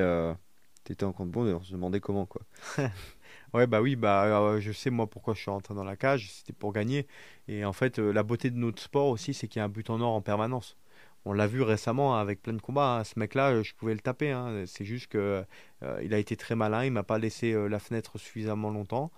tu 0.86 0.94
étais 0.94 1.04
en 1.04 1.12
compte 1.12 1.32
bon, 1.32 1.46
on 1.54 1.64
se 1.64 1.74
demandait 1.74 2.00
comment. 2.00 2.26
quoi. 2.26 2.42
ouais, 3.54 3.68
bah 3.68 3.82
oui, 3.82 3.98
bah, 3.98 4.58
je 4.60 4.72
sais 4.72 4.90
moi 4.90 5.08
pourquoi 5.08 5.34
je 5.34 5.42
suis 5.42 5.52
rentré 5.52 5.76
dans 5.76 5.84
la 5.84 5.98
cage, 5.98 6.32
c'était 6.32 6.54
pour 6.54 6.72
gagner. 6.72 7.08
Et 7.50 7.66
en 7.66 7.74
fait, 7.74 8.00
la 8.00 8.24
beauté 8.24 8.52
de 8.52 8.58
notre 8.58 8.82
sport 8.82 9.10
aussi, 9.10 9.34
c'est 9.34 9.50
qu'il 9.50 9.60
y 9.60 9.62
a 9.62 9.66
un 9.66 9.70
but 9.70 9.90
en 9.90 10.00
or 10.00 10.14
en 10.14 10.22
permanence 10.22 10.78
on 11.26 11.34
l'a 11.34 11.48
vu 11.48 11.62
récemment 11.62 12.18
avec 12.18 12.42
plein 12.42 12.54
de 12.54 12.62
combats. 12.62 12.98
Hein. 12.98 13.04
Ce 13.04 13.20
mec-là, 13.20 13.62
je 13.62 13.74
pouvais 13.74 13.94
le 13.94 14.00
taper. 14.00 14.32
Hein. 14.32 14.64
C'est 14.66 14.86
juste 14.86 15.08
que 15.08 15.44
euh, 15.84 16.02
il 16.04 16.14
a 16.14 16.18
été 16.18 16.36
très 16.36 16.56
malin. 16.56 16.86
Il 16.86 16.92
m'a 16.92 17.04
pas 17.04 17.18
laissé 17.18 17.54
euh, 17.54 17.68
la 17.68 17.80
fenêtre 17.80 18.18
suffisamment 18.18 18.70
longtemps. 18.70 19.12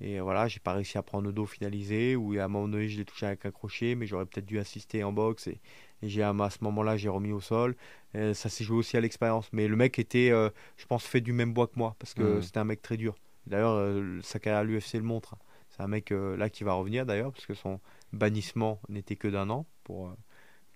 Et 0.00 0.18
voilà, 0.18 0.48
j'ai 0.48 0.58
pas 0.58 0.72
réussi 0.72 0.98
à 0.98 1.02
prendre 1.02 1.24
le 1.26 1.32
dos 1.32 1.46
finalisé. 1.46 2.16
Ou 2.16 2.38
à 2.38 2.44
un 2.44 2.48
moment 2.48 2.68
donné, 2.68 2.88
je 2.88 2.98
l'ai 2.98 3.04
touché 3.04 3.26
avec 3.26 3.46
un 3.46 3.50
crochet, 3.50 3.94
mais 3.94 4.06
j'aurais 4.06 4.26
peut-être 4.26 4.46
dû 4.46 4.58
assister 4.58 5.04
en 5.04 5.12
boxe. 5.12 5.46
Et, 5.46 5.60
j'ai 6.02 6.24
à 6.24 6.32
ce 6.50 6.64
moment-là, 6.64 6.96
j'ai 6.96 7.08
remis 7.08 7.30
au 7.30 7.40
sol. 7.40 7.76
ça 8.12 8.34
s'est 8.34 8.64
joué 8.64 8.78
aussi 8.78 8.96
à 8.96 9.00
l'expérience. 9.00 9.48
Mais 9.52 9.68
le 9.68 9.76
mec 9.76 10.00
était, 10.00 10.30
euh, 10.32 10.50
je 10.76 10.86
pense, 10.86 11.04
fait 11.04 11.20
du 11.20 11.32
même 11.32 11.52
bois 11.52 11.68
que 11.68 11.74
moi 11.76 11.94
parce 12.00 12.14
que 12.14 12.38
mmh. 12.38 12.42
c'était 12.42 12.58
un 12.58 12.64
mec 12.64 12.82
très 12.82 12.96
dur. 12.96 13.14
D'ailleurs, 13.46 13.94
sa 14.24 14.40
carrière 14.40 14.62
à 14.62 14.64
l'UFC 14.64 14.94
le 14.94 15.02
montre. 15.02 15.36
C'est 15.70 15.80
un 15.80 15.86
mec 15.86 16.10
là 16.10 16.50
qui 16.50 16.64
va 16.64 16.72
revenir 16.72 17.06
d'ailleurs 17.06 17.30
parce 17.30 17.46
que 17.46 17.54
son 17.54 17.78
bannissement 18.12 18.80
n'était 18.88 19.16
que 19.16 19.28
d'un 19.28 19.48
an 19.48 19.64
pour 19.84 20.12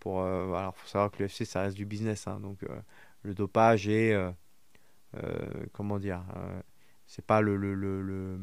pour, 0.06 0.20
euh, 0.20 0.52
alors, 0.52 0.76
faut 0.76 0.86
savoir 0.86 1.10
que 1.10 1.20
l'UFC, 1.20 1.44
ça 1.44 1.62
reste 1.62 1.76
du 1.76 1.84
business. 1.84 2.28
Hein, 2.28 2.38
donc, 2.38 2.62
euh, 2.62 2.80
le 3.22 3.34
dopage 3.34 3.88
est. 3.88 4.12
Euh, 4.12 4.30
comment 5.72 5.98
dire 5.98 6.22
C'est 7.08 7.26
pas 7.26 7.40
le, 7.40 7.56
le, 7.56 7.74
le, 7.74 8.38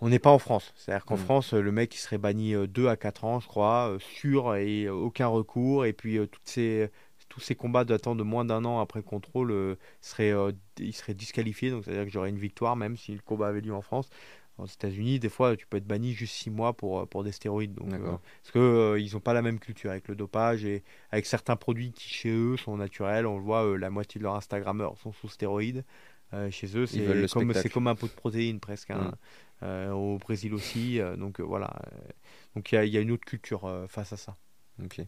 on 0.00 0.08
n'est 0.08 0.20
pas 0.20 0.30
en 0.30 0.38
France. 0.38 0.72
C'est-à-dire 0.76 1.04
qu'en 1.04 1.16
mm. 1.16 1.18
France, 1.18 1.52
le 1.52 1.72
mec 1.72 1.92
il 1.96 1.98
serait 1.98 2.18
banni 2.18 2.54
2 2.68 2.86
à 2.86 2.96
4 2.96 3.24
ans, 3.24 3.40
je 3.40 3.48
crois, 3.48 3.96
sûr 3.98 4.54
et 4.54 4.88
aucun 4.88 5.26
recours. 5.26 5.84
Et 5.84 5.92
puis 5.92 6.16
toutes 6.28 6.46
ces, 6.46 6.88
tous 7.28 7.40
ces 7.40 7.56
combats 7.56 7.84
datant 7.84 8.14
de 8.14 8.22
moins 8.22 8.44
d'un 8.44 8.64
an 8.64 8.78
après 8.78 9.02
contrôle 9.02 9.76
seraient, 10.00 10.32
il 10.78 10.92
serait 10.92 11.14
disqualifié. 11.14 11.72
Donc 11.72 11.84
c'est-à-dire 11.84 12.04
que 12.04 12.10
j'aurais 12.10 12.30
une 12.30 12.38
victoire 12.38 12.76
même 12.76 12.96
si 12.96 13.14
le 13.14 13.20
combat 13.20 13.48
avait 13.48 13.62
lieu 13.62 13.74
en 13.74 13.82
France 13.82 14.10
aux 14.58 14.66
États-Unis, 14.66 15.18
des 15.18 15.28
fois, 15.28 15.56
tu 15.56 15.66
peux 15.66 15.76
être 15.76 15.86
banni 15.86 16.12
juste 16.12 16.34
6 16.34 16.50
mois 16.50 16.72
pour, 16.72 17.00
euh, 17.00 17.06
pour 17.06 17.24
des 17.24 17.32
stéroïdes. 17.32 17.74
Donc, 17.74 17.92
euh, 17.92 18.16
parce 18.42 18.52
qu'ils 18.52 18.60
euh, 18.60 18.98
ils 18.98 19.12
n'ont 19.12 19.20
pas 19.20 19.34
la 19.34 19.42
même 19.42 19.58
culture 19.58 19.90
avec 19.90 20.08
le 20.08 20.14
dopage 20.14 20.64
et 20.64 20.82
avec 21.10 21.26
certains 21.26 21.56
produits 21.56 21.92
qui, 21.92 22.08
chez 22.08 22.30
eux, 22.30 22.56
sont 22.56 22.76
naturels. 22.76 23.26
On 23.26 23.36
le 23.36 23.42
voit, 23.42 23.78
la 23.78 23.90
moitié 23.90 24.18
de 24.18 24.24
leurs 24.24 24.34
Instagrammeurs 24.34 24.96
sont 24.98 25.12
sous 25.12 25.28
stéroïdes. 25.28 25.84
chez 26.50 26.76
eux, 26.76 26.86
c'est 26.86 27.26
comme, 27.32 27.52
comme 27.72 27.86
un 27.86 27.94
pot 27.94 28.06
de 28.06 28.12
protéines 28.12 28.60
presque. 28.60 28.90
Hein. 28.90 29.12
Mm. 29.62 29.92
au 29.92 30.18
Brésil 30.18 30.54
aussi. 30.54 31.00
donc 31.16 31.40
voilà. 31.40 31.70
donc 32.54 32.72
il 32.72 32.84
y, 32.84 32.90
y, 32.90 32.98
a 32.98 33.00
une 33.00 33.10
autre 33.10 33.24
culture 33.24 33.70
face 33.88 34.12
à 34.12 34.16
ça. 34.16 34.36
Ok. 34.84 35.00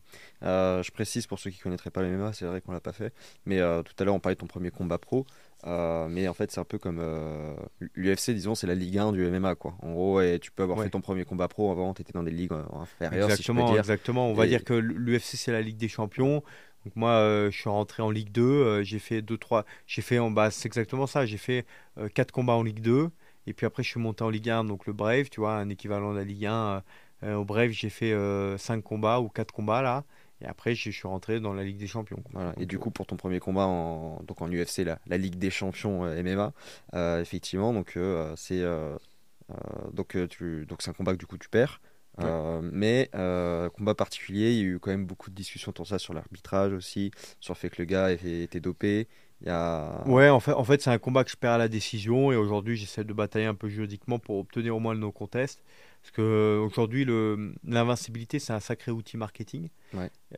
je 0.43 0.91
précise 0.91 1.27
pour 1.27 1.39
ceux 1.39 1.51
qui 1.51 1.59
ne 1.59 1.63
connaîtraient 1.63 1.91
pas 1.91 2.03
le 2.03 2.17
MMA, 2.17 2.33
c'est 2.33 2.47
vrai 2.47 2.61
qu'on 2.61 2.73
l'a 2.73 2.81
pas 2.81 2.93
fait. 2.93 3.13
Mais 3.47 3.59
tout 3.59 3.95
à 3.99 4.05
l'heure, 4.05 4.15
on 4.15 4.21
parlait 4.21 4.37
de 4.37 4.41
ton 4.41 4.47
premier 4.47 4.71
combat 4.71 4.99
pro. 4.99 5.27
Euh, 5.67 6.07
mais 6.09 6.29
en 6.29 6.35
fait, 6.35 6.51
c'est 6.53 6.61
un 6.61 6.65
peu 6.65 6.79
comme 6.79 6.99
euh, 7.01 7.55
l'UFC, 7.95 8.31
disons, 8.31 8.55
c'est 8.55 8.67
la 8.67 8.75
Ligue 8.75 8.99
1 8.99 9.13
du 9.13 9.27
MMA, 9.29 9.57
quoi. 9.57 9.75
En 9.83 9.93
gros, 9.93 10.21
et 10.21 10.39
tu 10.39 10.53
peux 10.53 10.63
avoir 10.63 10.81
fait 10.81 10.91
ton 10.91 11.01
premier 11.01 11.25
combat 11.25 11.49
pro 11.49 11.71
avant, 11.71 11.95
tu 11.95 12.03
étais 12.03 12.13
dans 12.13 12.23
des 12.23 12.31
ligues 12.31 12.53
euh, 12.53 12.63
inférieures. 12.81 13.25
Exactement, 13.25 13.63
si 13.63 13.67
je 13.69 13.73
dire. 13.73 13.81
exactement. 13.81 14.29
On 14.29 14.35
va 14.35 14.47
dire 14.47 14.65
que 14.65 14.75
l'UFC, 14.75 15.37
c'est 15.37 15.53
la 15.53 15.63
Ligue 15.63 15.77
des 15.77 15.89
Champions. 15.89 16.43
Donc 16.85 16.95
moi, 16.95 17.21
je 17.51 17.57
suis 17.57 17.69
rentré 17.69 18.03
en 18.03 18.11
Ligue 18.11 18.31
2. 18.31 18.83
j'ai 18.83 19.01
fait 19.01 19.21
2 19.21 19.37
3 19.37 19.65
J'ai 19.87 20.01
fait 20.01 20.19
en 20.21 20.31
bas, 20.31 20.51
c'est 20.51 20.67
exactement 20.67 21.07
ça. 21.07 21.27
J'ai 21.27 21.37
fait 21.37 21.67
4 22.15 22.31
combats 22.31 22.55
en 22.55 22.63
Ligue 22.63 22.81
2. 22.81 23.11
Et 23.49 23.53
puis 23.53 23.67
après, 23.67 23.83
je 23.83 23.89
suis 23.89 24.01
monté 24.01 24.23
en 24.23 24.31
Ligue 24.31 24.51
1, 24.51 24.65
donc 24.65 24.87
le 24.87 24.93
Brave, 24.93 25.29
tu 25.31 25.41
vois, 25.41 25.55
un 25.55 25.69
équivalent 25.71 26.13
de 26.13 26.19
la 26.19 26.25
Ligue 26.25 26.47
1. 26.47 26.83
Au 27.23 27.45
Brave, 27.45 27.71
j'ai 27.71 27.91
fait 27.91 28.15
5 28.59 28.83
combats 28.83 29.21
ou 29.21 29.29
4 29.29 29.53
combats 29.53 29.83
là. 29.83 30.05
Et 30.41 30.47
après, 30.47 30.75
je 30.75 30.91
suis 30.91 31.09
rentré 31.09 31.41
dans 31.41 31.53
la 31.53 31.65
Ligue 31.65 31.79
des 31.79 31.87
Champions. 31.87 32.23
Et 32.59 32.67
du 32.67 32.79
coup, 32.79 32.91
pour 32.91 33.07
ton 33.07 33.17
premier 33.17 33.41
combat 33.41 33.67
en, 33.67 34.23
donc 34.23 34.41
en 34.41 34.49
UFC, 34.49 34.79
la, 34.85 34.99
la 35.07 35.19
Ligue 35.19 35.37
des 35.37 35.51
Champions 35.51 36.05
euh, 36.05 36.23
MMA, 36.23 36.53
euh, 36.95 37.21
effectivement, 37.21 37.73
donc 37.73 37.97
euh, 37.97 38.33
c'est 38.37 38.63
donc 39.95 40.17
tu 40.29 40.67
donc 40.67 40.83
c'est 40.83 40.91
un 40.91 40.95
combat 40.95 41.13
que 41.13 41.19
du 41.19 41.27
coup 41.27 41.39
tu 41.39 41.49
perds. 41.49 41.81
mais 42.63 43.11
combat 43.13 43.95
particulier, 43.97 44.53
il 44.53 44.59
y 44.59 44.61
a 44.61 44.65
eu 44.65 44.79
quand 44.79 44.91
même 44.91 45.07
beaucoup 45.07 45.31
de 45.31 45.35
discussions 45.35 45.73
sur 45.75 45.87
ça, 45.87 45.99
sur 45.99 46.15
l'arbitrage 46.15 46.73
aussi, 46.73 47.11
sur 47.41 47.55
le 47.55 47.59
fait 47.59 47.71
que 47.71 47.83
le 47.83 47.87
gars 47.87 48.13
était 48.13 48.61
dopé. 48.61 49.09
Il 49.41 49.47
y 49.47 49.51
a... 49.51 50.03
Ouais, 50.07 50.29
en 50.29 50.41
fait, 50.41 50.53
en 50.53 50.65
fait 50.65 50.83
c'est 50.83 50.91
un 50.91 50.99
combat 50.99 51.23
que 51.23 51.31
je 51.31 51.37
perds 51.37 51.53
à 51.53 51.59
la 51.59 51.69
décision 51.69 52.33
et 52.33 52.37
aujourd'hui 52.37 52.77
j'essaie 52.77 53.05
de 53.05 53.13
batailler 53.13 53.47
un 53.47 53.55
peu 53.55 53.69
juridiquement 53.69 54.19
pour 54.19 54.37
obtenir 54.37 54.75
au 54.75 54.81
moins 54.81 54.95
le 54.95 55.01
no-contest. 55.01 55.63
Parce 56.03 56.13
qu'aujourd'hui, 56.13 57.05
l'invincibilité, 57.65 58.39
c'est 58.39 58.53
un 58.53 58.61
sacré 58.61 58.93
outil 58.93 59.17
marketing. 59.17 59.69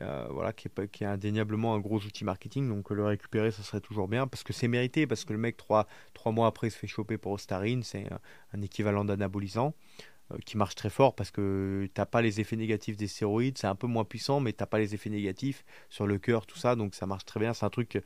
Euh, 0.01 0.27
voilà, 0.29 0.53
qui 0.53 0.67
est, 0.67 0.87
qui 0.91 1.03
est, 1.03 1.07
indéniablement 1.07 1.75
un 1.75 1.79
gros 1.79 1.99
outil 1.99 2.25
marketing. 2.25 2.67
Donc 2.67 2.89
le 2.89 3.05
récupérer, 3.05 3.51
ça 3.51 3.63
serait 3.63 3.79
toujours 3.79 4.07
bien. 4.07 4.27
Parce 4.27 4.43
que 4.43 4.53
c'est 4.53 4.67
mérité. 4.67 5.07
Parce 5.07 5.23
que 5.23 5.33
le 5.33 5.39
mec, 5.39 5.57
trois, 5.57 5.87
trois 6.13 6.31
mois 6.31 6.47
après, 6.47 6.69
se 6.69 6.77
fait 6.77 6.87
choper 6.87 7.17
pour 7.17 7.33
Ostarine. 7.33 7.83
C'est 7.83 8.05
un, 8.53 8.61
équivalent 8.61 9.05
d'anabolisant 9.05 9.73
euh, 10.31 10.37
qui 10.45 10.57
marche 10.57 10.75
très 10.75 10.89
fort 10.89 11.15
parce 11.15 11.31
que 11.31 11.87
tu 11.93 12.01
n'as 12.01 12.05
pas 12.05 12.21
les 12.21 12.41
effets 12.41 12.57
négatifs 12.57 12.97
des 12.97 13.07
stéroïdes. 13.07 13.57
C'est 13.57 13.67
un 13.67 13.75
peu 13.75 13.87
moins 13.87 14.03
puissant, 14.03 14.39
mais 14.39 14.51
tu 14.53 14.61
n'as 14.61 14.67
pas 14.67 14.79
les 14.79 14.93
effets 14.93 15.09
négatifs 15.09 15.63
sur 15.89 16.05
le 16.05 16.17
cœur, 16.17 16.45
tout 16.45 16.57
ça. 16.57 16.75
Donc 16.75 16.95
ça 16.95 17.05
marche 17.05 17.25
très 17.25 17.39
bien. 17.39 17.53
C'est 17.53 17.65
un 17.65 17.69
truc. 17.69 18.01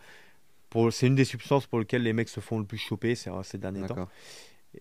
C'est 0.91 1.07
une 1.07 1.15
des 1.15 1.25
substances 1.25 1.67
pour 1.67 1.79
lesquelles 1.79 2.03
les 2.03 2.11
mecs 2.11 2.27
se 2.27 2.41
font 2.41 2.59
le 2.59 2.65
plus 2.65 2.77
choper 2.77 3.15
ces 3.15 3.57
derniers 3.57 3.87
temps. 3.87 4.09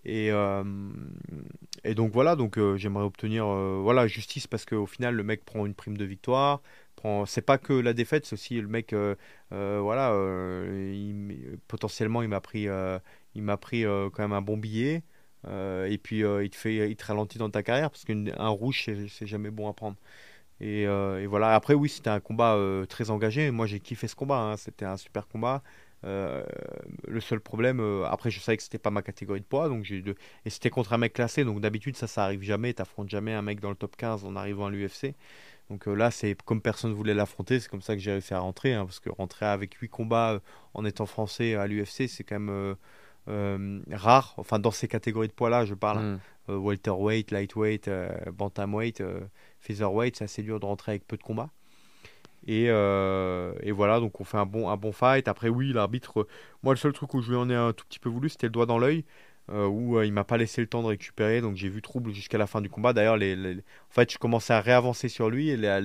Et, 0.05 0.31
euh, 0.31 0.65
et 1.85 1.95
donc 1.95 2.13
voilà, 2.13 2.37
donc 2.37 2.59
euh, 2.59 2.77
j'aimerais 2.77 3.05
obtenir 3.05 3.47
euh, 3.47 3.81
voilà 3.83 4.07
justice 4.07 4.47
parce 4.47 4.65
qu'au 4.65 4.87
final 4.87 5.15
le 5.15 5.23
mec 5.23 5.45
prend 5.45 5.67
une 5.67 5.75
prime 5.75 5.97
de 5.97 6.05
victoire. 6.05 6.63
C'est 7.27 7.43
pas 7.43 7.59
que 7.59 7.75
la 7.75 7.93
défaite, 7.93 8.25
c'est 8.25 8.33
aussi 8.33 8.59
le 8.59 8.67
mec 8.67 8.95
voilà, 9.51 10.11
il, 10.71 11.59
potentiellement 11.69 12.23
il 12.23 12.29
m'a 12.29 12.41
pris 12.41 12.67
il 13.35 13.43
m'a 13.43 13.57
pris 13.59 13.83
quand 13.85 14.21
même 14.21 14.33
un 14.33 14.41
bon 14.41 14.57
billet. 14.57 15.03
et 15.47 15.99
puis 16.03 16.21
il 16.21 16.51
te 16.51 16.57
fait 16.57 16.91
il 16.91 16.97
te 16.97 17.05
ralentit 17.05 17.37
dans 17.37 17.51
ta 17.51 17.63
carrière 17.63 17.91
parce 17.91 18.05
qu'un 18.05 18.49
rouge 18.49 18.89
c'est, 19.09 19.27
jamais 19.27 19.51
bon 19.51 19.69
à 19.69 19.75
prendre. 19.75 19.97
Et, 20.61 20.85
et, 20.85 21.27
voilà. 21.27 21.55
Après, 21.55 21.75
oui, 21.75 21.91
c'était 21.91 22.09
un 22.09 22.21
combat 22.21 22.59
très 22.89 23.11
engagé. 23.11 23.51
Moi, 23.51 23.67
j'ai 23.67 23.81
kiffé 23.81 24.09
ce 24.09 24.15
combat. 24.17 24.39
Hein. 24.39 24.57
C'était 24.57 24.87
un 24.87 24.97
super 24.97 25.29
combat. 25.29 25.63
Euh, 26.05 26.45
le 27.09 27.21
seul 27.21 27.41
problème, 27.41 27.81
euh, 27.81 28.05
après 28.05 28.31
je 28.31 28.39
savais 28.39 28.57
que 28.57 28.63
c'était 28.63 28.79
pas 28.79 28.91
ma 28.91 29.03
catégorie 29.03 29.41
de 29.41 29.47
poids, 29.47 29.69
donc 29.69 29.85
j'ai 29.85 30.03
de... 30.03 30.15
et 30.45 30.51
c'était 30.51 30.71
contre 30.71 30.93
un 30.93 30.99
mec 30.99 31.15
classé, 31.15 31.45
donc 31.45 31.61
d'habitude 31.61 31.97
ça 31.97 32.07
ça 32.07 32.25
arrive 32.25 32.43
jamais, 32.43 32.75
t'affrontes 32.75 33.09
jamais 33.09 33.33
un 33.33 33.43
mec 33.43 33.61
dans 33.61 33.71
le 33.71 33.75
top 33.75 33.97
15 33.97 34.25
en 34.25 34.37
arrivant 34.37 34.67
à 34.67 34.71
l'UFC. 34.71 35.15
Donc 35.71 35.89
euh, 35.89 35.95
là 35.95 36.11
c'est 36.11 36.41
comme 36.43 36.61
personne 36.61 36.93
voulait 36.93 37.15
l'affronter, 37.15 37.59
c'est 37.59 37.71
comme 37.71 37.81
ça 37.81 37.95
que 37.95 38.03
j'ai 38.03 38.13
réussi 38.13 38.35
à 38.35 38.41
rentrer, 38.41 38.75
hein, 38.75 38.85
parce 38.85 39.01
que 39.01 39.09
rentrer 39.09 39.47
avec 39.47 39.75
8 39.75 39.89
combats 39.89 40.41
en 40.75 40.85
étant 40.85 41.07
français 41.07 41.55
à 41.55 41.67
l'UFC 41.67 42.07
c'est 42.09 42.25
quand 42.25 42.39
même 42.39 42.77
rare, 43.91 44.35
enfin 44.37 44.59
dans 44.59 44.71
ces 44.71 44.89
catégories 44.89 45.29
de 45.29 45.33
poids 45.33 45.49
là 45.49 45.65
je 45.65 45.73
parle, 45.73 46.19
mm. 46.49 46.55
welterweight, 46.55 47.31
lightweight, 47.31 47.89
bantamweight, 48.31 49.03
featherweight, 49.61 50.17
c'est 50.17 50.25
assez 50.25 50.43
dur 50.43 50.61
de 50.61 50.67
rentrer 50.67 50.93
avec 50.93 51.07
peu 51.07 51.17
de 51.17 51.23
combats. 51.23 51.51
Euh, 52.49 53.55
et, 53.63 53.73
voilà, 53.73 54.01
donc 54.01 54.21
on 54.21 54.25
fait 54.25 54.37
un 54.37 54.47
bon, 54.47 54.69
un 54.69 54.77
bon 54.77 54.93
fight. 54.93 55.29
Après, 55.29 55.49
oui, 55.49 55.73
l'arbitre, 55.73 56.27
moi, 56.63 56.75
le 56.75 56.79
seul 56.79 56.93
truc 56.93 57.15
où 57.15 57.23
je 57.23 57.31
lui 57.31 57.37
en 57.37 57.49
ai 57.51 57.55
un 57.55 57.73
tout 57.73 57.85
petit 57.87 57.99
peu 57.99 58.09
voulu, 58.09 58.29
c'était 58.29 58.47
le 58.47 58.53
doigt 58.53 58.67
dans 58.67 58.79
l'œil, 58.79 59.05
euh, 59.51 59.67
où 59.67 59.99
euh, 59.99 60.07
il 60.07 60.13
m'a 60.13 60.25
pas 60.25 60.37
laissé 60.37 60.61
le 60.61 60.67
temps 60.67 60.83
de 60.83 60.89
récupérer. 60.89 61.41
Donc 61.41 61.57
j'ai 61.57 61.69
vu 61.69 61.83
trouble 61.83 62.13
jusqu'à 62.13 62.39
la 62.39 62.47
fin 62.47 62.61
du 62.61 62.69
combat. 62.69 62.93
D'ailleurs, 62.93 63.17
les, 63.17 63.35
en 63.37 63.91
fait, 63.91 64.13
je 64.13 64.19
commençais 64.19 64.53
à 64.53 64.61
réavancer 64.61 65.09
sur 65.09 65.31
lui. 65.31 65.51
Et 65.51 65.57
la, 65.57 65.81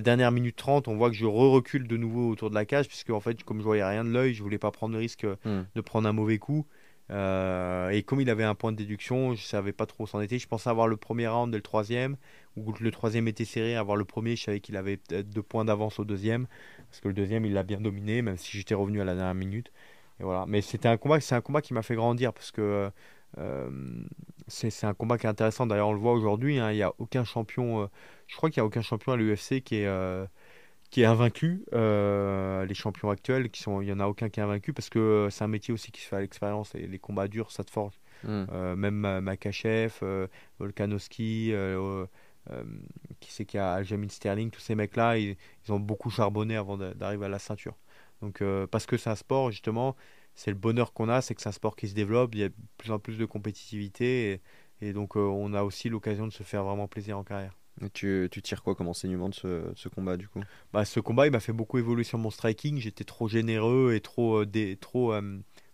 dernière 0.00 0.32
minute 0.32 0.56
30, 0.56 0.88
on 0.88 0.96
voit 0.96 1.10
que 1.10 1.16
je 1.16 1.26
re-recule 1.26 1.86
de 1.86 1.96
nouveau 1.96 2.30
autour 2.30 2.50
de 2.50 2.54
la 2.54 2.64
cage, 2.64 2.88
puisque 2.88 3.10
en 3.10 3.20
fait, 3.20 3.42
comme 3.44 3.58
je 3.58 3.64
voyais 3.64 3.84
rien 3.84 4.04
de 4.04 4.10
l'œil, 4.10 4.34
je 4.34 4.42
voulais 4.42 4.58
pas 4.58 4.70
prendre 4.70 4.94
le 4.94 5.00
risque 5.00 5.26
hmm. 5.44 5.62
de 5.74 5.80
prendre 5.80 6.08
un 6.08 6.12
mauvais 6.12 6.38
coup. 6.38 6.66
et 7.10 8.02
comme 8.06 8.20
il 8.20 8.30
avait 8.30 8.44
un 8.44 8.54
point 8.54 8.72
de 8.72 8.76
déduction, 8.76 9.34
je 9.34 9.42
savais 9.42 9.72
pas 9.72 9.86
trop 9.86 10.04
où 10.04 10.06
s'en 10.06 10.20
était. 10.20 10.38
Je 10.38 10.48
pensais 10.48 10.70
avoir 10.70 10.88
le 10.88 10.96
premier 10.96 11.28
round 11.28 11.54
et 11.54 11.58
le 11.58 11.62
troisième 11.62 12.16
où 12.56 12.72
le 12.80 12.90
troisième 12.90 13.28
était 13.28 13.44
serré, 13.44 13.76
avoir 13.76 13.96
le 13.96 14.04
premier, 14.04 14.36
je 14.36 14.44
savais 14.44 14.60
qu'il 14.60 14.76
avait 14.76 14.96
peut-être 14.96 15.30
deux 15.30 15.42
points 15.42 15.64
d'avance 15.64 15.98
au 15.98 16.04
deuxième, 16.04 16.46
parce 16.90 17.00
que 17.00 17.08
le 17.08 17.14
deuxième, 17.14 17.44
il 17.44 17.52
l'a 17.54 17.62
bien 17.62 17.80
dominé, 17.80 18.22
même 18.22 18.36
si 18.36 18.56
j'étais 18.56 18.74
revenu 18.74 19.00
à 19.00 19.04
la 19.04 19.14
dernière 19.14 19.34
minute. 19.34 19.72
Et 20.20 20.24
voilà. 20.24 20.44
Mais 20.46 20.60
c'était 20.60 20.88
un 20.88 20.96
combat, 20.96 21.20
c'est 21.20 21.34
un 21.34 21.40
combat 21.40 21.62
qui 21.62 21.74
m'a 21.74 21.82
fait 21.82 21.94
grandir, 21.94 22.32
parce 22.32 22.50
que 22.50 22.90
euh, 23.38 23.70
c'est 24.48 24.84
un 24.84 24.94
combat 24.94 25.18
qui 25.18 25.26
est 25.26 25.30
intéressant. 25.30 25.66
D'ailleurs, 25.66 25.88
on 25.88 25.92
le 25.92 25.98
voit 25.98 26.12
aujourd'hui, 26.12 26.58
hein, 26.58 26.70
il 26.70 26.76
n'y 26.76 26.82
a 26.82 26.92
aucun 26.98 27.24
champion, 27.24 27.82
euh, 27.82 27.86
je 28.26 28.36
crois 28.36 28.50
qu'il 28.50 28.60
n'y 28.60 28.64
a 28.64 28.66
aucun 28.66 28.82
champion 28.82 29.12
à 29.12 29.16
l'UFC 29.16 29.62
qui 29.62 29.76
est 29.76 29.86
euh, 29.86 30.26
qui 30.90 31.02
est 31.02 31.06
invaincu. 31.06 31.64
les 31.72 32.74
champions 32.74 33.10
actuels, 33.10 33.48
qui 33.50 33.62
sont, 33.62 33.80
il 33.80 33.86
n'y 33.86 33.92
en 33.92 34.00
a 34.00 34.06
aucun 34.06 34.28
qui 34.28 34.40
est 34.40 34.42
invaincu 34.42 34.74
parce 34.74 34.90
que 34.90 35.28
c'est 35.30 35.42
un 35.42 35.48
métier 35.48 35.72
aussi 35.72 35.90
qui 35.90 36.02
se 36.02 36.08
fait 36.08 36.16
à 36.16 36.20
l'expérience 36.20 36.74
et 36.74 36.86
les 36.86 36.98
combats 36.98 37.28
durs, 37.28 37.50
ça 37.50 37.64
te 37.64 37.70
forge. 37.70 37.98
Hmm. 38.24 38.44
même 38.76 39.20
Makachev, 39.20 39.94
Volkanovski, 40.58 41.54
euh, 42.50 42.64
qui 43.20 43.32
c'est 43.32 43.44
qui 43.44 43.58
a 43.58 43.74
Aljamain 43.74 44.08
Sterling, 44.08 44.50
tous 44.50 44.60
ces 44.60 44.74
mecs-là, 44.74 45.18
ils, 45.18 45.36
ont 45.68 45.78
beaucoup 45.78 46.10
charbonné 46.10 46.56
avant 46.56 46.76
d'arriver 46.76 47.26
à 47.26 47.28
la 47.28 47.38
ceinture. 47.38 47.76
Donc, 48.20 48.42
euh, 48.42 48.66
parce 48.66 48.86
que 48.86 48.96
c'est 48.96 49.10
un 49.10 49.16
sport, 49.16 49.50
justement, 49.50 49.96
c'est 50.34 50.50
le 50.50 50.56
bonheur 50.56 50.92
qu'on 50.92 51.08
a, 51.08 51.20
c'est 51.20 51.34
que 51.34 51.42
c'est 51.42 51.48
un 51.48 51.52
sport 51.52 51.76
qui 51.76 51.88
se 51.88 51.94
développe, 51.94 52.34
il 52.34 52.40
y 52.40 52.44
a 52.44 52.48
de 52.48 52.54
plus 52.78 52.90
en 52.90 52.98
plus 52.98 53.16
de 53.16 53.24
compétitivité, 53.24 54.40
et, 54.80 54.92
donc 54.92 55.16
euh, 55.16 55.20
on 55.20 55.54
a 55.54 55.62
aussi 55.62 55.88
l'occasion 55.88 56.26
de 56.26 56.32
se 56.32 56.42
faire 56.42 56.64
vraiment 56.64 56.88
plaisir 56.88 57.16
en 57.16 57.22
carrière. 57.22 57.56
tu, 57.94 58.28
tu, 58.30 58.42
tires 58.42 58.62
quoi 58.62 58.74
comme 58.74 58.88
enseignement 58.88 59.28
de 59.28 59.34
ce, 59.34 59.70
ce 59.76 59.88
combat 59.88 60.16
du 60.16 60.28
coup? 60.28 60.40
Bah, 60.72 60.84
Ce 60.84 60.98
combat, 60.98 61.26
il 61.26 61.30
m'a 61.30 61.40
fait 61.40 61.52
beaucoup 61.52 61.78
évoluer 61.78 62.04
sur 62.04 62.18
mon 62.18 62.30
striking. 62.30 62.78
J'étais 62.78 63.04
trop 63.04 63.28
généreux 63.28 63.92
et 63.94 64.00
trop, 64.00 64.44
trop 64.80 65.14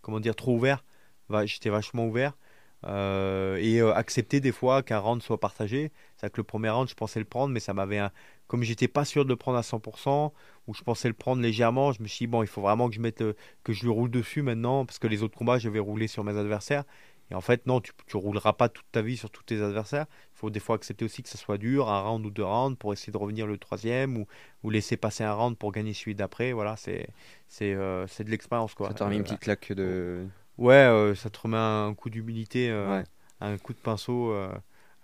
comment 0.02 0.20
dire, 0.20 0.36
trop 0.36 0.54
ouvert. 0.54 0.84
J'étais 1.44 1.70
vachement 1.70 2.06
ouvert. 2.06 2.36
Euh, 2.86 3.56
et 3.56 3.80
euh, 3.80 3.92
accepter 3.92 4.40
des 4.40 4.52
fois 4.52 4.82
qu'un 4.82 4.98
round 4.98 5.22
soit 5.22 5.40
partagé. 5.40 5.90
C'est 6.16 6.30
que 6.30 6.36
le 6.36 6.44
premier 6.44 6.70
round, 6.70 6.88
je 6.88 6.94
pensais 6.94 7.18
le 7.18 7.24
prendre, 7.24 7.52
mais 7.52 7.60
ça 7.60 7.74
m'avait 7.74 7.98
un... 7.98 8.12
comme 8.46 8.62
j'étais 8.62 8.88
pas 8.88 9.04
sûr 9.04 9.24
de 9.24 9.30
le 9.30 9.36
prendre 9.36 9.58
à 9.58 9.62
100%, 9.62 10.32
ou 10.66 10.74
je 10.74 10.82
pensais 10.82 11.08
le 11.08 11.14
prendre 11.14 11.42
légèrement, 11.42 11.92
je 11.92 12.02
me 12.02 12.08
suis 12.08 12.26
dit 12.26 12.26
bon, 12.28 12.42
il 12.42 12.48
faut 12.48 12.62
vraiment 12.62 12.88
que 12.88 12.94
je 12.94 13.00
mette 13.00 13.24
que 13.64 13.72
je 13.72 13.82
lui 13.82 13.90
roule 13.90 14.10
dessus 14.10 14.42
maintenant, 14.42 14.84
parce 14.86 14.98
que 14.98 15.08
les 15.08 15.22
autres 15.22 15.36
combats, 15.36 15.58
je 15.58 15.68
vais 15.68 15.80
rouler 15.80 16.06
sur 16.06 16.22
mes 16.24 16.36
adversaires. 16.36 16.84
Et 17.30 17.34
en 17.34 17.42
fait, 17.42 17.66
non, 17.66 17.80
tu, 17.80 17.92
tu 18.06 18.16
rouleras 18.16 18.54
pas 18.54 18.70
toute 18.70 18.86
ta 18.90 19.02
vie 19.02 19.16
sur 19.16 19.30
tous 19.30 19.42
tes 19.42 19.60
adversaires. 19.60 20.06
Il 20.34 20.38
faut 20.38 20.50
des 20.50 20.60
fois 20.60 20.76
accepter 20.76 21.04
aussi 21.04 21.22
que 21.22 21.28
ça 21.28 21.36
soit 21.36 21.58
dur, 21.58 21.90
un 21.90 22.00
round 22.00 22.24
ou 22.24 22.30
deux 22.30 22.44
rounds, 22.44 22.78
pour 22.78 22.92
essayer 22.94 23.12
de 23.12 23.18
revenir 23.18 23.46
le 23.46 23.58
troisième, 23.58 24.16
ou, 24.16 24.26
ou 24.62 24.70
laisser 24.70 24.96
passer 24.96 25.24
un 25.24 25.34
round 25.34 25.58
pour 25.58 25.72
gagner 25.72 25.92
celui 25.92 26.14
d'après. 26.14 26.52
Voilà, 26.52 26.76
c'est 26.76 27.08
c'est 27.46 27.74
euh, 27.74 28.06
de 28.06 28.30
l'expérience. 28.30 28.74
quoi. 28.74 28.88
Ça 28.88 28.94
t'a 28.94 29.12
une 29.12 29.24
petite 29.24 29.40
claque 29.40 29.72
de, 29.72 30.26
Ouais, 30.58 30.74
euh, 30.74 31.14
ça 31.14 31.30
te 31.30 31.38
remet 31.38 31.56
un 31.56 31.94
coup 31.94 32.10
d'humilité, 32.10 32.68
euh, 32.70 33.02
un 33.40 33.58
coup 33.58 33.72
de 33.72 33.78
pinceau. 33.78 34.32
Euh, 34.32 34.52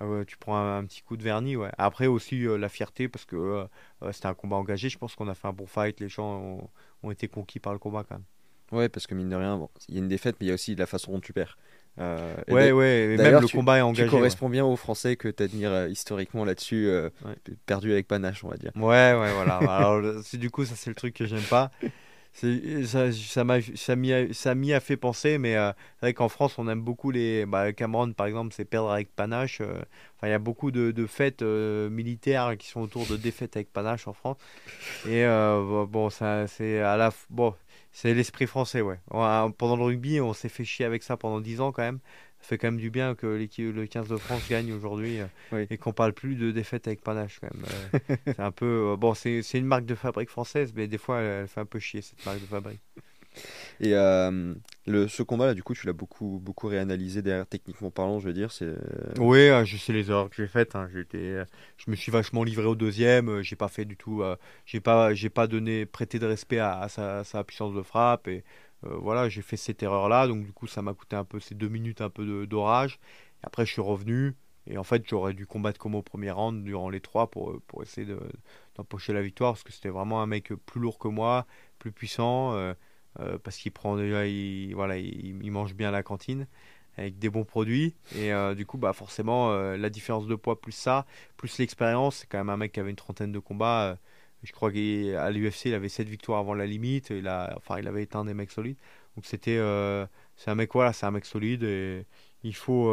ah 0.00 0.04
tu 0.26 0.36
prends 0.36 0.58
un, 0.58 0.84
petit 0.84 1.02
coup 1.02 1.16
de 1.16 1.22
vernis. 1.22 1.56
Ouais. 1.56 1.70
Après 1.78 2.08
aussi 2.08 2.42
la 2.42 2.68
fierté 2.68 3.08
parce 3.08 3.24
que 3.24 3.64
c'était 4.10 4.26
un 4.26 4.34
combat 4.34 4.56
engagé. 4.56 4.88
Je 4.88 4.98
pense 4.98 5.14
qu'on 5.14 5.28
a 5.28 5.34
fait 5.34 5.46
un 5.46 5.52
bon 5.52 5.66
fight. 5.66 6.00
Les 6.00 6.08
gens 6.08 6.68
ont, 7.02 7.10
été 7.10 7.28
conquis 7.28 7.60
par 7.60 7.72
le 7.72 7.78
combat 7.78 8.04
quand 8.06 8.16
même. 8.16 8.24
Ouais, 8.72 8.88
parce 8.88 9.06
que 9.06 9.14
mine 9.14 9.28
de 9.28 9.36
rien, 9.36 9.68
il 9.88 9.94
y 9.94 9.98
a 9.98 10.00
une 10.00 10.08
défaite, 10.08 10.36
mais 10.40 10.46
il 10.46 10.48
y 10.48 10.52
a 10.52 10.54
aussi 10.54 10.74
la 10.74 10.86
façon 10.86 11.12
dont 11.12 11.20
tu 11.20 11.32
perds. 11.32 11.56
ouais, 11.96 12.72
ouais, 12.72 13.16
même 13.16 13.40
le 13.40 13.46
combat 13.46 13.78
est 13.78 13.82
engagé. 13.82 14.08
Tu 14.08 14.10
corresponds 14.10 14.48
bien 14.48 14.64
aux 14.64 14.74
Français 14.74 15.14
que 15.14 15.28
tu 15.28 15.42
admires 15.44 15.86
historiquement 15.86 16.44
là-dessus, 16.44 16.90
perdu 17.64 17.92
avec 17.92 18.08
panache, 18.08 18.42
on 18.42 18.48
va 18.48 18.56
dire. 18.56 18.72
Ouais, 18.74 19.14
ouais, 19.14 19.32
voilà. 19.32 19.58
Alors, 19.58 20.02
du 20.32 20.50
coup, 20.50 20.64
ça, 20.64 20.74
c'est 20.74 20.90
le 20.90 20.96
truc 20.96 21.14
que 21.14 21.24
j'aime 21.24 21.42
pas 21.42 21.70
ça, 22.34 23.44
m'a 23.44 23.58
m'y 24.54 24.72
a, 24.72 24.80
fait 24.80 24.96
penser 24.96 25.38
mais 25.38 25.56
euh, 25.56 25.70
c'est 25.94 26.06
vrai 26.06 26.14
qu'en 26.14 26.28
France 26.28 26.58
on 26.58 26.68
aime 26.68 26.80
beaucoup 26.80 27.12
les 27.12 27.46
bah, 27.46 27.72
Cameron 27.72 28.12
par 28.12 28.26
exemple 28.26 28.52
c'est 28.52 28.64
perdre 28.64 28.90
avec 28.90 29.14
panache 29.14 29.60
euh, 29.60 29.82
il 30.24 30.30
y 30.30 30.32
a 30.32 30.38
beaucoup 30.38 30.72
de, 30.72 31.06
fêtes 31.06 31.42
euh, 31.42 31.88
militaires 31.90 32.56
qui 32.58 32.68
sont 32.68 32.80
autour 32.80 33.06
de 33.06 33.16
défaites 33.16 33.56
avec 33.56 33.70
panache 33.70 34.08
en 34.08 34.14
France. 34.14 34.38
Et 35.06 35.22
la 35.22 35.60
bon 37.30 37.54
c'est 37.92 38.14
l'esprit 38.14 38.46
français 38.46 38.80
ouais. 38.80 38.98
Pendant 39.10 39.76
le 39.76 39.84
rugby 39.84 40.20
on 40.20 40.32
s'est 40.32 40.48
fait 40.48 40.64
chier 40.64 40.86
avec 40.86 41.02
ça 41.02 41.16
pendant 41.16 41.40
10 41.40 41.60
ans 41.60 41.72
quand 41.72 41.82
même 41.82 42.00
fait 42.44 42.58
quand 42.58 42.68
même 42.68 42.80
du 42.80 42.90
bien 42.90 43.14
que 43.14 43.26
le 43.26 43.86
15 43.86 44.08
de 44.08 44.16
France 44.16 44.42
gagne 44.48 44.72
aujourd'hui 44.72 45.20
euh, 45.20 45.66
et 45.70 45.78
qu'on 45.78 45.92
parle 45.92 46.12
plus 46.12 46.36
de 46.36 46.50
défaite 46.50 46.86
avec 46.86 47.00
panache 47.00 47.40
quand 47.40 47.48
même. 47.54 47.64
Euh, 47.94 48.16
c'est 48.26 48.40
un 48.40 48.52
peu 48.52 48.92
euh, 48.92 48.96
bon, 48.96 49.14
c'est 49.14 49.42
une 49.54 49.66
marque 49.66 49.86
de 49.86 49.94
fabrique 49.94 50.30
française, 50.30 50.72
mais 50.74 50.86
des 50.86 50.98
fois 50.98 51.20
elle, 51.20 51.48
fait 51.48 51.60
un 51.60 51.66
peu 51.66 51.78
chier 51.78 52.02
cette 52.02 52.24
marque 52.24 52.40
de 52.40 52.46
fabrique. 52.46 52.80
Et 53.80 53.90
le, 53.90 55.08
ce 55.08 55.22
combat-là, 55.24 55.54
du 55.54 55.64
coup, 55.64 55.74
tu 55.74 55.88
l'as 55.88 55.92
beaucoup, 55.92 56.38
beaucoup 56.40 56.68
réanalysé 56.68 57.20
derrière, 57.20 57.48
techniquement 57.48 57.90
parlant, 57.90 58.20
je 58.20 58.28
veux 58.28 58.32
dire. 58.32 58.52
C'est. 58.52 58.72
Oui, 59.18 59.48
je 59.64 59.76
sais 59.76 59.92
les 59.92 60.08
erreurs 60.08 60.30
que 60.30 60.36
j'ai 60.36 60.46
faites. 60.46 60.76
Hein. 60.76 60.88
je 60.92 61.90
me 61.90 61.96
suis 61.96 62.12
vachement 62.12 62.44
livré 62.44 62.66
au 62.66 62.76
deuxième. 62.76 63.42
J'ai 63.42 63.56
pas 63.56 63.66
fait 63.66 63.86
du 63.86 63.96
tout. 63.96 64.22
j'ai 64.66 64.78
pas, 64.78 65.14
j'ai 65.14 65.30
pas 65.30 65.48
donné, 65.48 65.84
prêté 65.84 66.20
de 66.20 66.26
respect 66.26 66.60
à, 66.60 66.86
sa, 66.88 67.24
sa, 67.24 67.42
puissance 67.42 67.74
de 67.74 67.82
frappe 67.82 68.28
et 68.28 68.44
voilà, 68.82 69.28
j'ai 69.28 69.42
fait 69.42 69.56
cette 69.56 69.82
erreur-là, 69.82 70.26
donc 70.28 70.44
du 70.44 70.52
coup 70.52 70.66
ça 70.66 70.82
m'a 70.82 70.92
coûté 70.94 71.16
un 71.16 71.24
peu 71.24 71.40
ces 71.40 71.54
deux 71.54 71.68
minutes 71.68 72.00
un 72.00 72.10
peu 72.10 72.46
d'orage. 72.46 72.98
Après 73.42 73.64
je 73.64 73.72
suis 73.72 73.82
revenu, 73.82 74.34
et 74.66 74.78
en 74.78 74.84
fait 74.84 75.04
j'aurais 75.08 75.32
dû 75.32 75.46
combattre 75.46 75.78
comme 75.78 75.94
au 75.94 76.02
premier 76.02 76.30
round 76.30 76.62
durant 76.64 76.90
les 76.90 77.00
trois 77.00 77.30
pour, 77.30 77.60
pour 77.66 77.82
essayer 77.82 78.06
d'empocher 78.76 79.12
la 79.12 79.22
victoire, 79.22 79.52
parce 79.54 79.62
que 79.62 79.72
c'était 79.72 79.88
vraiment 79.88 80.22
un 80.22 80.26
mec 80.26 80.52
plus 80.66 80.80
lourd 80.80 80.98
que 80.98 81.08
moi, 81.08 81.46
plus 81.78 81.92
puissant, 81.92 82.52
euh, 82.54 82.74
euh, 83.20 83.38
parce 83.38 83.56
qu'il 83.56 83.72
prend 83.72 83.96
déjà, 83.96 84.26
il, 84.26 84.74
voilà, 84.74 84.98
il, 84.98 85.50
mange 85.50 85.74
bien 85.74 85.88
à 85.88 85.92
la 85.92 86.02
cantine. 86.02 86.46
avec 86.96 87.18
des 87.18 87.30
bons 87.30 87.44
produits. 87.44 87.94
Et 88.16 88.30
du 88.54 88.66
coup, 88.66 88.78
bah, 88.78 88.92
forcément, 88.92 89.52
la 89.52 89.90
différence 89.90 90.26
de 90.26 90.34
poids 90.34 90.60
plus 90.60 90.72
ça, 90.72 91.06
plus 91.36 91.58
l'expérience, 91.58 92.16
c'est 92.16 92.26
quand 92.26 92.38
même 92.38 92.50
un 92.50 92.56
mec 92.56 92.72
qui 92.72 92.80
avait 92.80 92.90
une 92.90 92.96
trentaine 92.96 93.32
de 93.32 93.38
combats. 93.38 93.98
Je 94.44 94.52
crois 94.52 94.70
qu'à 94.70 95.30
l'UFC, 95.30 95.66
il 95.66 95.74
avait 95.74 95.88
7 95.88 96.08
victoires 96.08 96.40
avant 96.40 96.54
la 96.54 96.66
limite. 96.66 97.10
Il, 97.10 97.28
a, 97.28 97.54
enfin, 97.56 97.78
il 97.78 97.88
avait 97.88 98.02
éteint 98.02 98.24
des 98.24 98.34
mecs 98.34 98.50
solides. 98.50 98.78
Donc 99.16 99.26
c'était, 99.26 99.58
c'est 100.36 100.50
un 100.50 100.54
mec, 100.54 100.72
voilà, 100.72 100.92
c'est 100.92 101.06
un 101.06 101.10
mec 101.10 101.24
solide 101.24 101.62
et 101.62 102.06
il 102.42 102.54
faut 102.54 102.90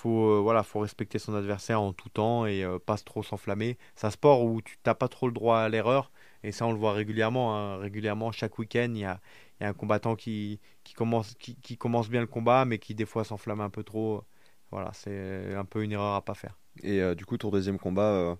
faut, 0.00 0.30
euh, 0.30 0.40
voilà, 0.40 0.62
faut 0.62 0.80
respecter 0.80 1.18
son 1.18 1.34
adversaire 1.34 1.80
en 1.80 1.92
tout 1.92 2.08
temps 2.08 2.46
et 2.46 2.64
euh, 2.64 2.78
pas 2.78 2.96
trop 2.96 3.22
s'enflammer. 3.22 3.78
C'est 3.96 4.06
un 4.06 4.10
sport 4.10 4.44
où 4.44 4.62
tu 4.62 4.78
n'as 4.86 4.94
pas 4.94 5.08
trop 5.08 5.26
le 5.26 5.32
droit 5.32 5.58
à 5.58 5.68
l'erreur. 5.68 6.10
Et 6.42 6.52
ça, 6.52 6.66
on 6.66 6.72
le 6.72 6.78
voit 6.78 6.92
régulièrement. 6.92 7.56
Hein. 7.56 7.76
Régulièrement, 7.76 8.32
chaque 8.32 8.58
week-end, 8.58 8.88
il 8.90 9.00
y 9.00 9.04
a, 9.04 9.20
un 9.60 9.74
combattant 9.74 10.16
qui, 10.16 10.58
commence, 10.96 11.34
qui, 11.34 11.76
commence 11.76 12.08
bien 12.08 12.22
le 12.22 12.26
combat, 12.26 12.64
mais 12.64 12.78
qui 12.78 12.94
des 12.94 13.04
fois 13.04 13.24
s'enflamme 13.24 13.60
un 13.60 13.68
peu 13.68 13.82
trop. 13.82 14.24
Voilà, 14.70 14.90
c'est 14.94 15.54
un 15.54 15.64
peu 15.66 15.82
une 15.82 15.92
erreur 15.92 16.14
à 16.14 16.24
pas 16.24 16.34
faire. 16.34 16.58
Et 16.82 17.02
euh, 17.02 17.14
du 17.14 17.26
coup, 17.26 17.36
ton 17.36 17.50
deuxième 17.50 17.78
combat, 17.78 18.38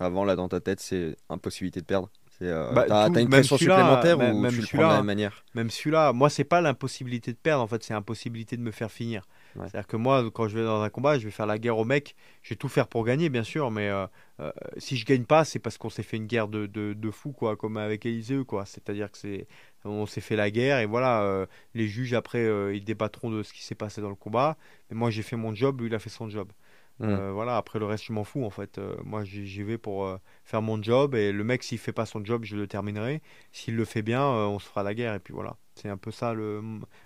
avant 0.00 0.24
là 0.24 0.36
dans 0.36 0.48
ta 0.48 0.60
tête, 0.60 0.80
c'est 0.80 1.16
impossibilité 1.28 1.80
de 1.80 1.86
perdre 1.86 2.10
bah, 2.40 2.86
t'as, 2.88 3.20
une 3.20 3.28
pression 3.28 3.58
supplémentaire 3.58 4.18
ou 4.18 4.48
tu 4.48 4.60
le 4.60 4.66
prends 4.66 4.78
de 4.78 4.82
la 4.82 4.96
même 4.96 5.06
manière 5.06 5.44
Même 5.54 5.70
celui-là, 5.70 6.12
moi 6.12 6.30
c'est 6.30 6.44
pas 6.44 6.60
l'impossibilité 6.60 7.32
de 7.32 7.36
perdre, 7.36 7.62
en 7.62 7.66
fait 7.66 7.82
c'est 7.82 7.92
l'impossibilité 7.92 8.56
de 8.56 8.62
me 8.62 8.70
faire 8.70 8.90
finir. 8.90 9.22
C'est-à-dire 9.54 9.86
que 9.86 9.96
moi, 9.96 10.30
quand 10.32 10.46
je 10.46 10.56
vais 10.56 10.64
dans 10.64 10.80
un 10.80 10.90
combat, 10.90 11.18
je 11.18 11.24
vais 11.24 11.30
faire 11.30 11.46
la 11.46 11.58
guerre 11.58 11.76
au 11.76 11.84
mec. 11.84 12.14
Je 12.42 12.50
vais 12.50 12.56
tout 12.56 12.68
faire 12.68 12.86
pour 12.86 13.04
gagner, 13.04 13.28
bien 13.30 13.42
sûr, 13.42 13.72
mais 13.72 13.88
euh, 13.88 14.06
euh, 14.38 14.52
si 14.76 14.96
je 14.96 15.04
gagne 15.04 15.24
pas, 15.24 15.44
c'est 15.44 15.58
parce 15.58 15.76
qu'on 15.76 15.90
s'est 15.90 16.04
fait 16.04 16.18
une 16.18 16.26
guerre 16.26 16.46
de, 16.46 16.66
de, 16.66 16.92
de 16.92 17.10
fou, 17.10 17.32
quoi, 17.32 17.56
comme 17.56 17.76
avec 17.76 18.06
Élisée, 18.06 18.44
quoi. 18.44 18.64
C'est-à-dire 18.64 19.10
que 19.10 19.18
c'est, 19.18 19.48
on 19.84 20.06
s'est 20.06 20.20
fait 20.20 20.36
la 20.36 20.52
guerre 20.52 20.78
et 20.78 20.86
voilà. 20.86 21.22
Euh, 21.22 21.46
les 21.74 21.88
juges 21.88 22.14
après, 22.14 22.46
ils 22.74 22.84
débattront 22.84 23.30
de 23.30 23.42
ce 23.42 23.52
qui 23.52 23.64
s'est 23.64 23.74
passé 23.74 24.00
dans 24.00 24.08
le 24.08 24.14
combat. 24.14 24.56
Mais 24.88 24.96
moi, 24.96 25.10
j'ai 25.10 25.22
fait 25.22 25.36
mon 25.36 25.52
job, 25.52 25.80
lui, 25.80 25.88
il 25.88 25.94
a 25.96 25.98
fait 25.98 26.10
son 26.10 26.28
job. 26.28 26.52
Mmh. 27.00 27.30
voilà, 27.30 27.56
après 27.56 27.78
le 27.78 27.86
reste, 27.86 28.04
je 28.04 28.12
m'en 28.12 28.24
fous 28.24 28.44
en 28.44 28.50
fait. 28.50 28.78
moi, 29.04 29.24
j'y 29.24 29.62
vais 29.62 29.78
pour 29.78 30.18
faire 30.44 30.60
mon 30.60 30.82
job 30.82 31.14
et 31.14 31.32
le 31.32 31.44
mec, 31.44 31.62
s'il 31.62 31.78
fait 31.78 31.92
pas 31.92 32.04
son 32.04 32.22
job, 32.24 32.44
je 32.44 32.56
le 32.56 32.66
terminerai. 32.66 33.22
S'il 33.52 33.74
le 33.74 33.86
fait 33.86 34.02
bien, 34.02 34.22
on 34.22 34.58
se 34.58 34.66
fera 34.66 34.82
la 34.82 34.94
guerre 34.94 35.14
et 35.14 35.20
puis 35.20 35.32
voilà. 35.32 35.56
C'est 35.74 35.88
un 35.88 35.96
peu 35.96 36.10
ça 36.10 36.34
le, 36.34 36.60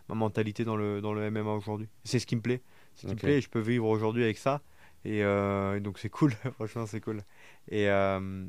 ma 0.09 0.15
mentalité 0.17 0.65
dans 0.65 0.77
le, 0.77 1.01
dans 1.01 1.13
le 1.13 1.31
MMA 1.31 1.53
aujourd'hui. 1.53 1.89
C'est 2.03 2.19
ce 2.19 2.27
qui 2.27 2.35
me 2.35 2.41
plaît. 2.41 2.61
Ce 2.97 3.07
qui 3.07 3.13
me 3.13 3.19
plaît, 3.19 3.41
je 3.41 3.49
peux 3.49 3.61
vivre 3.61 3.87
aujourd'hui 3.87 4.25
avec 4.25 4.37
ça. 4.37 4.63
Et, 5.05 5.23
euh, 5.23 5.81
donc 5.81 5.99
c'est 5.99 6.09
cool, 6.09 6.33
franchement 6.55 6.87
c'est 6.87 7.01
cool. 7.01 7.23
Et, 7.69 7.89
euh, 7.89 8.47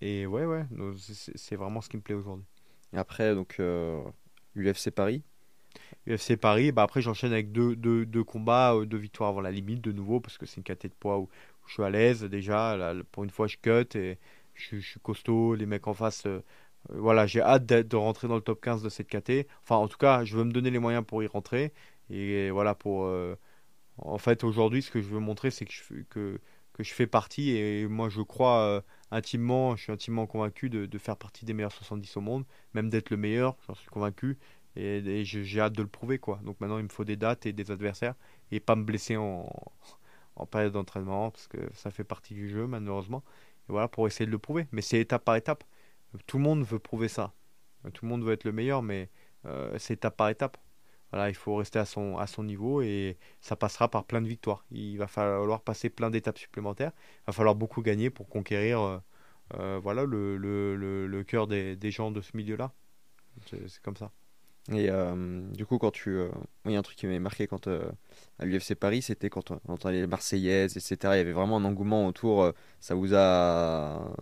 et 0.00 0.26
ouais, 0.26 0.46
ouais, 0.46 0.64
c'est 1.36 1.56
vraiment 1.56 1.80
ce 1.80 1.88
qui 1.88 1.96
me 1.96 2.02
plaît 2.02 2.14
aujourd'hui. 2.14 2.46
Après, 2.92 3.34
donc 3.34 3.60
UFC 4.56 4.90
Paris 4.90 5.22
UFC 6.08 6.36
Paris, 6.36 6.72
bah 6.72 6.82
après 6.82 7.00
j'enchaîne 7.02 7.32
avec 7.32 7.52
deux, 7.52 7.76
deux, 7.76 8.24
combats, 8.24 8.74
euh, 8.74 8.86
deux 8.86 8.96
victoires 8.96 9.30
avant 9.30 9.40
la 9.40 9.50
limite 9.50 9.80
de 9.80 9.92
nouveau, 9.92 10.20
parce 10.20 10.38
que 10.38 10.46
c'est 10.46 10.56
une 10.56 10.62
caté 10.62 10.88
de 10.88 10.94
poids 10.94 11.18
où, 11.18 11.28
je 11.66 11.74
suis 11.74 11.82
à 11.82 11.90
l'aise 11.90 12.22
déjà. 12.24 12.94
pour 13.10 13.24
une 13.24 13.30
fois, 13.30 13.48
je 13.48 13.56
cut 13.56 13.98
et 13.98 14.18
je, 14.54 14.78
suis 14.78 15.00
costaud. 15.00 15.54
Les 15.56 15.66
mecs 15.66 15.88
en 15.88 15.94
face 15.94 16.26
euh, 16.90 16.98
voilà, 16.98 17.26
j'ai 17.26 17.40
hâte 17.40 17.66
de 17.66 17.96
rentrer 17.96 18.28
dans 18.28 18.36
le 18.36 18.40
top 18.40 18.60
15 18.60 18.82
de 18.82 18.88
cette 18.88 19.08
KT. 19.08 19.46
Enfin, 19.62 19.76
en 19.76 19.88
tout 19.88 19.98
cas, 19.98 20.24
je 20.24 20.36
veux 20.36 20.44
me 20.44 20.52
donner 20.52 20.70
les 20.70 20.78
moyens 20.78 21.04
pour 21.04 21.22
y 21.22 21.26
rentrer. 21.26 21.72
Et 22.10 22.50
voilà, 22.50 22.74
pour. 22.74 23.04
Euh, 23.06 23.36
en 23.98 24.18
fait, 24.18 24.44
aujourd'hui, 24.44 24.82
ce 24.82 24.90
que 24.90 25.00
je 25.00 25.08
veux 25.08 25.20
montrer, 25.20 25.50
c'est 25.50 25.64
que 25.64 25.72
je, 25.72 26.02
que, 26.10 26.40
je 26.78 26.92
fais 26.92 27.06
partie. 27.06 27.50
Et 27.56 27.86
moi, 27.88 28.08
je 28.08 28.20
crois 28.22 28.60
euh, 28.60 28.80
intimement, 29.10 29.76
je 29.76 29.84
suis 29.84 29.92
intimement 29.92 30.26
convaincu 30.26 30.70
de, 30.70 30.86
de, 30.86 30.98
faire 30.98 31.16
partie 31.16 31.44
des 31.44 31.54
meilleurs 31.54 31.72
70 31.72 32.16
au 32.16 32.20
monde, 32.20 32.44
même 32.74 32.90
d'être 32.90 33.10
le 33.10 33.16
meilleur, 33.16 33.56
j'en 33.66 33.74
suis 33.74 33.88
convaincu. 33.88 34.38
Et, 34.76 35.24
j'ai 35.24 35.60
hâte 35.60 35.74
de 35.74 35.82
le 35.82 35.88
prouver, 35.88 36.18
quoi. 36.18 36.40
Donc 36.44 36.60
maintenant, 36.60 36.78
il 36.78 36.84
me 36.84 36.88
faut 36.88 37.04
des 37.04 37.16
dates 37.16 37.46
et 37.46 37.52
des 37.52 37.70
adversaires. 37.70 38.14
Et 38.50 38.60
pas 38.60 38.76
me 38.76 38.84
blesser 38.84 39.16
en, 39.16 39.50
en 40.36 40.46
période 40.46 40.72
d'entraînement, 40.72 41.30
parce 41.30 41.48
que 41.48 41.58
ça 41.74 41.90
fait 41.90 42.04
partie 42.04 42.34
du 42.34 42.48
jeu, 42.48 42.66
malheureusement. 42.66 43.24
Et 43.68 43.72
voilà, 43.72 43.88
pour 43.88 44.06
essayer 44.06 44.26
de 44.26 44.30
le 44.30 44.38
prouver. 44.38 44.66
Mais 44.72 44.82
c'est 44.82 45.00
étape 45.00 45.24
par 45.24 45.36
étape 45.36 45.64
tout 46.26 46.38
le 46.38 46.44
monde 46.44 46.64
veut 46.64 46.78
prouver 46.78 47.08
ça. 47.08 47.32
Tout 47.92 48.04
le 48.04 48.10
monde 48.10 48.24
veut 48.24 48.32
être 48.32 48.44
le 48.44 48.52
meilleur, 48.52 48.82
mais 48.82 49.10
euh, 49.44 49.76
c'est 49.78 49.94
étape 49.94 50.16
par 50.16 50.28
étape. 50.28 50.56
Voilà, 51.12 51.28
il 51.28 51.34
faut 51.34 51.54
rester 51.56 51.78
à 51.78 51.84
son, 51.84 52.18
à 52.18 52.26
son 52.26 52.42
niveau 52.42 52.82
et 52.82 53.16
ça 53.40 53.54
passera 53.54 53.88
par 53.88 54.04
plein 54.04 54.20
de 54.20 54.26
victoires. 54.26 54.64
Il 54.70 54.98
va 54.98 55.06
falloir 55.06 55.62
passer 55.62 55.88
plein 55.88 56.10
d'étapes 56.10 56.38
supplémentaires. 56.38 56.92
Il 57.22 57.26
va 57.28 57.32
falloir 57.32 57.54
beaucoup 57.54 57.80
gagner 57.82 58.10
pour 58.10 58.28
conquérir 58.28 58.80
euh, 58.80 58.98
euh, 59.54 59.80
voilà, 59.80 60.04
le, 60.04 60.36
le, 60.36 61.06
le, 61.06 61.24
cœur 61.24 61.46
des, 61.46 61.76
des, 61.76 61.90
gens 61.92 62.10
de 62.10 62.20
ce 62.20 62.36
milieu-là. 62.36 62.72
C'est 63.46 63.80
comme 63.82 63.96
ça. 63.96 64.10
Et 64.72 64.90
du 65.52 65.64
coup, 65.64 65.78
quand 65.78 65.92
tu. 65.92 66.18
il 66.64 66.72
y 66.72 66.76
a 66.76 66.78
un 66.78 66.82
truc 66.82 66.96
qui 66.96 67.06
m'avait 67.06 67.18
marqué 67.18 67.46
quand, 67.46 67.68
à 67.68 68.44
l'UFC 68.44 68.74
Paris, 68.74 69.02
c'était 69.02 69.30
quand 69.30 69.52
on 69.52 69.60
entendait 69.68 70.00
les 70.00 70.06
Marseillaises, 70.06 70.76
etc. 70.76 70.96
Il 71.02 71.18
y 71.18 71.20
avait 71.20 71.32
vraiment 71.32 71.58
un 71.58 71.64
engouement 71.64 72.06
autour. 72.06 72.52
ça 72.80 72.94
vous 72.94 73.14
a 73.14 74.12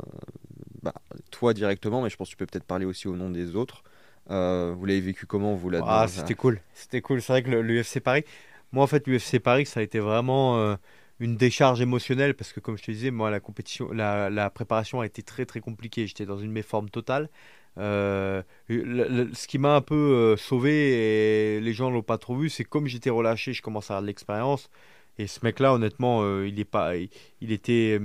bah, 0.84 0.92
toi 1.30 1.54
directement, 1.54 2.02
mais 2.02 2.10
je 2.10 2.16
pense 2.16 2.28
que 2.28 2.32
tu 2.32 2.36
peux 2.36 2.44
peut-être 2.44 2.64
parler 2.66 2.84
aussi 2.84 3.08
au 3.08 3.16
nom 3.16 3.30
des 3.30 3.56
autres. 3.56 3.82
Euh, 4.30 4.74
vous 4.76 4.84
l'avez 4.84 5.00
vécu 5.00 5.26
comment 5.26 5.54
vous 5.54 5.70
là 5.70 5.80
Ah, 5.86 6.06
c'était 6.08 6.34
cool. 6.34 6.60
C'était 6.74 7.00
cool. 7.00 7.22
C'est 7.22 7.32
vrai 7.32 7.42
que 7.42 7.50
l'UFC 7.50 8.00
Paris, 8.00 8.24
moi 8.72 8.84
en 8.84 8.86
fait, 8.86 9.06
l'UFC 9.06 9.38
Paris, 9.38 9.66
ça 9.66 9.80
a 9.80 9.82
été 9.82 9.98
vraiment 9.98 10.58
euh, 10.58 10.76
une 11.20 11.36
décharge 11.36 11.80
émotionnelle 11.80 12.34
parce 12.34 12.52
que, 12.52 12.60
comme 12.60 12.76
je 12.76 12.84
te 12.84 12.90
disais, 12.90 13.10
moi 13.10 13.30
la 13.30 13.40
compétition, 13.40 13.90
la, 13.92 14.50
préparation 14.50 15.00
a 15.00 15.06
été 15.06 15.22
très 15.22 15.46
très 15.46 15.60
compliquée. 15.60 16.06
J'étais 16.06 16.26
dans 16.26 16.38
une 16.38 16.52
méforme 16.52 16.90
totale. 16.90 17.30
Euh, 17.78 18.42
ce 18.68 19.46
qui 19.46 19.58
m'a 19.58 19.74
un 19.74 19.80
peu 19.80 20.36
sauvé 20.36 21.56
et 21.56 21.60
les 21.60 21.72
gens 21.72 21.90
l'ont 21.90 22.02
pas 22.02 22.18
trop 22.18 22.36
vu, 22.36 22.48
c'est 22.48 22.64
comme 22.64 22.86
j'étais 22.86 23.10
relâché, 23.10 23.52
je 23.52 23.62
commence 23.62 23.90
à 23.90 23.94
avoir 23.94 24.02
de 24.02 24.06
l'expérience. 24.06 24.70
Et 25.18 25.26
ce 25.26 25.40
mec-là, 25.42 25.74
honnêtement, 25.74 26.42
il 26.42 26.58
est 26.58 26.64
pas, 26.64 26.96
il 26.96 27.52
était 27.52 28.00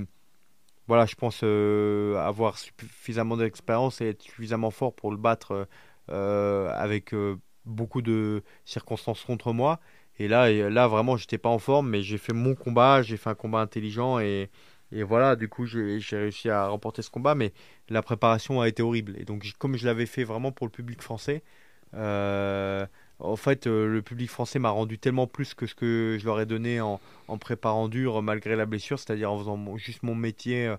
voilà, 0.90 1.06
je 1.06 1.14
pense 1.14 1.42
euh, 1.44 2.16
avoir 2.16 2.58
suffisamment 2.58 3.36
d'expérience 3.36 4.00
et 4.00 4.08
être 4.08 4.22
suffisamment 4.22 4.72
fort 4.72 4.92
pour 4.92 5.12
le 5.12 5.16
battre 5.18 5.68
euh, 6.10 6.68
avec 6.74 7.14
euh, 7.14 7.36
beaucoup 7.64 8.02
de 8.02 8.42
circonstances 8.64 9.22
contre 9.22 9.52
moi. 9.52 9.78
Et 10.18 10.26
là, 10.26 10.50
là 10.50 10.88
vraiment, 10.88 11.16
j'étais 11.16 11.38
pas 11.38 11.48
en 11.48 11.60
forme, 11.60 11.90
mais 11.90 12.02
j'ai 12.02 12.18
fait 12.18 12.32
mon 12.32 12.56
combat, 12.56 13.02
j'ai 13.02 13.16
fait 13.16 13.30
un 13.30 13.36
combat 13.36 13.60
intelligent 13.60 14.18
et, 14.18 14.50
et 14.92 15.02
voilà, 15.02 15.36
du 15.36 15.48
coup, 15.48 15.66
j'ai 15.66 16.00
réussi 16.12 16.50
à 16.50 16.66
remporter 16.68 17.02
ce 17.02 17.10
combat, 17.10 17.34
mais 17.34 17.52
la 17.88 18.02
préparation 18.02 18.60
a 18.60 18.68
été 18.68 18.82
horrible. 18.82 19.14
Et 19.18 19.24
donc, 19.24 19.44
comme 19.58 19.76
je 19.76 19.86
l'avais 19.86 20.06
fait 20.06 20.24
vraiment 20.24 20.52
pour 20.52 20.66
le 20.66 20.72
public 20.72 21.00
français, 21.02 21.42
en 23.20 23.36
fait, 23.36 23.66
euh, 23.66 23.86
le 23.86 24.02
public 24.02 24.30
français 24.30 24.58
m'a 24.58 24.70
rendu 24.70 24.98
tellement 24.98 25.26
plus 25.26 25.54
que 25.54 25.66
ce 25.66 25.74
que 25.74 26.16
je 26.18 26.24
leur 26.24 26.40
ai 26.40 26.46
donné 26.46 26.80
en, 26.80 26.98
préparant 27.38 27.88
dur 27.88 28.22
malgré 28.22 28.56
la 28.56 28.66
blessure, 28.66 28.98
c'est-à-dire 28.98 29.30
en 29.30 29.38
faisant 29.38 29.76
juste 29.76 30.02
mon 30.02 30.14
métier 30.14 30.74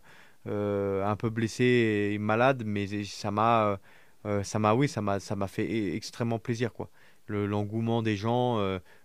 euh, 0.47 1.05
un 1.05 1.15
peu 1.15 1.29
blessé 1.29 2.11
et 2.13 2.17
malade, 2.17 2.63
mais 2.65 3.03
ça 3.05 3.31
m'a, 3.31 3.79
euh, 4.25 4.43
ça 4.43 4.59
m'a, 4.59 4.73
oui, 4.73 4.87
ça 4.87 5.01
m'a, 5.01 5.19
ça 5.19 5.35
m'a 5.35 5.47
fait 5.47 5.65
e-, 5.65 5.95
extrêmement 5.95 6.39
plaisir, 6.39 6.73
quoi. 6.73 6.89
l'engouement 7.27 8.01
des 8.01 8.17
gens, 8.17 8.59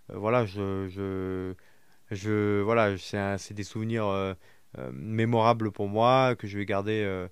voilà, 0.09 0.47
je, 0.47 0.89
je 2.11 2.61
voilà, 2.63 2.97
c'est, 2.99 3.55
des 3.55 3.65
souvenirs 3.65 4.37
mémorables 4.93 5.71
pour 5.73 5.89
moi 5.89 6.35
que 6.37 6.47
je 6.47 6.59
vais 6.59 6.67
garder 6.67 7.27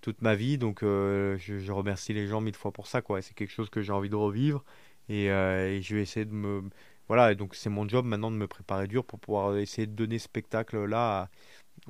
toute 0.00 0.22
ma 0.22 0.34
vie, 0.34 0.58
donc 0.58 0.78
je, 0.82 1.36
je, 1.38 1.72
remercie 1.72 2.12
les 2.12 2.26
gens 2.26 2.40
mille 2.40 2.54
fois 2.54 2.72
pour 2.72 2.86
ça, 2.86 3.02
quoi. 3.02 3.22
C'est 3.22 3.34
quelque 3.34 3.52
chose 3.52 3.70
que 3.70 3.82
j'ai 3.82 3.92
envie 3.92 4.10
de 4.10 4.16
revivre. 4.16 4.64
Euh, 5.10 5.68
et, 5.68 5.82
je 5.82 5.94
vais 5.96 6.02
essayer 6.02 6.24
de 6.26 6.32
me. 6.32 6.62
Voilà, 7.08 7.34
donc 7.34 7.54
c'est 7.54 7.70
mon 7.70 7.88
job 7.88 8.04
maintenant 8.04 8.30
de 8.30 8.36
me 8.36 8.48
préparer 8.48 8.88
dur 8.88 9.04
pour 9.04 9.20
pouvoir 9.20 9.56
essayer 9.56 9.86
de 9.86 9.92
donner 9.92 10.18
ce 10.18 10.24
spectacle-là 10.24 11.28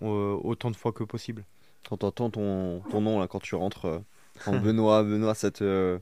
autant 0.03 0.71
de 0.71 0.77
fois 0.77 0.93
que 0.93 1.05
possible. 1.05 1.45
Quand 1.89 1.99
tu 1.99 2.07
entends 2.07 2.31
ton, 2.31 2.81
ton 2.91 3.01
nom, 3.01 3.21
là, 3.21 3.29
quand 3.29 3.41
tu 3.41 3.55
rentres 3.55 3.87
euh, 3.87 3.99
en 4.47 4.59
Benoît, 4.59 5.03
Benoît, 5.03 5.35
ça 5.35 5.51
te. 5.51 5.99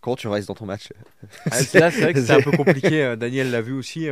Comment 0.00 0.16
tu 0.16 0.28
restes 0.28 0.48
dans 0.48 0.54
ton 0.54 0.66
match 0.66 0.92
ah, 1.50 1.56
C'est 1.56 1.78
vrai 1.78 2.12
que 2.12 2.20
c'est 2.20 2.32
un 2.32 2.40
peu 2.40 2.50
compliqué. 2.56 3.02
Euh, 3.02 3.16
Daniel 3.16 3.50
l'a 3.50 3.60
vu 3.60 3.72
aussi. 3.72 4.08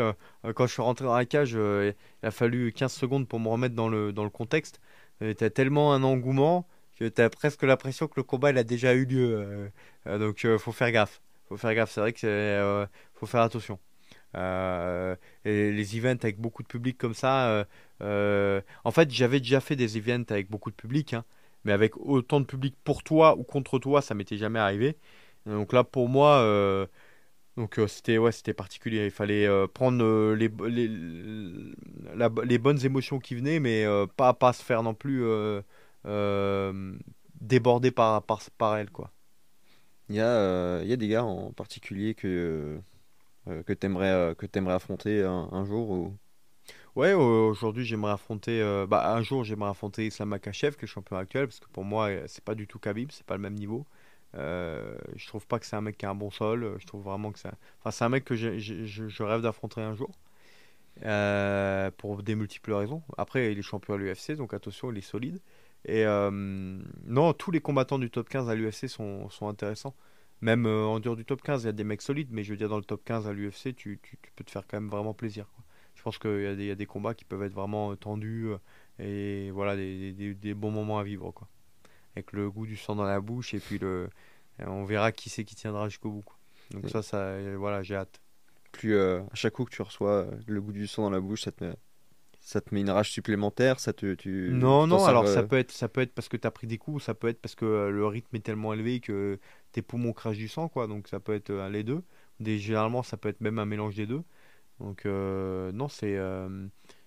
Quand 0.54 0.66
je 0.66 0.72
suis 0.72 0.82
rentré 0.82 1.04
dans 1.04 1.14
la 1.14 1.24
cage, 1.24 1.52
il 1.52 1.94
a 2.22 2.30
fallu 2.30 2.72
15 2.72 2.92
secondes 2.92 3.28
pour 3.28 3.40
me 3.40 3.48
remettre 3.48 3.74
dans 3.74 3.88
le, 3.88 4.12
dans 4.12 4.24
le 4.24 4.30
contexte. 4.30 4.80
Tu 5.20 5.44
as 5.44 5.50
tellement 5.50 5.92
un 5.92 6.02
engouement 6.02 6.66
que 6.98 7.08
tu 7.08 7.20
as 7.20 7.30
presque 7.30 7.62
l'impression 7.62 8.06
que 8.06 8.14
le 8.16 8.22
combat 8.22 8.50
il 8.50 8.58
a 8.58 8.64
déjà 8.64 8.94
eu 8.94 9.04
lieu. 9.04 9.70
donc 10.06 10.44
il 10.44 10.58
faut 10.58 10.72
faire 10.72 10.92
gaffe 10.92 11.20
faut 11.48 11.56
faire 11.56 11.74
gaffe. 11.74 11.90
C'est 11.90 12.00
vrai 12.00 12.12
qu'il 12.12 12.28
euh, 12.28 12.86
faut 13.14 13.26
faire 13.26 13.42
attention. 13.42 13.78
Euh, 14.36 15.16
et 15.44 15.72
les 15.72 15.96
events 15.96 16.18
avec 16.22 16.38
beaucoup 16.38 16.62
de 16.62 16.68
public 16.68 16.98
comme 16.98 17.14
ça. 17.14 17.66
Euh, 18.02 18.60
en 18.84 18.90
fait, 18.90 19.10
j'avais 19.10 19.40
déjà 19.40 19.60
fait 19.60 19.76
des 19.76 19.96
events 19.96 20.30
avec 20.30 20.50
beaucoup 20.50 20.70
de 20.70 20.76
public, 20.76 21.14
hein, 21.14 21.24
mais 21.64 21.72
avec 21.72 21.96
autant 21.96 22.40
de 22.40 22.46
public 22.46 22.74
pour 22.84 23.02
toi 23.02 23.36
ou 23.36 23.44
contre 23.44 23.78
toi, 23.78 24.02
ça 24.02 24.14
m'était 24.14 24.36
jamais 24.36 24.58
arrivé. 24.58 24.96
Donc 25.46 25.72
là, 25.72 25.84
pour 25.84 26.08
moi, 26.08 26.88
donc 27.56 27.80
c'était 27.88 28.18
ouais, 28.18 28.32
c'était 28.32 28.54
particulier. 28.54 29.06
Il 29.06 29.10
fallait 29.10 29.48
prendre 29.68 30.34
les, 30.34 30.50
les, 30.68 30.88
les, 32.44 32.58
bonnes 32.58 32.84
émotions 32.84 33.18
qui 33.18 33.34
venaient, 33.34 33.60
mais 33.60 33.86
pas 34.16 34.34
pas 34.34 34.52
se 34.52 34.62
faire 34.62 34.82
non 34.82 34.94
plus 34.94 35.24
déborder 37.40 37.90
par, 37.90 38.22
par 38.22 38.40
par 38.58 38.76
elles 38.76 38.90
quoi. 38.90 39.10
Il 40.08 40.14
y, 40.16 40.20
a, 40.20 40.26
euh, 40.26 40.80
il 40.84 40.88
y 40.88 40.92
a 40.92 40.96
des 40.96 41.08
gars 41.08 41.24
en 41.24 41.50
particulier 41.52 42.14
que, 42.14 42.80
que 43.46 43.72
tu 43.72 43.86
aimerais, 43.86 44.34
que 44.36 44.46
aimerais 44.54 44.74
affronter 44.74 45.24
un, 45.24 45.64
jour 45.64 45.90
ou... 45.90 46.16
Ouais, 46.94 47.12
aujourd'hui 47.12 47.84
j'aimerais 47.84 48.12
affronter, 48.12 48.62
bah, 48.88 49.12
un 49.14 49.22
jour 49.22 49.44
j'aimerais 49.44 49.70
affronter 49.70 50.06
Islam 50.06 50.28
Makachev, 50.30 50.76
qui 50.76 50.80
est 50.80 50.82
le 50.82 50.86
champion 50.88 51.16
actuel, 51.16 51.46
parce 51.46 51.60
que 51.60 51.68
pour 51.68 51.84
moi 51.84 52.10
c'est 52.26 52.44
pas 52.44 52.54
du 52.54 52.66
tout 52.66 52.78
Khabib, 52.78 53.10
c'est 53.10 53.26
pas 53.26 53.36
le 53.36 53.42
même 53.42 53.54
niveau. 53.54 53.84
Je 54.36 55.26
trouve 55.26 55.46
pas 55.46 55.58
que 55.58 55.66
c'est 55.66 55.76
un 55.76 55.80
mec 55.80 55.96
qui 55.98 56.06
a 56.06 56.10
un 56.10 56.14
bon 56.14 56.30
sol, 56.30 56.76
je 56.78 56.86
trouve 56.86 57.02
vraiment 57.02 57.32
que 57.32 57.38
c'est 57.38 57.50
enfin, 57.80 57.90
c'est 57.90 58.04
un 58.04 58.08
mec 58.08 58.24
que 58.24 58.34
je, 58.34 59.22
rêve 59.24 59.42
d'affronter 59.42 59.80
un 59.80 59.94
jour. 59.94 60.10
Euh, 61.04 61.90
pour 61.98 62.22
des 62.22 62.34
multiples 62.34 62.72
raisons. 62.72 63.02
Après, 63.18 63.52
il 63.52 63.58
est 63.58 63.62
champion 63.62 63.94
à 63.94 63.96
l'UFC, 63.98 64.32
donc 64.32 64.54
attention, 64.54 64.90
il 64.90 64.98
est 64.98 65.02
solide. 65.02 65.40
Et 65.84 66.06
euh, 66.06 66.30
non, 67.04 67.32
tous 67.34 67.50
les 67.50 67.60
combattants 67.60 67.98
du 67.98 68.10
top 68.10 68.28
15 68.28 68.48
à 68.48 68.54
l'UFC 68.54 68.88
sont, 68.88 69.28
intéressants. 69.42 69.94
Même 70.40 70.66
euh, 70.66 70.84
en 70.84 71.00
dehors 71.00 71.16
du 71.16 71.24
top 71.24 71.42
15, 71.42 71.64
il 71.64 71.66
y 71.66 71.68
a 71.68 71.72
des 71.72 71.84
mecs 71.84 72.02
solides, 72.02 72.28
mais 72.30 72.44
je 72.44 72.50
veux 72.50 72.56
dire, 72.56 72.68
dans 72.70 72.78
le 72.78 72.84
top 72.84 73.04
15 73.04 73.26
à 73.28 73.32
l'UFC, 73.32 73.74
tu, 73.76 74.00
peux 74.36 74.44
te 74.44 74.50
faire 74.50 74.66
quand 74.66 74.78
même 74.80 74.88
vraiment 74.88 75.14
plaisir. 75.14 75.46
Je 75.94 76.02
pense 76.02 76.18
qu'il 76.18 76.62
y, 76.62 76.70
a 76.70 76.74
des 76.74 76.86
combats 76.86 77.14
qui 77.14 77.24
peuvent 77.24 77.42
être 77.42 77.54
vraiment 77.54 77.94
tendus 77.96 78.50
et 78.98 79.50
voilà, 79.50 79.76
des, 79.76 80.12
des, 80.12 80.34
des, 80.34 80.54
bons 80.54 80.70
moments 80.70 80.98
à 80.98 81.04
vivre. 81.04 81.30
Quoi. 81.32 81.48
Avec 82.16 82.32
le 82.32 82.50
goût 82.50 82.66
du 82.66 82.76
sang 82.76 82.96
dans 82.96 83.04
la 83.04 83.20
bouche, 83.20 83.54
et 83.54 83.60
puis 83.60 83.78
le, 83.78 84.08
on 84.58 84.84
verra 84.84 85.12
qui 85.12 85.28
c'est 85.28 85.44
qui 85.44 85.54
tiendra 85.54 85.88
jusqu'au 85.88 86.10
bout. 86.10 86.22
Quoi. 86.22 86.36
Donc, 86.72 86.88
ça, 86.88 87.02
ça, 87.02 87.36
voilà, 87.56 87.82
j'ai 87.82 87.94
hâte 87.94 88.20
plus 88.72 88.94
euh, 88.94 89.20
à 89.30 89.34
chaque 89.34 89.54
coup 89.54 89.64
que 89.64 89.70
tu 89.70 89.82
reçois 89.82 90.10
euh, 90.10 90.30
le 90.46 90.60
goût 90.60 90.72
du 90.72 90.86
sang 90.86 91.02
dans 91.02 91.10
la 91.10 91.20
bouche, 91.20 91.42
ça 91.42 91.52
te 91.52 91.64
met, 91.64 91.74
ça 92.40 92.60
te 92.60 92.74
met 92.74 92.80
une 92.82 92.90
rage 92.90 93.10
supplémentaire 93.10 93.80
ça 93.80 93.92
te, 93.92 94.14
tu, 94.14 94.50
Non, 94.52 94.86
non, 94.86 95.04
alors 95.04 95.26
ça, 95.26 95.42
peut 95.42 95.58
être, 95.58 95.72
ça 95.72 95.88
peut 95.88 96.00
être 96.00 96.14
parce 96.14 96.28
que 96.28 96.36
tu 96.36 96.46
as 96.46 96.50
pris 96.50 96.66
des 96.66 96.78
coups, 96.78 97.02
ça 97.02 97.14
peut 97.14 97.28
être 97.28 97.40
parce 97.40 97.54
que 97.54 97.64
euh, 97.64 97.90
le 97.90 98.06
rythme 98.06 98.36
est 98.36 98.44
tellement 98.44 98.72
élevé 98.72 99.00
que 99.00 99.38
tes 99.72 99.82
poumons 99.82 100.12
crachent 100.12 100.36
du 100.36 100.48
sang, 100.48 100.68
quoi. 100.68 100.86
Donc 100.86 101.08
ça 101.08 101.20
peut 101.20 101.34
être 101.34 101.52
les 101.68 101.82
deux. 101.82 102.02
Des, 102.40 102.58
généralement, 102.58 103.02
ça 103.02 103.16
peut 103.16 103.28
être 103.28 103.40
même 103.40 103.58
un 103.58 103.64
mélange 103.64 103.94
des 103.94 104.06
deux. 104.06 104.22
Donc 104.78 105.04
non, 105.06 105.88
c'est. 105.88 106.18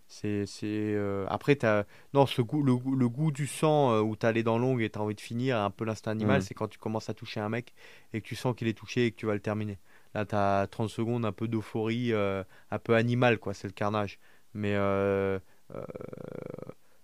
C'est, 0.10 0.46
c'est 0.46 0.98
après 1.30 1.64
as... 1.64 1.86
non 2.14 2.26
ce 2.26 2.42
goût 2.42 2.64
le, 2.64 2.74
le 2.98 3.08
goût 3.08 3.32
du 3.32 3.48
sang 3.48 4.00
où 4.02 4.16
tu 4.16 4.26
as 4.26 4.32
les 4.32 4.44
dents 4.44 4.58
longues 4.58 4.82
et 4.82 4.90
tu 4.90 5.00
as 5.00 5.02
envie 5.02 5.16
de 5.16 5.22
finir 5.22 5.58
un 5.58 5.70
peu 5.70 5.86
l'instinct 5.86 6.12
animal 6.12 6.40
mm. 6.40 6.42
c'est 6.42 6.54
quand 6.56 6.68
tu 6.68 6.80
commences 6.80 7.10
à 7.10 7.14
toucher 7.14 7.40
un 7.40 7.50
mec 7.50 7.74
et 8.14 8.22
que 8.22 8.28
tu 8.28 8.36
sens 8.36 8.56
qu'il 8.56 8.68
est 8.68 8.74
touché 8.74 9.06
et 9.06 9.12
que 9.12 9.16
tu 9.16 9.28
vas 9.28 9.36
le 9.36 9.40
terminer 9.40 9.78
Là, 10.14 10.26
tu 10.26 10.36
as 10.36 10.68
30 10.68 10.90
secondes, 10.90 11.26
un 11.26 11.32
peu 11.32 11.48
d'euphorie, 11.48 12.14
euh, 12.14 12.44
un 12.72 12.80
peu 12.80 12.96
animal, 12.96 13.38
quoi. 13.38 13.54
C'est 13.54 13.68
le 13.68 13.74
carnage. 13.74 14.20
Mais 14.54 14.74
euh, 14.76 15.40
euh, 15.76 15.84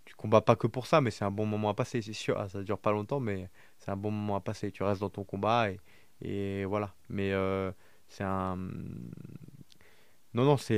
tu 0.05 0.15
combats 0.15 0.41
pas 0.41 0.55
que 0.55 0.67
pour 0.67 0.87
ça, 0.87 1.01
mais 1.01 1.11
c'est 1.11 1.25
un 1.25 1.31
bon 1.31 1.45
moment 1.45 1.69
à 1.69 1.73
passer, 1.75 2.01
c'est 2.01 2.13
sûr. 2.13 2.37
Ah, 2.39 2.49
ça 2.49 2.63
dure 2.63 2.79
pas 2.79 2.91
longtemps, 2.91 3.19
mais 3.19 3.49
c'est 3.77 3.91
un 3.91 3.97
bon 3.97 4.11
moment 4.11 4.35
à 4.35 4.41
passer. 4.41 4.71
Tu 4.71 4.83
restes 4.83 5.01
dans 5.01 5.09
ton 5.09 5.23
combat 5.23 5.69
et, 5.71 5.79
et 6.21 6.65
voilà. 6.65 6.95
Mais 7.09 7.31
c'est 8.07 8.23
un. 8.23 8.57
Non, 10.35 10.43
non, 10.43 10.57
c'est 10.57 10.75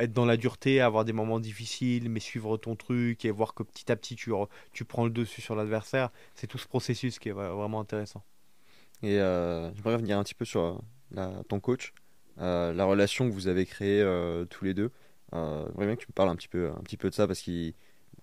être 0.00 0.12
dans 0.12 0.24
la 0.24 0.38
dureté, 0.38 0.80
avoir 0.80 1.04
des 1.04 1.12
moments 1.12 1.40
difficiles, 1.40 2.08
mais 2.08 2.20
suivre 2.20 2.56
ton 2.56 2.74
truc 2.74 3.26
et 3.26 3.30
voir 3.30 3.52
que 3.52 3.62
petit 3.62 3.92
à 3.92 3.96
petit 3.96 4.16
tu, 4.16 4.32
tu 4.72 4.86
prends 4.86 5.04
le 5.04 5.10
dessus 5.10 5.42
sur 5.42 5.54
l'adversaire. 5.54 6.10
C'est 6.34 6.46
tout 6.46 6.56
ce 6.56 6.66
processus 6.66 7.18
qui 7.18 7.28
est 7.28 7.32
vraiment 7.32 7.80
intéressant. 7.80 8.24
Et 9.02 9.20
euh, 9.20 9.70
j'aimerais 9.74 9.96
revenir 9.96 10.18
un 10.18 10.24
petit 10.24 10.34
peu 10.34 10.46
sur 10.46 10.80
euh, 11.18 11.42
ton 11.48 11.60
coach, 11.60 11.92
euh, 12.40 12.72
la 12.72 12.86
relation 12.86 13.28
que 13.28 13.34
vous 13.34 13.46
avez 13.46 13.66
créée 13.66 14.02
tous 14.48 14.64
les 14.64 14.72
deux. 14.72 14.90
j'aimerais 15.32 15.86
bien 15.86 15.96
que 15.96 16.00
tu 16.00 16.08
me 16.08 16.14
parles 16.14 16.30
un 16.30 16.36
petit 16.36 16.48
peu, 16.48 16.70
un 16.70 16.82
petit 16.82 16.96
peu 16.96 17.10
de 17.10 17.14
ça 17.14 17.26
parce 17.26 17.40
qu'il 17.40 17.74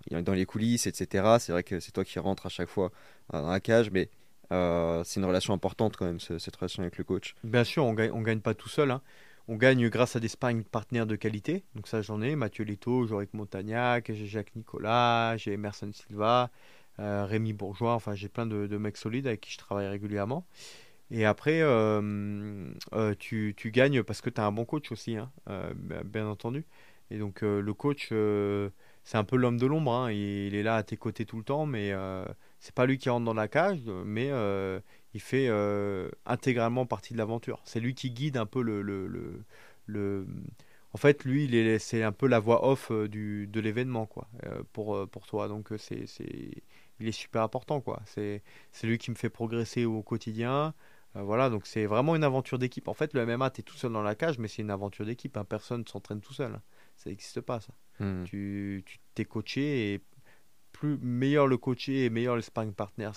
est 0.09 0.21
dans 0.23 0.33
les 0.33 0.47
coulisses, 0.47 0.87
etc. 0.87 1.37
C'est 1.39 1.51
vrai 1.51 1.61
que 1.61 1.79
c'est 1.79 1.91
toi 1.91 2.03
qui 2.03 2.17
rentres 2.17 2.47
à 2.47 2.49
chaque 2.49 2.69
fois 2.69 2.91
dans 3.31 3.51
la 3.51 3.59
cage, 3.59 3.91
mais 3.91 4.09
c'est 4.49 5.19
une 5.19 5.25
relation 5.25 5.53
importante 5.53 5.95
quand 5.95 6.05
même, 6.05 6.19
cette 6.19 6.55
relation 6.55 6.81
avec 6.81 6.97
le 6.97 7.03
coach. 7.03 7.35
Bien 7.43 7.63
sûr, 7.63 7.85
on 7.85 7.93
gagne, 7.93 8.11
on 8.11 8.21
gagne 8.21 8.39
pas 8.39 8.55
tout 8.55 8.69
seul. 8.69 8.89
Hein. 8.89 9.03
On 9.51 9.57
gagne 9.57 9.89
grâce 9.89 10.15
à 10.15 10.21
des 10.21 10.29
sparring 10.29 10.63
partenaires 10.63 11.05
de 11.05 11.17
qualité. 11.17 11.65
Donc 11.75 11.85
ça, 11.85 12.01
j'en 12.01 12.21
ai. 12.21 12.37
Mathieu 12.37 12.63
Leto, 12.63 13.05
Jorick 13.05 13.33
Montagnac, 13.33 14.09
j'ai 14.09 14.25
Jacques 14.25 14.55
Nicolas, 14.55 15.35
j'ai 15.35 15.51
Emerson 15.51 15.91
Silva. 15.91 16.49
Euh, 16.99 17.25
Rémi 17.25 17.51
Bourgeois, 17.51 17.93
enfin 17.93 18.15
j'ai 18.15 18.29
plein 18.29 18.45
de, 18.45 18.77
mecs 18.77 18.95
solides 18.95 19.27
avec 19.27 19.41
qui 19.41 19.51
je 19.51 19.57
travaille 19.57 19.87
régulièrement. 19.89 20.45
Et 21.09 21.25
après, 21.25 21.59
euh, 21.61 22.71
euh, 22.93 23.13
tu, 23.19 23.53
tu, 23.57 23.71
gagnes 23.71 24.03
parce 24.03 24.21
que 24.21 24.29
tu 24.29 24.39
as 24.39 24.45
un 24.45 24.53
bon 24.53 24.63
coach 24.63 24.89
aussi, 24.93 25.17
hein, 25.17 25.29
bien 26.05 26.27
entendu. 26.27 26.65
Et 27.09 27.17
donc 27.17 27.41
le 27.41 27.73
coach, 27.73 28.13
c'est 29.03 29.17
un 29.17 29.25
peu 29.25 29.35
l'homme 29.35 29.57
de 29.57 29.65
l'ombre, 29.65 29.91
hein. 29.91 30.11
il, 30.13 30.55
est 30.55 30.63
là 30.63 30.77
à 30.77 30.83
tes 30.83 30.95
côtés 30.95 31.25
tout 31.25 31.37
le 31.37 31.43
temps, 31.43 31.65
mais 31.65 31.91
c'est 32.59 32.73
pas 32.73 32.85
lui 32.85 32.97
qui 32.97 33.09
rentre 33.09 33.25
dans 33.25 33.33
la 33.33 33.49
cage, 33.49 33.81
mais 34.05 34.31
il 35.13 35.21
fait 35.21 35.49
intégralement 36.25 36.85
partie 36.85 37.13
de 37.13 37.17
l'aventure. 37.17 37.61
C'est 37.65 37.79
lui 37.79 37.93
qui 37.93 38.11
guide 38.11 38.37
un 38.37 38.45
peu 38.45 38.61
le, 38.61 38.81
le, 38.81 39.43
le, 39.85 40.27
en 40.93 40.97
fait, 40.97 41.25
lui, 41.25 41.79
c'est 41.79 42.03
un 42.03 42.11
peu 42.11 42.27
la 42.27 42.39
voix 42.39 42.67
off 42.67 42.91
du, 42.91 43.47
de 43.47 43.59
l'événement, 43.59 44.05
quoi, 44.05 44.27
pour, 44.73 45.07
pour 45.09 45.27
toi. 45.27 45.47
Donc, 45.47 45.69
c'est, 45.77 46.05
il 47.01 47.07
est 47.07 47.11
super 47.11 47.41
important 47.41 47.81
quoi. 47.81 48.01
C'est 48.05 48.43
c'est 48.71 48.87
lui 48.87 48.97
qui 48.97 49.11
me 49.11 49.15
fait 49.15 49.29
progresser 49.29 49.85
au 49.85 50.01
quotidien. 50.01 50.73
Euh, 51.17 51.23
voilà, 51.23 51.49
donc 51.49 51.67
c'est 51.67 51.85
vraiment 51.85 52.15
une 52.15 52.23
aventure 52.23 52.57
d'équipe. 52.57 52.87
En 52.87 52.93
fait, 52.93 53.13
le 53.13 53.25
MMA, 53.25 53.49
tu 53.49 53.61
es 53.61 53.63
tout 53.63 53.75
seul 53.75 53.91
dans 53.91 54.03
la 54.03 54.15
cage, 54.15 54.37
mais 54.37 54.47
c'est 54.47 54.61
une 54.61 54.71
aventure 54.71 55.05
d'équipe. 55.05 55.35
Hein. 55.35 55.43
Personne 55.43 55.81
ne 55.81 55.85
s'entraîne 55.85 56.21
tout 56.21 56.33
seul. 56.33 56.61
Ça 56.95 57.09
n'existe 57.09 57.41
pas, 57.41 57.59
ça. 57.59 57.73
Hmm. 57.99 58.23
Tu 58.23 58.85
t'es 59.13 59.25
coaché 59.25 59.93
et 59.93 60.01
plus 60.71 60.97
meilleur 61.01 61.47
le 61.47 61.57
coaché 61.57 62.05
et 62.05 62.09
meilleur 62.09 62.37
les 62.37 62.41
sparring 62.41 62.73
partners 62.73 63.11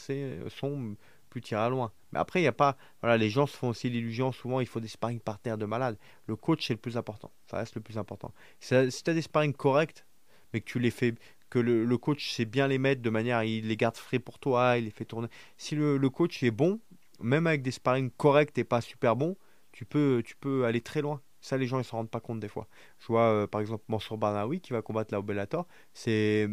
sont, 0.49 0.97
plus 1.35 1.43
tu 1.43 1.55
iras 1.55 1.69
loin. 1.69 1.91
Mais 2.13 2.21
après, 2.21 2.41
il 2.41 2.45
y 2.45 2.49
a 2.49 2.53
pas. 2.53 2.77
Voilà, 3.03 3.17
les 3.17 3.29
gens 3.29 3.47
se 3.47 3.57
font 3.57 3.71
aussi 3.71 3.91
l'illusion. 3.91 4.31
Souvent, 4.31 4.61
il 4.61 4.67
faut 4.67 4.79
des 4.79 4.87
sparring 4.87 5.19
partners 5.19 5.57
de 5.57 5.65
malade. 5.65 5.99
Le 6.27 6.37
coach, 6.37 6.65
c'est 6.65 6.75
le 6.75 6.79
plus 6.79 6.97
important. 6.97 7.33
Ça 7.51 7.57
reste 7.57 7.75
le 7.75 7.81
plus 7.81 7.99
important. 7.99 8.33
Si 8.61 8.69
tu 8.69 9.11
as 9.11 9.15
des 9.15 9.23
sparring 9.23 9.53
corrects, 9.53 10.07
mais 10.53 10.61
que 10.61 10.67
tu 10.67 10.79
les 10.79 10.93
fais, 10.93 11.13
que 11.51 11.59
le, 11.59 11.99
coach 11.99 12.31
sait 12.33 12.45
bien 12.45 12.69
les 12.69 12.79
mettre 12.79 13.03
de 13.03 13.11
manière, 13.11 13.43
il 13.43 13.67
les 13.67 13.77
garde 13.77 13.97
frais 13.97 14.21
pour 14.21 14.39
toi, 14.39 14.79
il 14.79 14.85
les 14.85 14.91
fait 14.91 15.05
tourner. 15.05 15.27
Si 15.57 15.75
le, 15.75 16.09
coach 16.09 16.41
est 16.45 16.53
bon, 16.53 16.79
même 17.21 17.49
avec 17.49 17.63
des 17.63 17.73
sparring 17.73 18.11
corrects 18.11 18.57
et 18.57 18.65
pas 18.65 18.81
super 18.81 19.17
bons, 19.17 19.37
tu 19.73 19.85
peux, 19.85 20.23
tu 20.25 20.37
peux 20.37 20.65
aller 20.67 20.81
très 20.81 21.03
loin. 21.03 21.21
Ça, 21.41 21.57
les 21.57 21.67
gens 21.67 21.81
ils 21.81 21.85
s'en 21.85 21.97
rendent 21.97 22.11
pas 22.11 22.21
compte 22.21 22.39
des 22.39 22.49
fois. 22.49 22.69
Je 23.01 23.09
vois 23.09 23.23
euh, 23.23 23.47
par 23.49 23.61
exemple 23.61 23.83
Mansour 23.89 24.19
Barnaoui 24.19 24.61
qui 24.61 24.73
va 24.73 24.83
combattre 24.83 25.13
la 25.13 25.21
Bellator. 25.21 25.67
C'est, 25.93 26.49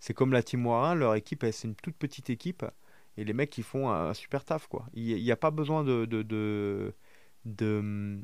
c'est 0.00 0.14
comme 0.14 0.32
la 0.32 0.42
Team 0.42 0.66
Warin, 0.66 0.96
leur 0.96 1.14
équipe, 1.14 1.46
c'est 1.52 1.68
une 1.68 1.76
toute 1.76 1.96
petite 1.96 2.28
équipe 2.28 2.64
et 3.20 3.24
les 3.24 3.34
mecs 3.34 3.56
ils 3.58 3.64
font 3.64 3.90
un, 3.90 4.14
super 4.14 4.44
taf 4.44 4.66
quoi. 4.66 4.86
Il 4.94 5.22
n'y 5.22 5.30
a, 5.30 5.36
pas 5.36 5.50
besoin 5.50 5.84
de, 5.84 6.06
de, 6.06 6.22
de, 6.22 6.94
de 7.44 8.18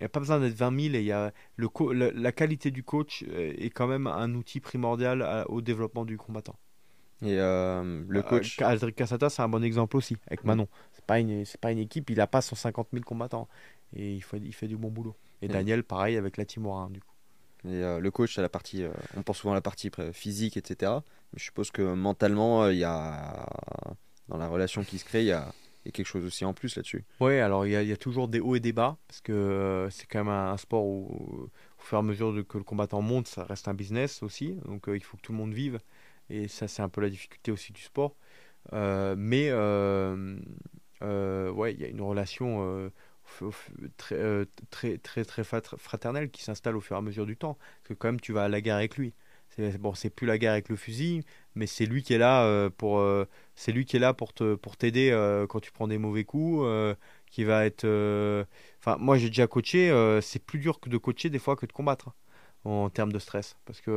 il 0.00 0.04
n'y 0.04 0.06
a 0.06 0.08
pas 0.08 0.20
besoin 0.20 0.40
d'être 0.40 0.54
20 0.54 0.80
000 0.80 0.94
et 0.94 1.00
il 1.00 1.04
y 1.04 1.12
a 1.12 1.30
le 1.56 1.68
la, 1.92 2.32
qualité 2.32 2.70
du 2.70 2.82
coach 2.82 3.22
euh, 3.28 3.52
est 3.58 3.68
quand 3.68 3.86
même 3.86 4.06
un 4.06 4.34
outil 4.34 4.58
primordial 4.60 5.44
au 5.48 5.60
développement 5.60 6.06
du 6.06 6.16
combattant. 6.16 6.56
Et 7.20 7.38
euh, 7.38 8.02
le 8.08 8.20
euh, 8.20 8.22
coach. 8.22 8.62
Aldric 8.62 8.96
Cassata, 8.96 9.28
c'est 9.28 9.42
un 9.42 9.48
bon 9.50 9.62
exemple 9.62 9.98
aussi, 9.98 10.16
avec 10.26 10.42
Manon. 10.44 10.68
C'est 10.92 11.04
pas 11.04 11.20
une, 11.20 11.44
pas 11.60 11.70
une 11.70 11.78
équipe, 11.78 12.08
il 12.08 12.16
n'a 12.16 12.26
pas 12.26 12.40
150 12.40 12.88
000 12.94 13.04
combattants. 13.04 13.46
Et 13.94 14.14
il, 14.14 14.22
faut, 14.22 14.38
il 14.38 14.54
fait 14.54 14.68
du 14.68 14.78
bon 14.78 14.88
boulot. 14.88 15.14
Et 15.42 15.48
Daniel, 15.48 15.84
pareil, 15.84 16.16
avec 16.16 16.38
la 16.38 16.46
Timora, 16.46 16.88
du 16.90 17.00
coup. 17.00 17.12
Et 17.68 17.82
le 17.82 18.10
coach, 18.10 18.36
c'est 18.36 18.40
la 18.40 18.48
partie, 18.48 18.86
on 19.18 19.22
pense 19.22 19.36
souvent 19.36 19.52
à 19.52 19.56
la 19.56 19.60
partie 19.60 19.90
physique, 20.14 20.56
etc. 20.56 20.92
Mais 21.34 21.38
je 21.38 21.44
suppose 21.44 21.70
que 21.70 21.82
mentalement, 21.82 22.68
il 22.70 22.78
y 22.78 22.84
a, 22.84 23.46
dans 24.30 24.38
la 24.38 24.48
relation 24.48 24.82
qui 24.84 24.98
se 24.98 25.04
crée, 25.04 25.22
il 25.22 25.26
y 25.26 25.32
a, 25.32 25.52
quelque 25.92 26.06
chose 26.06 26.24
aussi 26.24 26.44
en 26.44 26.54
plus 26.54 26.76
là-dessus. 26.76 27.04
Oui, 27.18 27.38
alors 27.38 27.66
il 27.66 27.72
y, 27.72 27.92
a, 27.92 27.96
toujours 27.96 28.28
des 28.28 28.38
hauts 28.38 28.54
et 28.54 28.60
des 28.60 28.72
bas, 28.72 28.96
parce 29.08 29.20
que 29.20 29.32
euh, 29.32 29.90
c'est 29.90 30.06
quand 30.06 30.20
même 30.20 30.32
un, 30.32 30.56
sport 30.56 30.84
où, 30.84 31.50
au 31.78 31.82
fur 31.82 31.98
et 31.98 32.00
à 32.00 32.02
mesure 32.02 32.32
que 32.48 32.56
le 32.56 32.64
combattant 32.64 33.02
monte, 33.02 33.26
ça 33.26 33.44
reste 33.44 33.66
un 33.66 33.74
business 33.74 34.22
aussi, 34.22 34.54
donc 34.66 34.88
euh, 34.88 34.96
il 34.96 35.02
faut 35.02 35.16
que 35.16 35.22
tout 35.22 35.32
le 35.32 35.38
monde 35.38 35.52
vive, 35.52 35.80
et 36.30 36.46
ça 36.48 36.68
c'est 36.68 36.82
un 36.82 36.88
peu 36.88 37.00
la 37.00 37.10
difficulté 37.10 37.50
aussi 37.50 37.72
du 37.72 37.82
sport. 37.82 38.14
Euh, 38.72 39.16
mais 39.18 39.50
ouais, 41.02 41.72
il 41.74 41.80
y 41.80 41.84
a 41.84 41.88
une 41.88 42.02
relation 42.02 42.90
très, 43.96 44.46
très, 44.70 44.98
très, 44.98 45.24
très 45.24 45.42
fraternelle 45.44 46.30
qui 46.30 46.44
s'installe 46.44 46.76
au 46.76 46.80
fur 46.80 46.94
et 46.94 46.98
à 46.98 47.02
mesure 47.02 47.26
du 47.26 47.36
temps, 47.36 47.54
parce 47.54 47.88
que 47.88 47.94
quand 47.94 48.08
même 48.08 48.20
tu 48.20 48.32
vas 48.32 48.44
à 48.44 48.48
la 48.48 48.60
guerre 48.60 48.76
avec 48.76 48.96
lui. 48.96 49.12
C'est 49.56 49.78
bon, 49.78 49.94
c'est 49.94 50.10
plus 50.10 50.28
la 50.28 50.38
guerre 50.38 50.52
avec 50.52 50.68
le 50.68 50.76
fusil, 50.76 51.24
mais 51.54 51.66
c'est 51.66 51.86
lui 51.86 52.02
qui 52.02 52.14
est 52.14 52.18
là 52.18 52.44
euh, 52.44 52.70
pour 52.70 52.98
euh, 52.98 53.26
c'est 53.54 53.72
lui 53.72 53.84
qui 53.84 53.96
est 53.96 54.00
là 54.00 54.14
pour 54.14 54.32
te 54.32 54.54
pour 54.54 54.76
t'aider 54.76 55.10
euh, 55.10 55.46
quand 55.46 55.60
tu 55.60 55.72
prends 55.72 55.88
des 55.88 55.98
mauvais 55.98 56.24
coups, 56.24 56.66
qui 57.26 57.44
va 57.44 57.64
être. 57.64 57.84
Enfin, 58.78 58.96
moi 58.98 59.18
j'ai 59.18 59.28
déjà 59.28 59.46
coaché, 59.46 59.90
c'est 60.22 60.44
plus 60.44 60.58
dur 60.58 60.80
que 60.80 60.88
de 60.88 60.96
coacher 60.98 61.30
des 61.30 61.38
fois 61.38 61.56
que 61.56 61.66
de 61.66 61.72
combattre 61.72 62.10
en 62.64 62.90
termes 62.90 63.12
de 63.12 63.18
stress, 63.18 63.56
parce 63.64 63.80
que 63.80 63.90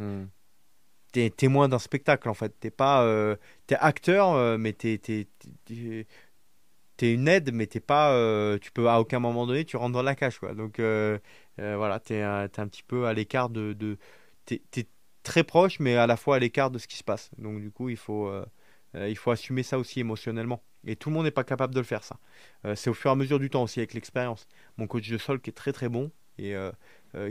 mm. 0.00 0.28
t'es 1.12 1.30
témoin 1.30 1.68
d'un 1.68 1.78
spectacle 1.78 2.28
en 2.28 2.34
fait. 2.34 2.58
T'es 2.60 2.70
pas 2.70 3.04
t'es 3.66 3.76
acteur, 3.76 4.58
mais 4.58 4.72
t'es 4.72 4.98
t'es 6.96 7.12
une 7.12 7.28
aide, 7.28 7.52
mais 7.52 7.66
t'es 7.66 7.80
pas, 7.80 8.58
tu 8.60 8.72
peux 8.72 8.88
à 8.88 9.00
aucun 9.00 9.20
moment 9.20 9.46
donné, 9.46 9.64
tu 9.64 9.76
rentres 9.76 9.92
dans 9.94 10.02
la 10.02 10.14
cage, 10.14 10.38
quoi. 10.38 10.54
Donc 10.54 10.80
voilà, 11.58 12.00
t'es 12.00 12.22
un, 12.22 12.44
es 12.44 12.60
un 12.60 12.68
petit 12.68 12.82
peu 12.82 13.06
à 13.06 13.12
l'écart 13.14 13.48
de, 13.50 13.72
de 13.72 13.98
t'es, 14.46 14.86
très 15.26 15.42
proche, 15.42 15.80
mais 15.80 15.96
à 15.96 16.06
la 16.06 16.16
fois 16.16 16.36
à 16.36 16.38
l'écart 16.38 16.70
de 16.70 16.78
ce 16.78 16.86
qui 16.86 16.96
se 16.96 17.04
passe. 17.04 17.30
Donc 17.36 17.60
du 17.60 17.72
coup, 17.72 17.88
il 17.88 17.96
faut, 17.96 18.28
euh, 18.28 18.46
euh, 18.94 19.08
il 19.08 19.16
faut 19.16 19.32
assumer 19.32 19.64
ça 19.64 19.78
aussi 19.78 19.98
émotionnellement. 20.00 20.62
Et 20.86 20.94
tout 20.94 21.10
le 21.10 21.16
monde 21.16 21.24
n'est 21.24 21.32
pas 21.32 21.42
capable 21.42 21.74
de 21.74 21.80
le 21.80 21.84
faire, 21.84 22.04
ça. 22.04 22.16
c'est 22.76 22.90
au 22.90 22.94
fur 22.94 23.10
et 23.10 23.12
à 23.12 23.16
mesure 23.16 23.40
du 23.40 23.50
temps 23.50 23.64
aussi, 23.64 23.80
avec 23.80 23.92
l'expérience. 23.92 24.46
Mon 24.76 24.86
coach 24.86 25.08
de 25.10 25.18
sol 25.18 25.40
qui 25.40 25.50
est 25.50 25.52
très 25.52 25.72
très 25.72 25.88
bon 25.88 26.12
et 26.38 26.54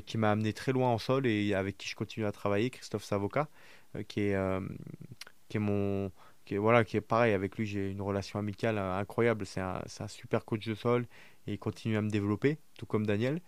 qui 0.05 0.17
m'a 0.17 0.31
amené 0.31 0.51
très 0.51 0.73
loin 0.73 0.89
en 0.89 0.97
sol 0.97 1.25
et 1.25 1.53
avec 1.53 1.77
qui 1.77 1.87
je 1.87 1.95
continue 1.95 2.25
à 2.25 2.33
travailler, 2.33 2.69
Christophe 2.69 3.05
Savoca, 3.05 3.47
qui, 4.09 4.19
est, 4.19 4.59
qui 5.47 5.55
est 5.55 5.59
mon 5.61 6.11
qui 6.43 6.57
voilà, 6.57 6.83
qui 6.83 6.97
est 6.97 7.01
pareil, 7.01 7.33
avec 7.33 7.57
lui 7.57 7.65
j'ai 7.65 7.91
une 7.91 8.01
relation 8.01 8.39
amicale 8.39 8.77
incroyable, 8.77 9.45
c'est 9.45 9.61
un, 9.61 9.81
un, 9.99 10.07
super 10.09 10.43
coach 10.43 10.65
de 10.67 10.75
sol 10.75 11.07
et 11.47 11.53
il 11.53 11.59
continue 11.59 11.95
à 11.95 12.01
me 12.01 12.09
développer, 12.09 12.57
tout 12.77 12.85
comme 12.85 13.05
Daniel. 13.05 13.39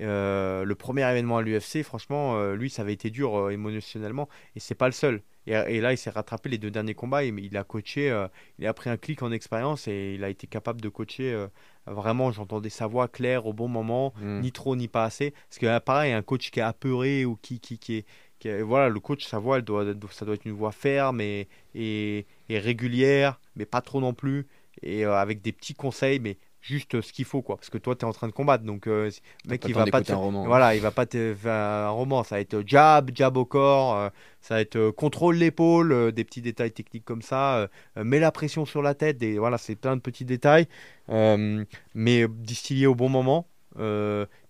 Euh, 0.00 0.64
le 0.64 0.74
premier 0.74 1.08
événement 1.10 1.38
à 1.38 1.42
l'UFC, 1.42 1.82
franchement, 1.82 2.36
euh, 2.36 2.54
lui, 2.54 2.70
ça 2.70 2.82
avait 2.82 2.92
été 2.92 3.10
dur 3.10 3.36
euh, 3.36 3.50
émotionnellement 3.50 4.28
et 4.54 4.60
c'est 4.60 4.74
pas 4.74 4.86
le 4.86 4.92
seul. 4.92 5.22
Et, 5.46 5.80
là, 5.80 5.94
il 5.94 5.96
s'est 5.96 6.10
rattrapé 6.10 6.50
les 6.50 6.58
deux 6.58 6.70
derniers 6.70 6.92
combats. 6.92 7.24
Il, 7.24 7.38
il 7.38 7.56
a 7.56 7.64
coaché, 7.64 8.14
il 8.58 8.66
a 8.66 8.74
pris 8.74 8.90
un 8.90 8.98
clic 8.98 9.22
en 9.22 9.32
expérience 9.32 9.88
et 9.88 10.12
il 10.14 10.22
a 10.22 10.28
été 10.28 10.46
capable 10.46 10.82
de 10.82 10.90
coacher. 10.90 11.46
vraiment, 11.86 12.30
j'entendais 12.30 12.68
sa 12.68 12.86
voix 12.86 13.08
claire 13.08 13.46
au 13.46 13.54
bon 13.54 13.66
moment, 13.66 14.12
mm. 14.20 14.40
ni 14.40 14.52
trop 14.52 14.76
ni 14.76 14.88
pas 14.88 15.04
assez. 15.04 15.30
Parce 15.48 15.58
que 15.58 15.78
pareil, 15.78 16.12
un 16.12 16.20
coach 16.20 16.50
qui 16.50 16.60
est 16.60 16.62
apeuré 16.62 17.24
ou 17.24 17.36
qui, 17.40 17.60
qui, 17.60 17.78
qui 17.78 18.04
est, 18.44 18.60
voilà, 18.60 18.90
le 18.90 19.00
coach, 19.00 19.24
sa 19.24 19.38
voix, 19.38 19.56
elle 19.56 19.64
doit, 19.64 19.86
ça 20.10 20.26
doit 20.26 20.34
être 20.34 20.44
une 20.44 20.52
voix 20.52 20.70
ferme 20.70 21.22
et, 21.22 21.48
et, 21.74 22.26
et 22.50 22.58
régulière, 22.58 23.40
mais 23.56 23.64
pas 23.64 23.80
trop 23.80 24.02
non 24.02 24.12
plus, 24.12 24.46
et 24.82 25.04
avec 25.04 25.40
des 25.40 25.52
petits 25.52 25.74
conseils, 25.74 26.20
mais 26.20 26.36
juste 26.60 27.00
ce 27.00 27.12
qu'il 27.12 27.24
faut 27.24 27.42
quoi. 27.42 27.56
Parce 27.56 27.70
que 27.70 27.78
toi 27.78 27.94
tu 27.94 28.04
es 28.04 28.08
en 28.08 28.12
train 28.12 28.28
de 28.28 28.32
combattre 28.32 28.64
donc 28.64 28.86
euh, 28.86 29.10
mec 29.46 29.64
il 29.66 29.74
va 29.74 29.86
pas 29.86 30.02
te... 30.02 30.12
voilà 30.12 30.74
il 30.74 30.80
va 30.80 30.90
pas 30.90 31.06
te 31.06 31.34
faire 31.34 31.52
un 31.52 31.90
roman. 31.90 32.24
Ça 32.24 32.36
va 32.36 32.40
être 32.40 32.62
jab 32.66 33.10
jab 33.14 33.36
au 33.36 33.44
corps 33.44 33.96
euh, 33.96 34.08
ça 34.40 34.54
va 34.54 34.60
être 34.60 34.76
euh, 34.76 34.92
contrôle 34.92 35.36
l'épaule 35.36 36.12
des 36.12 36.24
petits 36.24 36.42
détails 36.42 36.72
techniques 36.72 37.04
comme 37.04 37.22
ça 37.22 37.68
mets 37.96 38.20
la 38.20 38.32
pression 38.32 38.64
sur 38.64 38.82
la 38.82 38.94
tête 38.94 39.18
des 39.18 39.38
voilà 39.38 39.58
c'est 39.58 39.76
plein 39.76 39.96
de 39.96 40.00
petits 40.00 40.24
détails 40.24 40.66
mais 41.08 42.26
distillé 42.28 42.86
au 42.86 42.94
bon 42.94 43.08
moment 43.08 43.46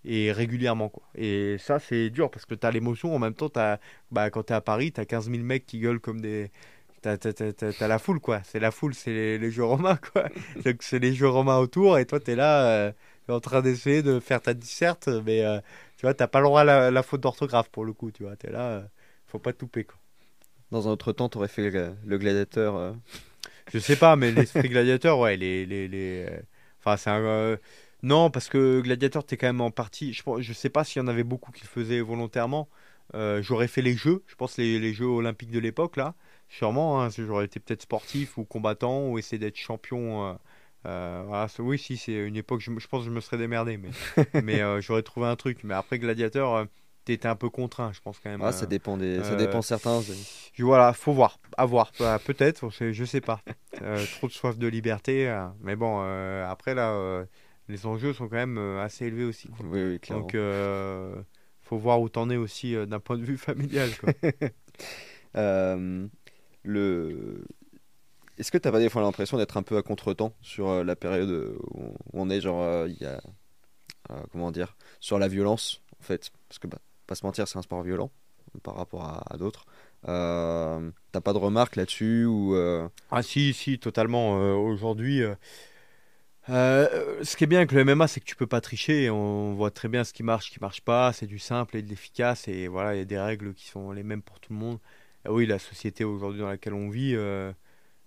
et 0.05 0.31
régulièrement 0.31 0.89
quoi. 0.89 1.03
Et 1.15 1.57
ça 1.59 1.79
c'est 1.79 2.09
dur 2.09 2.31
parce 2.31 2.45
que 2.45 2.55
tu 2.55 2.65
as 2.65 2.71
l'émotion 2.71 3.15
en 3.15 3.19
même 3.19 3.35
temps 3.35 3.51
as, 3.55 3.79
bah, 4.11 4.29
quand 4.29 4.43
tu 4.43 4.53
es 4.53 4.55
à 4.55 4.61
Paris 4.61 4.91
tu 4.91 5.01
as 5.01 5.05
15 5.05 5.29
000 5.29 5.43
mecs 5.43 5.65
qui 5.65 5.79
gueulent 5.79 5.99
comme 5.99 6.21
des 6.21 6.51
T'as 7.01 7.87
la 7.87 7.99
foule, 7.99 8.19
quoi. 8.19 8.41
C'est 8.43 8.59
la 8.59 8.71
foule, 8.71 8.93
c'est 8.93 9.37
les, 9.37 9.51
jeux 9.51 9.63
romains, 9.63 9.97
quoi. 10.13 10.29
c'est 10.81 10.99
les 10.99 11.13
jeux 11.13 11.29
romains 11.29 11.57
autour, 11.57 11.97
et 11.97 12.05
toi, 12.05 12.19
t'es 12.19 12.35
là, 12.35 12.65
euh, 12.65 12.91
en 13.29 13.39
train 13.39 13.61
d'essayer 13.61 14.01
de 14.03 14.19
faire 14.19 14.41
ta 14.41 14.53
disserte, 14.53 15.07
mais 15.25 15.43
euh, 15.45 15.59
tu 15.97 16.05
vois, 16.05 16.13
t'as 16.13 16.27
pas 16.27 16.39
le 16.39 16.45
droit 16.45 16.61
à 16.61 16.91
la, 16.91 17.03
faute 17.03 17.21
d'orthographe, 17.21 17.69
pour 17.69 17.85
le 17.85 17.93
coup, 17.93 18.11
tu 18.11 18.23
vois. 18.23 18.35
T'es 18.35 18.51
là, 18.51 18.69
euh, 18.69 18.81
faut 19.27 19.39
pas 19.39 19.53
touper, 19.53 19.85
quoi. 19.85 19.97
Dans 20.71 20.87
un 20.87 20.91
autre 20.91 21.11
temps, 21.13 21.29
t'aurais 21.29 21.47
fait 21.47 21.69
le, 21.69 22.17
gladiateur 22.17 22.95
Je 23.73 23.79
sais 23.79 23.95
pas, 23.95 24.15
mais 24.15 24.31
l'esprit 24.31 24.69
gladiateur, 24.69 25.17
ouais, 25.19 25.35
les... 25.35 25.65
les, 25.65 25.87
les... 25.87 26.27
Enfin, 26.79 26.95
c'est 26.97 27.09
un... 27.09 27.57
Non, 28.03 28.29
parce 28.29 28.49
que 28.49 28.79
gladiateur, 28.81 29.25
t'es 29.25 29.35
quand 29.35 29.47
même 29.47 29.61
en 29.61 29.71
partie... 29.71 30.13
Je, 30.13 30.21
je 30.39 30.53
sais 30.53 30.69
pas 30.69 30.83
s'il 30.83 31.01
y 31.01 31.05
en 31.05 31.07
avait 31.07 31.23
beaucoup 31.23 31.51
qui 31.51 31.63
le 31.63 31.67
faisaient 31.67 32.01
volontairement. 32.01 32.69
J'aurais 33.13 33.67
fait 33.67 33.81
les 33.81 33.95
jeux, 33.95 34.23
je 34.27 34.35
pense 34.35 34.57
les, 34.57 34.79
les 34.79 34.93
Jeux 34.93 35.07
olympiques 35.07 35.51
de 35.51 35.59
l'époque, 35.59 35.97
là. 35.97 36.13
Sûrement, 36.49 37.01
hein, 37.01 37.09
j'aurais 37.15 37.45
été 37.45 37.59
peut-être 37.59 37.83
sportif 37.83 38.37
ou 38.37 38.43
combattant 38.43 39.07
ou 39.07 39.19
essayer 39.19 39.37
d'être 39.37 39.55
champion. 39.55 40.25
Euh, 40.25 40.33
euh, 40.87 41.23
voilà, 41.27 41.47
oui, 41.59 41.77
si, 41.77 41.95
c'est 41.95 42.13
une 42.13 42.35
époque, 42.35 42.61
je, 42.61 42.71
je, 42.75 42.87
pense 42.87 43.03
que 43.03 43.09
je 43.09 43.13
me 43.13 43.21
serais 43.21 43.37
démerdé, 43.37 43.77
mais, 43.77 43.89
mais 44.41 44.61
euh, 44.61 44.81
j'aurais 44.81 45.03
trouvé 45.03 45.27
un 45.27 45.35
truc. 45.35 45.59
Mais 45.63 45.75
après, 45.75 45.99
Gladiateur, 45.99 46.65
tu 47.05 47.13
étais 47.13 47.27
un 47.27 47.35
peu 47.35 47.49
contraint, 47.49 47.91
je 47.93 48.01
pense 48.01 48.17
quand 48.19 48.31
même. 48.31 48.41
Ah, 48.41 48.51
ça 48.51 48.65
dépend, 48.65 48.97
des, 48.97 49.23
ça 49.23 49.35
dépend 49.35 49.61
certains. 49.61 50.01
Voilà, 50.57 50.91
faut 50.93 51.13
voir, 51.13 51.39
à 51.55 51.65
voir, 51.65 51.91
bah, 51.99 52.17
peut-être, 52.17 52.67
je 52.71 53.05
sais 53.05 53.21
pas. 53.21 53.41
trop 54.17 54.27
de 54.27 54.33
soif 54.33 54.57
de 54.57 54.67
liberté, 54.67 55.31
mais 55.61 55.75
bon, 55.75 56.01
après 56.43 56.73
là, 56.73 57.25
les 57.67 57.85
enjeux 57.85 58.13
sont 58.13 58.27
quand 58.27 58.37
même 58.37 58.57
assez 58.57 59.05
élevés 59.05 59.25
aussi. 59.25 59.51
Oui, 59.63 59.83
oui, 59.83 59.99
clairement. 59.99 60.25
Donc, 60.25 61.23
faut 61.61 61.77
voir 61.77 62.01
où 62.01 62.09
t'en 62.09 62.31
es 62.31 62.37
aussi 62.37 62.73
d'un 62.87 62.99
point 62.99 63.19
de 63.19 63.23
vue 63.23 63.37
familial. 63.37 63.91
Quoi. 63.99 64.13
le... 66.63 67.45
Est-ce 68.37 68.51
que 68.51 68.57
tu 68.57 68.71
pas 68.71 68.79
des 68.79 68.89
fois 68.89 69.01
l'impression 69.01 69.37
d'être 69.37 69.57
un 69.57 69.63
peu 69.63 69.75
à 69.77 69.81
contre-temps 69.81 70.33
sur 70.41 70.69
euh, 70.69 70.83
la 70.83 70.95
période 70.95 71.57
où 71.73 71.93
on 72.13 72.29
est, 72.29 72.39
genre, 72.39 72.63
euh. 72.63 72.87
Euh, 73.01 74.15
comment 74.31 74.51
dire 74.51 74.77
Sur 75.01 75.19
la 75.19 75.27
violence, 75.27 75.81
en 75.99 76.03
fait? 76.03 76.31
Parce 76.47 76.57
que, 76.57 76.67
bah, 76.67 76.79
pas 77.05 77.15
se 77.15 77.25
mentir, 77.25 77.47
c'est 77.47 77.59
un 77.59 77.61
sport 77.61 77.83
violent 77.83 78.11
par 78.63 78.75
rapport 78.75 79.03
à, 79.03 79.37
d'autres. 79.37 79.65
T'as 80.03 81.21
pas 81.21 81.33
de 81.33 81.37
remarques 81.37 81.75
là-dessus 81.75 82.25
ou 82.25 82.55
Ah, 83.11 83.21
si, 83.21 83.53
si, 83.53 83.77
totalement. 83.77 84.35
Aujourd'hui. 84.55 85.21
ce 86.47 87.35
qui 87.35 87.43
est 87.43 87.47
bien 87.47 87.59
avec 87.59 87.73
le 87.73 87.83
MMA, 87.83 88.07
c'est 88.07 88.21
que 88.21 88.25
tu 88.25 88.35
peux 88.35 88.47
pas 88.47 88.61
tricher. 88.61 89.09
On 89.09 89.53
voit 89.53 89.69
très 89.69 89.89
bien 89.89 90.03
ce 90.03 90.13
qui 90.13 90.23
marche, 90.23 90.47
ce 90.47 90.51
qui 90.51 90.59
marche 90.61 90.81
pas. 90.81 91.13
C'est 91.13 91.27
du 91.27 91.39
simple 91.39 91.77
et 91.77 91.81
de 91.83 91.89
l'efficace. 91.89 92.47
Et 92.47 92.67
voilà, 92.67 92.95
il 92.95 92.99
y 92.99 93.01
a 93.01 93.05
des 93.05 93.19
règles 93.19 93.53
qui 93.53 93.67
sont 93.67 93.91
les 93.91 94.03
mêmes 94.03 94.23
pour 94.23 94.39
tout 94.39 94.53
le 94.53 94.59
monde. 94.59 94.79
Ah 95.25 95.31
oui, 95.33 95.45
la 95.45 95.59
société 95.59 96.03
aujourd'hui 96.05 96.39
dans 96.41 96.47
laquelle 96.47 96.73
on 96.73 96.89
vit, 96.89 97.13
euh, 97.15 97.51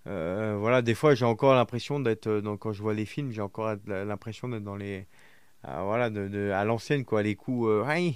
euh, 0.06 0.56
voilà, 0.58 0.82
des 0.82 0.94
fois 0.94 1.14
j'ai 1.14 1.24
encore 1.26 1.54
l'impression 1.54 2.00
d'être, 2.00 2.26
euh, 2.28 2.56
quand 2.58 2.72
je 2.72 2.82
vois 2.82 2.94
les 2.94 3.06
films, 3.06 3.32
j'ai 3.32 3.42
encore 3.42 3.76
l'impression 3.86 4.48
d'être 4.48 4.64
dans 4.64 4.76
les, 4.76 5.06
voilà, 5.64 6.10
de, 6.10 6.50
à 6.52 6.64
l'ancienne 6.64 7.04
quoi, 7.04 7.22
les 7.22 7.36
coups, 7.36 7.68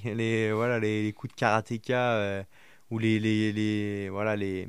les, 0.05 0.53
voilà, 0.53 0.81
les, 0.81 1.13
coups 1.15 1.35
de 1.35 1.39
karatéka 1.39 2.45
ou 2.91 2.99
les, 2.99 3.19
les, 3.21 4.09
voilà, 4.11 4.37
les, 4.37 4.69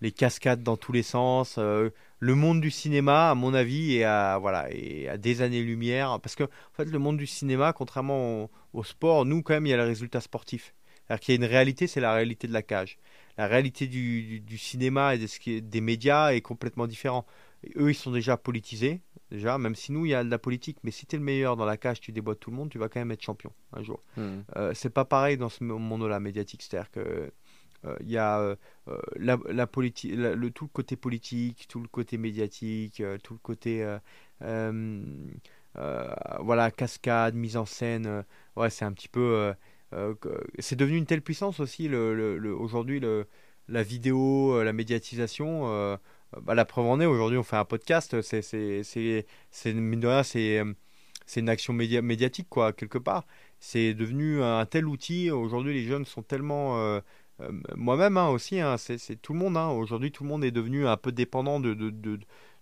les 0.00 0.12
cascades 0.12 0.62
dans 0.62 0.76
tous 0.76 0.92
les 0.92 1.02
sens. 1.02 1.58
le 1.58 2.34
monde 2.34 2.60
du 2.60 2.70
cinéma, 2.70 3.30
à 3.30 3.34
mon 3.34 3.54
avis, 3.54 3.96
est 3.96 4.04
à, 4.04 4.38
voilà, 4.38 4.70
est 4.70 5.08
à 5.08 5.16
des 5.18 5.42
années-lumière. 5.42 6.20
Parce 6.20 6.34
que, 6.36 6.44
en 6.44 6.74
fait, 6.74 6.86
le 6.86 6.98
monde 6.98 7.16
du 7.18 7.26
cinéma, 7.26 7.72
contrairement 7.72 8.44
au, 8.44 8.50
au 8.74 8.84
sport, 8.84 9.24
nous, 9.24 9.42
quand 9.42 9.54
même, 9.54 9.66
il 9.66 9.70
y 9.70 9.74
a 9.74 9.76
le 9.76 9.84
résultat 9.84 10.20
sportif. 10.20 10.74
C'est-à-dire 11.12 11.20
qu'il 11.20 11.34
y 11.34 11.38
a 11.38 11.44
une 11.44 11.50
réalité, 11.50 11.86
c'est 11.86 12.00
la 12.00 12.14
réalité 12.14 12.48
de 12.48 12.52
la 12.52 12.62
cage 12.62 12.98
la 13.38 13.46
réalité 13.46 13.86
du, 13.86 14.58
cinéma 14.58 15.14
et 15.14 15.18
des, 15.18 15.60
des 15.60 15.80
médias 15.80 16.32
est 16.32 16.40
complètement 16.40 16.86
différente. 16.86 17.26
Eux, 17.76 17.90
ils 17.90 17.94
sont 17.94 18.10
déjà 18.10 18.36
politisés, 18.36 19.00
déjà, 19.30 19.56
même 19.56 19.74
si 19.74 19.92
nous, 19.92 20.04
il 20.04 20.10
y 20.10 20.14
a 20.14 20.24
de 20.24 20.30
la 20.30 20.38
politique, 20.38 20.78
mais 20.82 20.90
si 20.90 21.06
tu 21.06 21.16
es 21.16 21.18
le 21.18 21.24
meilleur 21.24 21.56
dans 21.56 21.64
la 21.64 21.76
cage, 21.76 22.00
tu 22.00 22.12
déboîtes 22.12 22.40
tout 22.40 22.50
le 22.50 22.56
monde, 22.56 22.70
tu 22.70 22.78
vas 22.78 22.88
quand 22.88 23.00
même 23.00 23.12
être 23.12 23.22
champion 23.22 23.52
un 23.72 23.82
jour. 23.82 24.02
Hmm. 24.16 24.40
Euh, 24.56 24.72
c'est 24.74 24.90
pas 24.90 25.04
pareil 25.04 25.36
dans 25.36 25.48
ce 25.48 25.62
monde-là 25.64 26.18
médiatique, 26.18 26.62
c'est-à-dire 26.62 26.90
que 26.90 27.32
euh, 27.84 27.96
il 28.00 28.10
y 28.10 28.18
a 28.18 28.40
euh, 28.40 28.56
la, 29.16 29.38
la 29.48 29.66
politique, 29.66 30.12
le, 30.14 30.50
tout 30.50 30.64
le 30.64 30.70
côté 30.70 30.96
politique, 30.96 31.66
tout 31.68 31.80
le 31.80 31.88
côté 31.88 32.18
médiatique, 32.18 33.02
tout 33.22 33.34
le 33.34 33.40
côté 33.40 33.86
voilà 36.40 36.70
cascade, 36.70 37.34
mise 37.34 37.56
en 37.56 37.66
scène. 37.66 38.24
ouais, 38.56 38.70
c'est 38.70 38.84
un 38.84 38.92
petit 38.92 39.08
peu 39.08 39.20
euh, 39.20 39.54
c'est 40.58 40.76
devenu 40.76 40.96
une 40.96 41.06
telle 41.06 41.22
puissance 41.22 41.60
aussi 41.60 41.88
le, 41.88 42.38
le, 42.38 42.54
aujourd'hui 42.54 43.00
la 43.68 43.82
vidéo, 43.82 44.56
euh, 44.56 44.64
la 44.64 44.72
médiatisation. 44.72 45.68
Euh, 45.68 45.96
bah, 46.42 46.54
la 46.54 46.64
preuve 46.64 46.86
en 46.86 47.00
est, 47.00 47.06
aujourd'hui 47.06 47.38
on 47.38 47.42
fait 47.42 47.56
un 47.56 47.64
podcast, 47.64 48.20
c'est, 48.22 48.42
c'est, 48.42 49.70
une 49.70 51.48
action 51.48 51.72
médiatique, 51.72 52.48
quoi, 52.48 52.72
quelque 52.72 52.98
part. 52.98 53.26
C'est 53.60 53.94
devenu 53.94 54.42
un 54.42 54.64
tel 54.66 54.86
outil. 54.86 55.30
Aujourd'hui, 55.30 55.74
les 55.74 55.84
jeunes 55.84 56.06
sont 56.06 56.22
tellement. 56.22 57.00
moi-même 57.76 58.16
hein, 58.16 58.28
aussi, 58.28 58.60
hein, 58.60 58.76
c'est, 58.78 59.20
tout 59.20 59.34
le 59.34 59.38
monde. 59.40 59.56
Hein. 59.58 59.68
Aujourd'hui, 59.70 60.10
tout 60.10 60.24
le 60.24 60.30
monde 60.30 60.44
est 60.44 60.50
devenu 60.50 60.86
un 60.86 60.96
peu 60.96 61.12
dépendant 61.12 61.60
de, 61.60 61.74
de, 61.74 62.18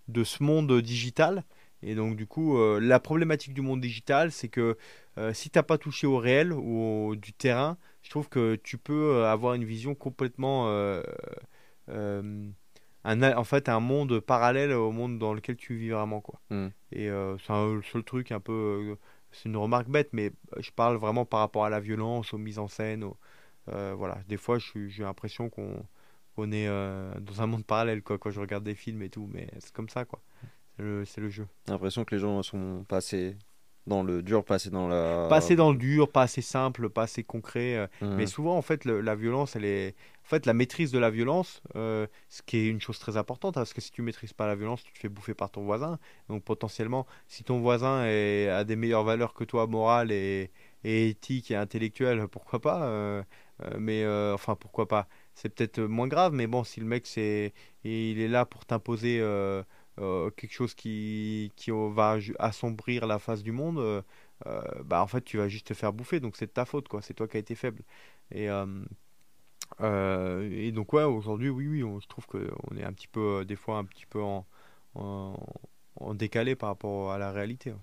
de 0.09 0.23
ce 0.23 0.43
monde 0.43 0.81
digital. 0.81 1.45
Et 1.83 1.95
donc, 1.95 2.15
du 2.15 2.27
coup, 2.27 2.57
la 2.79 2.99
problématique 2.99 3.53
du 3.53 3.61
monde 3.61 3.81
digital, 3.81 4.31
c'est 4.31 4.49
que 4.49 4.77
euh, 5.17 5.33
si 5.33 5.49
tu 5.49 5.59
n'as 5.59 5.63
pas 5.63 5.77
touché 5.77 6.07
au 6.07 6.17
réel 6.17 6.53
ou 6.53 7.09
au, 7.09 7.15
du 7.15 7.33
terrain, 7.33 7.77
je 8.01 8.09
trouve 8.09 8.29
que 8.29 8.55
tu 8.55 8.77
peux 8.77 9.15
euh, 9.15 9.31
avoir 9.31 9.53
une 9.55 9.65
vision 9.65 9.93
complètement. 9.93 10.69
Euh, 10.69 11.03
un, 13.03 13.21
en 13.33 13.43
fait, 13.43 13.67
un 13.67 13.79
monde 13.79 14.19
parallèle 14.19 14.71
au 14.71 14.91
monde 14.91 15.19
dans 15.19 15.33
lequel 15.33 15.57
tu 15.57 15.75
vis 15.75 15.89
vraiment. 15.89 16.21
Quoi. 16.21 16.39
Hmm. 16.49 16.69
Et 16.91 17.07
c'est 17.07 17.53
le 17.53 17.81
seul 17.81 18.03
truc 18.03 18.31
un 18.31 18.39
peu. 18.39 18.97
c'est 19.31 19.49
une 19.49 19.57
remarque 19.57 19.89
bête, 19.89 20.09
mais 20.13 20.31
je 20.59 20.71
parle 20.71 20.97
vraiment 20.97 21.25
par 21.25 21.41
rapport 21.41 21.65
à 21.65 21.69
la 21.69 21.79
violence, 21.79 22.33
aux 22.33 22.37
mises 22.37 22.59
en 22.59 22.67
scène. 22.67 23.05
voilà, 23.67 24.19
des 24.27 24.37
fois, 24.37 24.59
j'ai 24.59 25.03
l'impression 25.03 25.49
qu'on 25.49 25.83
on 26.37 26.51
est 26.51 26.67
dans 26.67 27.41
un 27.41 27.47
monde 27.47 27.65
parallèle 27.65 28.01
quoi, 28.03 28.17
quand 28.17 28.31
je 28.31 28.39
regarde 28.39 28.63
des 28.63 28.75
films 28.75 29.01
et 29.01 29.09
tout, 29.09 29.27
mais 29.33 29.47
c'est 29.59 29.73
comme 29.73 29.89
ça. 29.89 30.05
quoi. 30.05 30.21
C'est 30.77 30.83
le, 30.83 31.03
le, 31.17 31.29
jeu. 31.29 31.47
J'ai 31.65 31.71
l'impression 31.73 32.05
que 32.05 32.15
les 32.15 32.21
gens 32.21 32.41
sont 32.43 32.85
pas 32.87 32.97
assez 32.97 33.35
dans 33.87 34.03
le 34.03 34.21
dur, 34.21 34.43
pas 34.43 34.55
assez 34.55 34.69
dans 34.69 34.87
la. 34.87 35.27
Pas 35.29 35.37
assez 35.37 35.55
dans 35.55 35.71
le 35.71 35.77
dur, 35.77 36.11
pas 36.11 36.23
assez 36.23 36.41
simple, 36.41 36.89
pas 36.89 37.03
assez 37.03 37.23
concret. 37.23 37.75
Euh. 37.75 37.87
Mmh. 38.01 38.15
Mais 38.15 38.27
souvent, 38.27 38.55
en 38.57 38.61
fait, 38.61 38.85
la 38.85 39.15
violence, 39.15 39.55
elle 39.55 39.65
est. 39.65 39.95
En 40.23 40.29
fait, 40.29 40.45
la 40.45 40.53
maîtrise 40.53 40.91
de 40.91 40.99
la 40.99 41.09
violence, 41.09 41.61
euh, 41.75 42.07
ce 42.29 42.41
qui 42.43 42.57
est 42.57 42.67
une 42.67 42.79
chose 42.79 42.99
très 42.99 43.17
importante, 43.17 43.57
hein, 43.57 43.61
parce 43.61 43.73
que 43.73 43.81
si 43.81 43.91
tu 43.91 44.01
maîtrises 44.01 44.33
pas 44.33 44.47
la 44.47 44.55
violence, 44.55 44.83
tu 44.83 44.93
te 44.93 44.99
fais 44.99 45.09
bouffer 45.09 45.33
par 45.33 45.49
ton 45.49 45.63
voisin. 45.63 45.99
Donc 46.29 46.43
potentiellement, 46.43 47.05
si 47.27 47.43
ton 47.43 47.59
voisin 47.59 48.05
est, 48.05 48.47
a 48.47 48.63
des 48.63 48.75
meilleures 48.75 49.03
valeurs 49.03 49.33
que 49.33 49.43
toi, 49.43 49.67
morales 49.67 50.11
et, 50.11 50.51
et 50.83 51.09
éthiques 51.09 51.51
et 51.51 51.55
intellectuelles, 51.55 52.27
pourquoi 52.31 52.61
pas 52.61 52.83
euh, 52.83 53.23
Mais 53.79 54.07
enfin, 54.33 54.55
pourquoi 54.55 54.87
pas 54.87 55.07
C'est 55.33 55.49
peut-être 55.49 55.81
moins 55.81 56.07
grave, 56.07 56.33
mais 56.33 56.47
bon, 56.47 56.63
si 56.63 56.79
le 56.79 56.85
mec 56.85 57.07
c'est, 57.07 57.53
il 57.83 58.21
est 58.21 58.29
là 58.29 58.45
pour 58.45 58.65
t'imposer 58.65 59.19
quelque 60.35 60.53
chose 60.53 60.73
qui, 60.73 61.51
qui 61.55 61.71
va 61.71 62.17
assombrir 62.39 63.07
la 63.07 63.19
face 63.19 63.43
du 63.43 63.51
monde, 63.51 64.03
bah 64.85 65.01
en 65.01 65.07
fait 65.07 65.21
tu 65.21 65.37
vas 65.37 65.47
juste 65.47 65.67
te 65.67 65.73
faire 65.73 65.93
bouffer, 65.93 66.19
donc 66.19 66.35
c'est 66.37 66.47
de 66.47 66.51
ta 66.51 66.65
faute, 66.65 66.87
quoi. 66.87 67.01
C'est 67.01 67.13
toi 67.13 67.27
qui 67.27 67.37
as 67.37 67.39
été 67.39 67.55
faible. 67.55 67.83
Et, 68.31 68.47
et 69.79 70.71
donc 70.71 70.93
ouais, 70.93 71.03
aujourd'hui, 71.03 71.49
oui, 71.49 71.67
oui, 71.67 71.99
je 72.01 72.07
trouve 72.07 72.25
qu'on 72.27 72.77
est 72.77 72.83
un 72.83 72.93
petit 72.93 73.07
peu, 73.07 73.45
des 73.45 73.55
fois, 73.55 73.77
un 73.77 73.85
petit 73.85 74.05
peu 74.05 74.21
en, 74.21 74.45
en, 74.95 76.13
décalé 76.13 76.55
par 76.55 76.69
rapport 76.69 77.11
à 77.11 77.17
la 77.17 77.31
réalité. 77.31 77.73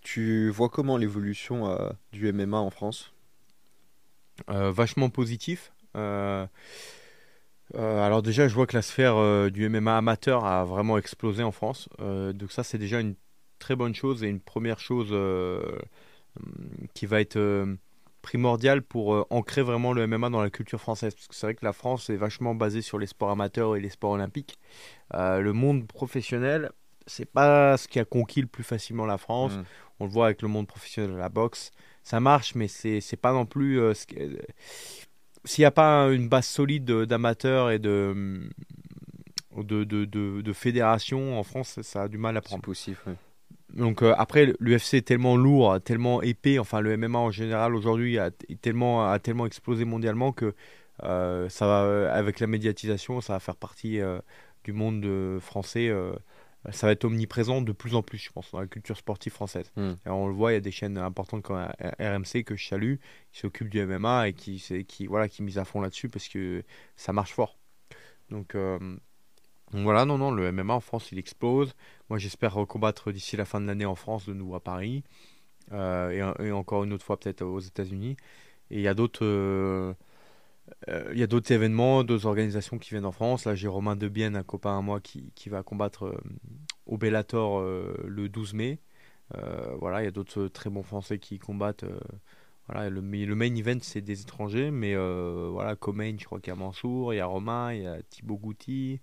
Tu 0.00 0.48
vois 0.50 0.68
comment 0.68 0.96
l'évolution 0.96 1.76
du 2.12 2.32
MMA 2.32 2.58
en 2.58 2.70
France? 2.70 3.12
Vachement 4.46 5.10
positif. 5.10 5.72
Euh, 7.74 8.00
alors 8.00 8.22
déjà, 8.22 8.48
je 8.48 8.54
vois 8.54 8.66
que 8.66 8.76
la 8.76 8.82
sphère 8.82 9.16
euh, 9.16 9.50
du 9.50 9.68
MMA 9.68 9.98
amateur 9.98 10.44
a 10.44 10.64
vraiment 10.64 10.98
explosé 10.98 11.42
en 11.42 11.52
France. 11.52 11.88
Euh, 12.00 12.32
donc 12.32 12.52
ça, 12.52 12.62
c'est 12.62 12.78
déjà 12.78 13.00
une 13.00 13.14
très 13.58 13.76
bonne 13.76 13.94
chose 13.94 14.22
et 14.24 14.28
une 14.28 14.40
première 14.40 14.78
chose 14.78 15.14
qui 16.94 17.06
va 17.06 17.20
être 17.20 17.66
primordiale 18.22 18.82
pour 18.82 19.26
ancrer 19.30 19.62
vraiment 19.62 19.92
le 19.92 20.06
MMA 20.06 20.30
dans 20.30 20.40
la 20.40 20.50
culture 20.50 20.80
française. 20.80 21.14
Parce 21.14 21.26
que 21.26 21.34
c'est 21.34 21.46
vrai 21.46 21.54
que 21.54 21.64
la 21.64 21.72
France 21.72 22.08
est 22.08 22.16
vachement 22.16 22.54
basée 22.54 22.82
sur 22.82 22.98
les 22.98 23.06
sports 23.06 23.30
amateurs 23.30 23.74
et 23.74 23.80
les 23.80 23.88
sports 23.88 24.12
olympiques. 24.12 24.58
le 25.12 25.50
monde 25.52 25.88
professionnel, 25.88 26.70
c'est 27.08 27.24
pas 27.24 27.76
ce 27.76 27.88
qui 27.88 27.98
a 27.98 28.04
conquis 28.04 28.42
le 28.42 28.46
plus 28.46 28.62
facilement 28.62 29.06
la 29.06 29.18
France. 29.18 29.54
Mmh. 29.54 29.64
On 29.98 30.04
le 30.04 30.10
voit 30.10 30.26
avec 30.26 30.42
le 30.42 30.48
monde 30.48 30.68
professionnel 30.68 31.10
de 31.10 31.16
la 31.16 31.28
boxe. 31.28 31.72
Ça 32.04 32.20
marche, 32.20 32.54
mais 32.54 32.68
c'est 32.68 33.20
pas 33.20 33.32
non 33.32 33.44
plus 33.44 33.78
ce 33.94 34.06
s'il 35.48 35.62
n'y 35.62 35.66
a 35.66 35.70
pas 35.70 36.08
une 36.08 36.28
base 36.28 36.46
solide 36.46 36.84
d'amateurs 36.84 37.70
et 37.70 37.78
de, 37.78 38.42
de, 39.56 39.84
de, 39.84 40.04
de, 40.04 40.52
fédérations 40.52 41.38
en 41.38 41.42
France, 41.42 41.80
ça 41.82 42.02
a 42.02 42.08
du 42.08 42.18
mal 42.18 42.36
à 42.36 42.42
prendre. 42.42 42.62
C'est 42.62 42.66
possible, 42.66 42.98
Donc 43.72 44.02
euh, 44.02 44.14
après, 44.18 44.52
l'UFC 44.60 44.94
est 44.94 45.06
tellement 45.06 45.36
lourd, 45.36 45.80
tellement 45.82 46.20
épais, 46.20 46.58
enfin 46.58 46.80
le 46.80 46.96
MMA 46.96 47.18
en 47.18 47.30
général 47.30 47.74
aujourd'hui 47.74 48.18
a, 48.18 48.30
tellement, 48.60 49.10
a 49.10 49.18
tellement 49.18 49.46
explosé 49.46 49.86
mondialement 49.86 50.32
que 50.32 50.54
euh, 51.04 51.48
ça 51.48 51.66
va, 51.66 52.12
avec 52.12 52.40
la 52.40 52.46
médiatisation, 52.46 53.20
ça 53.22 53.32
va 53.32 53.40
faire 53.40 53.56
partie 53.56 54.00
euh, 54.00 54.18
du 54.64 54.72
monde 54.72 55.38
français 55.40 55.90
ça 56.70 56.86
va 56.86 56.92
être 56.92 57.04
omniprésent 57.04 57.62
de 57.62 57.72
plus 57.72 57.94
en 57.94 58.02
plus, 58.02 58.18
je 58.18 58.30
pense, 58.30 58.50
dans 58.50 58.60
la 58.60 58.66
culture 58.66 58.96
sportive 58.96 59.32
française. 59.32 59.70
Hmm. 59.76 59.94
on 60.06 60.26
le 60.26 60.34
voit, 60.34 60.52
il 60.52 60.54
y 60.54 60.58
a 60.58 60.60
des 60.60 60.70
chaînes 60.70 60.98
importantes 60.98 61.42
comme 61.42 61.56
RMC 62.00 62.44
que 62.44 62.56
je 62.56 62.66
salue, 62.66 62.96
qui 63.32 63.40
s'occupent 63.40 63.70
du 63.70 63.84
MMA 63.84 64.28
et 64.28 64.32
qui, 64.32 64.62
qui, 64.86 65.06
voilà, 65.06 65.28
qui 65.28 65.42
misent 65.42 65.58
à 65.58 65.64
fond 65.64 65.80
là-dessus 65.80 66.08
parce 66.08 66.28
que 66.28 66.62
ça 66.96 67.12
marche 67.12 67.32
fort. 67.32 67.58
Donc, 68.30 68.54
euh, 68.54 68.96
voilà, 69.72 70.04
non, 70.04 70.18
non, 70.18 70.30
le 70.30 70.50
MMA 70.52 70.74
en 70.74 70.80
France, 70.80 71.12
il 71.12 71.18
explose. 71.18 71.74
Moi, 72.08 72.18
j'espère 72.18 72.54
recombattre 72.54 73.12
d'ici 73.12 73.36
la 73.36 73.44
fin 73.44 73.60
de 73.60 73.66
l'année 73.66 73.86
en 73.86 73.94
France, 73.94 74.26
de 74.26 74.34
nouveau 74.34 74.54
à 74.54 74.60
Paris, 74.60 75.04
euh, 75.72 76.34
et, 76.38 76.52
encore 76.52 76.84
une 76.84 76.92
autre 76.92 77.04
fois 77.04 77.18
peut-être 77.18 77.42
aux 77.42 77.60
États-Unis. 77.60 78.16
Et 78.70 78.76
il 78.76 78.80
y 78.80 78.88
a 78.88 78.94
d'autres. 78.94 79.94
Euh, 80.68 81.08
euh, 81.08 81.10
il 81.12 81.18
y 81.18 81.22
a 81.22 81.26
d'autres 81.26 81.52
événements, 81.52 82.04
d'autres 82.04 82.26
organisations 82.26 82.78
qui 82.78 82.90
viennent 82.90 83.04
en 83.06 83.12
France. 83.12 83.44
Là, 83.44 83.54
j'ai 83.54 83.68
Romain 83.68 83.96
Debienne, 83.96 84.36
un 84.36 84.42
copain 84.42 84.78
à 84.78 84.82
moi, 84.82 85.00
qui, 85.00 85.32
qui 85.34 85.48
va 85.48 85.62
combattre 85.62 86.06
euh, 86.06 86.20
au 86.86 86.98
Bellator 86.98 87.58
euh, 87.60 87.94
le 88.06 88.28
12 88.28 88.54
mai. 88.54 88.78
voilà, 89.78 90.02
il 90.02 90.04
y 90.04 90.08
a 90.08 90.10
d'autres 90.10 90.48
très 90.48 90.70
bons 90.70 90.82
Français 90.82 91.18
qui 91.18 91.38
combattent. 91.38 91.84
voilà, 92.66 92.90
le, 92.90 93.00
le, 93.00 93.34
main 93.34 93.54
event, 93.54 93.78
c'est 93.82 94.00
des 94.00 94.22
étrangers, 94.22 94.70
mais 94.70 94.94
voilà, 94.96 95.76
Comain, 95.76 96.16
je 96.18 96.24
crois 96.24 96.40
qu'il 96.40 96.52
y 96.52 96.56
a 96.56 96.56
Mansour, 96.56 97.14
il 97.14 97.18
y 97.18 97.20
a 97.20 97.26
Romain, 97.26 97.72
il 97.74 97.82
y 97.82 97.86
a 97.86 98.02
Thibaut 98.02 98.36
Goutti, 98.38 99.00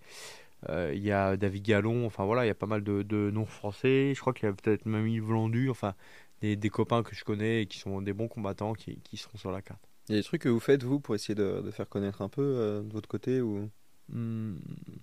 il 0.69 0.99
y 0.99 1.11
a 1.11 1.37
David 1.37 1.63
Gallon. 1.63 2.05
Enfin 2.05 2.25
voilà, 2.25 2.45
il 2.45 2.47
y 2.47 2.51
a 2.51 2.55
pas 2.55 2.65
mal 2.67 2.83
de, 2.83 3.03
de 3.03 3.31
noms 3.31 3.45
français. 3.45 4.13
Je 4.15 4.21
crois 4.21 4.33
qu'il 4.33 4.47
y 4.49 4.51
a 4.51 4.53
peut-être 4.53 4.85
même 4.85 5.07
Yves 5.07 5.31
Landu. 5.31 5.69
Enfin, 5.69 5.95
des, 6.41 6.55
des, 6.55 6.69
copains 6.69 7.03
que 7.03 7.15
je 7.15 7.23
connais 7.23 7.63
et 7.63 7.65
qui 7.67 7.79
sont 7.79 8.01
des 8.01 8.13
bons 8.13 8.27
combattants 8.27 8.73
qui, 8.73 8.97
qui 9.01 9.17
seront 9.17 9.37
sur 9.37 9.51
la 9.51 9.61
carte. 9.61 9.87
Il 10.07 10.15
y 10.15 10.17
a 10.17 10.21
des 10.21 10.23
trucs 10.23 10.43
que 10.43 10.49
vous 10.49 10.59
faites, 10.59 10.83
vous, 10.83 10.99
pour 10.99 11.15
essayer 11.15 11.35
de, 11.35 11.61
de 11.61 11.71
faire 11.71 11.89
connaître 11.89 12.21
un 12.21 12.29
peu 12.29 12.41
euh, 12.43 12.81
de 12.81 12.93
votre 12.93 13.07
côté 13.07 13.41
ou... 13.41 13.69
Hmm, 14.09 14.57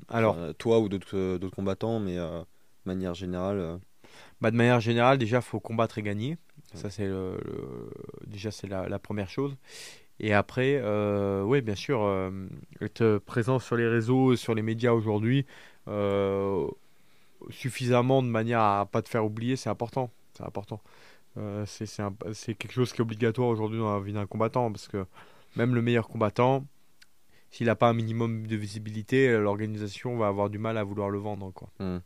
alors, 0.08 0.36
toi 0.58 0.78
ou 0.78 0.88
d'autres 0.88 1.16
euh, 1.16 1.50
combattants, 1.50 1.98
mais 1.98 2.18
euh, 2.18 2.40
de 2.40 2.44
manière 2.86 3.14
générale. 3.14 3.80
Bah, 4.40 4.52
de 4.52 4.56
manière 4.56 4.78
générale, 4.78 5.18
déjà, 5.18 5.40
faut 5.40 5.58
combattre 5.58 5.98
et 5.98 6.02
gagner. 6.02 6.38
Ça, 6.74 6.88
c'est 6.88 7.06
le, 7.06 7.36
déjà 8.26 8.50
c'est 8.50 8.66
la, 8.66 8.88
la, 8.88 8.98
première 8.98 9.28
chose. 9.28 9.56
Et 10.20 10.32
après, 10.32 10.80
oui, 11.42 11.60
bien 11.60 11.74
sûr, 11.74 12.08
être 12.80 13.18
présent 13.18 13.58
sur 13.58 13.76
les 13.76 13.86
réseaux, 13.86 14.36
sur 14.36 14.54
les 14.54 14.62
médias 14.62 14.92
aujourd'hui, 14.92 15.44
suffisamment 17.50 18.22
de 18.22 18.28
manière 18.28 18.60
à 18.60 18.86
pas 18.86 19.02
te 19.02 19.08
faire 19.08 19.24
oublier, 19.24 19.56
c'est 19.56 19.68
important. 19.68 20.10
C'est 20.34 20.44
important. 20.44 20.80
Euh, 21.38 21.64
c'est 21.66 22.54
quelque 22.54 22.72
chose 22.72 22.92
qui 22.92 22.98
est 22.98 23.02
obligatoire 23.02 23.48
aujourd'hui 23.48 23.78
dans 23.78 23.92
la 23.92 24.00
vie 24.00 24.12
d'un 24.12 24.26
combattant 24.26 24.70
parce 24.70 24.88
que 24.88 25.06
même 25.56 25.74
le 25.74 25.82
meilleur 25.82 26.08
combattant, 26.08 26.66
s'il 27.50 27.66
n'a 27.66 27.76
pas 27.76 27.88
un 27.88 27.94
minimum 27.94 28.46
de 28.46 28.56
visibilité, 28.56 29.32
l'organisation 29.38 30.16
va 30.16 30.28
avoir 30.28 30.50
du 30.50 30.58
mal 30.58 30.76
à 30.76 30.84
vouloir 30.84 31.10
le 31.10 31.18
vendre. 31.18 31.50
Quoi. 31.52 31.70
Hmm. 31.78 31.98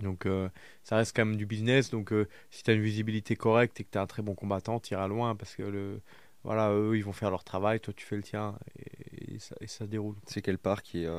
Donc 0.00 0.26
euh, 0.26 0.48
ça 0.84 0.96
reste 0.96 1.14
quand 1.14 1.24
même 1.24 1.36
du 1.36 1.46
business. 1.46 1.90
Donc 1.90 2.12
euh, 2.12 2.28
si 2.50 2.62
tu 2.62 2.70
as 2.70 2.74
une 2.74 2.82
visibilité 2.82 3.36
correcte 3.36 3.80
et 3.80 3.84
que 3.84 3.90
tu 3.90 3.98
es 3.98 4.00
un 4.00 4.06
très 4.06 4.22
bon 4.22 4.34
combattant, 4.34 4.80
tu 4.80 4.94
iras 4.94 5.08
loin 5.08 5.34
parce 5.34 5.56
que 5.56 5.62
le, 5.62 6.00
voilà, 6.44 6.72
eux 6.72 6.96
ils 6.96 7.04
vont 7.04 7.12
faire 7.12 7.30
leur 7.30 7.44
travail, 7.44 7.80
toi 7.80 7.92
tu 7.94 8.06
fais 8.06 8.16
le 8.16 8.22
tien 8.22 8.58
et, 8.78 9.38
ça, 9.38 9.56
et 9.60 9.66
ça, 9.66 9.86
déroule. 9.86 10.16
C'est 10.26 10.42
quelle 10.42 10.58
part 10.58 10.82
qui 10.82 11.04
est 11.04 11.10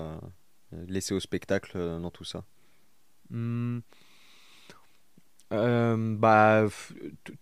laissée 0.71 1.13
au 1.13 1.19
spectacle 1.19 1.77
dans 1.77 2.11
tout 2.11 2.25
ça? 2.25 2.45
Hmm. 3.29 3.79
Euh, 5.51 6.15
bah, 6.17 6.67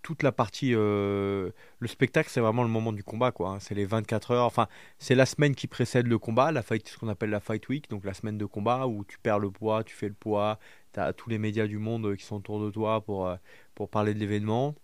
toute 0.02 0.22
la 0.22 0.32
partie. 0.32 0.74
Euh, 0.74 1.50
le 1.78 1.88
spectacle, 1.88 2.30
c'est 2.30 2.40
vraiment 2.40 2.62
le 2.62 2.68
moment 2.68 2.92
du 2.92 3.04
combat, 3.04 3.32
quoi. 3.32 3.50
Hein. 3.50 3.60
C'est 3.60 3.74
les 3.74 3.84
24 3.84 4.30
heures. 4.32 4.46
Enfin, 4.46 4.68
c'est 4.98 5.14
la 5.14 5.26
semaine 5.26 5.54
qui 5.54 5.66
précède 5.66 6.06
le 6.06 6.18
combat, 6.18 6.52
la 6.52 6.62
fight, 6.62 6.88
ce 6.88 6.98
qu'on 6.98 7.08
appelle 7.08 7.30
la 7.30 7.40
fight 7.40 7.68
week, 7.68 7.90
donc 7.90 8.04
la 8.04 8.14
semaine 8.14 8.38
de 8.38 8.46
combat 8.46 8.86
où 8.86 9.04
tu 9.04 9.18
perds 9.18 9.38
le 9.38 9.50
poids, 9.50 9.84
tu 9.84 9.94
fais 9.94 10.08
le 10.08 10.14
poids. 10.14 10.58
Tu 10.92 11.00
as 11.00 11.12
tous 11.12 11.28
les 11.28 11.38
médias 11.38 11.66
du 11.66 11.78
monde 11.78 12.16
qui 12.16 12.24
sont 12.24 12.36
autour 12.36 12.64
de 12.64 12.70
toi 12.70 13.02
pour, 13.02 13.26
euh, 13.26 13.36
pour 13.74 13.90
parler 13.90 14.14
de 14.14 14.18
l'événement. 14.18 14.74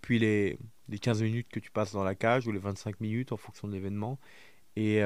Puis 0.00 0.18
les, 0.18 0.58
les 0.88 0.98
15 0.98 1.22
minutes 1.22 1.48
que 1.50 1.60
tu 1.60 1.70
passes 1.70 1.92
dans 1.92 2.04
la 2.04 2.14
cage 2.14 2.46
ou 2.46 2.52
les 2.52 2.58
25 2.58 3.00
minutes 3.00 3.32
en 3.32 3.36
fonction 3.36 3.68
de 3.68 3.72
l'événement. 3.74 4.18
Et, 4.76 4.98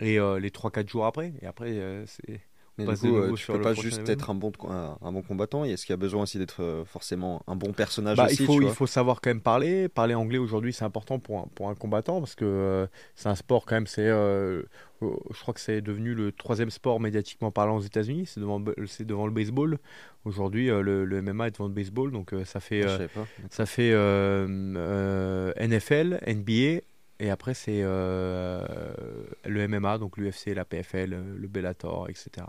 et 0.00 0.18
les 0.18 0.50
3-4 0.50 0.88
jours 0.88 1.06
après. 1.06 1.32
Et 1.42 1.46
après, 1.46 2.04
c'est 2.06 2.40
mais 2.78 2.86
du 2.94 3.00
coup, 3.00 3.16
euh, 3.16 3.34
tu 3.34 3.46
peux 3.46 3.60
pas 3.60 3.74
juste 3.74 4.08
être 4.08 4.30
un 4.30 4.34
bon, 4.34 4.52
un, 4.68 5.12
bon 5.12 5.22
combattant. 5.22 5.64
Est-ce 5.64 5.84
qu'il 5.84 5.92
y 5.92 5.94
a 5.94 5.98
besoin 5.98 6.22
aussi 6.22 6.38
d'être 6.38 6.62
euh, 6.62 6.84
forcément 6.84 7.42
un 7.46 7.56
bon 7.56 7.72
personnage 7.72 8.16
bah, 8.16 8.26
aussi, 8.26 8.42
il, 8.42 8.46
faut, 8.46 8.62
il 8.62 8.68
faut 8.70 8.86
savoir 8.86 9.20
quand 9.20 9.30
même 9.30 9.40
parler. 9.40 9.88
Parler 9.88 10.14
anglais 10.14 10.38
aujourd'hui, 10.38 10.72
c'est 10.72 10.84
important 10.84 11.18
pour 11.18 11.40
un, 11.40 11.48
pour 11.54 11.68
un 11.68 11.74
combattant 11.74 12.20
parce 12.20 12.36
que 12.36 12.44
euh, 12.44 12.86
c'est 13.16 13.28
un 13.28 13.34
sport 13.34 13.66
quand 13.66 13.74
même. 13.74 13.88
C'est, 13.88 14.06
je 14.06 14.62
crois 15.40 15.54
que 15.54 15.60
c'est 15.60 15.80
devenu 15.80 16.14
le 16.14 16.30
troisième 16.32 16.70
sport 16.70 17.00
médiatiquement 17.00 17.50
parlant 17.50 17.76
aux 17.76 17.82
États-Unis. 17.82 18.26
C'est 18.26 18.40
devant, 18.40 18.62
c'est 18.86 19.04
devant 19.04 19.26
le 19.26 19.32
baseball. 19.32 19.78
Aujourd'hui, 20.24 20.66
le, 20.66 21.04
le, 21.04 21.22
MMA 21.22 21.48
est 21.48 21.50
devant 21.52 21.68
le 21.68 21.74
baseball, 21.74 22.12
donc 22.12 22.34
ça 22.44 22.60
fait, 22.60 22.84
ah, 22.84 22.98
ça 23.50 23.66
fait 23.66 23.92
NFL, 25.56 26.20
NBA 26.26 26.82
et 27.20 27.30
après, 27.30 27.54
c'est 27.54 27.80
euh, 27.82 28.64
le 29.44 29.66
MMA, 29.66 29.98
donc 29.98 30.16
l'UFC, 30.18 30.54
la 30.54 30.64
PFL, 30.64 31.10
le 31.36 31.48
Bellator, 31.48 32.08
etc. 32.08 32.46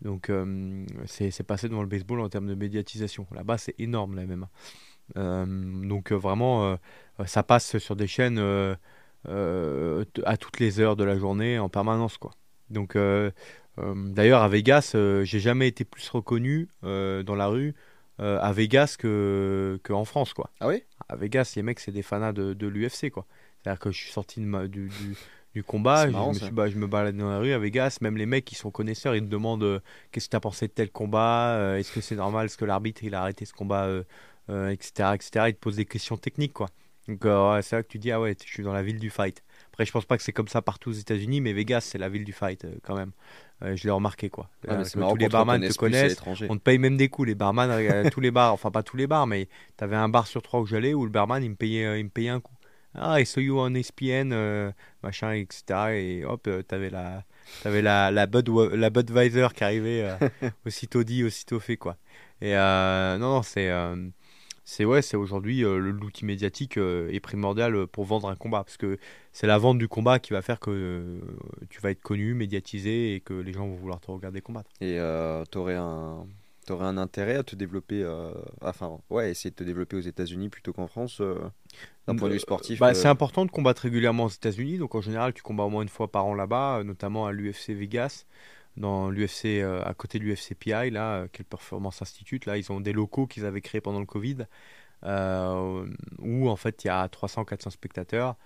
Donc, 0.00 0.30
euh, 0.30 0.86
c'est 1.06 1.42
passé 1.42 1.68
devant 1.68 1.82
le 1.82 1.88
baseball 1.88 2.20
en 2.20 2.28
termes 2.28 2.46
de 2.46 2.54
médiatisation. 2.54 3.26
Là-bas, 3.34 3.58
c'est 3.58 3.74
énorme, 3.80 4.14
la 4.14 4.26
MMA. 4.26 4.48
Euh, 5.16 5.44
donc, 5.88 6.12
vraiment, 6.12 6.78
ça 7.24 7.42
passe 7.42 7.78
sur 7.78 7.96
des 7.96 8.06
chaînes 8.06 8.38
à 8.38 10.36
toutes 10.38 10.60
les 10.60 10.78
heures 10.78 10.94
de 10.94 11.04
la 11.04 11.18
journée, 11.18 11.58
en 11.58 11.68
permanence. 11.68 12.16
Quoi. 12.16 12.30
Donc, 12.70 12.96
d'ailleurs, 13.76 14.42
à 14.42 14.48
Vegas, 14.48 14.92
j'ai 15.24 15.40
jamais 15.40 15.66
été 15.66 15.84
plus 15.84 16.08
reconnu 16.10 16.68
dans 16.82 17.34
la 17.34 17.48
rue 17.48 17.74
à 18.18 18.52
Vegas 18.52 18.96
qu'en 19.00 19.78
que 19.82 20.04
France. 20.04 20.32
Quoi. 20.32 20.50
Ah 20.60 20.68
oui? 20.68 20.84
À 21.08 21.16
Vegas, 21.16 21.54
les 21.56 21.62
mecs, 21.64 21.80
c'est 21.80 21.90
des 21.90 22.02
fanats 22.02 22.32
de, 22.32 22.54
de 22.54 22.66
l'UFC. 22.68 23.10
quoi. 23.10 23.26
C'est-à-dire 23.66 23.80
que 23.80 23.90
je 23.90 23.98
suis 23.98 24.12
sorti 24.12 24.38
de 24.38 24.44
ma, 24.44 24.68
du, 24.68 24.88
du, 25.52 25.64
combat, 25.64 26.08
je, 26.08 26.16
me 26.16 26.34
suis, 26.34 26.50
bah, 26.52 26.68
je 26.68 26.76
me 26.76 26.86
balade 26.86 27.16
dans 27.16 27.28
la 27.28 27.38
rue 27.38 27.52
à 27.52 27.58
Vegas, 27.58 27.98
même 28.00 28.16
les 28.16 28.24
mecs 28.24 28.44
qui 28.44 28.54
sont 28.54 28.70
connaisseurs, 28.70 29.16
ils 29.16 29.24
me 29.24 29.28
demandent 29.28 29.64
euh, 29.64 29.80
qu'est-ce 30.12 30.26
que 30.26 30.30
tu 30.30 30.36
as 30.36 30.40
pensé 30.40 30.68
de 30.68 30.72
tel 30.72 30.88
combat, 30.88 31.56
euh, 31.56 31.76
est-ce 31.76 31.90
que 31.90 32.00
c'est 32.00 32.14
normal, 32.14 32.46
est-ce 32.46 32.56
que 32.56 32.64
l'arbitre 32.64 33.02
il 33.02 33.12
a 33.16 33.22
arrêté 33.22 33.44
ce 33.44 33.52
combat, 33.52 33.88
etc., 33.88 34.04
euh, 34.50 35.12
etc. 35.14 35.46
Ils 35.48 35.54
te 35.54 35.58
posent 35.58 35.74
des 35.74 35.84
questions 35.84 36.16
techniques, 36.16 36.52
quoi. 36.52 36.68
Donc 37.08 37.22
c'est 37.22 37.74
là 37.74 37.82
que 37.82 37.88
tu 37.88 37.98
dis, 37.98 38.12
ah 38.12 38.20
ouais, 38.20 38.36
je 38.40 38.48
suis 38.48 38.62
dans 38.62 38.72
la 38.72 38.84
ville 38.84 39.00
du 39.00 39.10
fight. 39.10 39.42
Après, 39.72 39.84
je 39.84 39.90
pense 39.90 40.04
pas 40.04 40.16
que 40.16 40.22
c'est 40.22 40.32
comme 40.32 40.48
ça 40.48 40.62
partout 40.62 40.90
aux 40.90 40.92
États-Unis, 40.92 41.40
mais 41.40 41.52
Vegas, 41.52 41.80
c'est 41.80 41.98
la 41.98 42.08
ville 42.08 42.24
du 42.24 42.32
fight 42.32 42.64
quand 42.84 42.94
même. 42.94 43.10
je 43.62 43.82
l'ai 43.82 43.90
remarqué 43.90 44.30
quoi. 44.30 44.48
tous 44.62 45.16
les 45.16 45.28
barman 45.28 45.60
te 45.60 45.74
connaissent. 45.74 46.22
On 46.48 46.56
te 46.56 46.62
paye 46.62 46.78
même 46.78 46.96
des 46.96 47.08
coups. 47.08 47.26
Les 47.26 47.34
barman, 47.34 48.10
tous 48.10 48.20
les 48.20 48.30
bars, 48.30 48.52
enfin 48.52 48.70
pas 48.70 48.84
tous 48.84 48.96
les 48.96 49.08
bars, 49.08 49.26
mais 49.26 49.48
tu 49.76 49.82
avais 49.82 49.96
un 49.96 50.08
bar 50.08 50.28
sur 50.28 50.42
trois 50.42 50.60
où 50.60 50.66
j'allais 50.66 50.94
où 50.94 51.04
le 51.04 51.10
barman 51.10 51.42
il 51.42 51.50
me 51.50 51.56
payait, 51.56 51.98
il 51.98 52.04
me 52.04 52.10
payait 52.10 52.30
un 52.30 52.40
coup 52.40 52.55
ah, 52.98 53.20
I 53.20 53.26
saw 53.26 53.40
you 53.40 53.58
on 53.58 53.74
ESPN, 53.74 54.72
machin, 55.02 55.32
etc. 55.32 55.64
Et 55.92 56.24
hop, 56.24 56.48
t'avais 56.66 56.90
la, 56.90 57.24
avais 57.64 57.82
la, 57.82 58.10
la, 58.10 58.26
Bud, 58.26 58.48
la 58.72 58.90
Budweiser 58.90 59.48
qui 59.54 59.64
arrivait 59.64 60.08
aussitôt 60.66 61.04
dit, 61.04 61.24
aussitôt 61.24 61.60
fait, 61.60 61.76
quoi. 61.76 61.96
Et 62.40 62.54
non, 62.54 63.18
non, 63.18 63.42
c'est 63.42 63.70
c'est 64.68 64.84
ouais, 64.84 65.00
c'est 65.00 65.16
aujourd'hui 65.16 65.64
euh, 65.64 65.78
l'outil 65.78 66.24
médiatique 66.24 66.76
euh, 66.76 67.08
est 67.12 67.20
primordial 67.20 67.76
euh, 67.76 67.86
pour 67.86 68.04
vendre 68.04 68.28
un 68.28 68.34
combat 68.34 68.64
parce 68.64 68.76
que 68.76 68.98
c'est 69.32 69.46
la 69.46 69.58
vente 69.58 69.78
du 69.78 69.86
combat 69.86 70.18
qui 70.18 70.32
va 70.32 70.42
faire 70.42 70.58
que 70.58 71.20
tu 71.70 71.80
vas 71.80 71.92
être 71.92 72.02
connu, 72.02 72.34
médiatisé 72.34 73.14
et 73.14 73.20
que 73.20 73.32
les 73.32 73.52
gens 73.52 73.68
vont 73.68 73.76
vouloir 73.76 74.00
te 74.00 74.10
regarder 74.10 74.40
combattre. 74.40 74.68
Et 74.80 74.98
tu 75.50 75.58
aurais 75.58 75.76
un 75.76 76.26
aurais 76.68 76.86
un 76.86 76.98
intérêt 76.98 77.36
à 77.36 77.44
te 77.44 77.54
développer, 77.54 78.04
enfin, 78.60 78.98
ouais, 79.08 79.30
essayer 79.30 79.50
de 79.50 79.54
te 79.54 79.62
développer 79.62 79.96
aux 79.96 80.00
États-Unis 80.00 80.48
plutôt 80.48 80.72
qu'en 80.72 80.88
France, 80.88 81.22
d'un 82.06 82.16
point 82.16 82.28
de 82.28 82.34
vue 82.34 82.40
sportif 82.40 82.78
bah, 82.78 82.94
C'est 82.94 83.08
important 83.08 83.44
de 83.44 83.50
combattre 83.50 83.82
régulièrement 83.82 84.24
aux 84.24 84.30
États-Unis, 84.30 84.78
donc 84.78 84.94
en 84.94 85.00
général, 85.00 85.32
tu 85.32 85.42
combats 85.42 85.64
au 85.64 85.70
moins 85.70 85.82
une 85.82 85.88
fois 85.88 86.10
par 86.10 86.26
an 86.26 86.34
là-bas, 86.34 86.82
notamment 86.84 87.26
à 87.26 87.32
l'UFC 87.32 87.70
Vegas 87.70 88.24
dans 88.76 89.10
l'UFC, 89.10 89.60
euh, 89.62 89.82
à 89.84 89.94
côté 89.94 90.18
de 90.18 90.24
l'UFC 90.24 90.54
PI, 90.54 90.90
là, 90.90 91.16
euh, 91.16 91.28
quel 91.32 91.46
Performance 91.46 92.02
Institute, 92.02 92.46
là, 92.46 92.58
ils 92.58 92.70
ont 92.72 92.80
des 92.80 92.92
locaux 92.92 93.26
qu'ils 93.26 93.46
avaient 93.46 93.60
créés 93.60 93.80
pendant 93.80 94.00
le 94.00 94.06
Covid, 94.06 94.46
euh, 95.04 95.86
où 96.18 96.48
en 96.48 96.56
fait 96.56 96.84
il 96.84 96.88
y 96.88 96.90
a 96.90 97.06
300-400 97.08 97.70
spectateurs. 97.70 98.36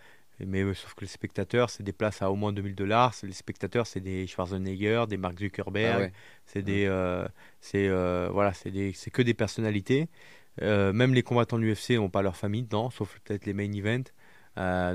Mais 0.47 0.63
sauf 0.73 0.95
que 0.95 1.03
les 1.03 1.07
spectateurs, 1.07 1.69
c'est 1.69 1.83
des 1.83 1.93
places 1.93 2.23
à 2.23 2.31
au 2.31 2.35
moins 2.35 2.51
2000 2.51 2.75
dollars. 2.75 3.15
Les 3.25 3.33
spectateurs, 3.33 3.87
c'est 3.87 4.01
des 4.01 4.27
Schwarzenegger, 4.27 5.05
des 5.07 5.19
Mark 5.19 5.39
Zuckerberg. 5.39 6.11
Ah 6.15 6.19
c'est 6.47 6.63
des, 6.63 6.87
c'est 7.61 7.89
voilà, 8.31 8.55
c'est 8.55 9.11
que 9.11 9.21
des 9.21 9.35
personnalités. 9.35 10.09
Même 10.61 11.15
les 11.15 11.23
combattants 11.23 11.59
de 11.59 11.65
l'UFC 11.65 11.91
n'ont 11.93 12.11
pas 12.11 12.23
leur 12.23 12.37
famille 12.37 12.63
dedans, 12.63 12.91
sauf 12.91 13.19
peut-être 13.25 13.47
les 13.47 13.53
main 13.53 13.73
events. 13.73 14.11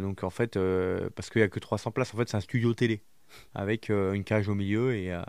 donc 0.01 0.23
en 0.23 0.29
fait, 0.29 0.59
parce 1.15 1.29
qu'il 1.29 1.41
n'y 1.41 1.45
a 1.45 1.49
que 1.49 1.59
300 1.59 1.91
places, 1.91 2.13
en 2.13 2.17
fait, 2.17 2.29
c'est 2.29 2.37
un 2.37 2.41
studio 2.41 2.73
télé 2.73 3.01
avec 3.53 3.89
euh, 3.89 4.13
une 4.13 4.23
cage 4.23 4.49
au 4.49 4.55
milieu 4.55 4.95
et, 4.95 5.11
euh, 5.11 5.21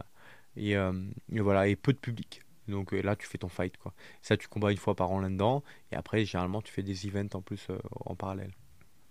euh, 0.59 1.03
et, 1.32 1.40
voilà, 1.40 1.69
et 1.69 1.77
peu 1.77 1.93
de 1.93 1.98
public. 1.98 2.43
Donc 2.69 2.93
là, 2.93 3.15
tu 3.15 3.27
fais 3.28 3.39
ton 3.39 3.48
fight. 3.48 3.77
Quoi. 3.77 3.94
Ça, 4.23 4.36
tu 4.36 4.48
combats 4.48 4.73
une 4.73 4.77
fois 4.77 4.97
par 4.97 5.12
an 5.12 5.20
là-dedans. 5.20 5.62
Et 5.93 5.97
après, 5.97 6.24
généralement, 6.24 6.61
tu 6.62 6.73
fais 6.73 6.82
des 6.82 7.07
events 7.07 7.35
en 7.35 7.40
plus 7.40 7.69
en 8.05 8.16
parallèle. 8.16 8.51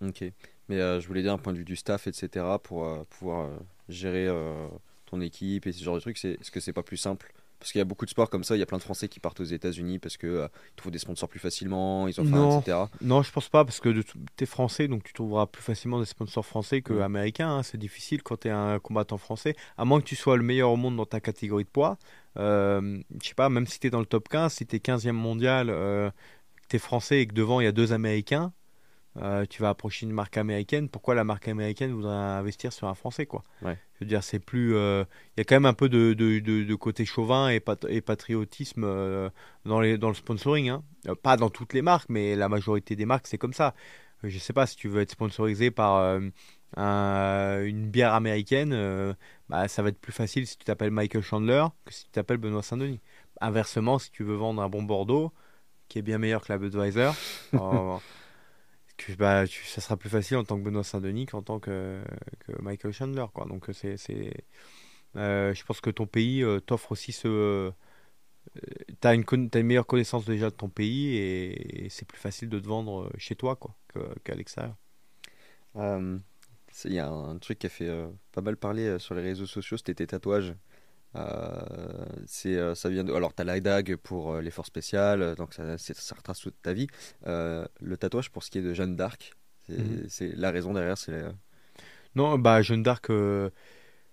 Ok. 0.02 0.24
Mais 0.68 0.76
je 0.76 1.06
voulais 1.06 1.22
dire, 1.22 1.32
un 1.32 1.38
point 1.38 1.54
de 1.54 1.58
vue 1.58 1.64
du 1.64 1.76
staff, 1.76 2.06
etc., 2.06 2.44
pour 2.62 3.06
pouvoir 3.06 3.48
gérer 3.88 4.28
ton 5.06 5.22
équipe 5.22 5.66
et 5.66 5.72
ce 5.72 5.82
genre 5.82 5.94
de 5.94 6.00
trucs, 6.00 6.22
est-ce 6.22 6.50
que 6.50 6.60
c'est 6.60 6.74
pas 6.74 6.82
plus 6.82 6.98
simple 6.98 7.32
parce 7.58 7.72
qu'il 7.72 7.78
y 7.78 7.82
a 7.82 7.84
beaucoup 7.84 8.04
de 8.04 8.10
sports 8.10 8.30
comme 8.30 8.44
ça, 8.44 8.56
il 8.56 8.58
y 8.58 8.62
a 8.62 8.66
plein 8.66 8.78
de 8.78 8.82
Français 8.82 9.08
qui 9.08 9.20
partent 9.20 9.40
aux 9.40 9.44
États-Unis 9.44 9.98
parce 9.98 10.16
qu'ils 10.16 10.28
euh, 10.28 10.48
trouvent 10.76 10.92
des 10.92 10.98
sponsors 10.98 11.28
plus 11.28 11.40
facilement, 11.40 12.06
ils 12.08 12.20
ont 12.20 12.24
non, 12.24 12.60
etc. 12.60 12.78
Non, 13.00 13.22
je 13.22 13.32
pense 13.32 13.48
pas, 13.48 13.64
parce 13.64 13.80
que 13.80 13.88
tu 13.90 14.04
es 14.40 14.46
français, 14.46 14.88
donc 14.88 15.04
tu 15.04 15.12
trouveras 15.12 15.46
plus 15.46 15.62
facilement 15.62 15.98
des 15.98 16.06
sponsors 16.06 16.44
français 16.44 16.82
que 16.82 17.00
américains. 17.00 17.58
Hein. 17.58 17.62
C'est 17.62 17.78
difficile 17.78 18.22
quand 18.22 18.40
tu 18.40 18.48
es 18.48 18.50
un 18.50 18.78
combattant 18.78 19.18
français, 19.18 19.56
à 19.76 19.84
moins 19.84 20.00
que 20.00 20.06
tu 20.06 20.16
sois 20.16 20.36
le 20.36 20.42
meilleur 20.42 20.70
au 20.70 20.76
monde 20.76 20.96
dans 20.96 21.06
ta 21.06 21.20
catégorie 21.20 21.64
de 21.64 21.68
poids. 21.68 21.98
Euh, 22.38 22.98
je 23.22 23.28
sais 23.28 23.34
pas, 23.34 23.48
même 23.48 23.66
si 23.66 23.80
tu 23.80 23.86
es 23.86 23.90
dans 23.90 24.00
le 24.00 24.06
top 24.06 24.28
15, 24.28 24.52
si 24.52 24.66
tu 24.66 24.76
es 24.76 24.78
15e 24.78 25.12
mondial, 25.12 25.70
euh, 25.70 26.10
tu 26.68 26.76
es 26.76 26.78
français 26.78 27.20
et 27.20 27.26
que 27.26 27.34
devant 27.34 27.60
il 27.60 27.64
y 27.64 27.68
a 27.68 27.72
deux 27.72 27.92
américains, 27.92 28.52
euh, 29.22 29.46
tu 29.48 29.62
vas 29.62 29.70
approcher 29.70 30.04
une 30.06 30.12
marque 30.12 30.36
américaine, 30.36 30.88
pourquoi 30.88 31.14
la 31.14 31.24
marque 31.24 31.48
américaine 31.48 31.92
voudrait 31.92 32.14
investir 32.14 32.72
sur 32.72 32.88
un 32.88 32.94
français 32.94 33.26
quoi? 33.26 33.42
Je 33.62 34.04
veux 34.04 34.06
dire, 34.06 34.22
c'est 34.22 34.38
plus. 34.38 34.74
Euh, 34.76 35.04
il 35.36 35.40
y 35.40 35.42
a 35.42 35.44
quand 35.44 35.54
même 35.54 35.64
un 35.64 35.72
peu 35.72 35.88
de, 35.88 36.12
de, 36.12 36.38
de, 36.38 36.74
côté 36.74 37.06
chauvin 37.06 37.48
et, 37.48 37.62
et 37.88 38.00
patriotisme 38.02 38.84
euh, 38.84 39.30
dans, 39.64 39.80
les, 39.80 39.96
dans 39.96 40.08
le 40.08 40.14
sponsoring. 40.14 40.68
Hein. 40.68 40.82
pas 41.22 41.38
dans 41.38 41.48
toutes 41.48 41.72
les 41.72 41.80
marques, 41.80 42.08
mais 42.10 42.36
la 42.36 42.50
majorité 42.50 42.94
des 42.94 43.06
marques, 43.06 43.26
c'est 43.26 43.38
comme 43.38 43.54
ça. 43.54 43.74
Je 44.22 44.38
sais 44.38 44.52
pas 44.52 44.66
si 44.66 44.76
tu 44.76 44.88
veux 44.88 45.00
être 45.00 45.12
sponsorisé 45.12 45.70
par 45.70 46.20
une 46.76 47.90
bière 47.90 48.12
américaine, 48.12 49.14
bah, 49.48 49.68
ça 49.68 49.82
va 49.82 49.88
être 49.90 50.00
plus 50.00 50.12
facile 50.12 50.46
si 50.46 50.58
tu 50.58 50.64
t'appelles 50.64 50.90
Michael 50.90 51.22
Chandler 51.22 51.64
que 51.84 51.92
si 51.92 52.04
tu 52.04 52.10
t'appelles 52.10 52.38
Benoît 52.38 52.62
Saint-Denis. 52.62 53.00
Inversement, 53.40 53.98
si 53.98 54.10
tu 54.10 54.24
veux 54.24 54.34
vendre 54.34 54.60
un 54.62 54.68
bon 54.68 54.82
Bordeaux, 54.82 55.32
qui 55.88 55.98
est 55.98 56.02
bien 56.02 56.18
meilleur 56.18 56.42
que 56.42 56.52
la 56.52 56.58
Budweiser. 56.58 57.10
Oh, 58.98 59.12
bah, 59.18 59.44
ça 59.46 59.80
sera 59.80 59.96
plus 59.96 60.08
facile 60.10 60.36
en 60.38 60.44
tant 60.44 60.58
que 60.58 60.64
Benoît 60.64 60.84
Saint-Denis 60.84 61.26
qu'en 61.26 61.42
tant 61.42 61.60
que, 61.60 62.00
Michael 62.60 62.92
Chandler. 62.92 63.26
Quoi. 63.32 63.46
Donc, 63.46 63.66
c'est, 63.72 63.96
c'est, 63.96 64.32
euh, 65.16 65.54
je 65.54 65.64
pense 65.64 65.80
que 65.80 65.90
ton 65.90 66.06
pays 66.06 66.42
euh, 66.42 66.60
t'offre 66.60 66.92
aussi 66.92 67.12
ce. 67.12 67.28
Euh, 67.28 67.70
tu 69.00 69.08
as 69.08 69.14
une, 69.14 69.24
une 69.32 69.62
meilleure 69.62 69.86
connaissance 69.86 70.24
déjà 70.24 70.50
de 70.50 70.54
ton 70.54 70.68
pays 70.68 71.16
et, 71.16 71.88
c'est 71.90 72.06
plus 72.06 72.18
facile 72.18 72.48
de 72.48 72.58
te 72.58 72.66
vendre 72.66 73.10
chez 73.18 73.34
toi 73.34 73.56
quoi, 73.56 73.74
qu'à 74.24 74.34
l'extérieur. 74.34 74.76
Il 75.74 76.92
y 76.92 76.98
a 76.98 77.08
un 77.08 77.38
truc 77.38 77.58
qui 77.58 77.66
a 77.66 77.70
fait 77.70 77.90
pas 78.32 78.40
mal 78.40 78.56
parler 78.56 78.98
sur 78.98 79.14
les 79.14 79.22
réseaux 79.22 79.46
sociaux, 79.46 79.76
c'était 79.76 79.94
tes 79.94 80.06
tatouages. 80.06 80.54
Euh, 81.14 82.04
c'est 82.26 82.56
euh, 82.56 82.74
ça 82.74 82.88
vient 82.88 83.04
de 83.04 83.12
alors 83.12 83.34
tu 83.34 83.40
as 83.40 83.44
la 83.44 83.58
dague 83.60 83.96
pour 83.96 84.32
euh, 84.32 84.40
l'effort 84.42 84.66
spécial 84.66 85.34
donc 85.36 85.54
ça, 85.54 85.78
ça 85.78 86.14
retrace 86.14 86.40
toute 86.40 86.60
ta 86.60 86.72
vie. 86.72 86.88
Le 87.24 87.96
tatouage 87.98 88.30
pour 88.30 88.42
ce 88.42 88.50
qui 88.50 88.58
est 88.58 88.62
de 88.62 88.74
Jeanne 88.74 88.96
d'Arc 88.96 89.32
c'est 89.66 90.28
mhm. 90.28 90.34
la 90.36 90.50
raison 90.50 90.74
derrière 90.74 90.98
c'est 90.98 91.24
non 92.14 92.38
bah 92.38 92.62
Jeanne 92.62 92.82
d'Arc 92.82 93.10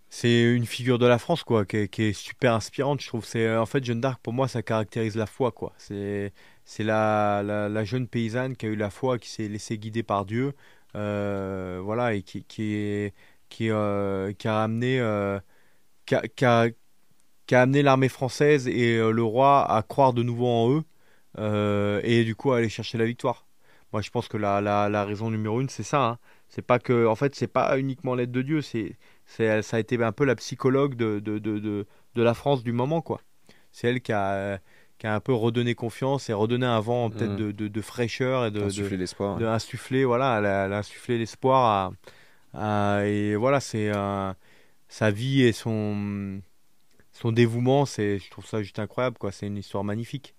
c'est 0.09 0.43
une 0.53 0.65
figure 0.65 0.99
de 0.99 1.07
la 1.07 1.17
France 1.17 1.43
quoi 1.43 1.65
qui 1.65 1.77
est, 1.77 2.13
super 2.13 2.53
inspirante 2.53 3.01
je 3.01 3.07
trouve. 3.07 3.25
C'est 3.25 3.53
en 3.55 3.65
fait 3.65 3.83
Jeanne 3.83 4.01
d'Arc 4.01 4.21
pour 4.21 4.33
moi 4.33 4.47
ça 4.47 4.61
caractérise 4.61 5.15
la 5.15 5.25
foi 5.25 5.51
quoi. 5.51 5.73
C'est 5.77 6.31
c'est 6.65 6.83
la, 6.83 7.41
la, 7.43 7.83
jeune 7.83 8.07
paysanne 8.07 8.55
qui 8.55 8.65
a 8.67 8.69
eu 8.69 8.75
la 8.75 8.89
foi 8.89 9.19
qui 9.19 9.29
s'est 9.29 9.49
laissée 9.49 9.77
guider 9.77 10.03
par 10.03 10.25
Dieu 10.25 10.53
voilà 10.93 12.13
et 12.13 12.21
qui 12.23 12.43
qui 12.45 12.75
est 12.75 13.13
qui, 13.49 13.65
qui 13.67 14.47
a 14.47 14.63
amené 14.63 15.01
qui 16.05 16.15
a, 16.15 16.21
qui 16.27 16.45
a 16.45 16.67
amené 17.51 17.81
l'armée 17.81 18.09
française 18.09 18.67
et 18.67 18.97
euh, 18.97 19.11
le 19.11 19.23
roi 19.23 19.69
à 19.69 19.81
croire 19.83 20.13
de 20.13 20.23
nouveau 20.23 20.47
en 20.47 20.71
eux 20.71 20.83
euh, 21.37 21.99
et 22.03 22.23
du 22.23 22.35
coup 22.35 22.51
à 22.51 22.57
aller 22.57 22.69
chercher 22.69 22.97
la 22.97 23.05
victoire. 23.05 23.45
Moi, 23.91 24.01
je 24.01 24.09
pense 24.09 24.27
que 24.27 24.37
la, 24.37 24.59
la, 24.59 24.89
la 24.89 25.05
raison 25.05 25.29
numéro 25.29 25.61
une, 25.61 25.69
c'est 25.69 25.83
ça. 25.83 26.03
Hein. 26.03 26.17
C'est 26.49 26.63
pas 26.63 26.79
que, 26.79 27.05
en 27.05 27.15
fait, 27.15 27.35
c'est 27.35 27.47
pas 27.47 27.77
uniquement 27.77 28.15
l'aide 28.15 28.31
de 28.31 28.41
Dieu. 28.41 28.61
C'est, 28.61 28.97
c'est, 29.27 29.61
ça 29.61 29.77
a 29.77 29.79
été 29.79 30.01
un 30.01 30.11
peu 30.11 30.25
la 30.25 30.35
psychologue 30.35 30.95
de, 30.95 31.19
de, 31.19 31.37
de, 31.37 31.59
de, 31.59 31.85
de 32.15 32.23
la 32.23 32.33
France 32.33 32.63
du 32.63 32.71
moment, 32.71 33.01
quoi. 33.01 33.21
C'est 33.71 33.87
elle 33.87 34.01
qui 34.01 34.11
a, 34.11 34.57
qui 34.97 35.05
a 35.05 35.13
un 35.13 35.19
peu 35.19 35.33
redonné 35.33 35.75
confiance 35.75 36.29
et 36.29 36.33
redonné 36.33 36.65
un 36.65 36.79
vent 36.79 37.11
peut-être 37.11 37.33
mmh. 37.33 37.51
de, 37.53 37.67
de, 37.67 37.81
fraîcheur 37.81 38.45
et 38.47 38.51
de 38.51 38.63
insuffler 38.63 38.97
l'espoir. 38.97 39.37
De 39.37 39.45
insuffler, 39.45 40.05
voilà, 40.05 40.39
elle 40.39 40.73
a, 40.73 40.77
insufflé 40.77 41.19
l'espoir 41.19 41.93
à, 42.53 43.05
et 43.05 43.35
voilà, 43.35 43.59
c'est 43.59 43.91
sa 44.87 45.11
vie 45.11 45.43
et 45.43 45.51
son 45.51 46.41
son 47.13 47.31
dévouement, 47.31 47.85
c'est, 47.85 48.17
je 48.17 48.29
trouve 48.29 48.45
ça 48.45 48.61
juste 48.63 48.79
incroyable, 48.79 49.17
quoi. 49.17 49.31
C'est 49.31 49.45
une 49.45 49.57
histoire 49.57 49.83
magnifique. 49.83 50.35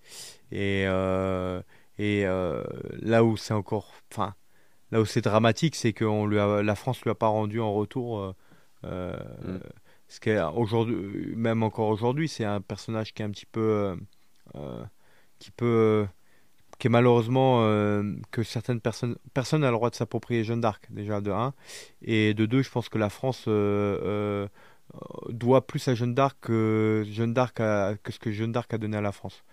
Et, 0.51 0.83
euh, 0.85 1.61
et 1.97 2.25
euh, 2.25 2.63
là 2.99 3.23
où 3.23 3.37
c'est 3.37 3.53
encore, 3.53 3.93
enfin, 4.11 4.35
là 4.91 4.99
où 4.99 5.05
c'est 5.05 5.21
dramatique, 5.21 5.75
c'est 5.75 5.93
que 5.93 6.03
lui 6.27 6.37
a, 6.37 6.61
la 6.61 6.75
France 6.75 7.01
lui 7.01 7.11
a 7.11 7.15
pas 7.15 7.27
rendu 7.27 7.61
en 7.61 7.73
retour. 7.73 8.35
Euh, 8.83 9.13
mm. 9.43 9.59
Ce 10.07 10.19
qui 10.19 10.31
aujourd'hui, 10.37 11.35
même 11.35 11.63
encore 11.63 11.87
aujourd'hui, 11.87 12.27
c'est 12.27 12.45
un 12.45 12.61
personnage 12.61 13.13
qui 13.13 13.23
est 13.23 13.25
un 13.25 13.31
petit 13.31 13.47
peu, 13.47 13.97
qui 15.39 15.49
peut, 15.49 16.05
qui 16.77 16.87
est 16.87 16.89
malheureusement 16.91 17.61
que 18.29 18.43
certaines 18.43 18.81
personnes, 18.81 19.15
personne 19.33 19.61
n'a 19.61 19.71
le 19.71 19.77
droit 19.77 19.89
de 19.89 19.95
s'approprier 19.95 20.43
Jeanne 20.43 20.61
d'Arc 20.61 20.85
déjà 20.91 21.21
de 21.21 21.31
1 21.31 21.55
et 22.03 22.35
de 22.35 22.45
2 22.45 22.61
je 22.61 22.69
pense 22.69 22.87
que 22.87 22.99
la 22.99 23.09
France 23.09 23.47
doit 25.29 25.65
plus 25.65 25.87
à 25.87 25.95
Jeanne 25.95 26.13
d'Arc 26.13 26.37
que 26.41 27.05
Jeanne 27.09 27.33
d'Arc 27.33 27.55
que 27.55 28.11
ce 28.11 28.19
que 28.19 28.31
Jeanne 28.31 28.51
d'Arc 28.51 28.73
a 28.73 28.77
donné 28.77 28.97
à 28.97 29.01
la 29.01 29.11
France. 29.11 29.43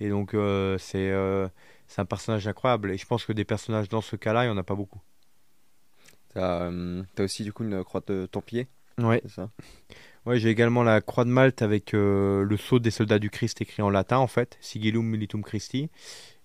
Et 0.00 0.08
donc 0.08 0.34
euh, 0.34 0.78
c'est 0.78 1.10
euh, 1.10 1.48
c'est 1.86 2.00
un 2.00 2.04
personnage 2.04 2.46
incroyable. 2.46 2.90
Et 2.90 2.98
je 2.98 3.06
pense 3.06 3.24
que 3.24 3.32
des 3.32 3.44
personnages 3.44 3.88
dans 3.88 4.00
ce 4.00 4.16
cas-là, 4.16 4.44
il 4.44 4.48
n'y 4.48 4.54
en 4.54 4.58
a 4.58 4.62
pas 4.62 4.74
beaucoup. 4.74 5.00
Tu 6.32 6.40
as, 6.40 6.70
aussi 7.18 7.44
du 7.44 7.52
coup 7.52 7.64
une 7.64 7.82
croix 7.84 8.02
de 8.06 8.26
Templier 8.26 8.68
Ouais. 8.98 9.22
ça? 9.26 9.50
Ouais, 10.24 10.38
j'ai 10.38 10.48
également 10.48 10.82
la 10.82 11.00
croix 11.00 11.24
de 11.24 11.30
Malte 11.30 11.62
avec 11.62 11.92
le 11.92 12.56
sceau 12.58 12.78
des 12.78 12.90
soldats 12.90 13.18
du 13.18 13.30
Christ 13.30 13.60
écrit 13.60 13.82
en 13.82 13.90
latin 13.90 14.18
en 14.18 14.26
fait, 14.26 14.58
Sigillum 14.60 15.06
Militum 15.06 15.42
Christi. 15.42 15.88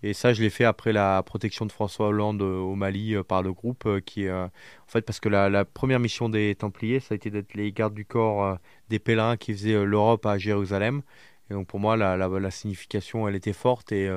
Et 0.03 0.13
ça, 0.13 0.33
je 0.33 0.41
l'ai 0.41 0.49
fait 0.49 0.63
après 0.63 0.93
la 0.93 1.21
protection 1.23 1.65
de 1.65 1.71
François 1.71 2.07
Hollande 2.07 2.41
euh, 2.41 2.57
au 2.57 2.75
Mali 2.75 3.13
euh, 3.15 3.23
par 3.23 3.43
le 3.43 3.53
groupe, 3.53 3.85
euh, 3.85 3.99
qui 3.99 4.29
en 4.29 4.49
fait 4.87 5.01
parce 5.01 5.19
que 5.19 5.29
la, 5.29 5.63
première 5.65 5.99
mission 5.99 6.27
des 6.27 6.55
Templiers, 6.55 6.99
ça 6.99 7.13
a 7.13 7.15
été 7.15 7.29
d'être 7.29 7.53
les 7.53 7.71
gardes 7.71 7.93
du 7.93 8.05
corps 8.05 8.57
des 8.89 8.99
pèlerins 8.99 9.37
qui 9.37 9.53
faisaient 9.53 9.85
l'Europe 9.85 10.25
à 10.25 10.37
Jérusalem. 10.37 11.01
Et 11.49 11.53
donc 11.53 11.67
pour 11.67 11.79
moi, 11.79 11.97
la, 11.97 12.17
la, 12.17 12.51
signification, 12.51 13.27
elle 13.27 13.35
était 13.35 13.53
forte 13.53 13.91
et 13.91 14.09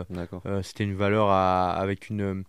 c'était 0.62 0.84
une 0.84 0.94
valeur 0.94 1.30
avec 1.30 2.08
une, 2.08 2.44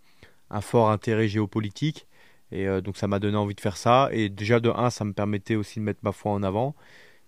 un 0.50 0.60
fort 0.60 0.90
intérêt 0.90 1.28
géopolitique. 1.28 2.06
Et 2.52 2.66
donc 2.80 2.96
ça 2.96 3.08
m'a 3.08 3.18
donné 3.18 3.36
envie 3.36 3.54
de 3.54 3.60
faire 3.60 3.76
ça. 3.76 4.08
Et 4.12 4.28
déjà 4.28 4.60
de 4.60 4.70
un, 4.70 4.90
ça 4.90 5.04
me 5.04 5.12
permettait 5.12 5.56
aussi 5.56 5.80
de 5.80 5.84
mettre 5.84 6.00
ma 6.02 6.12
foi 6.12 6.32
en 6.32 6.42
avant. 6.42 6.74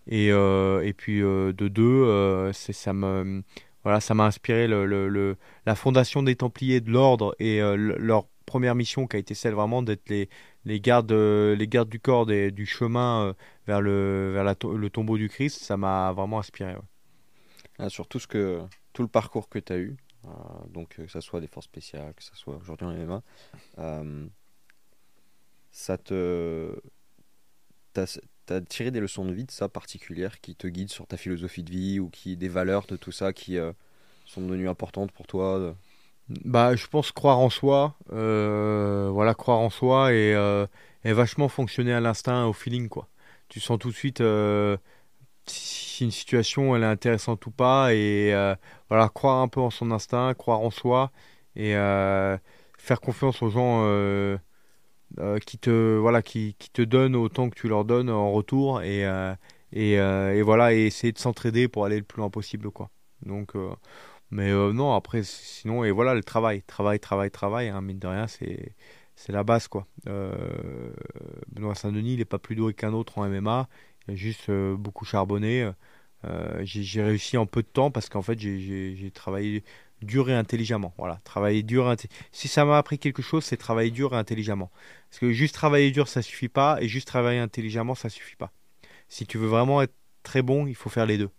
Et, 0.07 0.29
et 0.29 0.93
puis 0.97 1.21
de 1.21 1.69
deux, 1.69 2.53
ça 2.53 2.93
me 2.93 3.43
voilà, 3.85 4.01
ça 4.01 4.15
m'a 4.15 4.27
inspiré 4.27 4.67
le, 4.67 4.87
le, 4.87 5.37
la 5.67 5.75
fondation 5.75 6.23
des 6.23 6.37
Templiers 6.37 6.81
de 6.81 6.91
l'ordre 6.91 7.35
et 7.39 7.61
euh, 7.63 7.77
leur 7.77 8.27
première 8.47 8.75
mission 8.75 9.07
qui 9.07 9.17
a 9.17 9.19
été 9.19 9.35
celle 9.35 9.55
vraiment 9.55 9.83
d'être 9.83 10.09
les, 10.09 10.29
les, 10.65 10.81
gardes, 10.81 11.13
les 11.13 11.69
gardes 11.69 11.89
du 11.89 12.01
corps 12.01 12.27
des, 12.27 12.51
du 12.51 12.67
chemin 12.67 13.35
vers, 13.67 13.81
le, 13.81 14.33
vers 14.33 14.45
le 14.45 14.91
tombeau 14.91 15.19
du 15.19 15.29
Christ, 15.29 15.63
ça 15.63 15.77
m'a 15.77 16.13
vraiment 16.13 16.39
inspiré. 16.39 16.75
Ah, 17.79 17.91
sur 17.91 18.09
tout, 18.09 18.19
ce 18.19 18.27
que, 18.27 18.63
tout 18.93 19.03
le 19.03 19.09
parcours 19.09 19.49
que 19.49 19.59
tu 19.59 19.73
as 19.73 19.79
eu, 19.79 19.97
donc 20.71 20.97
que 20.97 21.07
ce 21.07 21.21
soit 21.21 21.41
des 21.41 21.47
forces 21.47 21.67
spéciales, 21.67 22.15
que 22.15 22.23
ce 22.23 22.35
soit 22.35 22.57
aujourd'hui 22.57 22.87
en 22.87 22.93
MMA, 22.95 23.23
ça 25.71 25.99
te. 25.99 26.75
Tu 28.49 28.55
as 28.55 28.63
tiré 28.63 28.91
des 28.91 29.01
leçons 29.01 29.27
de 29.27 29.33
vie 29.33 29.45
de 29.45 29.51
ça 29.51 29.69
particulières 29.69 30.41
qui 30.41 30.55
te 30.55 30.67
guident 30.67 30.91
sur 30.91 31.07
ta 31.07 31.19
philosophie 31.19 31.63
de 31.63 31.71
vie 31.71 32.01
ou 32.01 32.09
qui 32.09 32.35
des 32.37 32.49
valeurs 32.49 32.87
de 32.87 32.97
tout 32.97 33.13
ça 33.13 33.35
qui 33.35 33.59
euh, 33.59 33.73
sont 34.25 34.41
devenues 34.41 34.71
importantes 34.71 35.13
pour 35.13 35.27
toi 35.27 35.75
Bah, 36.47 36.75
je 36.75 36.87
pense 36.87 37.13
croire 37.13 37.39
en 37.41 37.51
soi, 37.51 37.95
euh, 38.11 39.11
voilà, 39.13 39.35
croire 39.35 39.59
en 39.59 39.69
soi 39.69 40.15
et, 40.15 40.35
euh, 40.35 40.67
et 41.05 41.13
vachement 41.13 41.49
fonctionner 41.49 41.93
à 41.93 42.01
l'instinct, 42.01 42.47
au 42.47 42.55
feeling 42.55 42.89
quoi. 42.89 43.09
Tu 43.51 43.61
sens 43.61 43.79
tout 43.79 43.91
de 43.91 43.95
suite 43.95 44.23
si 45.47 46.05
une 46.05 46.11
situation 46.11 46.75
elle 46.75 46.85
est 46.85 46.87
intéressante 46.87 47.45
ou 47.45 47.51
pas 47.51 47.93
et 47.93 48.33
voilà, 48.89 49.11
croire 49.11 49.43
un 49.43 49.49
peu 49.49 49.61
en 49.61 49.71
son 49.71 49.91
instinct, 49.91 50.33
croire 50.33 50.61
en 50.61 50.71
soi 50.71 51.13
et 51.55 51.73
faire 51.73 53.01
confiance 53.03 53.43
aux 53.43 53.51
gens 53.51 54.39
euh, 55.21 55.39
qui 55.39 55.59
te 55.59 55.97
voilà 55.97 56.23
qui, 56.23 56.55
qui, 56.59 56.71
te 56.71 56.83
donne 56.83 57.17
autant 57.17 57.51
que 57.51 57.57
tu 57.57 57.69
leur 57.69 57.85
donnes 57.85 58.11
en 58.11 58.31
retour 58.31 58.83
et 58.83 59.05
euh, 59.07 59.35
euh, 59.77 60.33
et, 60.33 60.43
voilà 60.43 60.73
et 60.75 60.87
essayer 60.87 61.13
de 61.13 61.19
s'entraider 61.19 61.67
pour 61.67 61.85
aller 61.85 61.97
le 61.97 62.05
plus 62.05 62.19
loin 62.19 62.31
possible 62.31 62.71
quoi. 62.71 62.91
Donc 63.27 63.55
mais 64.31 64.53
non 64.53 64.95
après 64.95 65.23
sinon 65.25 65.85
et 65.85 65.91
voilà 65.91 66.15
le 66.15 66.23
travail 66.23 66.63
travail 66.63 67.01
travail 67.01 67.31
travail 67.31 67.69
hein, 67.69 67.81
mine 67.81 67.99
de 67.99 68.07
rien 68.07 68.27
c'est 68.29 68.75
c'est 69.17 69.33
la 69.33 69.43
base 69.43 69.67
quoi. 69.69 69.87
Benoît 71.49 71.75
Saint-Denis 71.75 72.15
il 72.15 72.21
est 72.21 72.25
pas 72.25 72.39
plus 72.39 72.55
doué 72.55 72.75
qu'un 72.75 72.93
autre 72.93 73.19
en 73.19 73.29
MMA 73.29 73.69
il 74.07 74.13
a 74.13 74.17
juste 74.17 74.51
beaucoup 74.51 75.05
charbonné. 75.05 75.71
J'ai 76.63 77.03
réussi 77.03 77.37
en 77.37 77.47
peu 77.47 77.63
de 77.63 77.69
temps 77.69 77.91
parce 77.91 78.09
qu'en 78.09 78.23
fait 78.23 78.39
j'ai 78.39 79.11
travaillé 79.13 79.65
dur 80.03 80.31
et 80.31 80.35
intelligemment. 80.35 80.95
Voilà, 80.99 81.21
travailler 81.25 81.63
dur. 81.63 81.95
Si 82.33 82.49
ça 82.49 82.65
m'a 82.65 82.79
appris 82.79 82.99
quelque 82.99 83.23
chose, 83.23 83.45
c'est 83.45 83.57
travailler 83.57 83.91
dur 83.91 84.15
et 84.15 84.17
intelligemment. 84.17 84.71
Parce 85.11 85.21
que 85.21 85.33
juste 85.33 85.55
travailler 85.55 85.91
dur, 85.91 86.09
ça 86.09 86.23
suffit 86.23 86.49
pas, 86.49 86.79
et 86.81 86.89
juste 86.89 87.09
travailler 87.09 87.41
intelligemment, 87.41 87.95
ça 87.95 88.09
suffit 88.09 88.37
pas. 88.37 88.53
Si 89.09 89.27
tu 89.27 89.39
veux 89.39 89.49
vraiment 89.49 89.83
être 89.83 89.95
très 90.23 90.43
bon, 90.43 90.67
il 90.67 90.75
faut 90.75 90.91
faire 90.91 91.07
les 91.07 91.19
deux. 91.19 91.31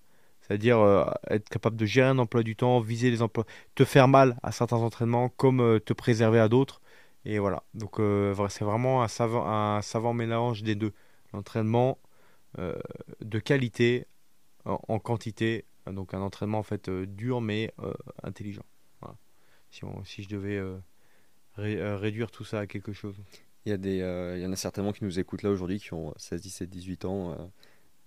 C'est-à-dire 0.41 0.80
euh, 0.80 1.06
être 1.30 1.48
capable 1.49 1.76
de 1.77 1.86
gérer 1.86 2.07
un 2.07 2.18
emploi 2.18 2.41
du 2.41 2.56
temps, 2.56 2.80
viser 2.80 3.11
les 3.11 3.22
emplois, 3.22 3.45
te 3.76 3.86
faire 3.86 4.07
mal 4.07 4.38
à 4.41 4.52
certains 4.52 4.77
entraînements, 4.77 5.30
comme 5.30 5.61
euh, 5.61 5.80
te 5.80 5.94
préserver 5.94 6.40
à 6.40 6.49
d'autres. 6.49 6.81
Et 7.26 7.38
voilà. 7.38 7.64
Donc 7.76 7.99
euh, 7.99 8.34
c'est 8.49 8.65
vraiment 8.65 9.03
un 9.03 9.07
savant 9.07 10.14
mélange 10.14 10.64
des 10.64 10.76
deux. 10.76 10.94
L'entraînement 11.34 11.99
de 12.57 13.40
qualité 13.40 14.07
en 14.65 14.98
quantité 14.98 15.65
donc 15.94 16.14
un 16.14 16.22
entraînement 16.22 16.60
en 16.60 16.64
fait 16.64 16.90
euh, 16.90 17.06
dur 17.06 17.41
mais 17.41 17.74
euh, 17.80 17.94
intelligent. 18.24 18.66
Si, 19.72 20.24
je 20.24 20.30
devais 20.30 20.57
euh, 20.57 20.80
réduire 21.57 22.32
tout 22.32 22.44
ça 22.44 22.61
à 22.61 22.66
quelque 22.66 22.91
chose. 22.91 23.16
Il 23.66 23.70
y, 23.70 23.74
a 23.74 23.78
des, 23.78 23.98
il 24.36 24.41
y 24.41 24.45
en 24.48 24.52
a 24.52 24.56
certainement 24.56 24.91
qui 24.94 25.03
nous 25.03 25.20
écoutent 25.20 25.44
là 25.44 25.52
aujourd'hui 25.52 25.80
qui 25.80 25.94
ont 25.94 26.11
16, 26.18 26.41
17, 26.41 26.70
18 26.72 27.06
ans, 27.06 27.52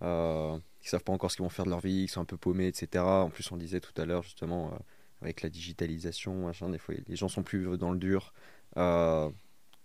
euh, 0.03 0.59
qui 0.81 0.89
savent 0.89 1.05
pas 1.05 1.13
encore 1.13 1.31
ce 1.31 1.37
qu'ils 1.37 1.45
vont 1.45 1.51
faire 1.51 1.65
de 1.65 1.71
leur 1.71 1.79
vie, 1.79 2.07
qui 2.07 2.13
sont 2.13 2.21
un 2.21 2.25
peu 2.25 2.37
paumés, 2.37 2.67
etc. 2.67 3.05
En 3.05 3.31
plus, 3.31 3.53
on 3.53 3.57
disait 3.57 3.79
tout 3.79 3.93
à 3.97 4.07
l'heure 4.07 4.25
justement 4.25 4.77
avec 5.21 5.43
la 5.43 5.51
digitalisation, 5.51 6.47
machin, 6.47 6.69
des 6.69 6.79
fois 6.79 6.97
les 7.07 7.15
gens 7.15 7.29
sont 7.29 7.45
plus 7.45 7.79
dans 7.79 7.93
le 7.93 7.99
dur. 7.99 8.33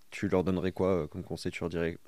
tu 0.09 0.27
leur 0.27 0.43
donnerais 0.43 0.71
quoi 0.71 1.07
comme 1.07 1.23
conseil? 1.23 1.51
Tu 1.51 1.59
leur 1.59 1.69
dirais, 1.69 1.99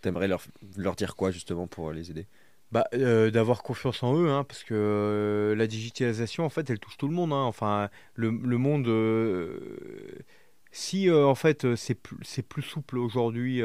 t'aimerais 0.00 0.28
leur, 0.28 0.42
leur 0.78 0.96
dire 0.96 1.16
quoi 1.16 1.30
justement 1.30 1.66
pour 1.66 1.92
les 1.92 2.10
aider? 2.10 2.26
Bah, 2.72 2.88
euh, 2.94 3.30
d'avoir 3.30 3.62
confiance 3.62 4.02
en 4.02 4.16
eux, 4.16 4.28
hein, 4.28 4.44
parce 4.44 4.64
que 4.64 4.74
euh, 4.74 5.54
la 5.54 5.66
digitalisation, 5.68 6.44
en 6.44 6.48
fait, 6.48 6.68
elle 6.68 6.80
touche 6.80 6.96
tout 6.96 7.06
le 7.08 7.14
monde. 7.14 7.32
Hein. 7.32 7.44
Enfin, 7.44 7.90
le, 8.14 8.30
le 8.30 8.58
monde, 8.58 8.88
euh, 8.88 10.18
si 10.72 11.10
en 11.10 11.34
fait 11.34 11.74
c'est 11.76 11.94
plus, 11.94 12.18
c'est 12.22 12.42
plus 12.42 12.62
souple 12.62 12.98
aujourd'hui 12.98 13.62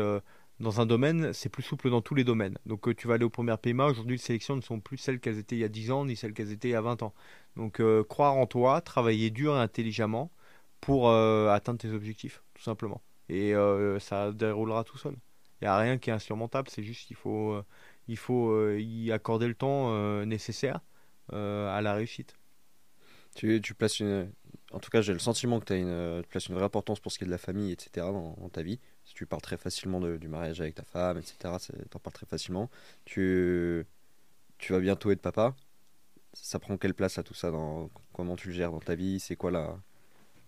dans 0.60 0.80
un 0.82 0.86
domaine, 0.86 1.34
c'est 1.34 1.49
plus 1.49 1.64
souple 1.64 1.90
dans 1.90 2.02
tous 2.02 2.15
les 2.15 2.23
domaines. 2.23 2.57
Donc 2.65 2.95
tu 2.95 3.07
vas 3.07 3.15
aller 3.15 3.26
aux 3.26 3.30
premières 3.30 3.57
PMA, 3.57 3.88
aujourd'hui 3.88 4.15
les 4.15 4.22
sélections 4.22 4.56
ne 4.56 4.61
sont 4.61 4.80
plus 4.80 4.98
celles 4.98 5.19
qu'elles 5.19 5.40
étaient 5.40 5.56
il 5.57 5.60
y 5.60 5.65
a 5.65 5.69
10 5.69 5.91
ans, 5.91 6.06
ni 6.06 6.15
celles 6.15 6.34
qu'elles 6.34 6.52
étaient 6.52 6.69
il 6.69 6.72
y 6.72 6.76
a 6.76 6.82
20 6.82 7.03
ans. 7.03 7.14
Donc 7.57 7.82
croire 8.07 8.36
en 8.38 8.45
toi, 8.45 8.80
travailler 8.82 9.30
dur 9.30 9.56
et 9.57 9.60
intelligemment 9.60 10.32
pour 10.80 11.11
atteindre 11.11 11.80
tes 11.80 11.91
objectifs, 11.91 12.44
tout 12.53 12.64
simplement. 12.64 13.02
Et 13.28 13.53
ça 13.99 14.32
déroulera 14.32 14.84
tout 14.86 14.98
seul. 14.98 15.15
Il 15.61 15.65
n'y 15.65 15.68
a 15.68 15.78
rien 15.78 15.98
qui 15.98 16.11
est 16.11 16.14
insurmontable, 16.14 16.69
c'est 16.69 16.84
juste 16.84 17.07
qu'il 17.07 17.18
faut 17.18 17.61
il 18.07 18.18
faut 18.18 18.52
euh, 18.52 18.80
y 18.80 19.11
accorder 19.11 19.48
le 19.48 19.56
temps 19.56 19.94
euh, 19.94 20.26
nécessaire 20.26 20.82
euh, 21.34 21.69
à 21.76 21.82
la 21.82 21.94
réussite. 21.94 22.36
Tu, 23.36 23.61
tu 23.61 23.73
places 23.73 23.99
une, 23.99 24.30
en 24.72 24.80
tout 24.80 24.90
cas, 24.90 25.02
j'ai 25.02 25.14
le 25.14 25.19
sentiment 25.19 25.60
que 25.60 25.65
tu, 25.65 25.73
as 25.73 25.78
une, 25.78 26.23
places 26.30 26.48
une 26.48 26.56
vraie 26.56 26.65
importance 26.65 26.99
pour 26.99 27.11
ce 27.11 27.18
qui 27.18 27.23
est 27.23 27.28
de 27.28 27.32
la 27.32 27.38
famille, 27.38 27.72
etc. 27.72 28.07
dans, 28.11 28.49
ta 28.49 28.61
vie. 28.61 28.80
Si 29.06 29.14
tu 29.14 29.26
parles 29.26 29.41
très 29.41 29.57
facilement 29.57 30.02
du 30.02 30.28
mariage 30.28 30.60
avec 30.60 30.76
ta 30.76 30.84
femme, 30.84 31.18
etc., 31.18 31.36
tu 31.60 31.73
en 31.95 31.99
parles 31.99 32.14
très 32.14 32.26
facilement. 32.26 32.69
Tu, 33.06 33.86
tu 34.57 34.73
vas 34.73 34.80
bientôt 34.80 35.11
être 35.11 35.22
papa. 35.22 35.56
Ça 36.34 36.60
prend 36.60 36.78
quelle 36.78 36.94
place 36.94 37.18
à 37.18 37.23
tout 37.23 37.34
ça 37.34 37.52
dans, 37.52 37.90
Comment 38.14 38.36
tu 38.36 38.49
le 38.49 38.53
gères 38.53 38.72
dans 38.72 38.80
ta 38.80 38.95
vie? 38.95 39.19
C'est 39.19 39.36
quoi 39.36 39.52
la. 39.52 39.78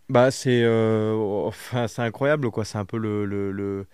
Bah, 0.09 0.31
c'est 0.31 0.67
enfin, 0.67 1.87
c'est 1.87 2.01
incroyable, 2.01 2.51
quoi. 2.51 2.65
C'est 2.65 2.77
un 2.77 2.85
peu 2.85 2.97
le, 2.97 3.25
le 3.25 3.87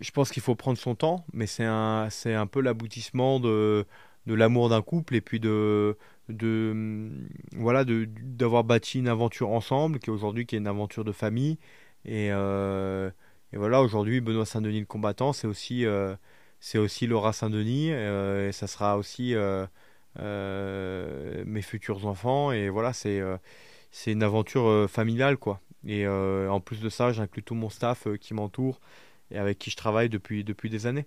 je 0.00 0.10
pense 0.10 0.30
qu'il 0.30 0.42
faut 0.42 0.54
prendre 0.54 0.78
son 0.78 0.94
temps, 0.94 1.24
mais 1.32 1.46
c'est 1.46 1.64
un, 1.64 2.08
c'est 2.10 2.34
un 2.34 2.46
peu 2.46 2.60
l'aboutissement 2.60 3.40
de, 3.40 3.86
l'amour 4.26 4.68
d'un 4.68 4.82
couple 4.82 5.14
et 5.14 5.20
puis 5.20 5.40
de, 5.40 5.96
de 6.28 7.10
voilà, 7.56 7.84
de, 7.84 8.08
d'avoir 8.22 8.64
bâti 8.64 8.98
une 8.98 9.08
aventure 9.08 9.50
ensemble, 9.50 9.98
qui 9.98 10.10
aujourd'hui 10.10 10.46
qui 10.46 10.56
est 10.56 10.58
une 10.58 10.66
aventure 10.66 11.04
de 11.04 11.12
famille. 11.12 11.58
Et, 12.04 12.30
euh, 12.32 13.10
et 13.52 13.56
voilà, 13.56 13.82
aujourd'hui, 13.82 14.20
Benoît 14.20 14.46
Saint-Denis 14.46 14.80
le 14.80 14.86
combattant, 14.86 15.32
c'est 15.32 15.46
aussi, 15.46 15.84
euh, 15.84 16.14
c'est 16.60 16.78
aussi 16.78 17.06
Laura 17.06 17.32
Saint-Denis, 17.32 17.92
euh, 17.92 18.48
et 18.48 18.52
ça 18.52 18.66
sera 18.66 18.96
aussi 18.96 19.34
mes 20.16 21.62
futurs 21.62 22.06
enfants. 22.06 22.52
Et 22.52 22.68
voilà, 22.68 22.92
c'est, 22.92 23.20
c'est 23.90 24.12
une 24.12 24.22
aventure 24.22 24.88
familiale, 24.90 25.36
quoi. 25.36 25.60
Et 25.86 26.06
en 26.08 26.60
plus 26.60 26.80
de 26.80 26.88
ça, 26.88 27.12
j'inclus 27.12 27.42
tout 27.42 27.54
mon 27.54 27.70
staff 27.70 28.08
qui 28.20 28.34
m'entoure 28.34 28.80
et 29.30 29.38
avec 29.38 29.58
qui 29.58 29.70
je 29.70 29.76
travaille 29.76 30.08
depuis, 30.08 30.44
depuis 30.44 30.70
des 30.70 30.86
années. 30.86 31.06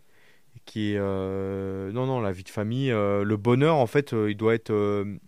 qui 0.66 0.96
euh, 0.98 1.91
non, 1.91 2.06
non, 2.06 2.22
la 2.22 2.32
vie 2.32 2.44
de 2.44 2.50
famille, 2.50 2.91
euh, 2.91 3.24
le 3.24 3.38
bonheur, 3.38 3.78
en 3.78 3.88
fait, 3.88 4.14
euh, 4.14 4.32
il 4.32 4.38
doit 4.38 4.56
être 4.56 4.72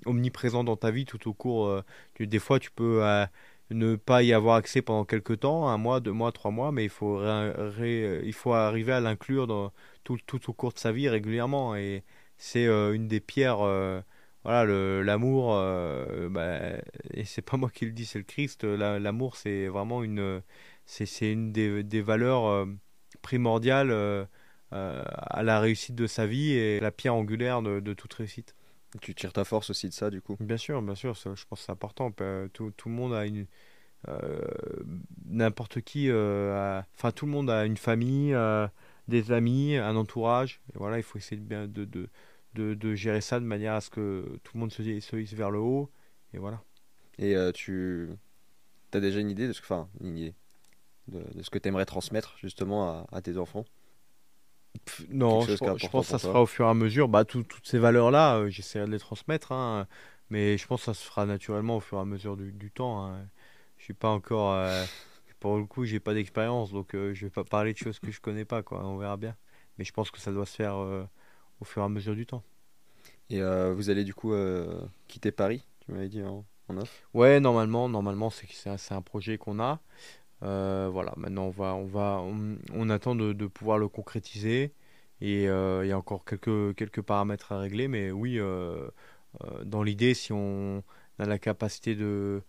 omniprésent 0.05 0.63
dans 0.63 0.77
ta 0.77 0.91
vie 0.91 1.05
tout 1.05 1.29
au 1.29 1.33
cours. 1.33 1.83
des 2.19 2.39
fois, 2.39 2.59
tu 2.59 2.71
peux 2.71 3.01
ne 3.71 3.95
pas 3.95 4.23
y 4.23 4.33
avoir 4.33 4.55
accès 4.57 4.81
pendant 4.81 5.05
quelques 5.05 5.41
temps, 5.41 5.69
un 5.69 5.77
mois, 5.77 5.99
deux 6.01 6.11
mois, 6.11 6.31
trois 6.31 6.51
mois, 6.51 6.71
mais 6.71 6.83
il 6.85 6.89
faut, 6.89 7.21
il 7.21 8.33
faut 8.33 8.53
arriver 8.53 8.91
à 8.93 8.99
l'inclure 8.99 9.47
dans 9.47 9.71
tout, 10.03 10.17
tout 10.25 10.49
au 10.49 10.53
cours 10.53 10.73
de 10.73 10.79
sa 10.79 10.91
vie 10.91 11.09
régulièrement. 11.09 11.75
Et 11.75 12.03
c'est 12.37 12.65
une 12.65 13.07
des 13.07 13.19
pierres 13.21 13.59
voilà 14.43 14.65
l'amour 15.03 15.53
bah, 16.31 16.59
et 17.13 17.25
c'est 17.25 17.43
pas 17.43 17.57
moi 17.57 17.69
qui 17.69 17.85
le 17.85 17.91
dis 17.91 18.05
c'est 18.05 18.17
le 18.17 18.25
Christ 18.25 18.63
l'amour 18.63 19.35
c'est 19.37 19.67
vraiment 19.67 20.03
une 20.03 20.41
c'est 20.91 21.31
une 21.31 21.51
des, 21.53 21.83
des 21.83 22.01
valeurs 22.01 22.45
euh, 22.47 22.65
primordiales 23.21 23.91
euh, 23.91 24.25
euh, 24.73 25.03
à 25.05 25.41
la 25.41 25.59
réussite 25.59 25.95
de 25.95 26.05
sa 26.05 26.27
vie 26.27 26.51
et 26.51 26.79
la 26.79 26.91
pierre 26.91 27.15
angulaire 27.15 27.61
de, 27.61 27.79
de, 27.79 27.93
toute 27.93 28.13
réussite. 28.13 28.55
Tu 29.01 29.15
tires 29.15 29.31
ta 29.31 29.45
force 29.45 29.69
aussi 29.69 29.87
de 29.87 29.93
ça, 29.93 30.09
du 30.09 30.21
coup? 30.21 30.35
Bien 30.41 30.57
sûr, 30.57 30.81
bien 30.81 30.95
sûr, 30.95 31.13
je 31.13 31.45
pense 31.45 31.59
que 31.61 31.65
c'est 31.65 31.71
important. 31.71 32.11
Tout, 32.51 32.71
tout, 32.75 32.89
le 32.89 32.95
monde 32.95 33.13
a 33.13 33.25
une. 33.25 33.47
N'importe 35.25 35.79
qui. 35.79 36.11
Enfin, 36.11 37.11
tout 37.15 37.25
le 37.25 37.31
monde 37.31 37.49
a 37.49 37.65
une 37.65 37.77
famille, 37.77 38.35
des 39.07 39.31
amis, 39.31 39.77
un 39.77 39.95
entourage. 39.95 40.61
Et 40.73 40.77
voilà, 40.77 40.97
il 40.97 41.03
faut 41.03 41.17
essayer 41.17 41.39
de, 41.39 41.67
de, 41.67 41.85
de, 41.85 42.09
de, 42.53 42.73
de 42.73 42.95
gérer 42.95 43.21
ça 43.21 43.39
de 43.39 43.45
manière 43.45 43.75
à 43.75 43.81
ce 43.81 43.89
que 43.89 44.39
tout 44.43 44.51
le 44.55 44.59
monde 44.59 44.73
se, 44.73 44.83
se 44.99 45.15
hisse 45.15 45.33
vers 45.33 45.51
le 45.51 45.59
haut. 45.59 45.89
Et 46.33 46.37
voilà. 46.37 46.61
Et 47.17 47.33
tu 47.53 48.09
as 48.93 48.99
déjà 48.99 49.21
une 49.21 49.29
idée 49.29 49.47
de 49.47 49.53
ce 49.53 49.61
que. 49.61 49.67
Enfin, 49.67 49.87
une 50.01 50.17
idée 50.17 50.35
de, 51.11 51.43
ce 51.43 51.49
que 51.49 51.59
tu 51.59 51.67
aimerais 51.67 51.85
transmettre 51.85 52.35
justement 52.37 53.07
à, 53.11 53.21
tes 53.21 53.37
enfants? 53.37 53.65
Non, 55.09 55.41
je, 55.41 55.55
pense 55.57 56.07
que 56.07 56.11
ça 56.11 56.17
se 56.17 56.27
fera 56.27 56.41
au 56.41 56.45
fur 56.45 56.65
et 56.65 56.69
à 56.69 56.73
mesure. 56.73 57.09
Bah, 57.09 57.25
toutes 57.25 57.53
ces 57.63 57.77
valeurs-là, 57.77 58.37
euh, 58.37 58.49
j'essaierai 58.49 58.85
de 58.85 58.91
les 58.91 58.99
transmettre, 58.99 59.51
hein, 59.51 59.87
mais 60.29 60.57
je 60.57 60.65
pense 60.65 60.81
que 60.81 60.85
ça 60.85 60.93
se 60.93 61.05
fera 61.05 61.25
naturellement 61.25 61.77
au 61.77 61.79
fur 61.81 61.97
et 61.97 62.01
à 62.01 62.05
mesure 62.05 62.37
du, 62.37 62.71
temps. 62.71 63.05
Hein. 63.05 63.27
Je 63.77 63.83
suis 63.83 63.93
pas 63.93 64.09
encore. 64.09 64.53
Euh, 64.53 64.85
pour 65.39 65.57
le 65.57 65.65
coup, 65.65 65.85
j'ai 65.85 65.99
pas 65.99 66.13
d'expérience, 66.13 66.71
donc 66.71 66.93
euh, 66.95 67.13
je 67.13 67.25
vais 67.25 67.31
pas 67.31 67.43
parler 67.43 67.73
de 67.73 67.77
choses 67.77 67.99
que 67.99 68.11
je 68.11 68.21
connais 68.21 68.45
pas. 68.45 68.63
Quoi. 68.63 68.85
On 68.85 68.97
verra 68.97 69.17
bien. 69.17 69.35
Mais 69.77 69.83
je 69.83 69.91
pense 69.91 70.11
que 70.11 70.19
ça 70.19 70.31
doit 70.31 70.45
se 70.45 70.55
faire 70.55 70.77
au 70.77 71.65
fur 71.65 71.81
et 71.81 71.85
à 71.85 71.89
mesure 71.89 72.15
du 72.15 72.25
temps. 72.25 72.43
Et 73.29 73.41
vous 73.41 73.89
allez 73.89 74.03
du 74.03 74.13
coup 74.13 74.33
quitter 75.07 75.31
Paris, 75.31 75.65
tu 75.79 75.91
m'avais 75.93 76.09
dit 76.09 76.21
en, 76.21 76.45
off? 76.77 77.07
Ouais, 77.13 77.39
normalement, 77.39 77.89
normalement 77.89 78.29
c'est 78.29 78.91
un 78.91 79.01
projet 79.01 79.37
qu'on 79.37 79.59
a. 79.59 79.79
voilà, 80.41 81.13
maintenant 81.17 81.45
on 81.45 81.49
va, 81.49 81.75
on 81.75 81.85
va, 81.85 82.23
on, 82.73 82.89
attend 82.89 83.15
de, 83.15 83.33
de, 83.33 83.47
pouvoir 83.47 83.77
le 83.77 83.87
concrétiser 83.87 84.73
et 85.21 85.43
il 85.43 85.87
y 85.87 85.91
a 85.91 85.97
encore 85.97 86.25
quelques 86.25 86.75
quelques 86.75 87.01
paramètres 87.01 87.51
à 87.51 87.59
régler, 87.59 87.87
mais 87.87 88.11
oui, 88.11 88.39
dans 89.63 89.83
l'idée, 89.83 90.13
si 90.13 90.33
on 90.33 90.83
a 91.19 91.25
la 91.25 91.39
capacité 91.39 91.95
de 91.95 92.41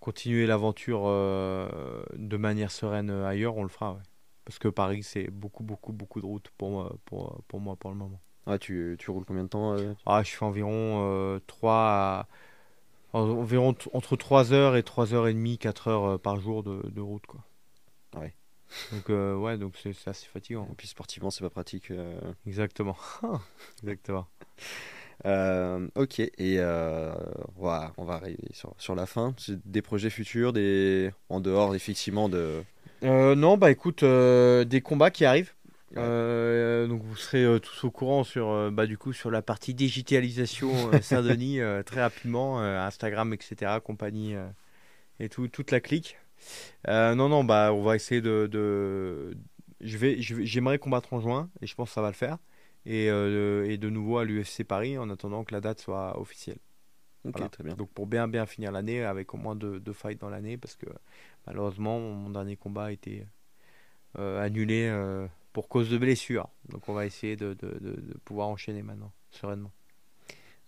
continuer 0.00 0.46
l'aventure 0.46 1.04
de 1.04 2.36
manière 2.36 2.70
sereine 2.70 3.10
ailleurs, 3.10 3.56
on 3.56 3.62
le 3.62 3.68
fera. 3.68 3.98
Parce 4.44 4.58
que 4.58 4.68
Paris, 4.68 5.02
c'est 5.02 5.30
beaucoup, 5.30 5.62
beaucoup, 5.62 5.92
beaucoup 5.92 6.20
de 6.20 6.26
routes 6.26 6.50
pour, 6.58 6.92
pour, 7.04 7.42
pour 7.46 7.60
moi 7.60 7.76
pour 7.76 7.90
le 7.90 7.96
moment. 7.96 8.20
Ah, 8.46 8.58
tu, 8.58 8.96
tu 8.98 9.10
roules 9.10 9.24
combien 9.24 9.44
de 9.44 9.48
temps 9.48 9.74
euh 9.76 9.94
ah, 10.06 10.22
Je 10.22 10.30
fais 10.30 10.44
environ 10.44 11.40
3 11.46 11.72
euh, 11.72 12.22
environ 13.12 13.74
entre 13.92 14.16
3 14.16 14.52
heures 14.52 14.76
et 14.76 14.82
3 14.82 15.14
heures 15.14 15.28
et 15.28 15.34
demie, 15.34 15.58
4 15.58 15.88
heures 15.88 16.04
euh, 16.04 16.18
par 16.18 16.40
jour 16.40 16.62
de, 16.62 16.88
de 16.88 17.00
route. 17.00 17.26
Quoi. 17.26 17.40
Ouais. 18.16 18.34
Donc, 18.92 19.08
ouais, 19.08 19.58
donc 19.58 19.74
c'est 19.82 20.08
assez 20.08 20.26
fatigant. 20.26 20.68
Et 20.70 20.74
puis 20.76 20.86
sportivement, 20.86 21.30
c'est 21.30 21.42
pas 21.42 21.50
pratique. 21.50 21.92
Exactement. 22.46 22.96
Exactement. 23.82 24.28
ok, 25.24 26.20
et 26.20 26.60
on 26.60 27.62
va, 27.62 27.92
on 27.96 28.04
va 28.04 28.14
arriver 28.14 28.48
sur, 28.52 28.74
sur 28.78 28.94
la 28.94 29.06
fin. 29.06 29.34
Des 29.64 29.82
projets 29.82 30.10
futurs, 30.10 30.52
des... 30.52 31.10
en 31.30 31.40
dehors 31.40 31.74
effectivement 31.74 32.28
de. 32.28 32.62
non, 33.02 33.56
bah 33.56 33.72
écoute, 33.72 34.04
des 34.04 34.80
combats 34.82 35.10
qui 35.10 35.24
arrivent. 35.24 35.52
Euh, 35.96 36.86
donc 36.86 37.02
vous 37.02 37.16
serez 37.16 37.44
euh, 37.44 37.58
tous 37.58 37.84
au 37.84 37.90
courant 37.90 38.22
sur, 38.22 38.48
euh, 38.48 38.70
bah, 38.70 38.86
du 38.86 38.96
coup, 38.96 39.12
sur 39.12 39.30
la 39.30 39.42
partie 39.42 39.74
digitalisation 39.74 40.70
Saint-Denis 41.02 41.60
très 41.84 42.02
rapidement, 42.02 42.60
Instagram, 42.60 43.32
etc., 43.32 43.78
compagnie 43.82 44.34
et 45.18 45.28
tout, 45.28 45.48
toute 45.48 45.70
la 45.70 45.80
clique. 45.80 46.16
non, 46.88 47.28
non, 47.28 47.44
bah, 47.44 47.72
on 47.72 47.82
va 47.82 47.96
essayer 47.96 48.20
de. 48.20 48.48
de... 48.50 49.36
Je 49.80 49.96
vais, 49.96 50.16
j'aimerais 50.20 50.78
combattre 50.78 51.14
en 51.14 51.20
juin 51.20 51.48
et 51.62 51.66
je 51.66 51.74
pense 51.74 51.88
que 51.88 51.94
ça 51.94 52.02
va 52.02 52.08
le 52.08 52.14
faire. 52.14 52.38
Et, 52.86 53.06
et 53.06 53.78
de 53.78 53.90
nouveau 53.90 54.18
à 54.18 54.24
l'UFC 54.24 54.64
Paris 54.64 54.98
en 54.98 55.10
attendant 55.10 55.44
que 55.44 55.54
la 55.54 55.60
date 55.60 55.80
soit 55.80 56.18
officielle. 56.20 56.58
Ok, 57.24 57.50
très 57.50 57.64
bien. 57.64 57.74
Donc 57.74 57.90
pour 57.90 58.06
bien 58.06 58.28
bien 58.28 58.46
finir 58.46 58.72
l'année 58.72 59.04
avec 59.04 59.34
au 59.34 59.36
moins 59.36 59.54
deux, 59.54 59.78
deux 59.78 59.92
fights 59.92 60.20
dans 60.20 60.30
l'année 60.30 60.56
parce 60.56 60.76
que 60.76 60.86
malheureusement 61.46 61.98
mon 61.98 62.30
dernier 62.30 62.56
combat 62.56 62.84
a 62.84 62.92
été 62.92 63.26
annulé 64.14 64.90
pour 65.52 65.68
cause 65.68 65.90
de 65.90 65.98
blessure. 65.98 66.48
Donc 66.68 66.88
on 66.88 66.92
va 66.92 67.06
essayer 67.06 67.36
de, 67.36 67.54
de, 67.54 67.78
de, 67.80 68.18
pouvoir 68.24 68.48
enchaîner 68.48 68.82
maintenant, 68.82 69.12
sereinement. 69.30 69.72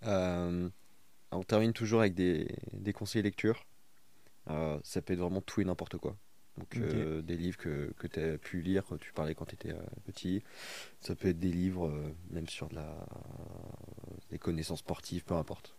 Euh, 0.05 0.69
on 1.31 1.43
termine 1.43 1.73
toujours 1.73 2.01
avec 2.01 2.15
des, 2.15 2.49
des 2.73 2.93
conseils 2.93 3.23
lecture. 3.23 3.67
Euh, 4.51 4.79
ça 4.83 5.01
peut 5.03 5.13
être 5.13 5.21
vraiment 5.21 5.41
tout 5.41 5.61
et 5.61 5.65
n'importe 5.65 5.97
quoi. 5.99 6.17
Donc 6.59 6.77
euh, 6.77 7.23
des 7.23 7.37
livres 7.37 7.57
que, 7.57 7.95
que 7.97 8.07
tu 8.07 8.21
as 8.21 8.37
pu 8.37 8.61
lire, 8.61 8.85
tu 9.01 9.13
parlais 9.13 9.35
quand 9.35 9.47
tu 9.47 9.55
étais 9.55 9.75
petit. 10.05 10.43
Ça 11.01 11.15
peut 11.15 11.29
être 11.29 11.39
des 11.39 11.53
livres, 11.53 11.91
même 12.31 12.49
sur 12.49 12.69
de 12.69 12.75
la, 12.75 13.07
des 14.31 14.39
connaissances 14.39 14.81
sportives, 14.81 15.25
peu 15.25 15.35
importe. 15.35 15.77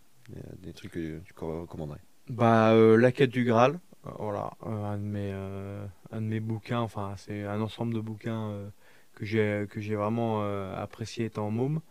Des, 0.61 0.71
trucs 0.71 0.93
que 0.93 1.19
tu 1.19 1.33
recommanderais. 1.37 1.99
Bah, 2.29 2.73
La 2.73 3.11
quête 3.11 3.29
du 3.29 3.43
Graal, 3.43 3.79
voilà, 4.17 4.53
un, 4.61 4.97
de 4.97 5.03
mes, 5.03 5.31
un 5.31 6.21
de 6.21 6.25
mes 6.25 6.39
bouquins, 6.39 6.79
enfin 6.79 7.13
c'est 7.17 7.43
un 7.43 7.59
ensemble 7.61 7.93
de 7.93 7.99
bouquins 7.99 8.71
que 9.15 9.25
j'ai 9.25 9.65
que 9.69 9.79
j'ai 9.79 9.95
vraiment 9.95 10.43
euh, 10.43 10.75
apprécié 10.75 11.25
étant 11.25 11.49
môme. 11.51 11.81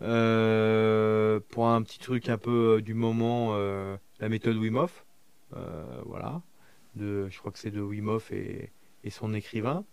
Euh, 0.00 1.38
pour 1.50 1.68
un 1.68 1.80
petit 1.82 1.98
truc 2.00 2.28
un 2.28 2.38
peu 2.38 2.78
euh, 2.78 2.80
du 2.80 2.94
moment, 2.94 3.56
la 4.20 4.28
méthode 4.28 4.56
Wim 4.56 4.86
voilà, 6.04 6.42
de, 6.96 7.28
je 7.30 7.38
crois 7.38 7.52
que 7.52 7.58
c'est 7.58 7.70
de 7.70 7.80
Wim 7.80 8.08
Hof 8.08 8.32
et, 8.32 8.70
et 9.04 9.10
son 9.10 9.34
écrivain. 9.34 9.84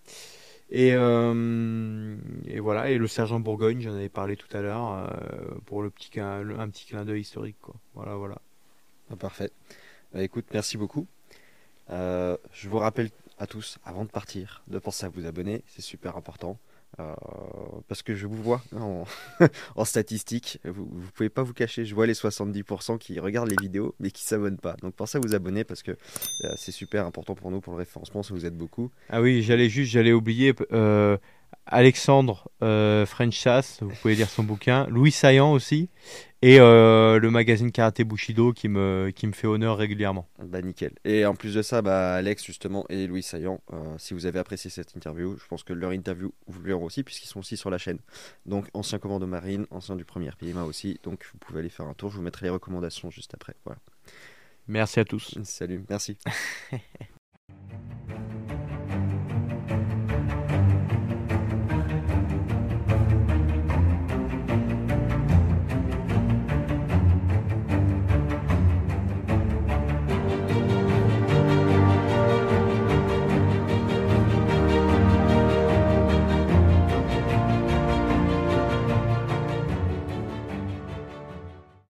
Et, 0.71 0.89
et, 0.89 2.59
voilà, 2.59 2.89
et 2.91 2.97
le 2.97 3.07
sergent 3.07 3.39
Bourgogne, 3.39 3.81
j'en 3.81 3.93
avais 3.93 4.09
parlé 4.09 4.37
tout 4.37 4.55
à 4.55 4.61
l'heure, 4.61 5.11
pour 5.65 5.81
le 5.81 5.89
petit, 5.89 6.19
un 6.19 6.69
petit 6.69 6.85
clin 6.85 7.05
d'œil 7.05 7.21
historique. 7.21 7.57
Quoi. 7.61 7.75
Voilà, 7.95 8.15
voilà. 8.15 8.39
Ah, 9.11 9.15
parfait. 9.15 9.51
Bah, 10.13 10.23
écoute, 10.23 10.45
merci 10.53 10.77
beaucoup. 10.77 11.07
je 11.89 12.69
vous 12.69 12.77
rappelle 12.77 13.09
à 13.39 13.47
tous, 13.47 13.79
avant 13.83 14.03
de 14.03 14.09
partir, 14.09 14.61
de 14.67 14.79
penser 14.79 15.05
à 15.05 15.09
vous 15.09 15.25
abonner, 15.25 15.63
c'est 15.67 15.81
super 15.81 16.17
important. 16.17 16.59
Euh, 16.99 17.13
parce 17.87 18.01
que 18.01 18.15
je 18.15 18.27
vous 18.27 18.41
vois 18.41 18.61
en, 18.75 19.05
en 19.75 19.85
statistique, 19.85 20.59
vous 20.65 20.85
pouvez 21.13 21.29
pas 21.29 21.43
vous 21.43 21.53
cacher. 21.53 21.85
Je 21.85 21.95
vois 21.95 22.07
les 22.07 22.13
70% 22.13 22.97
qui 22.97 23.19
regardent 23.19 23.49
les 23.49 23.61
vidéos 23.61 23.95
mais 23.99 24.11
qui 24.11 24.23
s'abonnent 24.23 24.57
pas. 24.57 24.75
Donc 24.81 24.95
pensez 24.95 25.17
à 25.17 25.21
vous 25.21 25.35
abonner 25.35 25.63
parce 25.63 25.83
que 25.83 25.91
euh, 25.91 26.53
c'est 26.57 26.71
super 26.71 27.05
important 27.05 27.35
pour 27.35 27.51
nous 27.51 27.61
pour 27.61 27.73
le 27.73 27.79
référencement. 27.79 28.23
Ça 28.23 28.33
vous 28.33 28.45
aide 28.45 28.57
beaucoup. 28.57 28.91
Ah 29.09 29.21
oui, 29.21 29.43
j'allais 29.43 29.69
juste, 29.69 29.91
j'allais 29.91 30.13
oublier. 30.13 30.53
Euh, 30.71 31.17
Alexandre 31.65 32.49
euh, 32.63 33.05
French 33.05 33.35
Chass, 33.35 33.79
vous 33.81 33.93
pouvez 34.01 34.15
lire 34.15 34.29
son 34.29 34.43
bouquin. 34.43 34.87
Louis 34.87 35.11
Saillant 35.11 35.51
aussi. 35.51 35.89
Et 36.41 36.59
euh, 36.59 37.19
le 37.19 37.29
magazine 37.29 37.71
Karaté 37.71 38.05
Bushido 38.05 38.53
qui 38.53 38.69
me, 38.69 39.11
qui 39.13 39.27
me 39.27 39.33
fait 39.33 39.45
honneur 39.45 39.77
régulièrement. 39.77 40.27
Bah 40.41 40.61
nickel. 40.61 40.93
Et 41.03 41.25
en 41.25 41.35
plus 41.35 41.53
de 41.53 41.61
ça, 41.61 41.81
bah, 41.81 42.13
Alex 42.15 42.43
justement 42.45 42.85
et 42.89 43.07
Louis 43.07 43.23
Saillant, 43.23 43.61
euh, 43.73 43.95
si 43.97 44.13
vous 44.13 44.25
avez 44.25 44.39
apprécié 44.39 44.69
cette 44.69 44.95
interview, 44.95 45.37
je 45.37 45.45
pense 45.47 45.63
que 45.63 45.73
leur 45.73 45.91
interview 45.91 46.33
vous 46.47 46.61
plaira 46.61 46.79
aussi 46.79 47.03
puisqu'ils 47.03 47.27
sont 47.27 47.39
aussi 47.39 47.57
sur 47.57 47.69
la 47.69 47.77
chaîne. 47.77 47.99
Donc 48.45 48.67
ancien 48.73 48.99
commando 48.99 49.27
marine, 49.27 49.65
ancien 49.69 49.95
du 49.95 50.05
premier 50.05 50.31
PMA 50.39 50.63
aussi. 50.63 50.99
Donc 51.03 51.25
vous 51.31 51.37
pouvez 51.39 51.59
aller 51.59 51.69
faire 51.69 51.87
un 51.87 51.93
tour. 51.93 52.09
Je 52.09 52.17
vous 52.17 52.23
mettrai 52.23 52.45
les 52.45 52.51
recommandations 52.51 53.11
juste 53.11 53.33
après. 53.33 53.55
Voilà. 53.65 53.79
Merci 54.67 54.99
à 55.01 55.05
tous. 55.05 55.37
Salut, 55.43 55.83
merci. 55.89 56.17